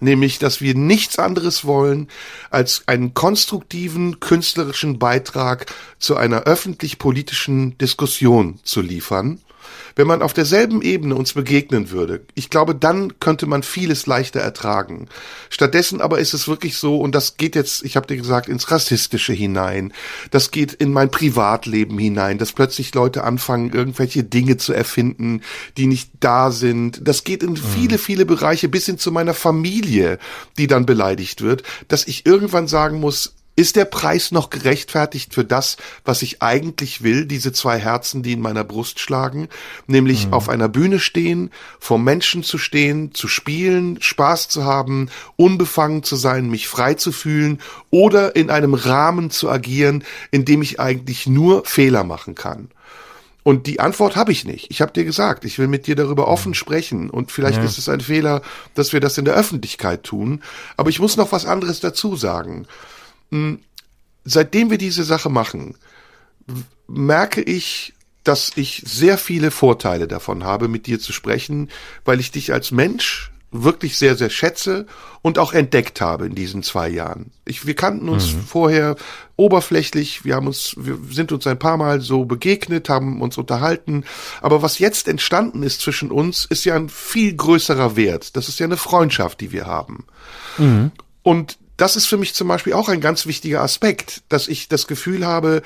nämlich, 0.00 0.38
dass 0.38 0.60
wir 0.60 0.74
nichts 0.74 1.18
anderes 1.18 1.64
wollen, 1.64 2.08
als 2.50 2.82
einen 2.86 3.14
konstruktiven 3.14 4.20
künstlerischen 4.20 4.98
Beitrag 4.98 5.66
zu 5.98 6.16
einer 6.16 6.42
öffentlich-politischen 6.42 7.78
Diskussion 7.78 8.58
zu 8.64 8.80
liefern 8.80 9.40
wenn 9.96 10.06
man 10.06 10.22
auf 10.22 10.32
derselben 10.32 10.82
Ebene 10.82 11.14
uns 11.14 11.32
begegnen 11.32 11.90
würde, 11.90 12.22
ich 12.34 12.50
glaube, 12.50 12.74
dann 12.74 13.18
könnte 13.20 13.46
man 13.46 13.62
vieles 13.62 14.06
leichter 14.06 14.40
ertragen. 14.40 15.08
Stattdessen 15.50 16.00
aber 16.00 16.18
ist 16.18 16.34
es 16.34 16.48
wirklich 16.48 16.76
so, 16.76 16.98
und 16.98 17.14
das 17.14 17.36
geht 17.36 17.54
jetzt, 17.56 17.84
ich 17.84 17.96
habe 17.96 18.06
dir 18.06 18.16
gesagt, 18.16 18.48
ins 18.48 18.70
Rassistische 18.70 19.32
hinein, 19.32 19.92
das 20.30 20.50
geht 20.50 20.72
in 20.72 20.92
mein 20.92 21.10
Privatleben 21.10 21.98
hinein, 21.98 22.38
dass 22.38 22.52
plötzlich 22.52 22.94
Leute 22.94 23.24
anfangen, 23.24 23.72
irgendwelche 23.72 24.24
Dinge 24.24 24.56
zu 24.56 24.72
erfinden, 24.72 25.42
die 25.76 25.86
nicht 25.86 26.10
da 26.20 26.50
sind. 26.50 27.00
Das 27.06 27.24
geht 27.24 27.42
in 27.42 27.56
viele, 27.56 27.98
viele 27.98 28.26
Bereiche 28.26 28.68
bis 28.68 28.86
hin 28.86 28.98
zu 28.98 29.12
meiner 29.12 29.34
Familie, 29.34 30.18
die 30.58 30.66
dann 30.66 30.86
beleidigt 30.86 31.42
wird, 31.42 31.62
dass 31.88 32.06
ich 32.06 32.26
irgendwann 32.26 32.68
sagen 32.68 33.00
muss, 33.00 33.34
ist 33.58 33.74
der 33.74 33.86
Preis 33.86 34.30
noch 34.30 34.50
gerechtfertigt 34.50 35.34
für 35.34 35.44
das, 35.44 35.78
was 36.04 36.22
ich 36.22 36.42
eigentlich 36.42 37.02
will, 37.02 37.26
diese 37.26 37.52
zwei 37.52 37.76
Herzen, 37.76 38.22
die 38.22 38.34
in 38.34 38.40
meiner 38.40 38.62
Brust 38.62 39.00
schlagen, 39.00 39.48
nämlich 39.88 40.28
mhm. 40.28 40.32
auf 40.32 40.48
einer 40.48 40.68
Bühne 40.68 41.00
stehen, 41.00 41.50
vor 41.80 41.98
Menschen 41.98 42.44
zu 42.44 42.56
stehen, 42.56 43.12
zu 43.14 43.26
spielen, 43.26 44.00
Spaß 44.00 44.46
zu 44.46 44.64
haben, 44.64 45.10
unbefangen 45.34 46.04
zu 46.04 46.14
sein, 46.14 46.48
mich 46.48 46.68
frei 46.68 46.94
zu 46.94 47.10
fühlen 47.10 47.60
oder 47.90 48.36
in 48.36 48.48
einem 48.48 48.74
Rahmen 48.74 49.28
zu 49.30 49.50
agieren, 49.50 50.04
in 50.30 50.44
dem 50.44 50.62
ich 50.62 50.78
eigentlich 50.78 51.26
nur 51.26 51.64
Fehler 51.64 52.04
machen 52.04 52.36
kann? 52.36 52.68
Und 53.42 53.66
die 53.66 53.80
Antwort 53.80 54.14
habe 54.14 54.30
ich 54.30 54.44
nicht. 54.44 54.70
Ich 54.70 54.80
habe 54.80 54.92
dir 54.92 55.04
gesagt, 55.04 55.44
ich 55.44 55.58
will 55.58 55.66
mit 55.66 55.88
dir 55.88 55.96
darüber 55.96 56.26
mhm. 56.26 56.32
offen 56.32 56.54
sprechen. 56.54 57.10
Und 57.10 57.32
vielleicht 57.32 57.58
ja. 57.58 57.64
ist 57.64 57.76
es 57.76 57.88
ein 57.88 58.00
Fehler, 58.00 58.40
dass 58.74 58.92
wir 58.92 59.00
das 59.00 59.18
in 59.18 59.24
der 59.24 59.34
Öffentlichkeit 59.34 60.04
tun. 60.04 60.44
Aber 60.76 60.90
ich 60.90 61.00
muss 61.00 61.16
noch 61.16 61.32
was 61.32 61.44
anderes 61.44 61.80
dazu 61.80 62.14
sagen. 62.14 62.68
Hm, 63.30 63.60
seitdem 64.24 64.70
wir 64.70 64.78
diese 64.78 65.04
Sache 65.04 65.30
machen, 65.30 65.76
merke 66.86 67.42
ich, 67.42 67.94
dass 68.24 68.52
ich 68.56 68.82
sehr 68.86 69.16
viele 69.16 69.50
Vorteile 69.50 70.06
davon 70.06 70.44
habe, 70.44 70.68
mit 70.68 70.86
dir 70.86 71.00
zu 71.00 71.12
sprechen, 71.12 71.70
weil 72.04 72.20
ich 72.20 72.30
dich 72.30 72.52
als 72.52 72.70
Mensch 72.70 73.30
wirklich 73.50 73.96
sehr, 73.96 74.14
sehr 74.14 74.28
schätze 74.28 74.86
und 75.22 75.38
auch 75.38 75.54
entdeckt 75.54 76.00
habe 76.02 76.26
in 76.26 76.34
diesen 76.34 76.62
zwei 76.62 76.88
Jahren. 76.88 77.30
Ich, 77.46 77.66
wir 77.66 77.74
kannten 77.74 78.10
uns 78.10 78.34
mhm. 78.34 78.42
vorher 78.42 78.96
oberflächlich, 79.36 80.24
wir 80.24 80.34
haben 80.34 80.46
uns, 80.46 80.74
wir 80.76 80.98
sind 81.10 81.32
uns 81.32 81.46
ein 81.46 81.58
paar 81.58 81.78
Mal 81.78 82.02
so 82.02 82.26
begegnet, 82.26 82.90
haben 82.90 83.22
uns 83.22 83.38
unterhalten, 83.38 84.04
aber 84.42 84.60
was 84.60 84.78
jetzt 84.78 85.08
entstanden 85.08 85.62
ist 85.62 85.80
zwischen 85.80 86.10
uns, 86.10 86.44
ist 86.44 86.64
ja 86.64 86.76
ein 86.76 86.90
viel 86.90 87.34
größerer 87.34 87.96
Wert. 87.96 88.36
Das 88.36 88.48
ist 88.48 88.58
ja 88.60 88.66
eine 88.66 88.76
Freundschaft, 88.76 89.40
die 89.40 89.52
wir 89.52 89.66
haben. 89.66 90.04
Mhm. 90.58 90.90
Und 91.22 91.58
das 91.78 91.96
ist 91.96 92.06
für 92.06 92.18
mich 92.18 92.34
zum 92.34 92.48
Beispiel 92.48 92.74
auch 92.74 92.88
ein 92.88 93.00
ganz 93.00 93.24
wichtiger 93.26 93.62
Aspekt, 93.62 94.22
dass 94.28 94.48
ich 94.48 94.68
das 94.68 94.86
Gefühl 94.86 95.26
habe, 95.26 95.62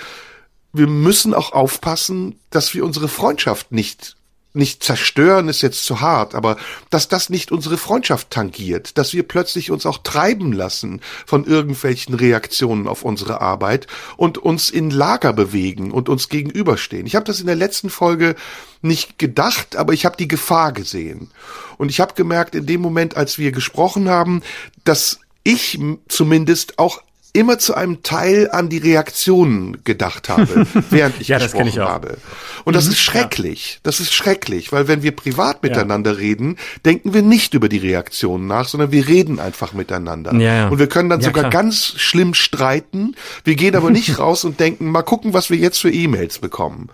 wir 0.72 0.86
müssen 0.86 1.34
auch 1.34 1.52
aufpassen, 1.52 2.38
dass 2.50 2.72
wir 2.74 2.84
unsere 2.84 3.08
Freundschaft 3.08 3.72
nicht 3.72 4.16
nicht 4.54 4.82
zerstören 4.82 5.48
ist 5.48 5.62
jetzt 5.62 5.84
zu 5.84 6.00
hart, 6.00 6.34
aber 6.34 6.58
dass 6.90 7.08
das 7.08 7.30
nicht 7.30 7.52
unsere 7.52 7.78
Freundschaft 7.78 8.30
tangiert, 8.30 8.98
dass 8.98 9.14
wir 9.14 9.22
plötzlich 9.22 9.70
uns 9.70 9.86
auch 9.86 9.98
treiben 9.98 10.52
lassen 10.52 11.00
von 11.24 11.46
irgendwelchen 11.46 12.14
Reaktionen 12.14 12.86
auf 12.86 13.02
unsere 13.02 13.40
Arbeit 13.40 13.86
und 14.16 14.36
uns 14.36 14.68
in 14.68 14.90
Lager 14.90 15.32
bewegen 15.32 15.90
und 15.90 16.10
uns 16.10 16.28
gegenüberstehen. 16.28 17.06
Ich 17.06 17.16
habe 17.16 17.24
das 17.24 17.40
in 17.40 17.46
der 17.46 17.56
letzten 17.56 17.88
Folge 17.88 18.34
nicht 18.82 19.18
gedacht, 19.18 19.76
aber 19.76 19.94
ich 19.94 20.04
habe 20.04 20.16
die 20.18 20.28
Gefahr 20.28 20.72
gesehen. 20.72 21.30
Und 21.78 21.88
ich 21.88 22.00
habe 22.00 22.14
gemerkt, 22.14 22.54
in 22.54 22.66
dem 22.66 22.82
Moment, 22.82 23.16
als 23.16 23.38
wir 23.38 23.52
gesprochen 23.52 24.10
haben, 24.10 24.42
dass 24.84 25.20
ich 25.44 25.78
zumindest 26.08 26.78
auch 26.78 27.02
immer 27.34 27.58
zu 27.58 27.74
einem 27.74 28.02
Teil 28.02 28.50
an 28.50 28.68
die 28.68 28.78
Reaktionen 28.78 29.82
gedacht 29.84 30.28
habe, 30.28 30.66
während 30.90 31.20
ich 31.20 31.28
ja, 31.28 31.38
gesprochen 31.38 31.66
ich 31.66 31.78
habe. 31.78 32.18
Und 32.64 32.76
das 32.76 32.86
mhm, 32.86 32.92
ist 32.92 33.00
schrecklich. 33.00 33.74
Ja. 33.74 33.80
Das 33.84 34.00
ist 34.00 34.12
schrecklich, 34.12 34.70
weil 34.70 34.86
wenn 34.86 35.02
wir 35.02 35.12
privat 35.12 35.62
miteinander 35.62 36.12
ja. 36.12 36.18
reden, 36.18 36.58
denken 36.84 37.14
wir 37.14 37.22
nicht 37.22 37.54
über 37.54 37.68
die 37.70 37.78
Reaktionen 37.78 38.46
nach, 38.46 38.68
sondern 38.68 38.92
wir 38.92 39.08
reden 39.08 39.40
einfach 39.40 39.72
miteinander. 39.72 40.34
Ja, 40.34 40.68
und 40.68 40.78
wir 40.78 40.88
können 40.88 41.08
dann 41.08 41.22
sogar 41.22 41.44
klar. 41.44 41.62
ganz 41.62 41.94
schlimm 41.96 42.34
streiten. 42.34 43.16
Wir 43.44 43.54
gehen 43.54 43.76
aber 43.76 43.90
nicht 43.90 44.18
raus 44.18 44.44
und 44.44 44.60
denken, 44.60 44.90
mal 44.90 45.02
gucken, 45.02 45.32
was 45.32 45.48
wir 45.48 45.56
jetzt 45.56 45.78
für 45.78 45.90
E-Mails 45.90 46.38
bekommen. 46.38 46.90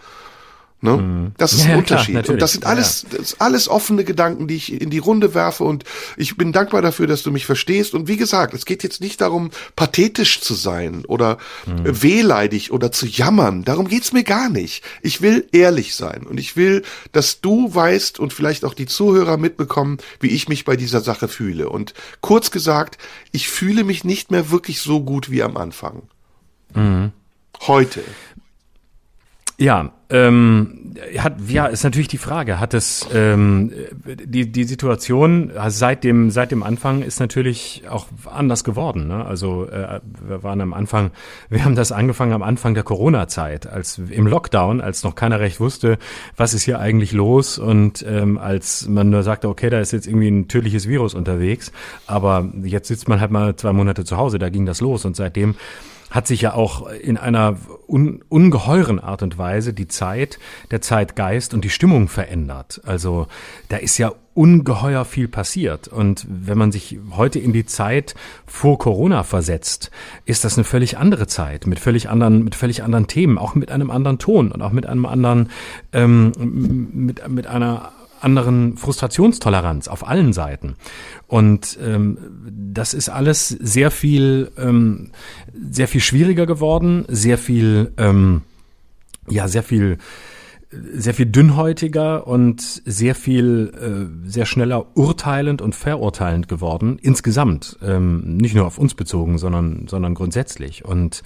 Ne? 0.80 0.96
Mhm. 0.96 1.32
Das 1.36 1.52
ist 1.52 1.64
ja, 1.64 1.72
ein 1.72 1.78
Unterschied. 1.78 2.22
Klar, 2.22 2.34
und 2.34 2.42
das 2.42 2.52
sind 2.52 2.64
alles, 2.64 3.04
ja. 3.10 3.18
das 3.18 3.40
alles 3.40 3.68
offene 3.68 4.04
Gedanken, 4.04 4.46
die 4.46 4.54
ich 4.54 4.80
in 4.80 4.90
die 4.90 4.98
Runde 4.98 5.34
werfe. 5.34 5.64
Und 5.64 5.82
ich 6.16 6.36
bin 6.36 6.52
dankbar 6.52 6.82
dafür, 6.82 7.08
dass 7.08 7.24
du 7.24 7.32
mich 7.32 7.46
verstehst. 7.46 7.94
Und 7.94 8.06
wie 8.06 8.16
gesagt, 8.16 8.54
es 8.54 8.64
geht 8.64 8.84
jetzt 8.84 9.00
nicht 9.00 9.20
darum, 9.20 9.50
pathetisch 9.74 10.40
zu 10.40 10.54
sein 10.54 11.04
oder 11.04 11.38
mhm. 11.66 12.02
wehleidig 12.02 12.70
oder 12.70 12.92
zu 12.92 13.06
jammern. 13.06 13.64
Darum 13.64 13.88
geht's 13.88 14.12
mir 14.12 14.22
gar 14.22 14.48
nicht. 14.48 14.84
Ich 15.02 15.20
will 15.20 15.48
ehrlich 15.50 15.96
sein. 15.96 16.24
Und 16.24 16.38
ich 16.38 16.56
will, 16.56 16.84
dass 17.10 17.40
du 17.40 17.74
weißt 17.74 18.20
und 18.20 18.32
vielleicht 18.32 18.64
auch 18.64 18.74
die 18.74 18.86
Zuhörer 18.86 19.36
mitbekommen, 19.36 19.98
wie 20.20 20.28
ich 20.28 20.48
mich 20.48 20.64
bei 20.64 20.76
dieser 20.76 21.00
Sache 21.00 21.26
fühle. 21.26 21.70
Und 21.70 21.92
kurz 22.20 22.52
gesagt, 22.52 22.98
ich 23.32 23.48
fühle 23.48 23.82
mich 23.82 24.04
nicht 24.04 24.30
mehr 24.30 24.52
wirklich 24.52 24.80
so 24.80 25.02
gut 25.02 25.28
wie 25.28 25.42
am 25.42 25.56
Anfang. 25.56 26.02
Mhm. 26.74 27.10
Heute. 27.66 28.04
Ja, 29.60 29.90
ähm, 30.08 30.94
hat, 31.18 31.34
ja, 31.48 31.66
ist 31.66 31.82
natürlich 31.82 32.06
die 32.06 32.16
Frage, 32.16 32.60
hat 32.60 32.74
es 32.74 33.08
ähm, 33.12 33.72
die 34.04 34.52
die 34.52 34.62
Situation 34.62 35.50
also 35.56 35.76
seit 35.76 36.04
dem 36.04 36.30
seit 36.30 36.52
dem 36.52 36.62
Anfang 36.62 37.02
ist 37.02 37.18
natürlich 37.18 37.82
auch 37.90 38.06
anders 38.24 38.62
geworden. 38.62 39.08
Ne? 39.08 39.24
Also 39.24 39.66
äh, 39.66 40.00
wir 40.26 40.44
waren 40.44 40.60
am 40.60 40.72
Anfang, 40.72 41.10
wir 41.50 41.64
haben 41.64 41.74
das 41.74 41.90
angefangen 41.90 42.32
am 42.32 42.44
Anfang 42.44 42.74
der 42.74 42.84
Corona-Zeit, 42.84 43.66
als 43.66 43.98
im 43.98 44.28
Lockdown, 44.28 44.80
als 44.80 45.02
noch 45.02 45.16
keiner 45.16 45.40
recht 45.40 45.58
wusste, 45.58 45.98
was 46.36 46.54
ist 46.54 46.62
hier 46.62 46.78
eigentlich 46.78 47.10
los 47.10 47.58
und 47.58 48.04
ähm, 48.08 48.38
als 48.38 48.88
man 48.88 49.10
nur 49.10 49.24
sagte, 49.24 49.48
okay, 49.48 49.70
da 49.70 49.80
ist 49.80 49.92
jetzt 49.92 50.06
irgendwie 50.06 50.28
ein 50.28 50.46
tödliches 50.46 50.86
Virus 50.86 51.14
unterwegs, 51.14 51.72
aber 52.06 52.48
jetzt 52.62 52.86
sitzt 52.86 53.08
man 53.08 53.20
halt 53.20 53.32
mal 53.32 53.56
zwei 53.56 53.72
Monate 53.72 54.04
zu 54.04 54.18
Hause, 54.18 54.38
da 54.38 54.50
ging 54.50 54.66
das 54.66 54.80
los 54.80 55.04
und 55.04 55.16
seitdem 55.16 55.56
hat 56.10 56.26
sich 56.26 56.42
ja 56.42 56.54
auch 56.54 56.88
in 56.88 57.16
einer 57.16 57.56
un 57.86 58.22
ungeheuren 58.28 58.98
Art 58.98 59.22
und 59.22 59.38
Weise 59.38 59.72
die 59.72 59.88
Zeit, 59.88 60.38
der 60.70 60.80
Zeitgeist 60.80 61.54
und 61.54 61.64
die 61.64 61.70
Stimmung 61.70 62.08
verändert. 62.08 62.80
Also 62.84 63.26
da 63.68 63.76
ist 63.76 63.98
ja 63.98 64.12
ungeheuer 64.34 65.04
viel 65.04 65.26
passiert. 65.26 65.88
Und 65.88 66.24
wenn 66.28 66.56
man 66.56 66.70
sich 66.70 66.98
heute 67.16 67.40
in 67.40 67.52
die 67.52 67.66
Zeit 67.66 68.14
vor 68.46 68.78
Corona 68.78 69.24
versetzt, 69.24 69.90
ist 70.26 70.44
das 70.44 70.56
eine 70.56 70.64
völlig 70.64 70.96
andere 70.96 71.26
Zeit 71.26 71.66
mit 71.66 71.80
völlig 71.80 72.08
anderen, 72.08 72.44
mit 72.44 72.54
völlig 72.54 72.84
anderen 72.84 73.08
Themen, 73.08 73.36
auch 73.36 73.54
mit 73.54 73.72
einem 73.72 73.90
anderen 73.90 74.18
Ton 74.18 74.52
und 74.52 74.62
auch 74.62 74.70
mit 74.70 74.86
einem 74.86 75.06
anderen, 75.06 75.50
ähm, 75.92 76.32
mit, 76.92 77.28
mit 77.28 77.46
einer 77.48 77.92
anderen 78.20 78.76
Frustrationstoleranz 78.76 79.88
auf 79.88 80.06
allen 80.06 80.32
Seiten. 80.32 80.76
Und 81.26 81.78
ähm, 81.82 82.18
das 82.50 82.94
ist 82.94 83.08
alles 83.08 83.48
sehr 83.48 83.90
viel, 83.90 84.50
ähm, 84.58 85.10
sehr 85.70 85.88
viel 85.88 86.00
schwieriger 86.00 86.46
geworden, 86.46 87.04
sehr 87.08 87.38
viel, 87.38 87.92
ähm, 87.96 88.42
ja, 89.28 89.48
sehr 89.48 89.62
viel 89.62 89.98
sehr 90.70 91.14
viel 91.14 91.26
dünnhäutiger 91.26 92.26
und 92.26 92.60
sehr 92.60 93.14
viel, 93.14 93.72
äh, 93.74 94.28
sehr 94.28 94.44
schneller 94.44 94.96
urteilend 94.96 95.62
und 95.62 95.74
verurteilend 95.74 96.46
geworden, 96.46 96.98
insgesamt. 97.00 97.78
Ähm, 97.82 98.36
nicht 98.36 98.54
nur 98.54 98.66
auf 98.66 98.76
uns 98.76 98.94
bezogen, 98.94 99.38
sondern, 99.38 99.86
sondern 99.88 100.14
grundsätzlich. 100.14 100.84
Und 100.84 101.22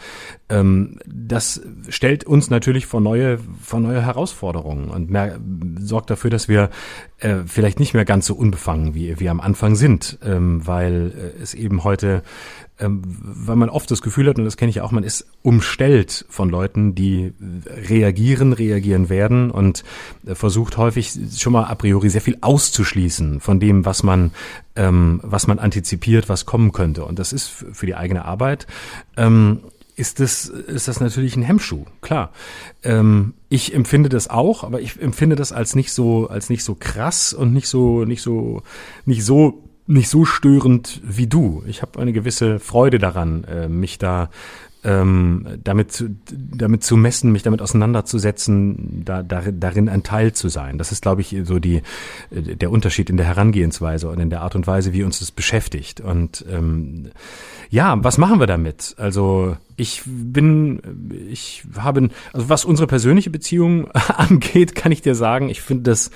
ähm, 0.49 0.99
das 1.07 1.61
stellt 1.88 2.24
uns 2.24 2.51
natürlich 2.51 2.86
vor 2.86 3.01
neue, 3.01 3.38
vor 3.61 3.80
neue 3.80 4.03
Herausforderungen 4.03 4.90
und 4.90 5.11
mehr, 5.11 5.40
sorgt 5.80 6.11
dafür, 6.11 6.30
dass 6.30 6.47
wir 6.47 6.70
äh, 7.18 7.38
vielleicht 7.47 7.80
nicht 7.80 7.95
mehr 7.95 8.05
ganz 8.05 8.26
so 8.26 8.34
unbefangen 8.34 8.95
wie 8.95 9.18
wir 9.18 9.30
am 9.30 9.40
Anfang 9.40 9.74
sind, 9.74 10.18
ähm, 10.24 10.64
weil 10.66 11.12
äh, 11.16 11.43
es 11.43 11.55
eben 11.55 11.82
heute 11.82 12.22
ähm, 12.78 13.02
weil 13.04 13.56
man 13.56 13.68
oft 13.68 13.90
das 13.90 14.02
Gefühl 14.02 14.28
hat, 14.28 14.38
und 14.38 14.44
das 14.44 14.56
kenne 14.56 14.70
ich 14.70 14.80
auch, 14.80 14.90
man 14.92 15.04
ist 15.04 15.26
umstellt 15.42 16.24
von 16.28 16.48
Leuten, 16.48 16.94
die 16.94 17.32
reagieren, 17.66 18.52
reagieren 18.52 19.08
werden 19.08 19.50
und 19.50 19.84
äh, 20.26 20.34
versucht 20.34 20.76
häufig 20.78 21.12
schon 21.36 21.52
mal 21.52 21.64
a 21.64 21.74
priori 21.74 22.08
sehr 22.08 22.20
viel 22.20 22.38
auszuschließen 22.40 23.40
von 23.40 23.60
dem, 23.60 23.84
was 23.84 24.02
man, 24.02 24.32
ähm, 24.74 25.20
was 25.22 25.46
man 25.46 25.58
antizipiert, 25.58 26.28
was 26.28 26.46
kommen 26.46 26.72
könnte. 26.72 27.04
Und 27.04 27.18
das 27.18 27.32
ist 27.32 27.48
für 27.48 27.86
die 27.86 27.94
eigene 27.94 28.24
Arbeit 28.24 28.66
ähm, 29.16 29.60
ist 29.94 30.20
das, 30.20 30.46
ist 30.46 30.88
das 30.88 31.00
natürlich 31.00 31.36
ein 31.36 31.42
Hemmschuh, 31.42 31.84
klar. 32.00 32.32
Ich 33.50 33.74
empfinde 33.74 34.08
das 34.08 34.30
auch, 34.30 34.64
aber 34.64 34.80
ich 34.80 35.00
empfinde 35.00 35.36
das 35.36 35.52
als 35.52 35.74
nicht 35.74 35.92
so, 35.92 36.28
als 36.28 36.48
nicht 36.48 36.64
so 36.64 36.74
krass 36.74 37.34
und 37.34 37.52
nicht 37.52 37.68
so, 37.68 38.06
nicht 38.06 38.22
so, 38.22 38.62
nicht 39.04 39.22
so 39.22 39.62
nicht 39.87 40.09
so 40.09 40.24
störend 40.24 41.01
wie 41.05 41.26
du. 41.26 41.62
Ich 41.66 41.83
habe 41.83 42.01
eine 42.01 42.12
gewisse 42.12 42.59
Freude 42.59 42.99
daran, 42.99 43.45
äh, 43.45 43.68
mich 43.68 43.99
da 43.99 44.30
ähm, 44.85 45.47
damit, 45.62 45.93
zu, 45.93 46.16
damit 46.30 46.83
zu 46.83 46.97
messen, 46.97 47.30
mich 47.30 47.43
damit 47.43 47.62
auseinanderzusetzen, 47.62 49.03
da, 49.05 49.22
darin 49.22 49.89
ein 49.89 50.03
Teil 50.03 50.33
zu 50.33 50.49
sein. 50.49 50.76
Das 50.76 50.91
ist, 50.91 51.03
glaube 51.03 51.20
ich, 51.20 51.37
so 51.45 51.59
die, 51.59 51.83
äh, 52.30 52.57
der 52.57 52.70
Unterschied 52.70 53.09
in 53.09 53.16
der 53.16 53.26
Herangehensweise 53.26 54.09
und 54.09 54.18
in 54.18 54.30
der 54.30 54.43
Art 54.43 54.57
und 54.57 54.66
Weise, 54.66 54.93
wie 54.93 55.05
uns 55.05 55.20
das 55.20 55.30
beschäftigt. 55.30 56.01
Und 56.01 56.45
ähm, 56.51 57.11
ja, 57.70 57.97
was 58.03 58.18
machen 58.18 58.41
wir 58.41 58.47
damit? 58.47 58.95
Also 58.99 59.57
ich 59.76 60.02
bin, 60.04 60.80
ich 61.30 61.64
habe, 61.76 62.10
also 62.32 62.48
was 62.48 62.64
unsere 62.64 62.86
persönliche 62.86 63.30
Beziehung 63.30 63.90
angeht, 64.16 64.74
kann 64.74 64.92
ich 64.92 65.02
dir 65.02 65.14
sagen, 65.14 65.48
ich 65.48 65.62
finde 65.62 65.90
das 65.90 66.10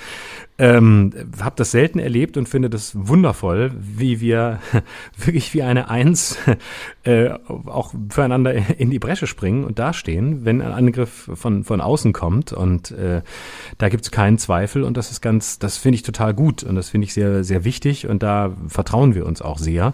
ähm, 0.59 1.13
habe 1.39 1.55
das 1.55 1.71
selten 1.71 1.99
erlebt 1.99 2.35
und 2.35 2.49
finde 2.49 2.69
das 2.69 2.91
wundervoll, 2.95 3.71
wie 3.79 4.19
wir 4.19 4.59
wirklich 5.17 5.53
wie 5.53 5.61
eine 5.61 5.89
Eins 5.89 6.37
äh, 7.03 7.29
auch 7.65 7.93
füreinander 8.09 8.79
in 8.79 8.89
die 8.89 8.97
Bresche 8.97 9.27
springen 9.27 9.63
und 9.63 9.77
dastehen, 9.77 10.45
wenn 10.45 10.61
ein 10.61 10.71
Angriff 10.71 11.29
von, 11.35 11.63
von 11.63 11.79
außen 11.79 12.11
kommt. 12.11 12.53
Und 12.53 12.91
äh, 12.91 13.21
da 13.77 13.89
gibt 13.89 14.05
es 14.05 14.11
keinen 14.11 14.39
Zweifel 14.39 14.83
und 14.83 14.97
das 14.97 15.11
ist 15.11 15.21
ganz, 15.21 15.59
das 15.59 15.77
finde 15.77 15.97
ich 15.97 16.03
total 16.03 16.33
gut 16.33 16.63
und 16.63 16.75
das 16.75 16.89
finde 16.89 17.05
ich 17.05 17.13
sehr, 17.13 17.43
sehr 17.43 17.63
wichtig 17.63 18.07
und 18.07 18.23
da 18.23 18.51
vertrauen 18.67 19.13
wir 19.13 19.27
uns 19.27 19.43
auch 19.43 19.59
sehr. 19.59 19.93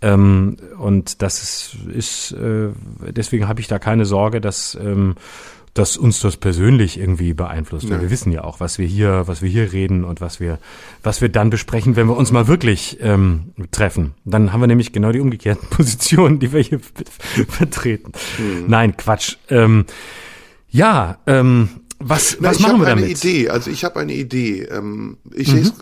Ähm, 0.00 0.58
und 0.78 1.22
das 1.22 1.42
ist, 1.42 1.76
ist 1.92 2.32
äh, 2.32 2.68
deswegen 3.16 3.48
habe 3.48 3.60
ich 3.60 3.68
da 3.68 3.78
keine 3.78 4.04
Sorge, 4.04 4.40
dass 4.40 4.76
ähm, 4.80 5.14
dass 5.74 5.96
uns 5.96 6.20
das 6.20 6.36
persönlich 6.36 6.98
irgendwie 6.98 7.34
beeinflusst. 7.34 7.88
Ja. 7.88 8.00
Wir 8.00 8.08
wissen 8.08 8.30
ja 8.30 8.44
auch, 8.44 8.60
was 8.60 8.78
wir 8.78 8.86
hier, 8.86 9.24
was 9.26 9.42
wir 9.42 9.50
hier 9.50 9.72
reden 9.72 10.04
und 10.04 10.20
was 10.20 10.38
wir, 10.38 10.60
was 11.02 11.20
wir 11.20 11.28
dann 11.28 11.50
besprechen, 11.50 11.96
wenn 11.96 12.06
wir 12.06 12.16
uns 12.16 12.30
mal 12.30 12.46
wirklich 12.46 12.98
ähm, 13.00 13.52
treffen. 13.72 14.14
Dann 14.24 14.52
haben 14.52 14.60
wir 14.60 14.68
nämlich 14.68 14.92
genau 14.92 15.10
die 15.10 15.18
umgekehrten 15.18 15.68
Positionen, 15.70 16.38
die 16.38 16.52
wir 16.52 16.60
hier 16.60 16.78
vertreten. 17.48 18.12
Mhm. 18.38 18.64
Nein, 18.68 18.96
Quatsch. 18.96 19.36
Ähm, 19.48 19.84
ja, 20.70 21.18
ähm, 21.26 21.68
was, 21.98 22.36
Na, 22.38 22.50
was 22.50 22.60
machen 22.60 22.80
wir 22.80 22.86
damit? 22.86 23.06
Ich 23.06 23.14
habe 23.16 23.26
eine 23.26 23.34
Idee, 23.34 23.48
also 23.48 23.70
ich 23.70 23.84
habe 23.84 24.00
eine 24.00 24.12
Idee. 24.12 24.62
Ähm, 24.64 25.18
ich 25.32 25.48
mhm. 25.48 25.52
sehe 25.52 25.62
es 25.62 25.74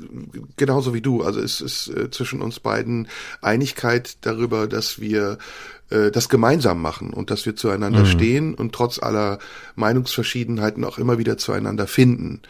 genauso 0.56 0.94
wie 0.94 1.00
du. 1.00 1.22
Also 1.22 1.40
es 1.40 1.60
ist 1.60 1.88
äh, 1.88 2.10
zwischen 2.10 2.42
uns 2.42 2.60
beiden 2.60 3.08
Einigkeit 3.40 4.18
darüber, 4.20 4.66
dass 4.66 5.00
wir 5.00 5.38
äh, 5.92 6.10
das 6.10 6.28
gemeinsam 6.28 6.80
machen 6.80 7.12
und 7.12 7.30
dass 7.30 7.44
wir 7.46 7.54
zueinander 7.54 8.00
mhm. 8.00 8.06
stehen 8.06 8.54
und 8.54 8.72
trotz 8.72 8.98
aller 8.98 9.38
Meinungsverschiedenheiten 9.76 10.84
auch 10.84 10.98
immer 10.98 11.18
wieder 11.18 11.38
zueinander 11.38 11.86
finden. 11.86 12.40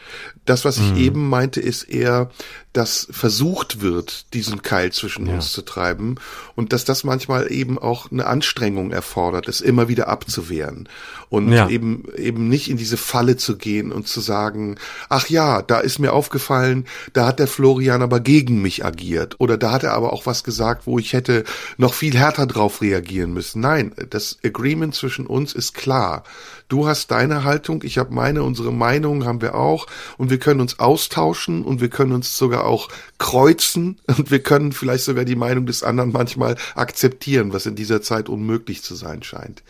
Das, 0.45 0.64
was 0.64 0.78
ich 0.78 0.93
mhm. 0.93 0.99
eben 0.99 1.28
meinte, 1.28 1.61
ist 1.61 1.82
eher, 1.84 2.30
dass 2.72 3.06
versucht 3.10 3.82
wird, 3.82 4.32
diesen 4.32 4.62
Keil 4.62 4.92
zwischen 4.92 5.26
ja. 5.26 5.34
uns 5.34 5.52
zu 5.52 5.62
treiben 5.62 6.16
und 6.54 6.72
dass 6.72 6.84
das 6.84 7.04
manchmal 7.04 7.52
eben 7.52 7.78
auch 7.78 8.10
eine 8.10 8.26
Anstrengung 8.26 8.92
erfordert, 8.92 9.46
es 9.48 9.60
immer 9.60 9.88
wieder 9.88 10.08
abzuwehren 10.08 10.88
und 11.28 11.52
ja. 11.52 11.68
eben 11.68 12.04
eben 12.16 12.48
nicht 12.48 12.70
in 12.70 12.78
diese 12.78 12.96
Falle 12.96 13.36
zu 13.36 13.56
gehen 13.56 13.92
und 13.92 14.08
zu 14.08 14.20
sagen, 14.20 14.76
ach 15.08 15.28
ja, 15.28 15.60
da 15.60 15.80
ist 15.80 15.98
mir 15.98 16.12
aufgefallen, 16.12 16.86
da 17.12 17.26
hat 17.26 17.38
der 17.38 17.46
Florian 17.46 18.02
aber 18.02 18.20
gegen 18.20 18.62
mich 18.62 18.84
agiert 18.84 19.36
oder 19.38 19.58
da 19.58 19.72
hat 19.72 19.82
er 19.82 19.92
aber 19.92 20.12
auch 20.12 20.24
was 20.24 20.42
gesagt, 20.42 20.86
wo 20.86 20.98
ich 20.98 21.12
hätte 21.12 21.44
noch 21.76 21.92
viel 21.92 22.16
härter 22.16 22.46
drauf 22.46 22.80
reagieren 22.80 23.32
müssen. 23.34 23.60
Nein, 23.60 23.92
das 24.08 24.38
Agreement 24.44 24.94
zwischen 24.94 25.26
uns 25.26 25.52
ist 25.52 25.74
klar. 25.74 26.24
Du 26.72 26.86
hast 26.86 27.10
deine 27.10 27.44
Haltung, 27.44 27.82
ich 27.84 27.98
habe 27.98 28.14
meine, 28.14 28.42
unsere 28.42 28.72
Meinung 28.72 29.26
haben 29.26 29.42
wir 29.42 29.54
auch 29.56 29.86
und 30.16 30.30
wir 30.30 30.38
können 30.38 30.62
uns 30.62 30.78
austauschen 30.78 31.64
und 31.64 31.82
wir 31.82 31.90
können 31.90 32.12
uns 32.12 32.38
sogar 32.38 32.64
auch 32.64 32.88
kreuzen 33.18 33.98
und 34.06 34.30
wir 34.30 34.38
können 34.38 34.72
vielleicht 34.72 35.04
sogar 35.04 35.26
die 35.26 35.36
Meinung 35.36 35.66
des 35.66 35.82
anderen 35.82 36.12
manchmal 36.12 36.56
akzeptieren, 36.74 37.52
was 37.52 37.66
in 37.66 37.74
dieser 37.74 38.00
Zeit 38.00 38.30
unmöglich 38.30 38.82
zu 38.82 38.94
sein 38.94 39.22
scheint. 39.22 39.62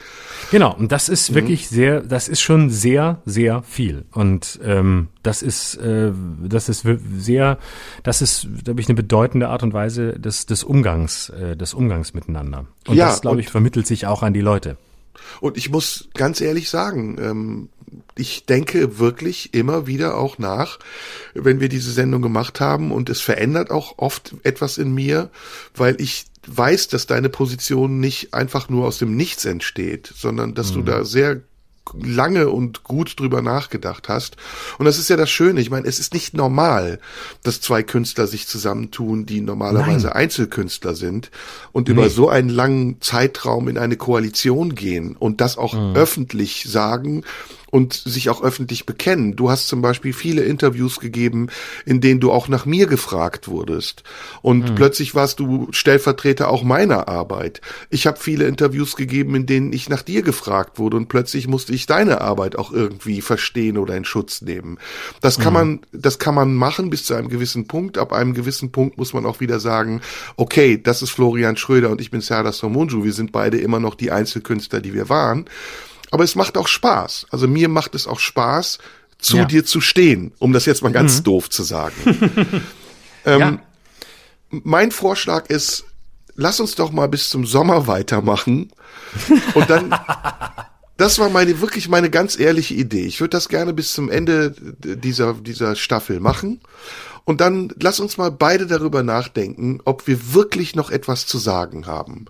Genau, 0.53 0.76
und 0.76 0.92
das 0.92 1.09
ist 1.09 1.30
mhm. 1.30 1.34
wirklich 1.34 1.68
sehr, 1.68 2.03
das 2.03 2.28
ist 2.28 2.40
schon 2.40 2.70
sehr, 2.70 3.20
sehr 3.26 3.64
viel 3.64 4.05
und 4.12 4.61
ähm, 4.62 5.09
das 5.24 5.42
ist, 5.42 5.74
äh, 5.78 6.12
das 6.40 6.68
ist 6.68 6.86
sehr, 7.18 7.59
das 8.05 8.22
ist, 8.22 8.46
glaube 8.62 8.80
ich, 8.80 8.88
eine 8.88 8.94
bedeutende 8.94 9.48
Art 9.48 9.64
und 9.64 9.74
Weise 9.74 10.20
des, 10.20 10.46
des 10.46 10.62
Umgangs, 10.62 11.30
äh, 11.30 11.57
des 11.57 11.74
Umgangs 11.74 12.14
miteinander. 12.14 12.66
Und 12.86 12.94
ja, 12.94 13.07
das, 13.07 13.22
glaube 13.22 13.40
ich, 13.40 13.48
vermittelt 13.48 13.88
sich 13.88 14.07
auch 14.07 14.22
an 14.22 14.32
die 14.32 14.40
Leute. 14.40 14.76
Und 15.40 15.56
ich 15.56 15.70
muss 15.70 16.08
ganz 16.14 16.40
ehrlich 16.40 16.70
sagen, 16.70 17.18
ähm, 17.20 17.68
ich 18.16 18.46
denke 18.46 18.98
wirklich 18.98 19.54
immer 19.54 19.86
wieder 19.86 20.16
auch 20.16 20.38
nach, 20.38 20.78
wenn 21.34 21.60
wir 21.60 21.68
diese 21.68 21.92
Sendung 21.92 22.22
gemacht 22.22 22.60
haben 22.60 22.92
und 22.92 23.10
es 23.10 23.20
verändert 23.20 23.70
auch 23.70 23.98
oft 23.98 24.34
etwas 24.42 24.78
in 24.78 24.94
mir, 24.94 25.30
weil 25.74 26.00
ich 26.00 26.26
weiß, 26.46 26.88
dass 26.88 27.06
deine 27.06 27.28
Position 27.28 28.00
nicht 28.00 28.34
einfach 28.34 28.68
nur 28.68 28.86
aus 28.86 28.98
dem 28.98 29.16
Nichts 29.16 29.44
entsteht, 29.44 30.12
sondern 30.14 30.54
dass 30.54 30.70
mhm. 30.70 30.74
du 30.74 30.82
da 30.82 31.04
sehr 31.04 31.40
lange 32.01 32.49
und 32.49 32.85
gut 32.85 33.18
drüber 33.18 33.43
nachgedacht 33.43 34.09
hast. 34.09 34.37
Und 34.78 34.87
das 34.87 34.99
ist 34.99 35.11
ja 35.11 35.16
das 35.16 35.30
Schöne. 35.30 35.61
Ich 35.61 35.70
meine, 35.70 35.87
es 35.87 35.99
ist 35.99 36.14
nicht 36.14 36.35
normal, 36.35 36.99
dass 37.43 37.61
zwei 37.61 37.83
Künstler 37.83 38.26
sich 38.26 38.47
zusammentun, 38.47 39.26
die 39.26 39.41
normalerweise 39.41 40.09
Nein. 40.09 40.16
Einzelkünstler 40.16 40.95
sind 40.95 41.30
und 41.72 41.89
nee. 41.89 41.95
über 41.95 42.09
so 42.11 42.28
einen 42.28 42.49
langen 42.49 43.01
Zeitraum 43.01 43.68
in 43.68 43.78
eine 43.78 43.97
Koalition 43.97 44.74
gehen 44.74 45.16
und 45.16 45.41
das 45.41 45.59
auch 45.59 45.74
mhm. 45.74 45.95
öffentlich 45.95 46.64
sagen 46.68 47.24
und 47.73 47.95
sich 47.95 48.29
auch 48.29 48.43
öffentlich 48.43 48.85
bekennen. 48.85 49.35
Du 49.35 49.49
hast 49.51 49.66
zum 49.66 49.81
Beispiel 49.81 50.12
viele 50.12 50.43
Interviews 50.43 51.01
gegeben, 51.01 51.49
in 51.87 52.03
denen 52.03 52.20
du 52.20 52.31
auch 52.31 52.47
nach 52.47 52.66
mir 52.66 52.87
gefragt 52.87 53.49
wurdest. 53.49 54.03
Und 54.43 54.68
hm. 54.68 54.75
plötzlich 54.75 55.14
warst 55.14 55.41
du 55.41 55.68
Stellvertreter 55.70 56.51
auch 56.51 56.64
meiner 56.64 57.09
Arbeit. 57.09 57.62
Ich 57.89 58.07
habe 58.07 58.18
viele 58.18 58.45
Interviews 58.45 58.95
gegeben, 58.95 59.35
in 59.35 59.47
denen 59.47 59.73
ich 59.73 59.89
nach 59.89 60.03
dir 60.03 60.20
gefragt 60.20 60.79
wurde 60.79 60.99
und 60.99 61.09
plötzlich 61.09 61.49
musste 61.49 61.73
ich 61.73 61.87
deine 61.87 62.20
Arbeit 62.20 62.57
auch 62.57 62.73
irgendwie 62.73 63.23
verstehen 63.23 63.79
oder 63.79 63.97
in 63.97 64.05
Schutz 64.05 64.43
nehmen. 64.43 64.79
Das 65.23 65.39
kann 65.39 65.47
hm. 65.47 65.53
man, 65.55 65.81
das 65.93 66.18
kann 66.18 66.35
man 66.35 66.55
machen 66.55 66.91
bis 66.91 67.07
zu 67.07 67.14
einem 67.14 67.31
gewissen 67.31 67.68
Punkt. 67.68 67.97
Ab 67.97 68.12
einem 68.12 68.35
gewissen 68.35 68.70
Punkt 68.70 68.99
muss 68.99 69.14
man 69.14 69.25
auch 69.25 69.41
wieder 69.41 69.61
sagen, 69.61 70.03
okay, 70.37 70.79
das 70.81 71.01
ist 71.01 71.11
Florian 71.11 71.57
Schröder 71.57 71.89
und 71.89 72.03
ich 72.03 72.11
bin 72.11 72.20
Serdar 72.20 72.53
Somunju. 72.53 73.03
Wir 73.03 73.14
sind 73.14 73.33
beide 73.33 73.57
immer 73.57 73.81
noch 73.81 73.95
die 73.95 74.11
Einzelkünstler, 74.11 74.83
die 74.83 74.93
wir 74.93 75.09
waren. 75.09 75.47
Aber 76.12 76.24
es 76.24 76.36
macht 76.36 76.58
auch 76.58 76.68
Spaß. 76.68 77.26
Also 77.30 77.48
mir 77.48 77.68
macht 77.68 77.94
es 77.94 78.06
auch 78.06 78.20
Spaß, 78.20 78.78
zu 79.18 79.38
ja. 79.38 79.44
dir 79.46 79.64
zu 79.64 79.80
stehen, 79.80 80.32
um 80.38 80.52
das 80.52 80.66
jetzt 80.66 80.82
mal 80.82 80.92
ganz 80.92 81.18
mhm. 81.18 81.24
doof 81.24 81.48
zu 81.48 81.62
sagen. 81.62 81.94
ähm, 83.24 83.40
ja. 83.40 83.58
Mein 84.50 84.90
Vorschlag 84.90 85.46
ist, 85.48 85.84
lass 86.34 86.60
uns 86.60 86.74
doch 86.74 86.92
mal 86.92 87.08
bis 87.08 87.30
zum 87.30 87.46
Sommer 87.46 87.86
weitermachen 87.86 88.70
und 89.54 89.70
dann 89.70 89.94
das 90.98 91.18
war 91.18 91.30
meine 91.30 91.60
wirklich 91.62 91.88
meine 91.88 92.10
ganz 92.10 92.38
ehrliche 92.38 92.74
Idee. 92.74 93.06
Ich 93.06 93.20
würde 93.20 93.30
das 93.30 93.48
gerne 93.48 93.72
bis 93.72 93.94
zum 93.94 94.10
Ende 94.10 94.54
dieser 94.60 95.34
dieser 95.34 95.76
Staffel 95.76 96.20
machen 96.20 96.60
und 97.25 97.41
dann 97.41 97.73
lass 97.81 98.01
uns 98.01 98.18
mal 98.18 98.31
beide 98.31 98.66
darüber 98.66 99.03
nachdenken, 99.03 99.81
ob 99.85 100.07
wir 100.07 100.35
wirklich 100.35 100.75
noch 100.75 100.91
etwas 100.91 101.27
zu 101.27 101.39
sagen 101.39 101.87
haben. 101.87 102.25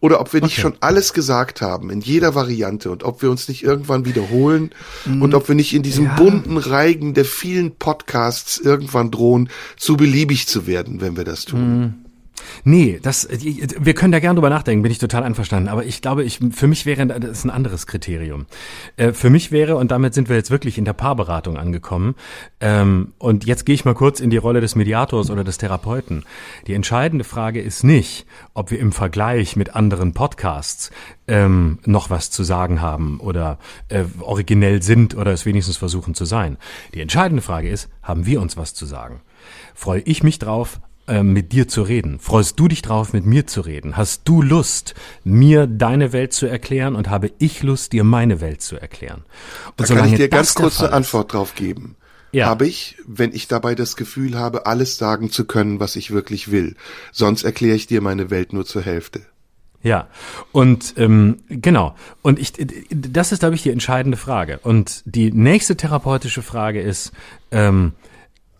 Oder 0.00 0.20
ob 0.20 0.32
wir 0.32 0.40
nicht 0.40 0.54
okay. 0.54 0.62
schon 0.62 0.76
alles 0.80 1.12
gesagt 1.12 1.60
haben, 1.60 1.90
in 1.90 2.00
jeder 2.00 2.34
Variante. 2.34 2.90
Und 2.90 3.04
ob 3.04 3.20
wir 3.20 3.30
uns 3.30 3.48
nicht 3.48 3.62
irgendwann 3.62 4.06
wiederholen. 4.06 4.70
Mm, 5.04 5.20
und 5.20 5.34
ob 5.34 5.48
wir 5.48 5.54
nicht 5.54 5.74
in 5.74 5.82
diesem 5.82 6.06
ja. 6.06 6.16
bunten 6.16 6.56
Reigen 6.56 7.12
der 7.12 7.26
vielen 7.26 7.76
Podcasts 7.76 8.58
irgendwann 8.58 9.10
drohen, 9.10 9.50
zu 9.76 9.96
beliebig 9.96 10.46
zu 10.46 10.66
werden, 10.66 11.00
wenn 11.00 11.16
wir 11.16 11.24
das 11.24 11.44
tun. 11.44 12.06
Nee, 12.64 12.98
das, 13.02 13.28
wir 13.30 13.94
können 13.94 14.12
da 14.12 14.18
gern 14.18 14.36
drüber 14.36 14.50
nachdenken, 14.50 14.82
bin 14.82 14.92
ich 14.92 14.98
total 14.98 15.22
einverstanden. 15.22 15.68
Aber 15.68 15.84
ich 15.84 16.02
glaube, 16.02 16.24
ich, 16.24 16.40
für 16.50 16.66
mich 16.66 16.86
wäre 16.86 17.06
das 17.06 17.44
ein 17.44 17.50
anderes 17.50 17.86
Kriterium. 17.86 18.46
Äh, 18.96 19.12
für 19.12 19.30
mich 19.30 19.52
wäre, 19.52 19.76
und 19.76 19.90
damit 19.90 20.14
sind 20.14 20.28
wir 20.28 20.36
jetzt 20.36 20.50
wirklich 20.50 20.78
in 20.78 20.84
der 20.84 20.92
Paarberatung 20.92 21.56
angekommen, 21.56 22.14
ähm, 22.60 23.12
und 23.18 23.44
jetzt 23.46 23.64
gehe 23.66 23.74
ich 23.74 23.84
mal 23.84 23.94
kurz 23.94 24.20
in 24.20 24.30
die 24.30 24.36
Rolle 24.36 24.60
des 24.60 24.74
Mediators 24.74 25.30
oder 25.30 25.44
des 25.44 25.58
Therapeuten. 25.58 26.24
Die 26.66 26.74
entscheidende 26.74 27.24
Frage 27.24 27.60
ist 27.60 27.84
nicht, 27.84 28.26
ob 28.54 28.70
wir 28.70 28.78
im 28.78 28.92
Vergleich 28.92 29.56
mit 29.56 29.74
anderen 29.74 30.14
Podcasts 30.14 30.90
ähm, 31.26 31.78
noch 31.84 32.10
was 32.10 32.30
zu 32.30 32.42
sagen 32.42 32.80
haben 32.80 33.20
oder 33.20 33.58
äh, 33.88 34.04
originell 34.20 34.82
sind 34.82 35.16
oder 35.16 35.32
es 35.32 35.46
wenigstens 35.46 35.76
versuchen 35.76 36.14
zu 36.14 36.24
sein. 36.24 36.56
Die 36.94 37.00
entscheidende 37.00 37.42
Frage 37.42 37.68
ist, 37.68 37.88
haben 38.02 38.26
wir 38.26 38.40
uns 38.40 38.56
was 38.56 38.74
zu 38.74 38.86
sagen? 38.86 39.20
Freue 39.74 40.00
ich 40.00 40.22
mich 40.22 40.38
drauf, 40.38 40.80
äh, 41.08 41.22
mit 41.22 41.52
dir 41.52 41.68
zu 41.68 41.82
reden? 41.82 42.20
Freust 42.20 42.58
du 42.60 42.68
dich 42.68 42.82
drauf, 42.82 43.12
mit 43.12 43.26
mir 43.26 43.46
zu 43.46 43.60
reden? 43.60 43.96
Hast 43.96 44.22
du 44.28 44.42
Lust, 44.42 44.94
mir 45.24 45.66
deine 45.66 46.12
Welt 46.12 46.32
zu 46.32 46.46
erklären 46.46 46.94
und 46.94 47.10
habe 47.10 47.32
ich 47.38 47.62
Lust, 47.62 47.92
dir 47.92 48.04
meine 48.04 48.40
Welt 48.40 48.62
zu 48.62 48.76
erklären? 48.76 49.24
Und 49.76 49.90
da 49.90 49.94
kann 49.94 50.08
ich 50.08 50.16
dir 50.16 50.28
ganz 50.28 50.54
kurz 50.54 50.80
eine 50.80 50.92
Antwort 50.92 51.32
drauf 51.32 51.54
geben. 51.54 51.96
Ja. 52.32 52.46
Habe 52.46 52.66
ich, 52.66 52.96
wenn 53.06 53.32
ich 53.32 53.48
dabei 53.48 53.74
das 53.74 53.96
Gefühl 53.96 54.38
habe, 54.38 54.66
alles 54.66 54.98
sagen 54.98 55.30
zu 55.30 55.46
können, 55.46 55.80
was 55.80 55.96
ich 55.96 56.10
wirklich 56.10 56.50
will. 56.50 56.76
Sonst 57.10 57.42
erkläre 57.42 57.74
ich 57.74 57.86
dir 57.86 58.02
meine 58.02 58.30
Welt 58.30 58.52
nur 58.52 58.66
zur 58.66 58.82
Hälfte. 58.82 59.22
Ja, 59.82 60.08
und 60.52 60.94
ähm, 60.96 61.38
genau. 61.48 61.94
Und 62.22 62.38
ich, 62.38 62.52
das 62.90 63.32
ist, 63.32 63.38
glaube 63.38 63.54
ich, 63.54 63.62
die 63.62 63.70
entscheidende 63.70 64.18
Frage. 64.18 64.58
Und 64.62 65.02
die 65.06 65.32
nächste 65.32 65.76
therapeutische 65.76 66.42
Frage 66.42 66.80
ist, 66.80 67.12
ähm, 67.52 67.92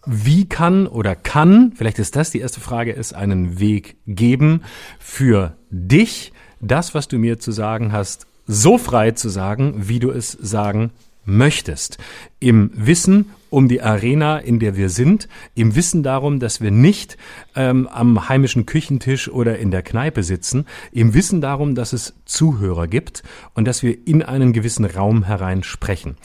wie 0.06 0.48
kann 0.48 0.86
oder 0.86 1.14
kann, 1.14 1.72
vielleicht 1.76 1.98
ist 1.98 2.16
das 2.16 2.30
die 2.30 2.40
erste 2.40 2.60
Frage, 2.60 2.94
es 2.94 3.12
einen 3.12 3.60
Weg 3.60 3.96
geben 4.06 4.62
für 4.98 5.56
dich, 5.70 6.32
das, 6.60 6.94
was 6.94 7.08
du 7.08 7.18
mir 7.18 7.38
zu 7.38 7.52
sagen 7.52 7.92
hast, 7.92 8.26
so 8.46 8.78
frei 8.78 9.10
zu 9.12 9.28
sagen, 9.28 9.88
wie 9.88 9.98
du 9.98 10.10
es 10.10 10.32
sagen 10.32 10.90
möchtest. 11.24 11.98
Im 12.40 12.70
Wissen 12.74 13.26
um 13.50 13.68
die 13.68 13.80
Arena, 13.82 14.38
in 14.38 14.58
der 14.58 14.76
wir 14.76 14.88
sind, 14.88 15.28
im 15.54 15.74
Wissen 15.74 16.02
darum, 16.02 16.38
dass 16.40 16.60
wir 16.60 16.70
nicht 16.70 17.16
ähm, 17.54 17.86
am 17.86 18.28
heimischen 18.28 18.66
Küchentisch 18.66 19.28
oder 19.28 19.58
in 19.58 19.70
der 19.70 19.82
Kneipe 19.82 20.22
sitzen, 20.22 20.66
im 20.92 21.14
Wissen 21.14 21.40
darum, 21.40 21.74
dass 21.74 21.92
es 21.92 22.14
Zuhörer 22.24 22.86
gibt 22.88 23.22
und 23.54 23.66
dass 23.66 23.82
wir 23.82 23.96
in 24.06 24.22
einen 24.22 24.52
gewissen 24.52 24.84
Raum 24.84 25.24
herein 25.24 25.62
sprechen. 25.62 26.16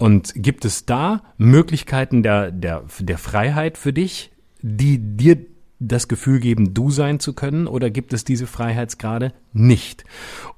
Und 0.00 0.32
gibt 0.34 0.64
es 0.64 0.86
da 0.86 1.22
Möglichkeiten 1.36 2.22
der, 2.22 2.50
der, 2.52 2.84
der 3.00 3.18
Freiheit 3.18 3.76
für 3.76 3.92
dich, 3.92 4.32
die 4.62 4.98
dir 4.98 5.36
das 5.78 6.08
Gefühl 6.08 6.40
geben, 6.40 6.72
du 6.72 6.90
sein 6.90 7.20
zu 7.20 7.34
können, 7.34 7.66
oder 7.66 7.90
gibt 7.90 8.14
es 8.14 8.24
diese 8.24 8.46
Freiheitsgrade 8.46 9.34
nicht? 9.52 10.04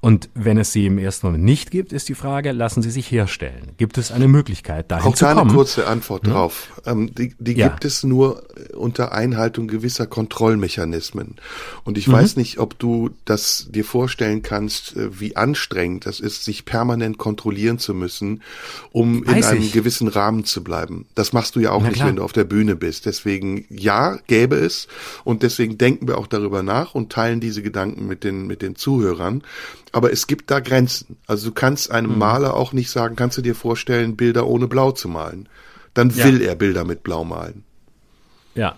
Und 0.05 0.31
wenn 0.35 0.59
es 0.59 0.73
sie 0.73 0.87
im 0.87 0.99
ersten 0.99 1.29
Moment 1.29 1.45
nicht 1.45 1.71
gibt, 1.71 1.93
ist 1.93 2.09
die 2.09 2.17
Frage, 2.17 2.51
lassen 2.51 2.83
sie 2.83 2.91
sich 2.91 3.09
herstellen? 3.13 3.71
Gibt 3.77 3.99
es 3.99 4.11
eine 4.11 4.27
Möglichkeit, 4.27 4.91
dahin 4.91 5.13
Auch 5.13 5.15
zu 5.15 5.25
kommen? 5.25 5.39
Auch 5.39 5.43
eine 5.45 5.53
kurze 5.53 5.87
Antwort 5.87 6.27
hm? 6.27 6.33
drauf. 6.33 6.83
Ähm, 6.85 7.15
die 7.15 7.35
die 7.39 7.53
ja. 7.53 7.69
gibt 7.69 7.85
es 7.85 8.03
nur 8.03 8.43
unter 8.75 9.13
Einhaltung 9.13 9.69
gewisser 9.69 10.09
Kontrollmechanismen. 10.09 11.37
Und 11.85 11.99
ich 11.99 12.09
mhm. 12.09 12.13
weiß 12.13 12.37
nicht, 12.37 12.59
ob 12.59 12.77
du 12.81 13.11
das 13.25 13.69
dir 13.71 13.85
vorstellen 13.85 14.43
kannst, 14.43 14.97
äh, 14.97 15.21
wie 15.21 15.37
anstrengend 15.37 16.05
das 16.05 16.19
ist, 16.19 16.45
sich 16.45 16.65
permanent 16.65 17.19
kontrollieren 17.19 17.79
zu 17.79 17.95
müssen, 17.95 18.43
um 18.91 19.25
weiß 19.25 19.37
in 19.37 19.45
einem 19.45 19.63
ich. 19.63 19.73
gewissen 19.73 20.09
Rahmen 20.09 20.45
zu 20.45 20.65
bleiben. 20.65 21.07
Das 21.15 21.33
machst 21.33 21.55
du 21.55 21.61
ja 21.61 21.71
auch 21.71 21.83
Na 21.83 21.89
nicht, 21.89 21.99
klar. 21.99 22.09
wenn 22.09 22.17
du 22.17 22.25
auf 22.25 22.33
der 22.33 22.43
Bühne 22.43 22.75
bist. 22.75 23.07
Deswegen, 23.07 23.67
ja, 23.69 24.19
gäbe 24.27 24.57
es. 24.57 24.89
Und 25.23 25.45
deswegen 25.45 25.79
denken 25.79 26.09
wir 26.09 26.19
auch 26.19 26.27
darüber 26.27 26.65
nach 26.65 26.97
und 26.97 27.13
teilen 27.13 27.39
diese 27.39 27.63
Gedanken 27.63 28.09
mit 28.09 28.25
den, 28.25 28.49
mit 28.49 28.63
den 28.63 28.75
Zuhörern. 28.83 29.43
Aber 29.93 30.13
es 30.13 30.27
gibt 30.27 30.51
da 30.51 30.61
Grenzen. 30.61 31.17
Also 31.27 31.49
du 31.49 31.55
kannst 31.55 31.91
einem 31.91 32.13
mhm. 32.13 32.19
Maler 32.19 32.55
auch 32.55 32.73
nicht 32.73 32.91
sagen, 32.91 33.17
kannst 33.17 33.39
du 33.39 33.43
dir 33.43 33.55
vorstellen, 33.55 34.17
Bilder 34.17 34.47
ohne 34.47 34.67
Blau 34.67 34.93
zu 34.93 35.09
malen. 35.09 35.49
Dann 35.95 36.11
ja. 36.11 36.25
will 36.25 36.43
er 36.43 36.57
Bilder 36.57 36.85
mit 36.85 37.03
Blau 37.03 37.25
malen. 37.25 37.65
Ja, 38.55 38.77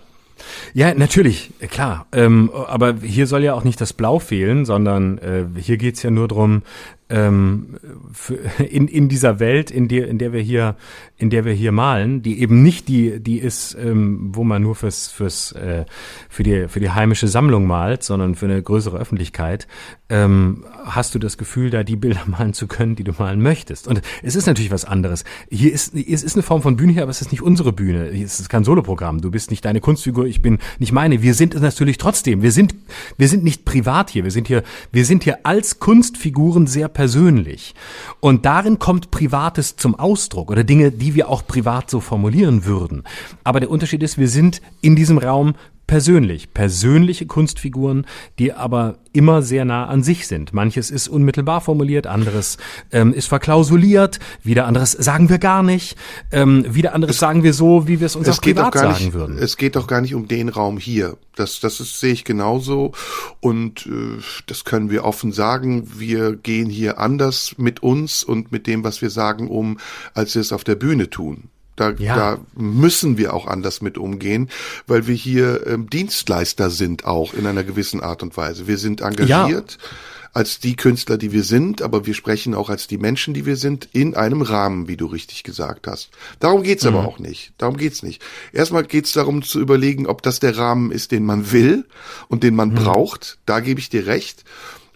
ja, 0.73 0.93
natürlich, 0.93 1.51
klar. 1.69 2.07
Ähm, 2.11 2.51
aber 2.53 2.95
hier 3.01 3.27
soll 3.27 3.43
ja 3.43 3.53
auch 3.53 3.63
nicht 3.63 3.79
das 3.79 3.93
Blau 3.93 4.19
fehlen, 4.19 4.65
sondern 4.65 5.17
äh, 5.19 5.45
hier 5.57 5.77
geht's 5.77 6.03
ja 6.03 6.11
nur 6.11 6.27
drum 6.27 6.63
ähm, 7.09 7.77
für, 8.13 8.35
in, 8.63 8.87
in 8.87 9.09
dieser 9.09 9.39
Welt, 9.39 9.71
in 9.71 9.87
der, 9.87 10.07
in 10.07 10.17
der 10.17 10.33
wir 10.33 10.41
hier, 10.41 10.75
in 11.17 11.29
der 11.29 11.45
wir 11.45 11.53
hier 11.53 11.71
malen, 11.71 12.21
die 12.21 12.41
eben 12.41 12.61
nicht 12.61 12.89
die, 12.89 13.21
die 13.21 13.39
ist, 13.39 13.75
ähm, 13.75 14.31
wo 14.33 14.43
man 14.43 14.61
nur 14.61 14.75
fürs, 14.75 15.07
fürs, 15.07 15.53
äh, 15.53 15.85
für 16.29 16.43
die, 16.43 16.67
für 16.67 16.81
die 16.81 16.89
heimische 16.89 17.29
Sammlung 17.29 17.67
malt, 17.67 18.03
sondern 18.03 18.35
für 18.35 18.47
eine 18.47 18.61
größere 18.61 18.97
Öffentlichkeit, 18.97 19.65
ähm, 20.09 20.65
hast 20.83 21.15
du 21.15 21.19
das 21.19 21.37
Gefühl, 21.37 21.69
da 21.69 21.83
die 21.83 21.95
Bilder 21.95 22.23
malen 22.27 22.53
zu 22.53 22.67
können, 22.67 22.97
die 22.97 23.05
du 23.05 23.13
malen 23.17 23.41
möchtest. 23.41 23.87
Und 23.87 24.01
es 24.23 24.35
ist 24.35 24.45
natürlich 24.45 24.71
was 24.71 24.83
anderes. 24.83 25.23
Hier 25.49 25.71
ist, 25.71 25.95
es 25.95 26.21
ist 26.21 26.35
eine 26.35 26.43
Form 26.43 26.61
von 26.61 26.75
Bühne 26.75 26.91
hier, 26.91 27.03
aber 27.03 27.11
es 27.11 27.21
ist 27.21 27.31
nicht 27.31 27.41
unsere 27.41 27.71
Bühne. 27.71 28.09
Es 28.09 28.41
ist 28.41 28.49
kein 28.49 28.65
Soloprogramm. 28.65 29.21
Du 29.21 29.31
bist 29.31 29.51
nicht 29.51 29.63
deine 29.63 29.79
Kunstfigur, 29.79 30.25
ich 30.25 30.41
bin 30.41 30.59
nicht 30.79 30.91
meine. 30.91 31.21
Wir 31.21 31.33
sind 31.33 31.55
es 31.55 31.61
natürlich 31.61 31.97
trotzdem. 31.97 32.41
Wir 32.41 32.51
sind, 32.51 32.75
wir 33.17 33.29
sind 33.29 33.45
nicht 33.45 33.63
privat 33.63 34.09
hier. 34.09 34.25
Wir 34.25 34.31
sind 34.31 34.47
hier, 34.47 34.63
wir 34.91 35.05
sind 35.05 35.23
hier 35.23 35.39
als 35.43 35.79
Kunstfiguren 35.79 36.67
sehr 36.67 36.89
persönlich. 36.89 37.73
Und 38.19 38.45
darin 38.45 38.79
kommt 38.79 39.11
Privates 39.11 39.77
zum 39.77 39.95
Ausdruck 39.95 40.51
oder 40.51 40.65
Dinge, 40.65 40.91
die 40.91 41.04
wir 41.13 41.29
auch 41.29 41.45
privat 41.45 41.89
so 41.89 41.99
formulieren 41.99 42.65
würden. 42.65 43.03
Aber 43.43 43.59
der 43.59 43.69
Unterschied 43.69 44.01
ist, 44.01 44.17
wir 44.17 44.29
sind 44.29 44.61
in 44.81 44.95
diesem 44.95 45.17
Raum 45.17 45.53
persönlich. 45.87 46.53
Persönliche 46.53 47.25
Kunstfiguren, 47.25 48.05
die 48.39 48.53
aber 48.53 48.97
immer 49.13 49.41
sehr 49.41 49.65
nah 49.65 49.85
an 49.85 50.03
sich 50.03 50.27
sind. 50.27 50.53
Manches 50.53 50.91
ist 50.91 51.07
unmittelbar 51.07 51.61
formuliert, 51.61 52.07
anderes 52.07 52.57
ähm, 52.91 53.13
ist 53.13 53.27
verklausuliert, 53.27 54.19
wieder 54.43 54.65
anderes 54.65 54.91
sagen 54.91 55.29
wir 55.29 55.37
gar 55.37 55.63
nicht, 55.63 55.97
ähm, 56.31 56.65
wieder 56.67 56.93
anderes 56.93 57.15
es, 57.15 57.19
sagen 57.19 57.43
wir 57.43 57.53
so, 57.53 57.87
wie 57.87 57.99
wir 57.99 58.07
es 58.07 58.15
uns 58.15 58.27
es 58.27 58.37
auch 58.37 58.41
privat 58.41 58.73
sagen 58.73 59.05
nicht, 59.05 59.13
würden. 59.13 59.37
Es 59.37 59.57
geht 59.57 59.75
doch 59.75 59.87
gar 59.87 60.01
nicht 60.01 60.15
um 60.15 60.27
den 60.27 60.49
Raum 60.49 60.77
hier. 60.77 61.17
Das, 61.35 61.59
das 61.59 61.79
ist, 61.79 61.99
sehe 61.99 62.13
ich 62.13 62.23
genauso 62.23 62.91
und 63.39 63.85
äh, 63.87 64.21
das 64.47 64.65
können 64.65 64.89
wir 64.89 65.05
offen 65.05 65.31
sagen. 65.31 65.87
Wir 65.97 66.35
gehen 66.35 66.69
hier 66.69 66.99
anders 66.99 67.55
mit 67.57 67.83
uns 67.83 68.23
und 68.23 68.51
mit 68.51 68.67
dem, 68.67 68.83
was 68.83 69.01
wir 69.01 69.09
sagen, 69.09 69.49
um, 69.49 69.77
als 70.13 70.35
wir 70.35 70.41
es 70.41 70.51
auf 70.51 70.63
der 70.63 70.75
Bühne 70.75 71.09
tun. 71.09 71.49
Da, 71.75 71.91
ja. 71.91 72.15
da 72.15 72.37
müssen 72.55 73.17
wir 73.17 73.33
auch 73.33 73.47
anders 73.47 73.81
mit 73.81 73.97
umgehen, 73.97 74.49
weil 74.87 75.07
wir 75.07 75.15
hier 75.15 75.67
ähm, 75.67 75.89
Dienstleister 75.89 76.69
sind 76.69 77.05
auch 77.05 77.33
in 77.33 77.45
einer 77.45 77.63
gewissen 77.63 78.01
Art 78.01 78.23
und 78.23 78.37
Weise. 78.37 78.67
Wir 78.67 78.77
sind 78.77 79.01
engagiert 79.01 79.77
ja. 79.79 79.87
als 80.31 80.59
die 80.59 80.77
Künstler, 80.77 81.17
die 81.17 81.33
wir 81.33 81.43
sind, 81.43 81.81
aber 81.81 82.05
wir 82.05 82.13
sprechen 82.13 82.55
auch 82.55 82.69
als 82.69 82.87
die 82.87 82.97
Menschen, 82.97 83.33
die 83.33 83.45
wir 83.45 83.57
sind, 83.57 83.89
in 83.91 84.15
einem 84.15 84.41
Rahmen, 84.41 84.87
wie 84.87 84.95
du 84.95 85.05
richtig 85.05 85.43
gesagt 85.43 85.87
hast. 85.87 86.11
Darum 86.39 86.63
geht's 86.63 86.83
mhm. 86.83 86.95
aber 86.95 87.07
auch 87.07 87.19
nicht. 87.19 87.51
Darum 87.57 87.75
geht's 87.75 88.03
nicht. 88.03 88.21
Erstmal 88.53 88.83
geht's 88.83 89.11
darum 89.11 89.43
zu 89.43 89.59
überlegen, 89.59 90.07
ob 90.07 90.21
das 90.21 90.39
der 90.39 90.57
Rahmen 90.57 90.91
ist, 90.91 91.11
den 91.11 91.25
man 91.25 91.51
will 91.51 91.85
und 92.29 92.43
den 92.43 92.55
man 92.55 92.69
mhm. 92.69 92.75
braucht. 92.75 93.37
Da 93.45 93.59
gebe 93.59 93.81
ich 93.81 93.89
dir 93.89 94.07
recht. 94.07 94.45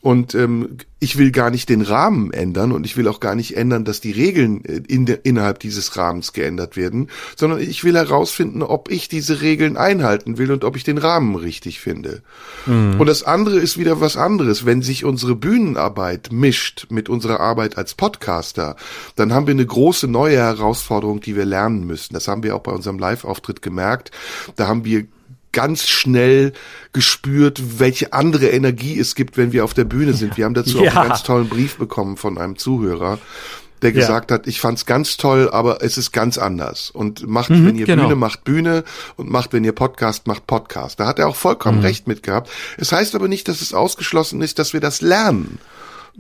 Und 0.02 0.36
ähm, 0.36 0.78
ich 1.00 1.18
will 1.18 1.32
gar 1.32 1.50
nicht 1.50 1.70
den 1.70 1.82
Rahmen 1.82 2.32
ändern 2.32 2.72
und 2.72 2.86
ich 2.86 2.98
will 2.98 3.08
auch 3.08 3.20
gar 3.20 3.36
nicht 3.36 3.56
ändern, 3.56 3.86
dass 3.86 4.02
die 4.02 4.12
Regeln 4.12 4.64
äh, 4.66 4.82
in 4.88 5.06
de, 5.06 5.18
innerhalb 5.24 5.60
dieses 5.60 5.96
Rahmens 5.98 6.34
geändert 6.34 6.78
werden, 6.78 7.10
sondern 7.36 7.60
ich 7.60 7.84
will 7.84 7.96
herausfinden, 7.96 8.62
ob 8.62 8.92
ich 8.92 9.08
diese 9.08 9.42
Regeln 9.42 9.78
einhalten 9.78 10.38
will 10.38 10.52
und 10.52 10.64
ob 10.64 10.76
ich 10.76 10.84
den 10.84 10.98
Rahmen 10.98 11.36
richtig 11.36 11.80
finde. 11.80 12.22
Mhm. 12.66 13.00
Und 13.00 13.08
das 13.08 13.24
andere 13.24 13.60
ist 13.60 13.78
wieder 13.78 14.02
was 14.02 14.18
anderes. 14.18 14.66
Wenn 14.66 14.82
sich 14.82 15.06
unsere 15.06 15.36
Bühnenarbeit 15.36 16.32
mischt 16.32 16.88
mit 16.90 17.10
unserer 17.10 17.40
Arbeit 17.40 17.78
als 17.78 17.94
Podcaster, 17.94 18.76
dann 19.16 19.34
haben 19.34 19.48
wir 19.48 19.54
eine 19.54 19.66
große 19.66 20.08
neue 20.08 20.38
Herausforderung, 20.38 21.22
die 21.22 21.36
wir 21.36 21.46
lernen 21.46 21.86
müssen. 21.86 22.14
Das 22.14 22.28
haben 22.28 22.44
wir 22.44 22.56
auch 22.56 22.64
bei 22.64 22.72
unserem 22.72 23.00
Live-Auftritt 23.00 23.62
gemerkt. 23.62 24.12
Da 24.56 24.68
haben 24.68 24.86
wir 24.86 25.06
ganz 25.52 25.88
schnell 25.88 26.54
gespürt, 26.94 27.80
welche 27.80 28.14
andere 28.14 28.50
Energie 28.50 29.00
es 29.00 29.16
gibt, 29.16 29.38
wenn 29.38 29.52
wir 29.52 29.64
auf 29.64 29.74
der 29.74 29.86
Bühne 29.86 30.14
sind. 30.14 30.38
Wir 30.38 30.46
haben 30.46 30.54
dazu 30.54 30.84
ja. 30.84 30.92
auch 30.92 30.96
einen 30.96 31.10
ganz 31.10 31.24
tollen 31.24 31.50
Brief 31.50 31.78
bekommen 31.78 32.18
von 32.18 32.38
einem 32.38 32.58
Zuhörer, 32.58 33.20
der 33.82 33.92
gesagt 33.92 34.32
ja. 34.32 34.36
hat, 34.36 34.48
ich 34.48 34.60
fand's 34.60 34.86
ganz 34.86 35.18
toll, 35.18 35.50
aber 35.52 35.82
es 35.82 35.98
ist 35.98 36.12
ganz 36.12 36.38
anders. 36.38 36.92
Und 36.92 37.28
macht, 37.28 37.50
mhm, 37.50 37.66
wenn 37.66 37.76
ihr 37.78 37.86
genau. 37.86 38.04
Bühne 38.04 38.16
macht 38.16 38.44
Bühne 38.44 38.84
und 39.16 39.30
macht, 39.30 39.54
wenn 39.54 39.64
ihr 39.64 39.72
Podcast 39.72 40.28
macht 40.28 40.48
Podcast. 40.48 41.00
Da 41.00 41.08
hat 41.08 41.20
er 41.20 41.28
auch 41.28 41.36
vollkommen 41.36 41.80
mhm. 41.80 41.86
recht 41.86 42.08
mit 42.08 42.24
gehabt. 42.24 42.50
Es 42.78 42.92
heißt 42.92 43.16
aber 43.16 43.28
nicht, 43.28 43.48
dass 43.48 43.62
es 43.62 43.74
ausgeschlossen 43.74 44.42
ist, 44.42 44.60
dass 44.60 44.74
wir 44.74 44.82
das 44.82 45.02
lernen. 45.02 45.60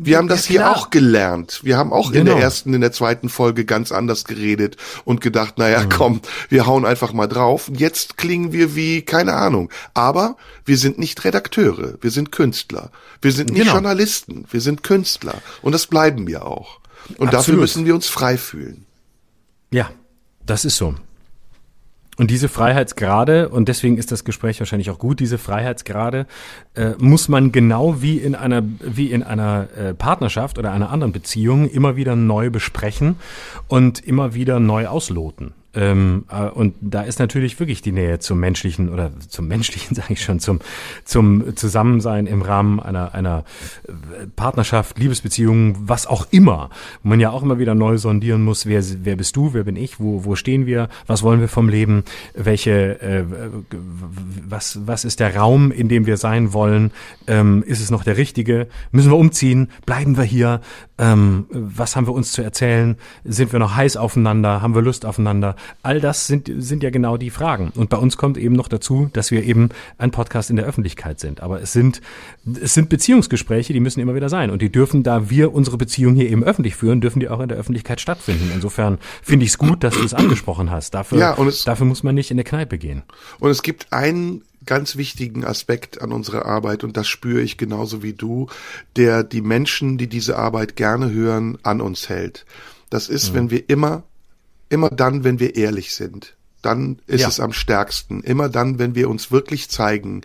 Wir 0.01 0.17
haben 0.17 0.29
das 0.29 0.47
ja, 0.47 0.51
hier 0.51 0.71
auch 0.71 0.91
gelernt. 0.91 1.59
Wir 1.63 1.77
haben 1.77 1.91
auch 1.91 2.11
genau. 2.11 2.19
in 2.19 2.25
der 2.25 2.33
genau. 2.35 2.45
ersten, 2.45 2.73
in 2.73 2.79
der 2.79 2.93
zweiten 2.93 3.27
Folge 3.27 3.65
ganz 3.65 3.91
anders 3.91 4.23
geredet 4.23 4.77
und 5.03 5.19
gedacht, 5.19 5.57
naja, 5.57 5.81
mhm. 5.81 5.89
komm, 5.89 6.21
wir 6.47 6.65
hauen 6.65 6.85
einfach 6.85 7.11
mal 7.11 7.27
drauf. 7.27 7.69
Jetzt 7.75 8.15
klingen 8.15 8.53
wir 8.53 8.75
wie, 8.75 9.01
keine 9.01 9.33
Ahnung. 9.33 9.69
Aber 9.93 10.37
wir 10.63 10.77
sind 10.77 10.99
nicht 10.99 11.25
Redakteure, 11.25 11.95
wir 11.99 12.11
sind 12.11 12.31
Künstler. 12.31 12.91
Wir 13.21 13.33
sind 13.33 13.49
nicht 13.49 13.63
genau. 13.63 13.73
Journalisten, 13.73 14.45
wir 14.49 14.61
sind 14.61 14.83
Künstler. 14.83 15.41
Und 15.61 15.73
das 15.73 15.87
bleiben 15.87 16.27
wir 16.27 16.45
auch. 16.45 16.79
Und 17.17 17.27
Absolut. 17.27 17.33
dafür 17.33 17.55
müssen 17.55 17.85
wir 17.85 17.93
uns 17.93 18.07
frei 18.07 18.37
fühlen. 18.37 18.85
Ja, 19.69 19.91
das 20.45 20.63
ist 20.63 20.77
so. 20.77 20.95
Und 22.19 22.29
diese 22.31 22.49
Freiheitsgrade, 22.49 23.47
und 23.47 23.69
deswegen 23.69 23.97
ist 23.97 24.11
das 24.11 24.25
Gespräch 24.25 24.59
wahrscheinlich 24.59 24.89
auch 24.89 24.99
gut, 24.99 25.21
diese 25.21 25.37
Freiheitsgrade 25.37 26.27
äh, 26.75 26.89
muss 26.97 27.29
man 27.29 27.53
genau 27.53 28.01
wie 28.01 28.17
in 28.17 28.35
einer, 28.35 28.61
wie 28.81 29.09
in 29.09 29.23
einer 29.23 29.69
äh, 29.77 29.93
Partnerschaft 29.93 30.57
oder 30.57 30.73
einer 30.73 30.89
anderen 30.89 31.13
Beziehung 31.13 31.69
immer 31.69 31.95
wieder 31.95 32.17
neu 32.17 32.49
besprechen 32.49 33.15
und 33.69 34.05
immer 34.05 34.33
wieder 34.33 34.59
neu 34.59 34.87
ausloten. 34.87 35.53
Ähm, 35.75 36.25
äh, 36.31 36.45
und 36.45 36.73
da 36.81 37.01
ist 37.03 37.19
natürlich 37.19 37.59
wirklich 37.59 37.83
die 37.83 37.91
Nähe 37.91 38.17
zum 38.17 38.39
menschlichen 38.39 38.89
oder 38.89 39.11
zum 39.27 39.47
menschlichen, 39.47 39.95
sage 39.95 40.13
ich 40.13 40.23
schon, 40.23 40.39
zum, 40.39 40.59
zum 41.05 41.55
Zusammensein 41.55 42.25
im 42.25 42.41
Rahmen 42.41 42.79
einer, 42.79 43.13
einer 43.13 43.43
äh, 43.87 43.91
Partnerschaft, 44.35 44.97
Liebesbeziehung, 44.97 45.87
was 45.87 46.07
auch 46.07 46.27
immer. 46.31 46.71
Man 47.03 47.19
ja 47.19 47.29
auch 47.29 47.43
immer 47.43 47.59
wieder 47.59 47.75
neu 47.75 47.97
sondieren 47.97 48.43
muss, 48.43 48.65
wer, 48.65 48.83
wer 49.03 49.15
bist 49.15 49.35
du, 49.35 49.53
wer 49.53 49.63
bin 49.63 49.75
ich, 49.75 49.99
wo, 49.99 50.25
wo 50.25 50.35
stehen 50.35 50.65
wir, 50.65 50.89
was 51.05 51.21
wollen 51.21 51.39
wir 51.39 51.47
vom 51.47 51.69
Leben, 51.69 52.03
welche, 52.33 52.99
äh, 53.01 53.25
was, 54.47 54.79
was 54.87 55.05
ist 55.05 55.19
der 55.19 55.35
Raum, 55.35 55.71
in 55.71 55.87
dem 55.87 56.07
wir 56.07 56.17
sein 56.17 56.51
wollen, 56.51 56.91
ähm, 57.27 57.63
ist 57.65 57.79
es 57.79 57.91
noch 57.91 58.03
der 58.03 58.17
richtige, 58.17 58.67
müssen 58.91 59.11
wir 59.11 59.17
umziehen, 59.17 59.69
bleiben 59.85 60.17
wir 60.17 60.23
hier, 60.23 60.61
ähm, 60.97 61.45
was 61.49 61.95
haben 61.95 62.07
wir 62.07 62.13
uns 62.13 62.31
zu 62.31 62.41
erzählen, 62.41 62.97
sind 63.23 63.51
wir 63.53 63.59
noch 63.59 63.75
heiß 63.75 63.97
aufeinander, 63.97 64.61
haben 64.61 64.73
wir 64.73 64.81
Lust 64.81 65.05
aufeinander, 65.05 65.55
All 65.83 65.99
das 65.99 66.27
sind, 66.27 66.51
sind 66.57 66.83
ja 66.83 66.89
genau 66.89 67.17
die 67.17 67.29
Fragen. 67.29 67.71
Und 67.75 67.89
bei 67.89 67.97
uns 67.97 68.17
kommt 68.17 68.37
eben 68.37 68.55
noch 68.55 68.67
dazu, 68.67 69.09
dass 69.13 69.31
wir 69.31 69.43
eben 69.43 69.69
ein 69.97 70.11
Podcast 70.11 70.49
in 70.49 70.55
der 70.55 70.65
Öffentlichkeit 70.65 71.19
sind. 71.19 71.41
Aber 71.41 71.61
es 71.61 71.73
sind, 71.73 72.01
es 72.61 72.73
sind 72.73 72.89
Beziehungsgespräche, 72.89 73.73
die 73.73 73.79
müssen 73.79 73.99
immer 73.99 74.15
wieder 74.15 74.29
sein. 74.29 74.49
Und 74.49 74.61
die 74.61 74.71
dürfen, 74.71 75.03
da 75.03 75.29
wir 75.29 75.53
unsere 75.53 75.77
Beziehung 75.77 76.15
hier 76.15 76.29
eben 76.29 76.43
öffentlich 76.43 76.75
führen, 76.75 77.01
dürfen 77.01 77.19
die 77.19 77.29
auch 77.29 77.39
in 77.39 77.49
der 77.49 77.57
Öffentlichkeit 77.57 78.01
stattfinden. 78.01 78.51
Insofern 78.53 78.97
finde 79.21 79.45
ich 79.45 79.51
es 79.51 79.57
gut, 79.57 79.83
dass 79.83 79.95
du 79.95 80.03
es 80.03 80.13
angesprochen 80.13 80.71
hast. 80.71 80.93
Dafür, 80.93 81.19
ja, 81.19 81.37
es, 81.43 81.63
dafür 81.63 81.85
muss 81.85 82.03
man 82.03 82.15
nicht 82.15 82.31
in 82.31 82.35
eine 82.35 82.43
Kneipe 82.43 82.77
gehen. 82.77 83.03
Und 83.39 83.49
es 83.49 83.63
gibt 83.63 83.91
einen 83.91 84.43
ganz 84.65 84.97
wichtigen 84.97 85.45
Aspekt 85.45 86.01
an 86.01 86.11
unserer 86.11 86.45
Arbeit 86.45 86.83
und 86.83 86.97
das 86.97 87.07
spüre 87.07 87.41
ich 87.41 87.57
genauso 87.57 88.03
wie 88.03 88.13
du, 88.13 88.47
der 88.95 89.23
die 89.23 89.41
Menschen, 89.41 89.97
die 89.97 90.07
diese 90.07 90.37
Arbeit 90.37 90.75
gerne 90.75 91.11
hören, 91.11 91.57
an 91.63 91.81
uns 91.81 92.09
hält. 92.09 92.45
Das 92.89 93.09
ist, 93.09 93.31
mhm. 93.31 93.35
wenn 93.35 93.51
wir 93.51 93.69
immer, 93.69 94.03
immer 94.69 94.89
dann, 94.89 95.23
wenn 95.23 95.39
wir 95.39 95.55
ehrlich 95.55 95.93
sind. 95.93 96.35
Dann 96.61 96.99
ist 97.07 97.21
ja. 97.21 97.27
es 97.27 97.39
am 97.39 97.53
stärksten. 97.53 98.21
Immer 98.21 98.49
dann, 98.49 98.79
wenn 98.79 98.95
wir 98.95 99.09
uns 99.09 99.31
wirklich 99.31 99.69
zeigen 99.69 100.21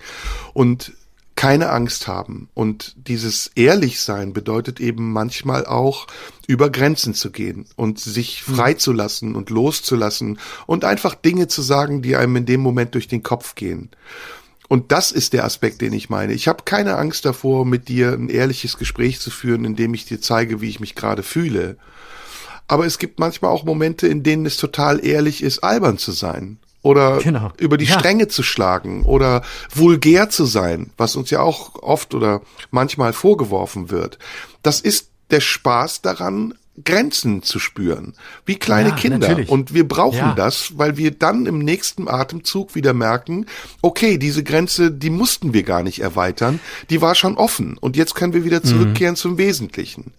und 0.52 0.92
keine 1.36 1.70
Angst 1.70 2.06
haben. 2.06 2.48
Und 2.54 2.94
dieses 2.96 3.50
Ehrlichsein 3.54 4.32
bedeutet 4.32 4.80
eben 4.80 5.12
manchmal 5.12 5.66
auch, 5.66 6.06
über 6.46 6.70
Grenzen 6.70 7.14
zu 7.14 7.30
gehen 7.30 7.66
und 7.76 7.98
sich 7.98 8.46
mhm. 8.46 8.54
freizulassen 8.54 9.34
und 9.34 9.50
loszulassen 9.50 10.38
und 10.66 10.84
einfach 10.84 11.14
Dinge 11.14 11.48
zu 11.48 11.62
sagen, 11.62 12.02
die 12.02 12.16
einem 12.16 12.36
in 12.36 12.46
dem 12.46 12.60
Moment 12.60 12.94
durch 12.94 13.08
den 13.08 13.22
Kopf 13.22 13.54
gehen. 13.54 13.90
Und 14.68 14.92
das 14.92 15.12
ist 15.12 15.32
der 15.32 15.44
Aspekt, 15.44 15.80
den 15.80 15.92
ich 15.92 16.08
meine. 16.08 16.32
Ich 16.32 16.48
habe 16.48 16.62
keine 16.64 16.96
Angst 16.96 17.24
davor, 17.24 17.66
mit 17.66 17.88
dir 17.88 18.12
ein 18.12 18.28
ehrliches 18.28 18.78
Gespräch 18.78 19.20
zu 19.20 19.30
führen, 19.30 19.64
in 19.64 19.76
dem 19.76 19.94
ich 19.94 20.06
dir 20.06 20.20
zeige, 20.20 20.60
wie 20.60 20.68
ich 20.68 20.80
mich 20.80 20.94
gerade 20.94 21.22
fühle. 21.22 21.76
Aber 22.66 22.86
es 22.86 22.98
gibt 22.98 23.18
manchmal 23.18 23.50
auch 23.50 23.64
Momente, 23.64 24.06
in 24.06 24.22
denen 24.22 24.46
es 24.46 24.56
total 24.56 25.04
ehrlich 25.04 25.42
ist, 25.42 25.62
albern 25.62 25.98
zu 25.98 26.12
sein 26.12 26.58
oder 26.84 27.18
genau. 27.18 27.50
über 27.58 27.78
die 27.78 27.86
ja. 27.86 27.98
Stränge 27.98 28.28
zu 28.28 28.42
schlagen 28.42 29.04
oder 29.04 29.42
vulgär 29.74 30.28
zu 30.28 30.44
sein, 30.44 30.90
was 30.96 31.16
uns 31.16 31.30
ja 31.30 31.40
auch 31.40 31.82
oft 31.82 32.14
oder 32.14 32.42
manchmal 32.70 33.12
vorgeworfen 33.12 33.90
wird. 33.90 34.18
Das 34.62 34.80
ist 34.80 35.08
der 35.30 35.40
Spaß 35.40 36.02
daran, 36.02 36.54
Grenzen 36.84 37.42
zu 37.42 37.58
spüren, 37.58 38.14
wie 38.46 38.56
kleine 38.56 38.90
ja, 38.90 38.94
Kinder. 38.96 39.18
Natürlich. 39.28 39.48
Und 39.48 39.74
wir 39.74 39.86
brauchen 39.86 40.18
ja. 40.18 40.34
das, 40.34 40.76
weil 40.76 40.96
wir 40.96 41.12
dann 41.12 41.46
im 41.46 41.60
nächsten 41.60 42.08
Atemzug 42.08 42.74
wieder 42.74 42.92
merken, 42.92 43.46
okay, 43.80 44.18
diese 44.18 44.42
Grenze, 44.42 44.90
die 44.90 45.10
mussten 45.10 45.54
wir 45.54 45.62
gar 45.62 45.84
nicht 45.84 46.00
erweitern, 46.00 46.58
die 46.90 47.00
war 47.00 47.14
schon 47.14 47.36
offen 47.36 47.78
und 47.78 47.96
jetzt 47.96 48.14
können 48.14 48.34
wir 48.34 48.44
wieder 48.44 48.58
mhm. 48.58 48.68
zurückkehren 48.68 49.12
mhm. 49.12 49.18
zum 49.18 49.38
Wesentlichen. 49.38 50.12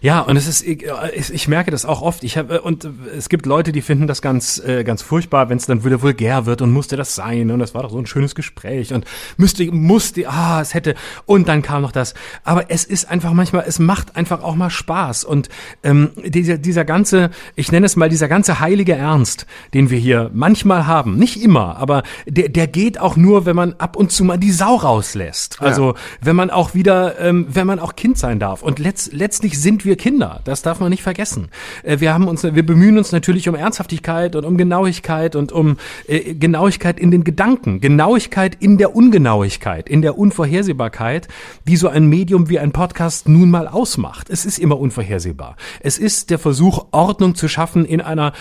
Ja, 0.00 0.20
und 0.20 0.36
es 0.36 0.48
ist, 0.48 0.62
ich, 0.66 0.84
ich 1.14 1.48
merke 1.48 1.70
das 1.70 1.84
auch 1.84 2.02
oft. 2.02 2.24
Ich 2.24 2.36
habe 2.36 2.62
und 2.62 2.88
es 3.16 3.28
gibt 3.28 3.46
Leute, 3.46 3.72
die 3.72 3.82
finden 3.82 4.06
das 4.06 4.22
ganz, 4.22 4.58
äh, 4.64 4.84
ganz 4.84 5.02
furchtbar, 5.02 5.48
wenn 5.48 5.58
es 5.58 5.66
dann 5.66 5.84
wieder 5.84 6.02
vulgär 6.02 6.46
wird 6.46 6.62
und 6.62 6.72
musste 6.72 6.96
das 6.96 7.14
sein 7.14 7.50
und 7.50 7.58
das 7.58 7.74
war 7.74 7.82
doch 7.82 7.90
so 7.90 7.98
ein 7.98 8.06
schönes 8.06 8.34
Gespräch 8.34 8.92
und 8.92 9.04
müsste, 9.36 9.70
musste, 9.70 10.28
ah, 10.28 10.60
es 10.60 10.74
hätte 10.74 10.94
und 11.26 11.48
dann 11.48 11.62
kam 11.62 11.82
noch 11.82 11.92
das. 11.92 12.14
Aber 12.44 12.70
es 12.70 12.84
ist 12.84 13.10
einfach 13.10 13.32
manchmal, 13.32 13.64
es 13.66 13.78
macht 13.78 14.16
einfach 14.16 14.42
auch 14.42 14.54
mal 14.54 14.70
Spaß 14.70 15.24
und 15.24 15.48
ähm, 15.82 16.10
dieser, 16.24 16.58
dieser 16.58 16.84
ganze, 16.84 17.30
ich 17.54 17.70
nenne 17.70 17.86
es 17.86 17.96
mal 17.96 18.08
dieser 18.08 18.28
ganze 18.28 18.60
heilige 18.60 18.94
Ernst, 18.94 19.46
den 19.74 19.90
wir 19.90 19.98
hier 19.98 20.30
manchmal 20.32 20.86
haben, 20.86 21.16
nicht 21.16 21.42
immer, 21.42 21.76
aber 21.76 22.02
der, 22.26 22.48
der 22.48 22.66
geht 22.66 22.98
auch 22.98 23.16
nur, 23.16 23.46
wenn 23.46 23.56
man 23.56 23.74
ab 23.74 23.96
und 23.96 24.10
zu 24.10 24.24
mal 24.24 24.38
die 24.38 24.52
Sau 24.52 24.76
rauslässt. 24.76 25.60
Also 25.60 25.92
ja. 25.92 25.98
wenn 26.20 26.36
man 26.36 26.50
auch 26.50 26.74
wieder, 26.74 27.20
ähm, 27.20 27.46
wenn 27.48 27.66
man 27.66 27.78
auch 27.78 27.94
Kind 27.94 28.18
sein 28.18 28.38
darf 28.38 28.62
und 28.62 28.78
letzt, 28.78 29.12
letztlich 29.12 29.60
sind 29.60 29.71
sind 29.72 29.86
wir 29.86 29.96
Kinder. 29.96 30.40
Das 30.44 30.60
darf 30.60 30.80
man 30.80 30.90
nicht 30.90 31.02
vergessen. 31.02 31.48
Äh, 31.82 32.00
wir 32.00 32.12
haben 32.12 32.28
uns, 32.28 32.42
wir 32.42 32.66
bemühen 32.66 32.98
uns 32.98 33.10
natürlich 33.10 33.48
um 33.48 33.54
Ernsthaftigkeit 33.54 34.36
und 34.36 34.44
um 34.44 34.58
Genauigkeit 34.58 35.34
und 35.34 35.50
um 35.50 35.78
äh, 36.08 36.34
Genauigkeit 36.34 37.00
in 37.00 37.10
den 37.10 37.24
Gedanken, 37.24 37.80
Genauigkeit 37.80 38.54
in 38.60 38.76
der 38.76 38.94
Ungenauigkeit, 38.94 39.88
in 39.88 40.02
der 40.02 40.18
Unvorhersehbarkeit, 40.18 41.26
die 41.66 41.76
so 41.76 41.88
ein 41.88 42.06
Medium 42.06 42.50
wie 42.50 42.58
ein 42.58 42.72
Podcast 42.72 43.30
nun 43.30 43.48
mal 43.48 43.66
ausmacht. 43.66 44.28
Es 44.28 44.44
ist 44.44 44.58
immer 44.58 44.78
unvorhersehbar. 44.78 45.56
Es 45.80 45.96
ist 45.96 46.28
der 46.28 46.38
Versuch, 46.38 46.84
Ordnung 46.90 47.34
zu 47.34 47.48
schaffen 47.48 47.86
in 47.86 48.02
einer, 48.02 48.34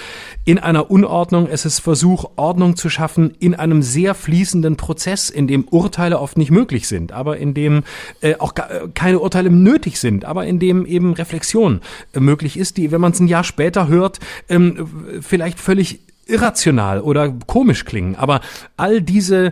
in 0.43 0.59
einer 0.59 0.91
Unordnung. 0.91 1.47
Es 1.49 1.63
ist 1.65 1.79
Versuch, 1.79 2.25
Ordnung 2.35 2.75
zu 2.75 2.89
schaffen 2.89 3.31
in 3.39 3.55
einem 3.55 3.83
sehr 3.83 4.15
fließenden 4.15 4.75
Prozess, 4.75 5.29
in 5.29 5.47
dem 5.47 5.63
Urteile 5.69 6.19
oft 6.19 6.37
nicht 6.37 6.51
möglich 6.51 6.89
sind, 6.89 7.13
aber 7.13 7.37
in 7.37 7.53
dem 7.53 7.83
äh, 8.19 8.35
auch 8.35 8.53
äh, 8.57 8.89
keine 8.93 9.19
Urteile 9.19 9.49
nötig 9.49 9.97
sind, 9.97 10.25
aber 10.25 10.45
in 10.45 10.59
dem 10.59 10.85
eben 10.85 11.13
Reflexion 11.21 11.81
äh, 12.13 12.19
möglich 12.19 12.57
ist, 12.57 12.77
die, 12.77 12.91
wenn 12.91 13.01
man 13.01 13.13
es 13.13 13.19
ein 13.19 13.27
Jahr 13.27 13.43
später 13.43 13.87
hört, 13.87 14.19
ähm, 14.49 15.21
vielleicht 15.21 15.59
völlig 15.59 16.01
irrational 16.27 17.01
oder 17.01 17.29
komisch 17.29 17.85
klingen, 17.85 18.15
aber 18.15 18.41
all 18.77 19.01
diese 19.01 19.51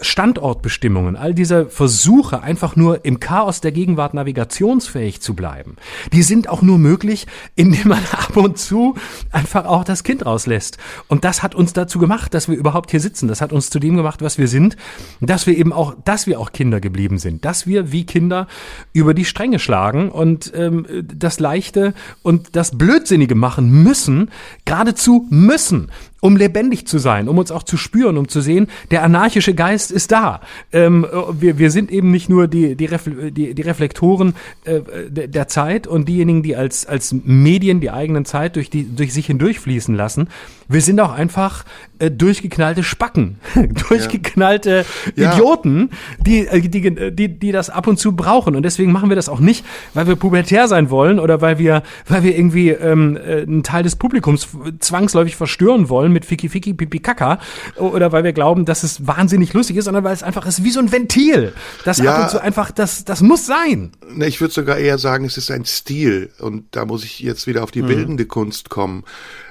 Standortbestimmungen, 0.00 1.16
all 1.16 1.34
diese 1.34 1.66
Versuche, 1.66 2.42
einfach 2.42 2.76
nur 2.76 3.04
im 3.04 3.20
Chaos 3.20 3.60
der 3.60 3.72
Gegenwart 3.72 4.14
navigationsfähig 4.14 5.20
zu 5.20 5.34
bleiben, 5.34 5.76
die 6.12 6.22
sind 6.22 6.48
auch 6.48 6.62
nur 6.62 6.78
möglich, 6.78 7.26
indem 7.54 7.88
man 7.88 8.02
ab 8.12 8.36
und 8.36 8.58
zu 8.58 8.94
einfach 9.32 9.64
auch 9.66 9.84
das 9.84 10.04
Kind 10.04 10.24
rauslässt. 10.26 10.78
Und 11.08 11.24
das 11.24 11.42
hat 11.42 11.54
uns 11.54 11.72
dazu 11.72 11.98
gemacht, 11.98 12.34
dass 12.34 12.48
wir 12.48 12.56
überhaupt 12.56 12.90
hier 12.90 13.00
sitzen. 13.00 13.28
Das 13.28 13.40
hat 13.40 13.52
uns 13.52 13.70
zu 13.70 13.78
dem 13.78 13.96
gemacht, 13.96 14.22
was 14.22 14.38
wir 14.38 14.48
sind, 14.48 14.76
dass 15.20 15.46
wir 15.46 15.56
eben 15.56 15.72
auch, 15.72 15.94
dass 16.04 16.26
wir 16.26 16.40
auch 16.40 16.52
Kinder 16.52 16.80
geblieben 16.80 17.18
sind, 17.18 17.44
dass 17.44 17.66
wir 17.66 17.92
wie 17.92 18.04
Kinder 18.04 18.46
über 18.92 19.14
die 19.14 19.24
Stränge 19.24 19.58
schlagen 19.58 20.10
und 20.10 20.52
ähm, 20.54 20.86
das 21.02 21.40
Leichte 21.40 21.94
und 22.22 22.56
das 22.56 22.76
Blödsinnige 22.76 23.34
machen 23.34 23.82
müssen, 23.82 24.30
geradezu 24.64 25.26
müssen 25.30 25.90
um 26.20 26.36
lebendig 26.36 26.86
zu 26.86 26.98
sein, 26.98 27.28
um 27.28 27.38
uns 27.38 27.50
auch 27.50 27.62
zu 27.62 27.76
spüren, 27.76 28.16
um 28.16 28.28
zu 28.28 28.40
sehen, 28.40 28.68
der 28.90 29.02
anarchische 29.02 29.54
Geist 29.54 29.90
ist 29.90 30.12
da. 30.12 30.40
Ähm, 30.72 31.06
wir, 31.32 31.58
wir 31.58 31.70
sind 31.70 31.90
eben 31.90 32.10
nicht 32.10 32.28
nur 32.28 32.46
die, 32.46 32.76
die, 32.76 32.86
Refle 32.86 33.32
die, 33.32 33.54
die 33.54 33.62
Reflektoren 33.62 34.34
äh, 34.64 34.80
der 35.10 35.48
Zeit 35.48 35.86
und 35.86 36.08
diejenigen, 36.08 36.42
die 36.42 36.56
als, 36.56 36.86
als 36.86 37.14
Medien 37.24 37.80
die 37.80 37.90
eigenen 37.90 38.24
Zeit 38.24 38.56
durch, 38.56 38.70
die, 38.70 38.84
durch 38.84 39.12
sich 39.12 39.26
hindurchfließen 39.26 39.94
lassen. 39.94 40.28
Wir 40.68 40.82
sind 40.82 41.00
auch 41.00 41.12
einfach 41.12 41.64
äh, 41.98 42.10
durchgeknallte 42.10 42.82
Spacken, 42.84 43.38
durchgeknallte 43.88 44.84
ja. 45.16 45.32
Idioten, 45.32 45.90
die, 46.20 46.46
äh, 46.46 46.60
die, 46.60 47.10
die, 47.12 47.28
die 47.38 47.52
das 47.52 47.70
ab 47.70 47.86
und 47.86 47.98
zu 47.98 48.14
brauchen. 48.14 48.54
Und 48.54 48.62
deswegen 48.62 48.92
machen 48.92 49.08
wir 49.08 49.16
das 49.16 49.28
auch 49.28 49.40
nicht, 49.40 49.64
weil 49.94 50.06
wir 50.06 50.16
pubertär 50.16 50.68
sein 50.68 50.90
wollen 50.90 51.18
oder 51.18 51.40
weil 51.40 51.58
wir, 51.58 51.82
weil 52.06 52.22
wir 52.22 52.36
irgendwie 52.36 52.70
ähm, 52.70 53.16
äh, 53.16 53.42
einen 53.42 53.62
Teil 53.62 53.82
des 53.82 53.96
Publikums 53.96 54.48
zwangsläufig 54.78 55.34
verstören 55.34 55.88
wollen 55.88 56.09
wollen 56.10 56.12
mit 56.12 56.24
Fiki 56.24 56.48
Fiki 56.48 56.74
Pipi 56.74 56.98
Kaka 56.98 57.38
oder 57.76 58.12
weil 58.12 58.24
wir 58.24 58.32
glauben, 58.32 58.64
dass 58.64 58.82
es 58.82 59.06
wahnsinnig 59.06 59.52
lustig 59.52 59.76
ist, 59.76 59.86
sondern 59.86 60.04
weil 60.04 60.12
es 60.12 60.22
einfach 60.22 60.46
ist 60.46 60.64
wie 60.64 60.70
so 60.70 60.80
ein 60.80 60.92
Ventil. 60.92 61.52
Das 61.84 61.98
ja, 61.98 62.14
ab 62.14 62.22
und 62.22 62.30
zu 62.30 62.42
einfach, 62.42 62.70
das, 62.70 63.04
das 63.04 63.22
muss 63.22 63.46
sein. 63.46 63.92
Ne, 64.12 64.26
ich 64.26 64.40
würde 64.40 64.52
sogar 64.52 64.76
eher 64.76 64.98
sagen, 64.98 65.24
es 65.24 65.36
ist 65.36 65.50
ein 65.50 65.64
Stil 65.64 66.30
und 66.38 66.64
da 66.72 66.84
muss 66.84 67.04
ich 67.04 67.20
jetzt 67.20 67.46
wieder 67.46 67.62
auf 67.62 67.70
die 67.70 67.82
mhm. 67.82 67.86
bildende 67.86 68.26
Kunst 68.26 68.70
kommen. 68.70 69.04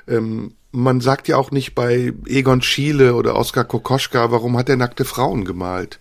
Ähm, 0.08 0.54
man 0.72 1.02
sagt 1.02 1.28
ja 1.28 1.38
auch 1.38 1.50
nicht 1.50 1.74
bei 1.74 2.14
Egon 2.28 2.62
Schiele 2.62 3.16
oder 3.16 3.36
Oskar 3.36 3.64
Kokoschka, 3.64 4.32
warum 4.32 4.56
hat 4.56 4.70
er 4.70 4.76
nackte 4.76 5.04
Frauen 5.04 5.44
gemalt? 5.46 5.98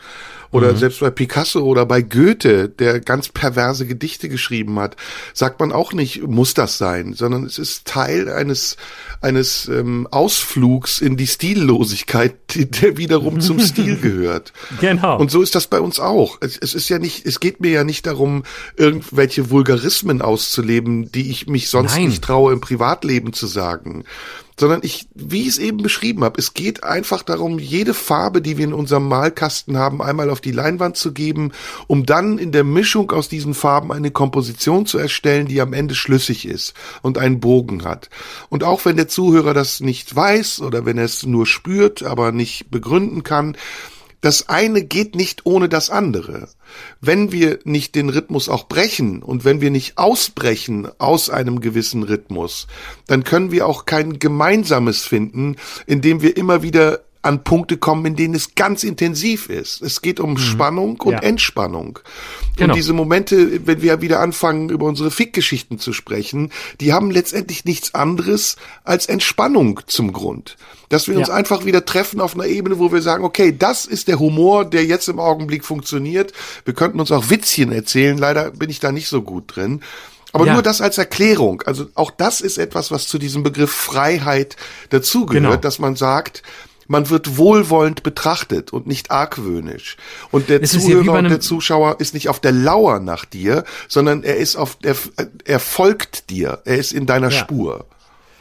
Oder 0.50 0.72
mhm. 0.72 0.76
selbst 0.78 1.00
bei 1.00 1.10
Picasso 1.10 1.60
oder 1.60 1.84
bei 1.86 2.02
Goethe, 2.02 2.68
der 2.68 3.00
ganz 3.00 3.28
perverse 3.28 3.86
Gedichte 3.86 4.28
geschrieben 4.28 4.78
hat, 4.78 4.96
sagt 5.34 5.60
man 5.60 5.72
auch 5.72 5.92
nicht, 5.92 6.26
muss 6.26 6.54
das 6.54 6.78
sein, 6.78 7.14
sondern 7.14 7.44
es 7.44 7.58
ist 7.58 7.86
Teil 7.86 8.30
eines 8.30 8.76
eines 9.20 9.68
ähm, 9.68 10.06
Ausflugs 10.10 11.00
in 11.00 11.16
die 11.16 11.26
Stillosigkeit, 11.26 12.34
der 12.54 12.96
wiederum 12.96 13.40
zum 13.40 13.58
Stil 13.58 13.96
gehört. 14.00 14.52
Genau. 14.80 15.18
Und 15.18 15.30
so 15.30 15.42
ist 15.42 15.54
das 15.54 15.66
bei 15.66 15.80
uns 15.80 15.98
auch. 16.00 16.38
Es, 16.40 16.56
es 16.56 16.74
ist 16.74 16.88
ja 16.88 16.98
nicht, 16.98 17.26
es 17.26 17.40
geht 17.40 17.60
mir 17.60 17.70
ja 17.70 17.84
nicht 17.84 18.06
darum, 18.06 18.44
irgendwelche 18.76 19.50
Vulgarismen 19.50 20.22
auszuleben, 20.22 21.10
die 21.10 21.30
ich 21.30 21.46
mich 21.46 21.68
sonst 21.68 21.94
Nein. 21.94 22.08
nicht 22.08 22.22
traue, 22.22 22.52
im 22.52 22.60
Privatleben 22.60 23.32
zu 23.32 23.46
sagen 23.46 24.04
sondern 24.58 24.80
ich, 24.82 25.08
wie 25.14 25.42
ich 25.42 25.48
es 25.48 25.58
eben 25.58 25.78
beschrieben 25.78 26.24
habe, 26.24 26.38
es 26.38 26.52
geht 26.52 26.82
einfach 26.82 27.22
darum, 27.22 27.58
jede 27.58 27.94
Farbe, 27.94 28.42
die 28.42 28.58
wir 28.58 28.64
in 28.64 28.72
unserem 28.72 29.08
Malkasten 29.08 29.78
haben, 29.78 30.02
einmal 30.02 30.30
auf 30.30 30.40
die 30.40 30.52
Leinwand 30.52 30.96
zu 30.96 31.12
geben, 31.12 31.52
um 31.86 32.04
dann 32.04 32.38
in 32.38 32.52
der 32.52 32.64
Mischung 32.64 33.10
aus 33.12 33.28
diesen 33.28 33.54
Farben 33.54 33.92
eine 33.92 34.10
Komposition 34.10 34.84
zu 34.84 34.98
erstellen, 34.98 35.46
die 35.46 35.60
am 35.60 35.72
Ende 35.72 35.94
schlüssig 35.94 36.46
ist 36.46 36.74
und 37.02 37.18
einen 37.18 37.40
Bogen 37.40 37.84
hat. 37.84 38.10
Und 38.48 38.64
auch 38.64 38.84
wenn 38.84 38.96
der 38.96 39.08
Zuhörer 39.08 39.54
das 39.54 39.80
nicht 39.80 40.14
weiß 40.14 40.60
oder 40.60 40.84
wenn 40.84 40.98
er 40.98 41.04
es 41.04 41.24
nur 41.24 41.46
spürt, 41.46 42.02
aber 42.02 42.32
nicht 42.32 42.70
begründen 42.70 43.22
kann, 43.22 43.56
das 44.20 44.48
eine 44.48 44.82
geht 44.82 45.14
nicht 45.14 45.46
ohne 45.46 45.68
das 45.68 45.90
andere. 45.90 46.48
Wenn 47.00 47.30
wir 47.32 47.60
nicht 47.64 47.94
den 47.94 48.08
Rhythmus 48.08 48.48
auch 48.48 48.68
brechen 48.68 49.22
und 49.22 49.44
wenn 49.44 49.60
wir 49.60 49.70
nicht 49.70 49.96
ausbrechen 49.96 50.88
aus 50.98 51.30
einem 51.30 51.60
gewissen 51.60 52.02
Rhythmus, 52.02 52.66
dann 53.06 53.24
können 53.24 53.52
wir 53.52 53.66
auch 53.66 53.84
kein 53.84 54.18
gemeinsames 54.18 55.04
finden, 55.04 55.56
in 55.86 56.00
dem 56.00 56.20
wir 56.20 56.36
immer 56.36 56.62
wieder 56.62 57.04
an 57.28 57.44
Punkte 57.44 57.76
kommen, 57.76 58.06
in 58.06 58.16
denen 58.16 58.34
es 58.34 58.54
ganz 58.54 58.82
intensiv 58.82 59.48
ist. 59.50 59.82
Es 59.82 60.02
geht 60.02 60.18
um 60.18 60.32
mhm. 60.32 60.38
Spannung 60.38 61.00
und 61.00 61.12
ja. 61.12 61.18
Entspannung. 61.20 61.98
Genau. 62.56 62.72
Und 62.72 62.76
diese 62.76 62.92
Momente, 62.92 63.66
wenn 63.66 63.82
wir 63.82 64.00
wieder 64.00 64.20
anfangen, 64.20 64.70
über 64.70 64.86
unsere 64.86 65.10
Fickgeschichten 65.10 65.78
zu 65.78 65.92
sprechen, 65.92 66.50
die 66.80 66.92
haben 66.92 67.10
letztendlich 67.10 67.64
nichts 67.64 67.94
anderes 67.94 68.56
als 68.82 69.06
Entspannung 69.06 69.80
zum 69.86 70.12
Grund. 70.12 70.56
Dass 70.88 71.06
wir 71.06 71.18
uns 71.18 71.28
einfach 71.28 71.66
wieder 71.66 71.84
treffen 71.84 72.20
auf 72.20 72.34
einer 72.34 72.46
Ebene, 72.46 72.78
wo 72.78 72.90
wir 72.90 73.02
sagen, 73.02 73.22
okay, 73.22 73.54
das 73.56 73.84
ist 73.84 74.08
der 74.08 74.18
Humor, 74.18 74.64
der 74.64 74.86
jetzt 74.86 75.08
im 75.08 75.20
Augenblick 75.20 75.64
funktioniert. 75.64 76.32
Wir 76.64 76.72
könnten 76.72 76.98
uns 76.98 77.12
auch 77.12 77.28
Witzchen 77.28 77.72
erzählen. 77.72 78.16
Leider 78.16 78.52
bin 78.52 78.70
ich 78.70 78.80
da 78.80 78.90
nicht 78.90 79.08
so 79.08 79.20
gut 79.20 79.54
drin. 79.54 79.82
Aber 80.32 80.46
ja. 80.46 80.54
nur 80.54 80.62
das 80.62 80.80
als 80.80 80.98
Erklärung. 80.98 81.62
Also 81.62 81.88
auch 81.94 82.10
das 82.10 82.40
ist 82.40 82.58
etwas, 82.58 82.90
was 82.90 83.08
zu 83.08 83.18
diesem 83.18 83.42
Begriff 83.42 83.70
Freiheit 83.70 84.56
dazugehört, 84.90 85.44
genau. 85.44 85.56
dass 85.56 85.78
man 85.78 85.96
sagt, 85.96 86.42
man 86.88 87.10
wird 87.10 87.36
wohlwollend 87.36 88.02
betrachtet 88.02 88.72
und 88.72 88.86
nicht 88.86 89.10
argwöhnisch. 89.10 89.96
Und 90.30 90.48
der 90.48 90.60
ja 90.60 90.66
Zuhörer 90.66 91.18
und 91.18 91.28
der 91.28 91.40
Zuschauer 91.40 92.00
ist 92.00 92.14
nicht 92.14 92.28
auf 92.28 92.40
der 92.40 92.52
Lauer 92.52 92.98
nach 92.98 93.24
dir, 93.24 93.64
sondern 93.86 94.24
er 94.24 94.36
ist 94.36 94.56
auf, 94.56 94.78
er, 94.82 94.96
er 95.44 95.60
folgt 95.60 96.30
dir. 96.30 96.62
Er 96.64 96.78
ist 96.78 96.92
in 96.92 97.06
deiner 97.06 97.30
Ja. 97.30 97.38
Spur. 97.38 97.86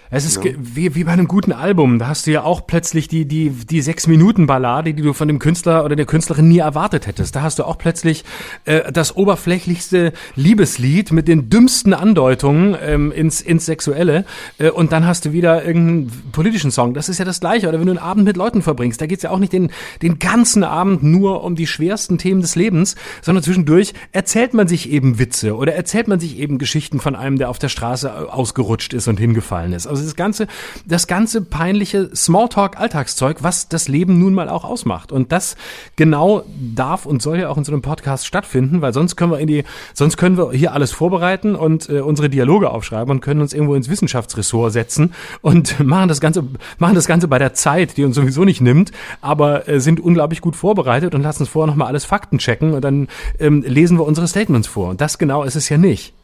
Es 0.09 0.25
ist 0.25 0.41
ge- 0.41 0.55
wie, 0.57 0.95
wie 0.95 1.03
bei 1.03 1.11
einem 1.11 1.27
guten 1.27 1.51
Album. 1.51 1.99
Da 1.99 2.07
hast 2.07 2.27
du 2.27 2.31
ja 2.31 2.43
auch 2.43 2.65
plötzlich 2.65 3.07
die, 3.07 3.25
die, 3.25 3.49
die 3.49 3.81
Sechs-Minuten-Ballade, 3.81 4.93
die 4.93 5.01
du 5.01 5.13
von 5.13 5.27
dem 5.27 5.39
Künstler 5.39 5.83
oder 5.83 5.95
der 5.95 6.05
Künstlerin 6.05 6.47
nie 6.47 6.59
erwartet 6.59 7.07
hättest. 7.07 7.35
Da 7.35 7.41
hast 7.41 7.59
du 7.59 7.63
auch 7.65 7.77
plötzlich 7.77 8.23
äh, 8.65 8.91
das 8.91 9.15
oberflächlichste 9.15 10.13
Liebeslied 10.35 11.11
mit 11.11 11.27
den 11.27 11.49
dümmsten 11.49 11.93
Andeutungen 11.93 12.75
ähm, 12.81 13.11
ins, 13.11 13.41
ins 13.41 13.65
Sexuelle. 13.65 14.25
Äh, 14.57 14.69
und 14.69 14.91
dann 14.91 15.05
hast 15.05 15.25
du 15.25 15.33
wieder 15.33 15.65
irgendeinen 15.65 16.11
politischen 16.31 16.71
Song. 16.71 16.93
Das 16.93 17.09
ist 17.09 17.17
ja 17.17 17.25
das 17.25 17.39
Gleiche. 17.39 17.67
Oder 17.67 17.79
wenn 17.79 17.87
du 17.87 17.91
einen 17.91 17.99
Abend 17.99 18.23
mit 18.25 18.37
Leuten 18.37 18.61
verbringst, 18.61 19.01
da 19.01 19.07
geht's 19.07 19.23
ja 19.23 19.31
auch 19.31 19.39
nicht 19.39 19.53
den, 19.53 19.71
den 20.01 20.19
ganzen 20.19 20.63
Abend 20.63 21.03
nur 21.03 21.43
um 21.43 21.55
die 21.55 21.67
schwersten 21.67 22.17
Themen 22.17 22.41
des 22.41 22.55
Lebens, 22.55 22.95
sondern 23.21 23.43
zwischendurch 23.43 23.93
erzählt 24.13 24.53
man 24.53 24.67
sich 24.67 24.89
eben 24.89 25.19
Witze 25.19 25.55
oder 25.55 25.73
erzählt 25.73 26.07
man 26.07 26.19
sich 26.19 26.39
eben 26.39 26.57
Geschichten 26.57 26.99
von 26.99 27.15
einem, 27.15 27.37
der 27.37 27.49
auf 27.49 27.59
der 27.59 27.69
Straße 27.69 28.31
ausgerutscht 28.31 28.93
ist 28.93 29.07
und 29.07 29.19
hingefallen 29.19 29.73
ist. 29.73 29.87
Also 29.87 29.96
das 30.05 30.15
ganze, 30.15 30.47
das 30.85 31.07
ganze 31.07 31.41
peinliche 31.41 32.09
Smalltalk-Alltagszeug, 32.15 33.43
was 33.43 33.69
das 33.69 33.87
Leben 33.87 34.19
nun 34.19 34.33
mal 34.33 34.49
auch 34.49 34.63
ausmacht. 34.63 35.11
Und 35.11 35.31
das 35.31 35.55
genau 35.95 36.43
darf 36.75 37.05
und 37.05 37.21
soll 37.21 37.39
ja 37.39 37.49
auch 37.49 37.57
in 37.57 37.63
so 37.63 37.71
einem 37.71 37.81
Podcast 37.81 38.25
stattfinden, 38.25 38.81
weil 38.81 38.93
sonst 38.93 39.15
können 39.15 39.31
wir 39.31 39.39
in 39.39 39.47
die, 39.47 39.63
sonst 39.93 40.17
können 40.17 40.37
wir 40.37 40.51
hier 40.51 40.73
alles 40.73 40.91
vorbereiten 40.91 41.55
und 41.55 41.89
äh, 41.89 42.01
unsere 42.01 42.29
Dialoge 42.29 42.69
aufschreiben 42.69 43.11
und 43.11 43.21
können 43.21 43.41
uns 43.41 43.53
irgendwo 43.53 43.75
ins 43.75 43.89
Wissenschaftsressort 43.89 44.73
setzen 44.73 45.13
und 45.41 45.79
machen 45.83 46.07
das 46.07 46.21
Ganze, 46.21 46.43
machen 46.77 46.95
das 46.95 47.07
Ganze 47.07 47.27
bei 47.27 47.39
der 47.39 47.53
Zeit, 47.53 47.97
die 47.97 48.03
uns 48.03 48.15
sowieso 48.15 48.43
nicht 48.43 48.61
nimmt, 48.61 48.91
aber 49.21 49.67
äh, 49.67 49.79
sind 49.79 49.99
unglaublich 49.99 50.41
gut 50.41 50.55
vorbereitet 50.55 51.15
und 51.15 51.21
lassen 51.21 51.43
uns 51.43 51.49
vorher 51.49 51.67
nochmal 51.67 51.87
alles 51.87 52.05
Fakten 52.05 52.37
checken 52.37 52.73
und 52.73 52.81
dann 52.81 53.07
ähm, 53.39 53.63
lesen 53.65 53.97
wir 53.97 54.05
unsere 54.05 54.27
Statements 54.27 54.67
vor. 54.67 54.89
Und 54.89 55.01
das 55.01 55.17
genau 55.17 55.43
ist 55.43 55.55
es 55.55 55.69
ja 55.69 55.77
nicht. 55.77 56.16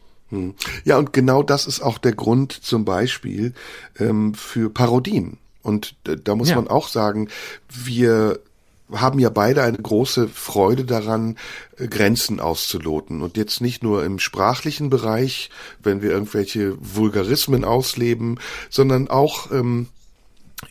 Ja, 0.84 0.98
und 0.98 1.12
genau 1.12 1.42
das 1.42 1.66
ist 1.66 1.80
auch 1.80 1.98
der 1.98 2.12
Grund 2.12 2.52
zum 2.52 2.84
Beispiel 2.84 3.52
ähm, 3.98 4.34
für 4.34 4.70
Parodien. 4.70 5.38
Und 5.62 5.94
da 6.04 6.34
muss 6.34 6.50
Ja. 6.50 6.56
man 6.56 6.68
auch 6.68 6.88
sagen, 6.88 7.28
wir 7.68 8.38
haben 8.92 9.18
ja 9.18 9.30
beide 9.30 9.62
eine 9.62 9.78
große 9.78 10.28
Freude 10.28 10.84
daran, 10.84 11.36
äh, 11.78 11.88
Grenzen 11.88 12.38
auszuloten. 12.38 13.22
Und 13.22 13.36
jetzt 13.38 13.60
nicht 13.62 13.82
nur 13.82 14.04
im 14.04 14.18
sprachlichen 14.18 14.90
Bereich, 14.90 15.48
wenn 15.82 16.02
wir 16.02 16.10
irgendwelche 16.10 16.76
Vulgarismen 16.80 17.64
ausleben, 17.64 18.38
sondern 18.68 19.08
auch 19.08 19.50
ähm, 19.52 19.88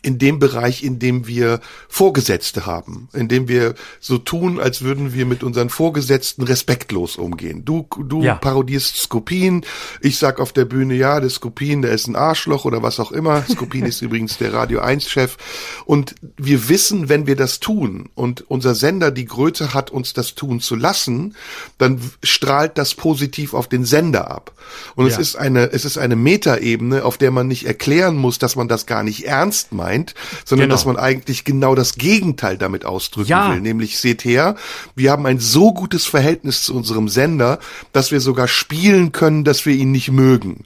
in 0.02 0.18
dem 0.18 0.38
Bereich, 0.38 0.82
in 0.82 0.98
dem 0.98 1.26
wir 1.28 1.60
Vorgesetzte 1.88 2.66
haben, 2.66 3.08
in 3.12 3.28
dem 3.28 3.46
wir 3.48 3.74
so 4.00 4.18
tun, 4.18 4.58
als 4.58 4.82
würden 4.82 5.14
wir 5.14 5.24
mit 5.24 5.44
unseren 5.44 5.70
Vorgesetzten 5.70 6.42
respektlos 6.42 7.16
umgehen. 7.16 7.64
Du, 7.64 7.86
du 8.08 8.22
Ja. 8.22 8.34
parodierst 8.34 8.96
Skopin, 8.96 9.64
ich 10.00 10.18
sag 10.18 10.40
auf 10.40 10.52
der 10.52 10.64
Bühne, 10.64 10.94
ja, 10.94 11.20
der 11.20 11.30
Skopin, 11.30 11.82
der 11.82 11.92
ist 11.92 12.08
ein 12.08 12.16
Arschloch 12.16 12.64
oder 12.64 12.82
was 12.82 12.98
auch 12.98 13.12
immer. 13.12 13.44
Skopin 13.48 13.84
ist 13.86 14.02
übrigens 14.02 14.36
der 14.38 14.52
Radio 14.52 14.80
1 14.80 15.08
Chef. 15.08 15.36
Und 15.84 16.14
wir 16.38 16.68
wissen, 16.68 17.08
wenn 17.08 17.26
wir 17.28 17.36
das 17.36 17.60
tun 17.60 18.08
und 18.14 18.44
unser 18.50 18.74
Sender 18.74 19.10
die 19.12 19.26
Größe 19.26 19.74
hat, 19.74 19.90
uns 19.90 20.12
das 20.12 20.34
tun 20.34 20.60
zu 20.60 20.74
lassen, 20.74 21.36
dann 21.78 22.00
strahlt 22.22 22.78
das 22.78 22.94
positiv 22.94 23.54
auf 23.54 23.68
den 23.68 23.84
Sender 23.84 24.30
ab. 24.30 24.52
Und 24.96 25.06
es 25.06 25.14
Ja. 25.14 25.20
ist 25.20 25.36
eine, 25.36 25.70
es 25.72 25.84
ist 25.84 25.98
eine 25.98 26.16
Metaebene, 26.16 27.04
auf 27.04 27.16
der 27.16 27.30
man 27.30 27.46
nicht 27.46 27.66
erklären 27.66 28.16
muss, 28.16 28.38
dass 28.38 28.56
man 28.56 28.66
das 28.66 28.86
gar 28.86 29.02
nicht 29.04 29.24
ernst 29.26 29.72
meint, 29.74 30.14
sondern 30.46 30.68
Genau. 30.68 30.74
dass 30.74 30.86
man 30.86 30.96
eigentlich 30.96 31.44
genau 31.44 31.74
das 31.74 31.96
Gegenteil 31.96 32.56
damit 32.56 32.84
ausdrücken 32.86 33.28
Ja. 33.30 33.52
will. 33.52 33.60
Nämlich, 33.60 33.98
seht 33.98 34.24
her, 34.24 34.56
wir 34.96 35.10
haben 35.10 35.26
ein 35.26 35.38
so 35.40 35.74
gutes 35.74 36.06
Verhältnis 36.06 36.62
zu 36.62 36.74
unserem 36.74 37.08
Sender, 37.08 37.58
dass 37.92 38.10
wir 38.12 38.20
sogar 38.20 38.48
spielen 38.48 39.12
können, 39.12 39.44
dass 39.44 39.66
wir 39.66 39.74
ihn 39.74 39.90
nicht 39.92 40.10
mögen. 40.10 40.64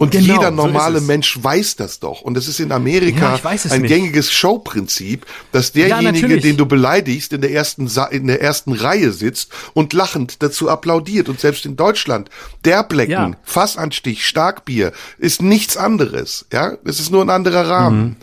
Und 0.00 0.12
Genau, 0.12 0.34
jeder 0.34 0.50
so 0.50 0.54
normale 0.54 0.98
es. 0.98 1.04
Mensch 1.08 1.42
weiß 1.42 1.74
das 1.74 1.98
doch. 1.98 2.20
Und 2.22 2.36
es 2.36 2.46
ist 2.46 2.60
in 2.60 2.70
Amerika 2.70 3.36
Ja, 3.42 3.50
ein 3.72 3.82
nicht. 3.82 3.88
gängiges 3.90 4.30
Showprinzip, 4.32 5.26
dass 5.50 5.72
derjenige, 5.72 6.12
natürlich. 6.12 6.42
den 6.42 6.56
du 6.56 6.66
beleidigst, 6.66 7.32
in 7.32 7.40
der 7.40 7.50
ersten 7.50 7.88
Sa 7.88 8.04
in 8.04 8.28
der 8.28 8.40
ersten 8.40 8.74
Reihe 8.74 9.10
sitzt 9.10 9.50
und 9.74 9.92
lachend 9.92 10.40
dazu 10.40 10.68
applaudiert. 10.68 11.28
Und 11.28 11.40
selbst 11.40 11.66
in 11.66 11.74
Deutschland, 11.74 12.30
Derblecken, 12.64 13.10
Ja. 13.12 13.30
Fassanstich, 13.42 14.24
Starkbier 14.24 14.92
ist 15.18 15.42
nichts 15.42 15.76
anderes. 15.76 16.46
Ja, 16.52 16.74
es 16.84 17.00
ist 17.00 17.10
nur 17.10 17.22
ein 17.22 17.30
anderer 17.30 17.68
Rahmen. 17.68 18.16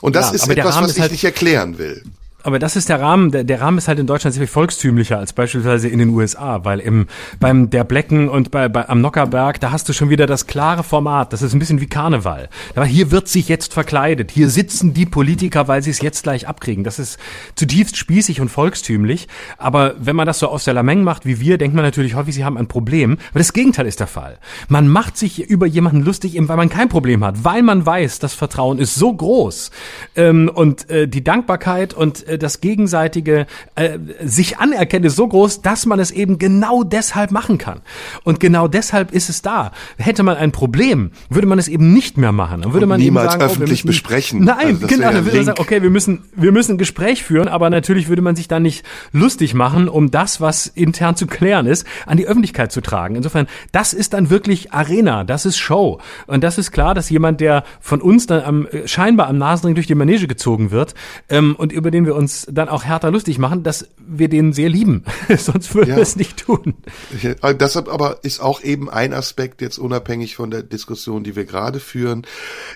Und 0.00 0.14
das 0.16 0.26
Ja, 0.28 0.34
ist 0.34 0.48
etwas, 0.48 0.76
was 0.80 0.94
ich 0.94 1.00
halt- 1.00 1.12
nicht 1.12 1.24
erklären 1.24 1.78
will. 1.78 2.02
Aber 2.46 2.60
das 2.60 2.76
ist 2.76 2.88
der 2.88 3.00
Rahmen, 3.00 3.32
der, 3.32 3.42
der 3.42 3.60
Rahmen 3.60 3.76
ist 3.76 3.88
halt 3.88 3.98
in 3.98 4.06
Deutschland 4.06 4.32
sehr 4.32 4.46
viel 4.46 4.52
volkstümlicher 4.52 5.18
als 5.18 5.32
beispielsweise 5.32 5.88
in 5.88 5.98
den 5.98 6.10
USA, 6.10 6.64
weil 6.64 6.78
im, 6.78 7.08
beim 7.40 7.70
der 7.70 7.82
Blecken 7.82 8.28
und 8.28 8.52
bei, 8.52 8.68
bei, 8.68 8.88
am 8.88 9.00
Nockerberg, 9.00 9.58
da 9.58 9.72
hast 9.72 9.88
du 9.88 9.92
schon 9.92 10.10
wieder 10.10 10.26
das 10.26 10.46
klare 10.46 10.84
Format, 10.84 11.32
das 11.32 11.42
ist 11.42 11.54
ein 11.54 11.58
bisschen 11.58 11.80
wie 11.80 11.88
Karneval. 11.88 12.48
Aber 12.76 12.86
hier 12.86 13.10
wird 13.10 13.26
sich 13.26 13.48
jetzt 13.48 13.74
verkleidet, 13.74 14.30
hier 14.30 14.48
sitzen 14.48 14.94
die 14.94 15.06
Politiker, 15.06 15.66
weil 15.66 15.82
sie 15.82 15.90
es 15.90 16.00
jetzt 16.00 16.22
gleich 16.22 16.46
abkriegen. 16.46 16.84
Das 16.84 17.00
ist 17.00 17.18
zutiefst 17.56 17.96
spießig 17.96 18.40
und 18.40 18.48
volkstümlich, 18.48 19.26
aber 19.58 19.96
wenn 19.98 20.14
man 20.14 20.28
das 20.28 20.38
so 20.38 20.46
aus 20.46 20.62
der 20.62 20.74
Lameng 20.74 21.02
macht 21.02 21.26
wie 21.26 21.40
wir, 21.40 21.58
denkt 21.58 21.74
man 21.74 21.84
natürlich 21.84 22.14
häufig, 22.14 22.36
sie 22.36 22.44
haben 22.44 22.56
ein 22.56 22.68
Problem, 22.68 23.18
aber 23.30 23.40
das 23.40 23.54
Gegenteil 23.54 23.88
ist 23.88 23.98
der 23.98 24.06
Fall. 24.06 24.38
Man 24.68 24.86
macht 24.86 25.16
sich 25.16 25.50
über 25.50 25.66
jemanden 25.66 26.02
lustig, 26.02 26.36
eben 26.36 26.48
weil 26.48 26.58
man 26.58 26.68
kein 26.68 26.88
Problem 26.88 27.24
hat, 27.24 27.42
weil 27.42 27.64
man 27.64 27.84
weiß, 27.84 28.20
das 28.20 28.34
Vertrauen 28.34 28.78
ist 28.78 28.94
so 28.94 29.12
groß 29.12 29.72
ähm, 30.14 30.48
und 30.54 30.88
äh, 30.90 31.08
die 31.08 31.24
Dankbarkeit 31.24 31.92
und 31.92 32.24
äh, 32.28 32.35
das 32.38 32.60
gegenseitige 32.60 33.46
äh, 33.74 33.98
sich 34.24 34.58
anerkennen 34.58 35.04
ist 35.06 35.16
so 35.16 35.26
groß, 35.28 35.62
dass 35.62 35.86
man 35.86 35.98
es 36.00 36.10
eben 36.10 36.38
genau 36.38 36.82
deshalb 36.82 37.30
machen 37.30 37.58
kann. 37.58 37.80
Und 38.24 38.40
genau 38.40 38.68
deshalb 38.68 39.12
ist 39.12 39.28
es 39.28 39.42
da. 39.42 39.72
Hätte 39.98 40.22
man 40.22 40.36
ein 40.36 40.52
Problem, 40.52 41.10
würde 41.28 41.46
man 41.46 41.58
es 41.58 41.68
eben 41.68 41.92
nicht 41.92 42.18
mehr 42.18 42.32
machen. 42.32 42.62
Dann 42.62 42.72
würde 42.72 42.86
man 42.86 43.00
niemals 43.00 43.32
sagen, 43.32 43.44
öffentlich 43.44 43.84
oh, 43.84 43.86
müssen, 43.86 43.86
besprechen. 43.86 44.44
Nein, 44.44 44.76
Also 44.82 44.86
genau. 44.86 45.12
Dann 45.12 45.24
würde 45.24 45.36
man 45.36 45.46
sagen, 45.46 45.60
okay, 45.60 45.82
wir 45.82 45.90
müssen, 45.90 46.24
wir 46.34 46.52
müssen 46.52 46.72
ein 46.72 46.78
Gespräch 46.78 47.22
führen, 47.22 47.48
aber 47.48 47.70
natürlich 47.70 48.08
würde 48.08 48.22
man 48.22 48.36
sich 48.36 48.48
da 48.48 48.60
nicht 48.60 48.84
lustig 49.12 49.54
machen, 49.54 49.88
um 49.88 50.10
das, 50.10 50.40
was 50.40 50.66
intern 50.66 51.16
zu 51.16 51.26
klären 51.26 51.66
ist, 51.66 51.86
an 52.06 52.16
die 52.16 52.26
Öffentlichkeit 52.26 52.72
zu 52.72 52.80
tragen. 52.80 53.16
Insofern, 53.16 53.46
das 53.72 53.92
ist 53.92 54.12
dann 54.12 54.30
wirklich 54.30 54.72
Arena, 54.72 55.24
das 55.24 55.46
ist 55.46 55.58
Show. 55.58 56.00
Und 56.26 56.44
das 56.44 56.58
ist 56.58 56.72
klar, 56.72 56.94
dass 56.94 57.10
jemand, 57.10 57.40
der 57.40 57.64
von 57.80 58.00
uns 58.00 58.26
dann 58.26 58.42
am, 58.42 58.66
äh, 58.66 58.86
scheinbar 58.86 59.28
am 59.28 59.38
Nasenring 59.38 59.74
durch 59.74 59.86
die 59.86 59.94
Manege 59.94 60.26
gezogen 60.26 60.70
wird 60.70 60.94
ähm, 61.28 61.54
und 61.56 61.72
über 61.72 61.90
den 61.90 62.06
wir 62.06 62.14
uns 62.14 62.25
dann 62.50 62.68
auch 62.68 62.84
härter 62.84 63.10
lustig 63.10 63.38
machen, 63.38 63.62
dass 63.62 63.88
wir 63.98 64.28
den 64.28 64.52
sehr 64.52 64.68
lieben. 64.68 65.04
Sonst 65.36 65.74
würden 65.74 65.90
Ja. 65.90 65.96
wir 65.96 66.02
es 66.02 66.16
nicht 66.16 66.38
tun. 66.38 66.74
Ja, 67.22 67.52
Deshalb 67.52 67.88
aber 67.88 68.20
ist 68.24 68.40
auch 68.40 68.62
eben 68.62 68.88
ein 68.90 69.12
Aspekt 69.12 69.60
jetzt 69.60 69.78
unabhängig 69.78 70.36
von 70.36 70.50
der 70.50 70.62
Diskussion, 70.62 71.24
die 71.24 71.36
wir 71.36 71.44
gerade 71.44 71.80
führen. 71.80 72.26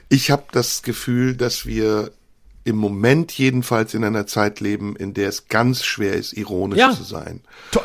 Ich 0.09 0.31
habe 0.31 0.45
das 0.53 0.83
Gefühl, 0.83 1.37
dass 1.37 1.67
wir 1.67 2.11
im 2.65 2.77
Moment 2.77 3.33
jedenfalls 3.33 3.95
in 3.95 4.05
einer 4.05 4.27
Zeit 4.27 4.61
leben, 4.61 4.95
in 4.97 5.15
der 5.15 5.29
es 5.31 5.49
ganz 5.49 5.83
schwer 5.85 6.15
ist, 6.15 6.33
ironisch 6.35 6.79
Ja. 6.79 6.93
zu 6.93 7.03
sein. 7.05 7.41
To- 7.73 7.81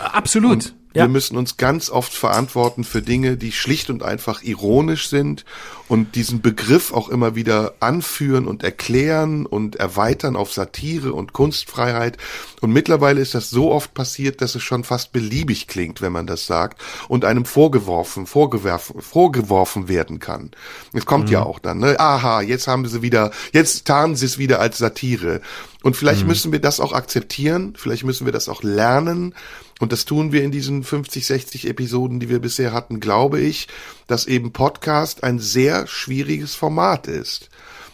Absolut. 0.95 1.09
Wir 1.09 1.11
müssen 1.11 1.37
uns 1.37 1.57
ganz 1.57 1.89
oft 1.89 2.13
verantworten 2.13 2.85
für 2.85 3.01
Dinge, 3.01 3.35
die 3.35 3.51
schlicht 3.51 3.89
und 3.89 4.01
einfach 4.01 4.43
ironisch 4.43 5.09
sind 5.09 5.43
und 5.89 6.15
diesen 6.15 6.41
Begriff 6.41 6.93
auch 6.93 7.09
immer 7.09 7.35
wieder 7.35 7.73
anführen 7.81 8.47
und 8.47 8.63
erklären 8.63 9.45
und 9.45 9.75
erweitern 9.75 10.37
auf 10.37 10.53
Satire 10.53 11.13
und 11.13 11.33
Kunstfreiheit. 11.33 12.17
Und 12.61 12.71
mittlerweile 12.71 13.19
ist 13.19 13.35
das 13.35 13.49
so 13.49 13.73
oft 13.73 13.93
passiert, 13.93 14.41
dass 14.41 14.55
es 14.55 14.63
schon 14.63 14.85
fast 14.85 15.11
beliebig 15.11 15.67
klingt, 15.67 16.01
wenn 16.01 16.13
man 16.13 16.27
das 16.27 16.45
sagt 16.47 16.81
und 17.09 17.25
einem 17.25 17.43
vorgeworfen, 17.43 18.25
vorgewerfen, 18.25 19.01
vorgeworfen 19.01 19.89
werden 19.89 20.19
kann. 20.19 20.51
Es 20.93 21.05
kommt 21.05 21.29
ja 21.29 21.43
auch 21.43 21.59
dann, 21.59 21.79
ne? 21.79 21.99
Aha, 21.99 22.41
jetzt 22.41 22.67
haben 22.67 22.87
sie 22.87 23.01
wieder, 23.01 23.31
jetzt 23.51 23.85
tarnen 23.85 24.15
sie 24.15 24.27
es 24.27 24.37
wieder 24.37 24.61
als 24.61 24.77
Satire. 24.77 25.41
Und 25.83 25.95
vielleicht 25.95 26.25
müssen 26.25 26.51
wir 26.51 26.59
das 26.59 26.79
auch 26.79 26.93
akzeptieren, 26.93 27.73
vielleicht 27.77 28.05
müssen 28.05 28.25
wir 28.25 28.33
das 28.33 28.49
auch 28.49 28.63
lernen. 28.63 29.35
Und 29.79 29.91
das 29.91 30.05
tun 30.05 30.31
wir 30.31 30.43
in 30.43 30.51
diesen 30.51 30.83
50, 30.83 31.25
60 31.25 31.67
Episoden, 31.67 32.19
die 32.19 32.29
wir 32.29 32.39
bisher 32.39 32.71
hatten, 32.71 32.99
glaube 32.99 33.41
ich, 33.41 33.67
dass 34.07 34.25
eben 34.25 34.53
Podcast 34.53 35.23
ein 35.23 35.39
sehr 35.39 35.85
schwieriges 35.87 36.55
Format 36.55 37.07
ist. 37.07 37.49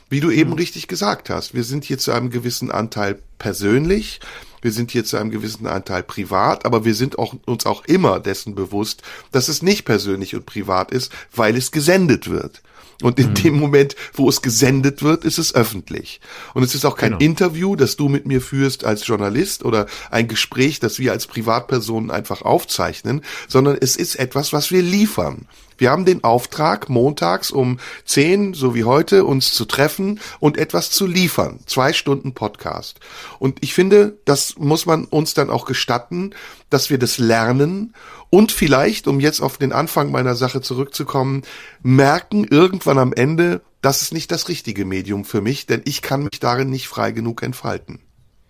Wie 0.09 0.19
du 0.19 0.29
eben 0.29 0.53
richtig 0.53 0.87
gesagt 0.87 1.29
hast, 1.29 1.53
wir 1.53 1.63
sind 1.63 1.85
hier 1.85 1.97
zu 1.97 2.11
einem 2.11 2.29
gewissen 2.29 2.69
Anteil 2.69 3.19
persönlich, 3.39 4.19
wir 4.61 4.71
sind 4.71 4.91
hier 4.91 5.05
zu 5.05 5.17
einem 5.17 5.31
gewissen 5.31 5.65
Anteil 5.65 6.03
privat, 6.03 6.65
aber 6.65 6.85
wir 6.85 6.93
sind 6.93 7.17
auch, 7.17 7.33
uns 7.45 7.65
auch 7.65 7.85
immer 7.85 8.19
dessen 8.19 8.53
bewusst, 8.53 9.01
dass 9.31 9.47
es 9.47 9.63
nicht 9.63 9.85
persönlich 9.85 10.35
und 10.35 10.45
privat 10.45 10.91
ist, 10.91 11.11
weil 11.33 11.55
es 11.55 11.71
gesendet 11.71 12.29
wird. 12.29 12.61
Und 13.01 13.19
in 13.19 13.29
mhm. 13.29 13.33
dem 13.35 13.59
Moment, 13.59 13.95
wo 14.13 14.29
es 14.29 14.41
gesendet 14.41 15.03
wird, 15.03 15.25
ist 15.25 15.37
es 15.37 15.53
öffentlich. 15.55 16.21
Und 16.53 16.63
es 16.63 16.75
ist 16.75 16.85
auch 16.85 16.95
kein 16.95 17.11
genau. 17.11 17.23
Interview, 17.23 17.75
das 17.75 17.95
du 17.95 18.09
mit 18.09 18.25
mir 18.25 18.41
führst 18.41 18.85
als 18.85 19.05
Journalist 19.05 19.63
oder 19.63 19.87
ein 20.09 20.27
Gespräch, 20.27 20.79
das 20.79 20.99
wir 20.99 21.11
als 21.11 21.27
Privatpersonen 21.27 22.11
einfach 22.11 22.41
aufzeichnen, 22.41 23.21
sondern 23.47 23.77
es 23.79 23.95
ist 23.95 24.15
etwas, 24.15 24.53
was 24.53 24.71
wir 24.71 24.81
liefern. 24.81 25.47
Wir 25.81 25.89
haben 25.89 26.05
den 26.05 26.23
Auftrag, 26.23 26.89
montags 26.89 27.49
um 27.49 27.79
10, 28.05 28.53
so 28.53 28.75
wie 28.75 28.83
heute, 28.83 29.25
uns 29.25 29.51
zu 29.51 29.65
treffen 29.65 30.19
und 30.39 30.59
etwas 30.59 30.91
zu 30.91 31.07
liefern. 31.07 31.59
Zwei 31.65 31.91
Stunden 31.91 32.35
Podcast. 32.35 32.99
Und 33.39 33.57
ich 33.61 33.73
finde, 33.73 34.15
das 34.25 34.57
muss 34.59 34.85
man 34.85 35.05
uns 35.05 35.33
dann 35.33 35.49
auch 35.49 35.65
gestatten, 35.65 36.35
dass 36.69 36.91
wir 36.91 36.99
das 36.99 37.17
lernen 37.17 37.95
und 38.31 38.51
vielleicht, 38.51 39.07
um 39.07 39.19
jetzt 39.19 39.41
auf 39.41 39.57
den 39.57 39.73
Anfang 39.73 40.09
meiner 40.09 40.35
Sache 40.35 40.61
zurückzukommen, 40.61 41.43
merken 41.83 42.45
irgendwann 42.45 42.97
am 42.97 43.13
Ende, 43.13 43.61
das 43.81 44.01
ist 44.01 44.13
nicht 44.13 44.31
das 44.31 44.47
richtige 44.47 44.85
Medium 44.85 45.25
für 45.25 45.41
mich, 45.41 45.67
denn 45.67 45.81
ich 45.85 46.01
kann 46.01 46.23
mich 46.23 46.39
darin 46.39 46.69
nicht 46.69 46.87
frei 46.87 47.11
genug 47.11 47.43
entfalten. 47.43 47.99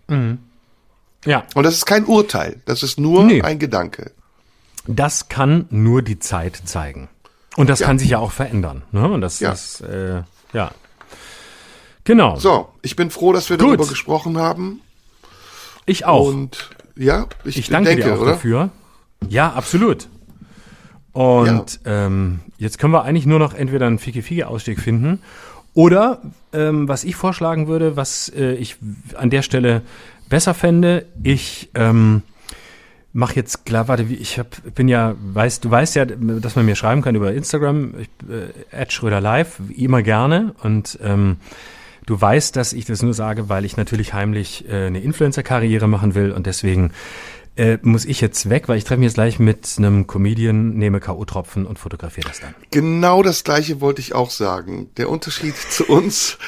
Mhm. 0.08 0.38
Ja. 1.24 1.44
Und 1.54 1.64
das 1.64 1.74
ist 1.74 1.84
kein 1.84 2.04
Urteil, 2.04 2.62
das 2.64 2.82
ist 2.82 2.98
nur 2.98 3.24
nee. 3.24 3.42
ein 3.42 3.58
Gedanke. 3.58 4.12
Das 4.86 5.28
kann 5.28 5.66
nur 5.70 6.02
die 6.02 6.20
Zeit 6.20 6.62
zeigen. 6.64 7.08
Und 7.56 7.68
das 7.68 7.80
ja. 7.80 7.86
kann 7.86 7.98
sich 7.98 8.10
ja 8.10 8.18
auch 8.18 8.32
verändern. 8.32 8.82
Ne? 8.92 9.10
Und 9.10 9.20
das 9.20 9.40
ja. 9.40 9.52
ist, 9.52 9.80
äh, 9.80 10.22
ja. 10.52 10.70
Genau. 12.04 12.36
So, 12.36 12.68
ich 12.82 12.94
bin 12.94 13.10
froh, 13.10 13.32
dass 13.32 13.50
wir 13.50 13.58
Gut. 13.58 13.66
darüber 13.66 13.86
gesprochen 13.86 14.38
haben. 14.38 14.80
Ich 15.86 16.04
auch. 16.04 16.28
Und 16.28 16.70
ja, 16.96 17.26
ich, 17.44 17.58
ich 17.58 17.68
danke 17.68 17.90
denke, 17.90 18.04
dir 18.04 18.14
auch 18.14 18.20
oder? 18.20 18.32
dafür. 18.32 18.70
Ja, 19.28 19.52
absolut. 19.52 20.08
Und 21.12 21.80
ja. 21.84 22.06
Ähm, 22.06 22.40
jetzt 22.58 22.78
können 22.78 22.92
wir 22.92 23.04
eigentlich 23.04 23.26
nur 23.26 23.38
noch 23.38 23.54
entweder 23.54 23.86
einen 23.86 23.98
Fike-Fike-Ausstieg 23.98 24.80
finden 24.80 25.20
oder 25.74 26.20
ähm, 26.52 26.88
was 26.88 27.04
ich 27.04 27.16
vorschlagen 27.16 27.66
würde, 27.66 27.96
was 27.96 28.30
äh, 28.30 28.54
ich 28.54 28.76
an 29.14 29.30
der 29.30 29.42
Stelle 29.42 29.82
besser 30.28 30.54
fände, 30.54 31.06
ich 31.22 31.70
ähm, 31.74 32.22
mach 33.12 33.32
jetzt 33.34 33.66
klar, 33.66 33.88
warte, 33.88 34.04
ich 34.04 34.38
hab, 34.38 34.74
bin 34.74 34.88
ja, 34.88 35.14
weißt, 35.20 35.64
du 35.64 35.70
weißt 35.70 35.94
ja, 35.96 36.06
dass 36.06 36.56
man 36.56 36.66
mir 36.66 36.76
schreiben 36.76 37.02
kann 37.02 37.14
über 37.14 37.32
Instagram, 37.32 37.94
ich, 37.98 38.08
äh, 38.72 38.90
Schröder 38.90 39.20
live, 39.20 39.60
immer 39.76 40.02
gerne 40.02 40.54
und 40.62 40.98
ähm, 41.02 41.36
du 42.06 42.20
weißt, 42.20 42.56
dass 42.56 42.72
ich 42.72 42.84
das 42.84 43.02
nur 43.02 43.14
sage, 43.14 43.48
weil 43.48 43.64
ich 43.64 43.76
natürlich 43.76 44.14
heimlich 44.14 44.68
äh, 44.68 44.86
eine 44.86 45.00
Influencer-Karriere 45.00 45.88
machen 45.88 46.14
will 46.14 46.32
und 46.32 46.46
deswegen 46.46 46.92
äh, 47.54 47.78
muss 47.82 48.06
ich 48.06 48.22
jetzt 48.22 48.48
weg, 48.48 48.68
weil 48.68 48.78
ich 48.78 48.84
treffe 48.84 49.00
mich 49.00 49.08
jetzt 49.08 49.14
gleich 49.14 49.38
mit 49.38 49.74
einem 49.76 50.06
Comedian, 50.06 50.70
nehme 50.70 51.00
K.O.-Tropfen 51.00 51.64
und 51.64 51.78
fotografiere 51.78 52.26
das 52.26 52.40
dann. 52.40 52.54
Genau 52.70 53.22
das 53.22 53.44
gleiche 53.44 53.82
wollte 53.82 54.00
ich 54.00 54.14
auch 54.14 54.30
sagen. 54.30 54.88
Der 54.96 55.10
Unterschied 55.10 55.54
zu 55.70 55.84
uns. 55.84 56.38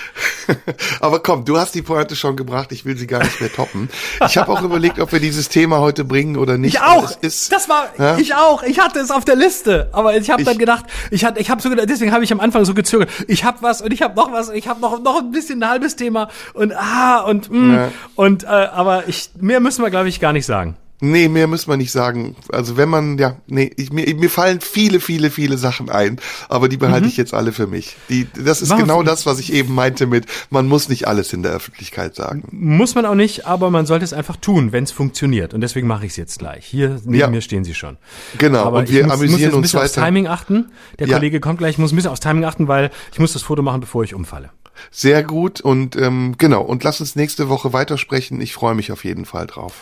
Aber 1.01 1.21
komm, 1.23 1.45
du 1.45 1.59
hast 1.59 1.75
die 1.75 1.83
Pointe 1.83 2.17
schon 2.17 2.37
gebracht, 2.37 2.73
ich 2.73 2.87
will 2.87 2.97
sie 2.97 3.07
gar 3.07 3.23
nicht 3.23 3.39
mehr 3.41 3.53
toppen. 3.53 3.91
Ich 4.27 4.39
habe 4.39 4.51
auch 4.51 4.63
überlegt, 4.65 4.99
ob 4.99 5.13
wir 5.13 5.21
dieses 5.21 5.51
Thema 5.51 5.81
heute 5.81 6.05
bringen 6.05 6.39
oder 6.39 6.57
nicht. 6.57 6.77
Ich 6.77 6.81
auch. 6.81 7.11
Ist, 7.21 7.53
das 7.53 7.69
war 7.69 7.91
ja? 7.99 8.17
ich 8.17 8.35
auch. 8.35 8.63
Ich 8.63 8.81
hatte 8.81 8.99
es 8.99 9.11
auf 9.11 9.27
der 9.27 9.37
Liste, 9.37 9.91
aber 9.93 10.17
ich 10.17 10.31
habe 10.31 10.43
dann 10.43 10.57
gedacht, 10.57 10.87
ich 11.11 11.25
hatte 11.27 11.39
ich 11.39 11.51
habe 11.51 11.61
so 11.61 11.69
gedacht, 11.69 11.91
deswegen 11.91 12.13
habe 12.13 12.25
ich 12.25 12.33
am 12.33 12.41
Anfang 12.41 12.65
so 12.65 12.73
gezögert. 12.73 13.11
Ich 13.29 13.45
habe 13.45 13.59
was 13.61 13.83
und 13.83 13.93
ich 13.93 14.01
habe 14.01 14.15
noch 14.17 14.33
was, 14.33 14.49
ich 14.49 14.69
habe 14.69 14.81
noch 14.81 15.03
noch 15.03 15.21
ein 15.21 15.33
bisschen 15.33 15.63
ein 15.63 15.69
halbes 15.69 15.97
Thema 15.97 16.29
und 16.55 16.73
ah 16.75 17.21
und 17.21 17.51
mh, 17.51 17.75
ja. 17.75 17.93
und 18.15 18.45
äh, 18.45 18.47
aber 18.47 19.07
ich 19.07 19.31
mehr 19.39 19.61
müssen 19.61 19.83
wir 19.83 19.91
glaube 19.91 20.09
ich 20.09 20.19
gar 20.19 20.33
nicht 20.33 20.47
sagen. 20.47 20.77
Nee, 21.11 21.29
mehr 21.29 21.47
muss 21.47 21.67
man 21.67 21.79
nicht 21.79 21.93
sagen. 21.93 22.35
Also 22.51 22.77
wenn 22.77 22.89
man, 22.89 23.19
ja, 23.19 23.37
nee, 23.47 23.71
ich, 23.77 23.93
mir, 23.93 24.15
mir 24.15 24.31
fallen 24.31 24.61
viele, 24.61 25.01
viele, 25.01 25.31
viele 25.31 25.59
Sachen 25.59 25.91
ein, 25.91 26.19
aber 26.49 26.69
die 26.69 26.79
behalte 26.79 27.03
mhm. 27.03 27.09
ich 27.09 27.17
jetzt 27.17 27.35
alle 27.35 27.53
für 27.53 27.67
mich. 27.67 27.97
Die, 28.09 28.27
das 28.33 28.63
ist 28.63 28.71
Warum? 28.71 28.85
genau 28.85 29.03
das, 29.03 29.27
was 29.27 29.39
ich 29.39 29.53
eben 29.53 29.75
meinte 29.75 30.07
mit, 30.07 30.27
man 30.51 30.67
muss 30.67 30.89
nicht 30.89 31.07
alles 31.07 31.33
in 31.33 31.43
der 31.43 31.53
Öffentlichkeit 31.53 32.15
sagen. 32.15 32.45
Muss 32.51 32.95
man 32.95 33.05
auch 33.05 33.15
nicht, 33.15 33.47
aber 33.47 33.71
man 33.71 33.85
sollte 33.85 34.05
es 34.05 34.13
einfach 34.13 34.37
tun, 34.37 34.73
wenn 34.73 34.85
es 34.85 34.93
funktioniert. 34.93 35.53
Und 35.53 35.61
deswegen 35.61 35.87
mache 35.87 36.07
ich 36.07 36.13
es 36.13 36.17
jetzt 36.17 36.39
gleich. 36.39 36.65
Hier 36.65 37.01
neben 37.05 37.15
ja. 37.15 37.29
mir 37.29 37.43
stehen 37.43 37.65
sie 37.65 37.75
schon. 37.75 37.99
Genau, 38.39 38.65
aber 38.65 38.79
und 38.79 38.91
wir 38.91 39.05
muss, 39.05 39.15
amüsieren 39.15 39.31
muss 39.33 39.41
jetzt 39.41 39.55
ein 39.55 39.61
bisschen 39.63 39.81
uns 39.81 39.95
weiter. 39.95 40.01
aufs 40.01 40.09
Timing 40.09 40.27
achten. 40.27 40.71
Der 40.99 41.07
ja. 41.07 41.17
Kollege 41.17 41.41
kommt 41.41 41.59
gleich, 41.59 41.73
ich 41.73 41.79
muss 41.79 41.93
ein 41.93 41.97
bisschen 41.97 42.11
aufs 42.13 42.21
Timing 42.21 42.45
achten, 42.45 42.67
weil 42.69 42.91
ich 43.13 43.19
muss 43.19 43.33
das 43.35 43.43
Foto 43.43 43.63
machen, 43.63 43.81
bevor 43.81 44.05
ich 44.05 44.15
umfalle. 44.15 44.51
Sehr 44.91 45.23
gut 45.23 45.61
und 45.61 45.97
ähm, 45.97 46.35
genau, 46.39 46.63
und 46.63 46.83
lass 46.85 47.01
uns 47.01 47.17
nächste 47.17 47.49
Woche 47.49 47.73
weitersprechen. 47.73 48.41
Ich 48.41 48.55
freue 48.55 48.75
mich 48.75 48.93
auf 48.93 49.05
jeden 49.05 49.25
Fall 49.25 49.47
drauf. 49.47 49.75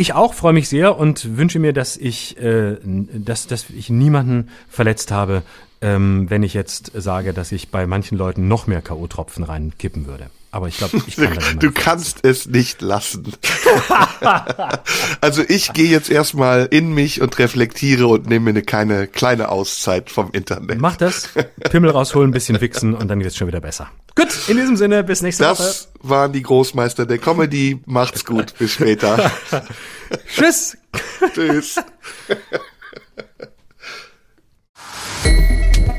Ich 0.00 0.14
auch 0.14 0.32
freue 0.32 0.54
mich 0.54 0.70
sehr 0.70 0.96
und 0.96 1.36
wünsche 1.36 1.58
mir, 1.58 1.74
dass 1.74 1.98
ich, 1.98 2.38
äh, 2.38 2.78
dass, 2.82 3.46
dass 3.46 3.68
ich 3.68 3.90
niemanden 3.90 4.48
verletzt 4.66 5.10
habe, 5.10 5.42
ähm, 5.82 6.30
wenn 6.30 6.42
ich 6.42 6.54
jetzt 6.54 6.92
sage, 6.94 7.34
dass 7.34 7.52
ich 7.52 7.68
bei 7.68 7.86
manchen 7.86 8.16
Leuten 8.16 8.48
noch 8.48 8.66
mehr 8.66 8.80
K.O.-Tropfen 8.80 9.46
reinkippen 9.46 10.06
würde. 10.06 10.30
Aber 10.52 10.66
ich 10.68 10.78
glaube, 10.78 11.00
ich 11.06 11.16
kann 11.16 11.34
das 11.34 11.56
Du 11.58 11.70
kannst 11.70 12.24
es 12.24 12.46
nicht 12.46 12.82
lassen. 12.82 13.32
also 15.20 15.42
ich 15.46 15.72
gehe 15.72 15.88
jetzt 15.88 16.10
erstmal 16.10 16.66
in 16.70 16.92
mich 16.92 17.20
und 17.20 17.38
reflektiere 17.38 18.06
und 18.08 18.28
nehme 18.28 18.46
mir 18.46 18.50
eine 18.50 18.62
keine 18.62 19.06
kleine 19.06 19.48
Auszeit 19.48 20.10
vom 20.10 20.30
Internet. 20.32 20.80
Mach 20.80 20.96
das, 20.96 21.28
Pimmel 21.70 21.90
rausholen, 21.90 22.30
ein 22.30 22.32
bisschen 22.32 22.60
wichsen 22.60 22.94
und 22.94 23.08
dann 23.08 23.20
wird 23.20 23.30
es 23.30 23.36
schon 23.36 23.46
wieder 23.46 23.60
besser. 23.60 23.90
Gut, 24.16 24.28
in 24.48 24.56
diesem 24.56 24.76
Sinne, 24.76 25.04
bis 25.04 25.22
nächste 25.22 25.44
das 25.44 25.58
Woche. 25.58 25.68
Das 25.68 25.88
waren 26.02 26.32
die 26.32 26.42
Großmeister 26.42 27.06
der 27.06 27.18
Comedy. 27.18 27.80
Macht's 27.86 28.24
gut, 28.24 28.54
bis 28.58 28.72
später. 28.72 29.30
Tschüss. 30.34 30.76
Tschüss. 31.32 31.76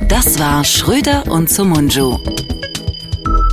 Das 0.10 0.40
war 0.40 0.66
Schröder 0.66 1.24
und 1.32 1.50
Sumunju. 1.50 2.18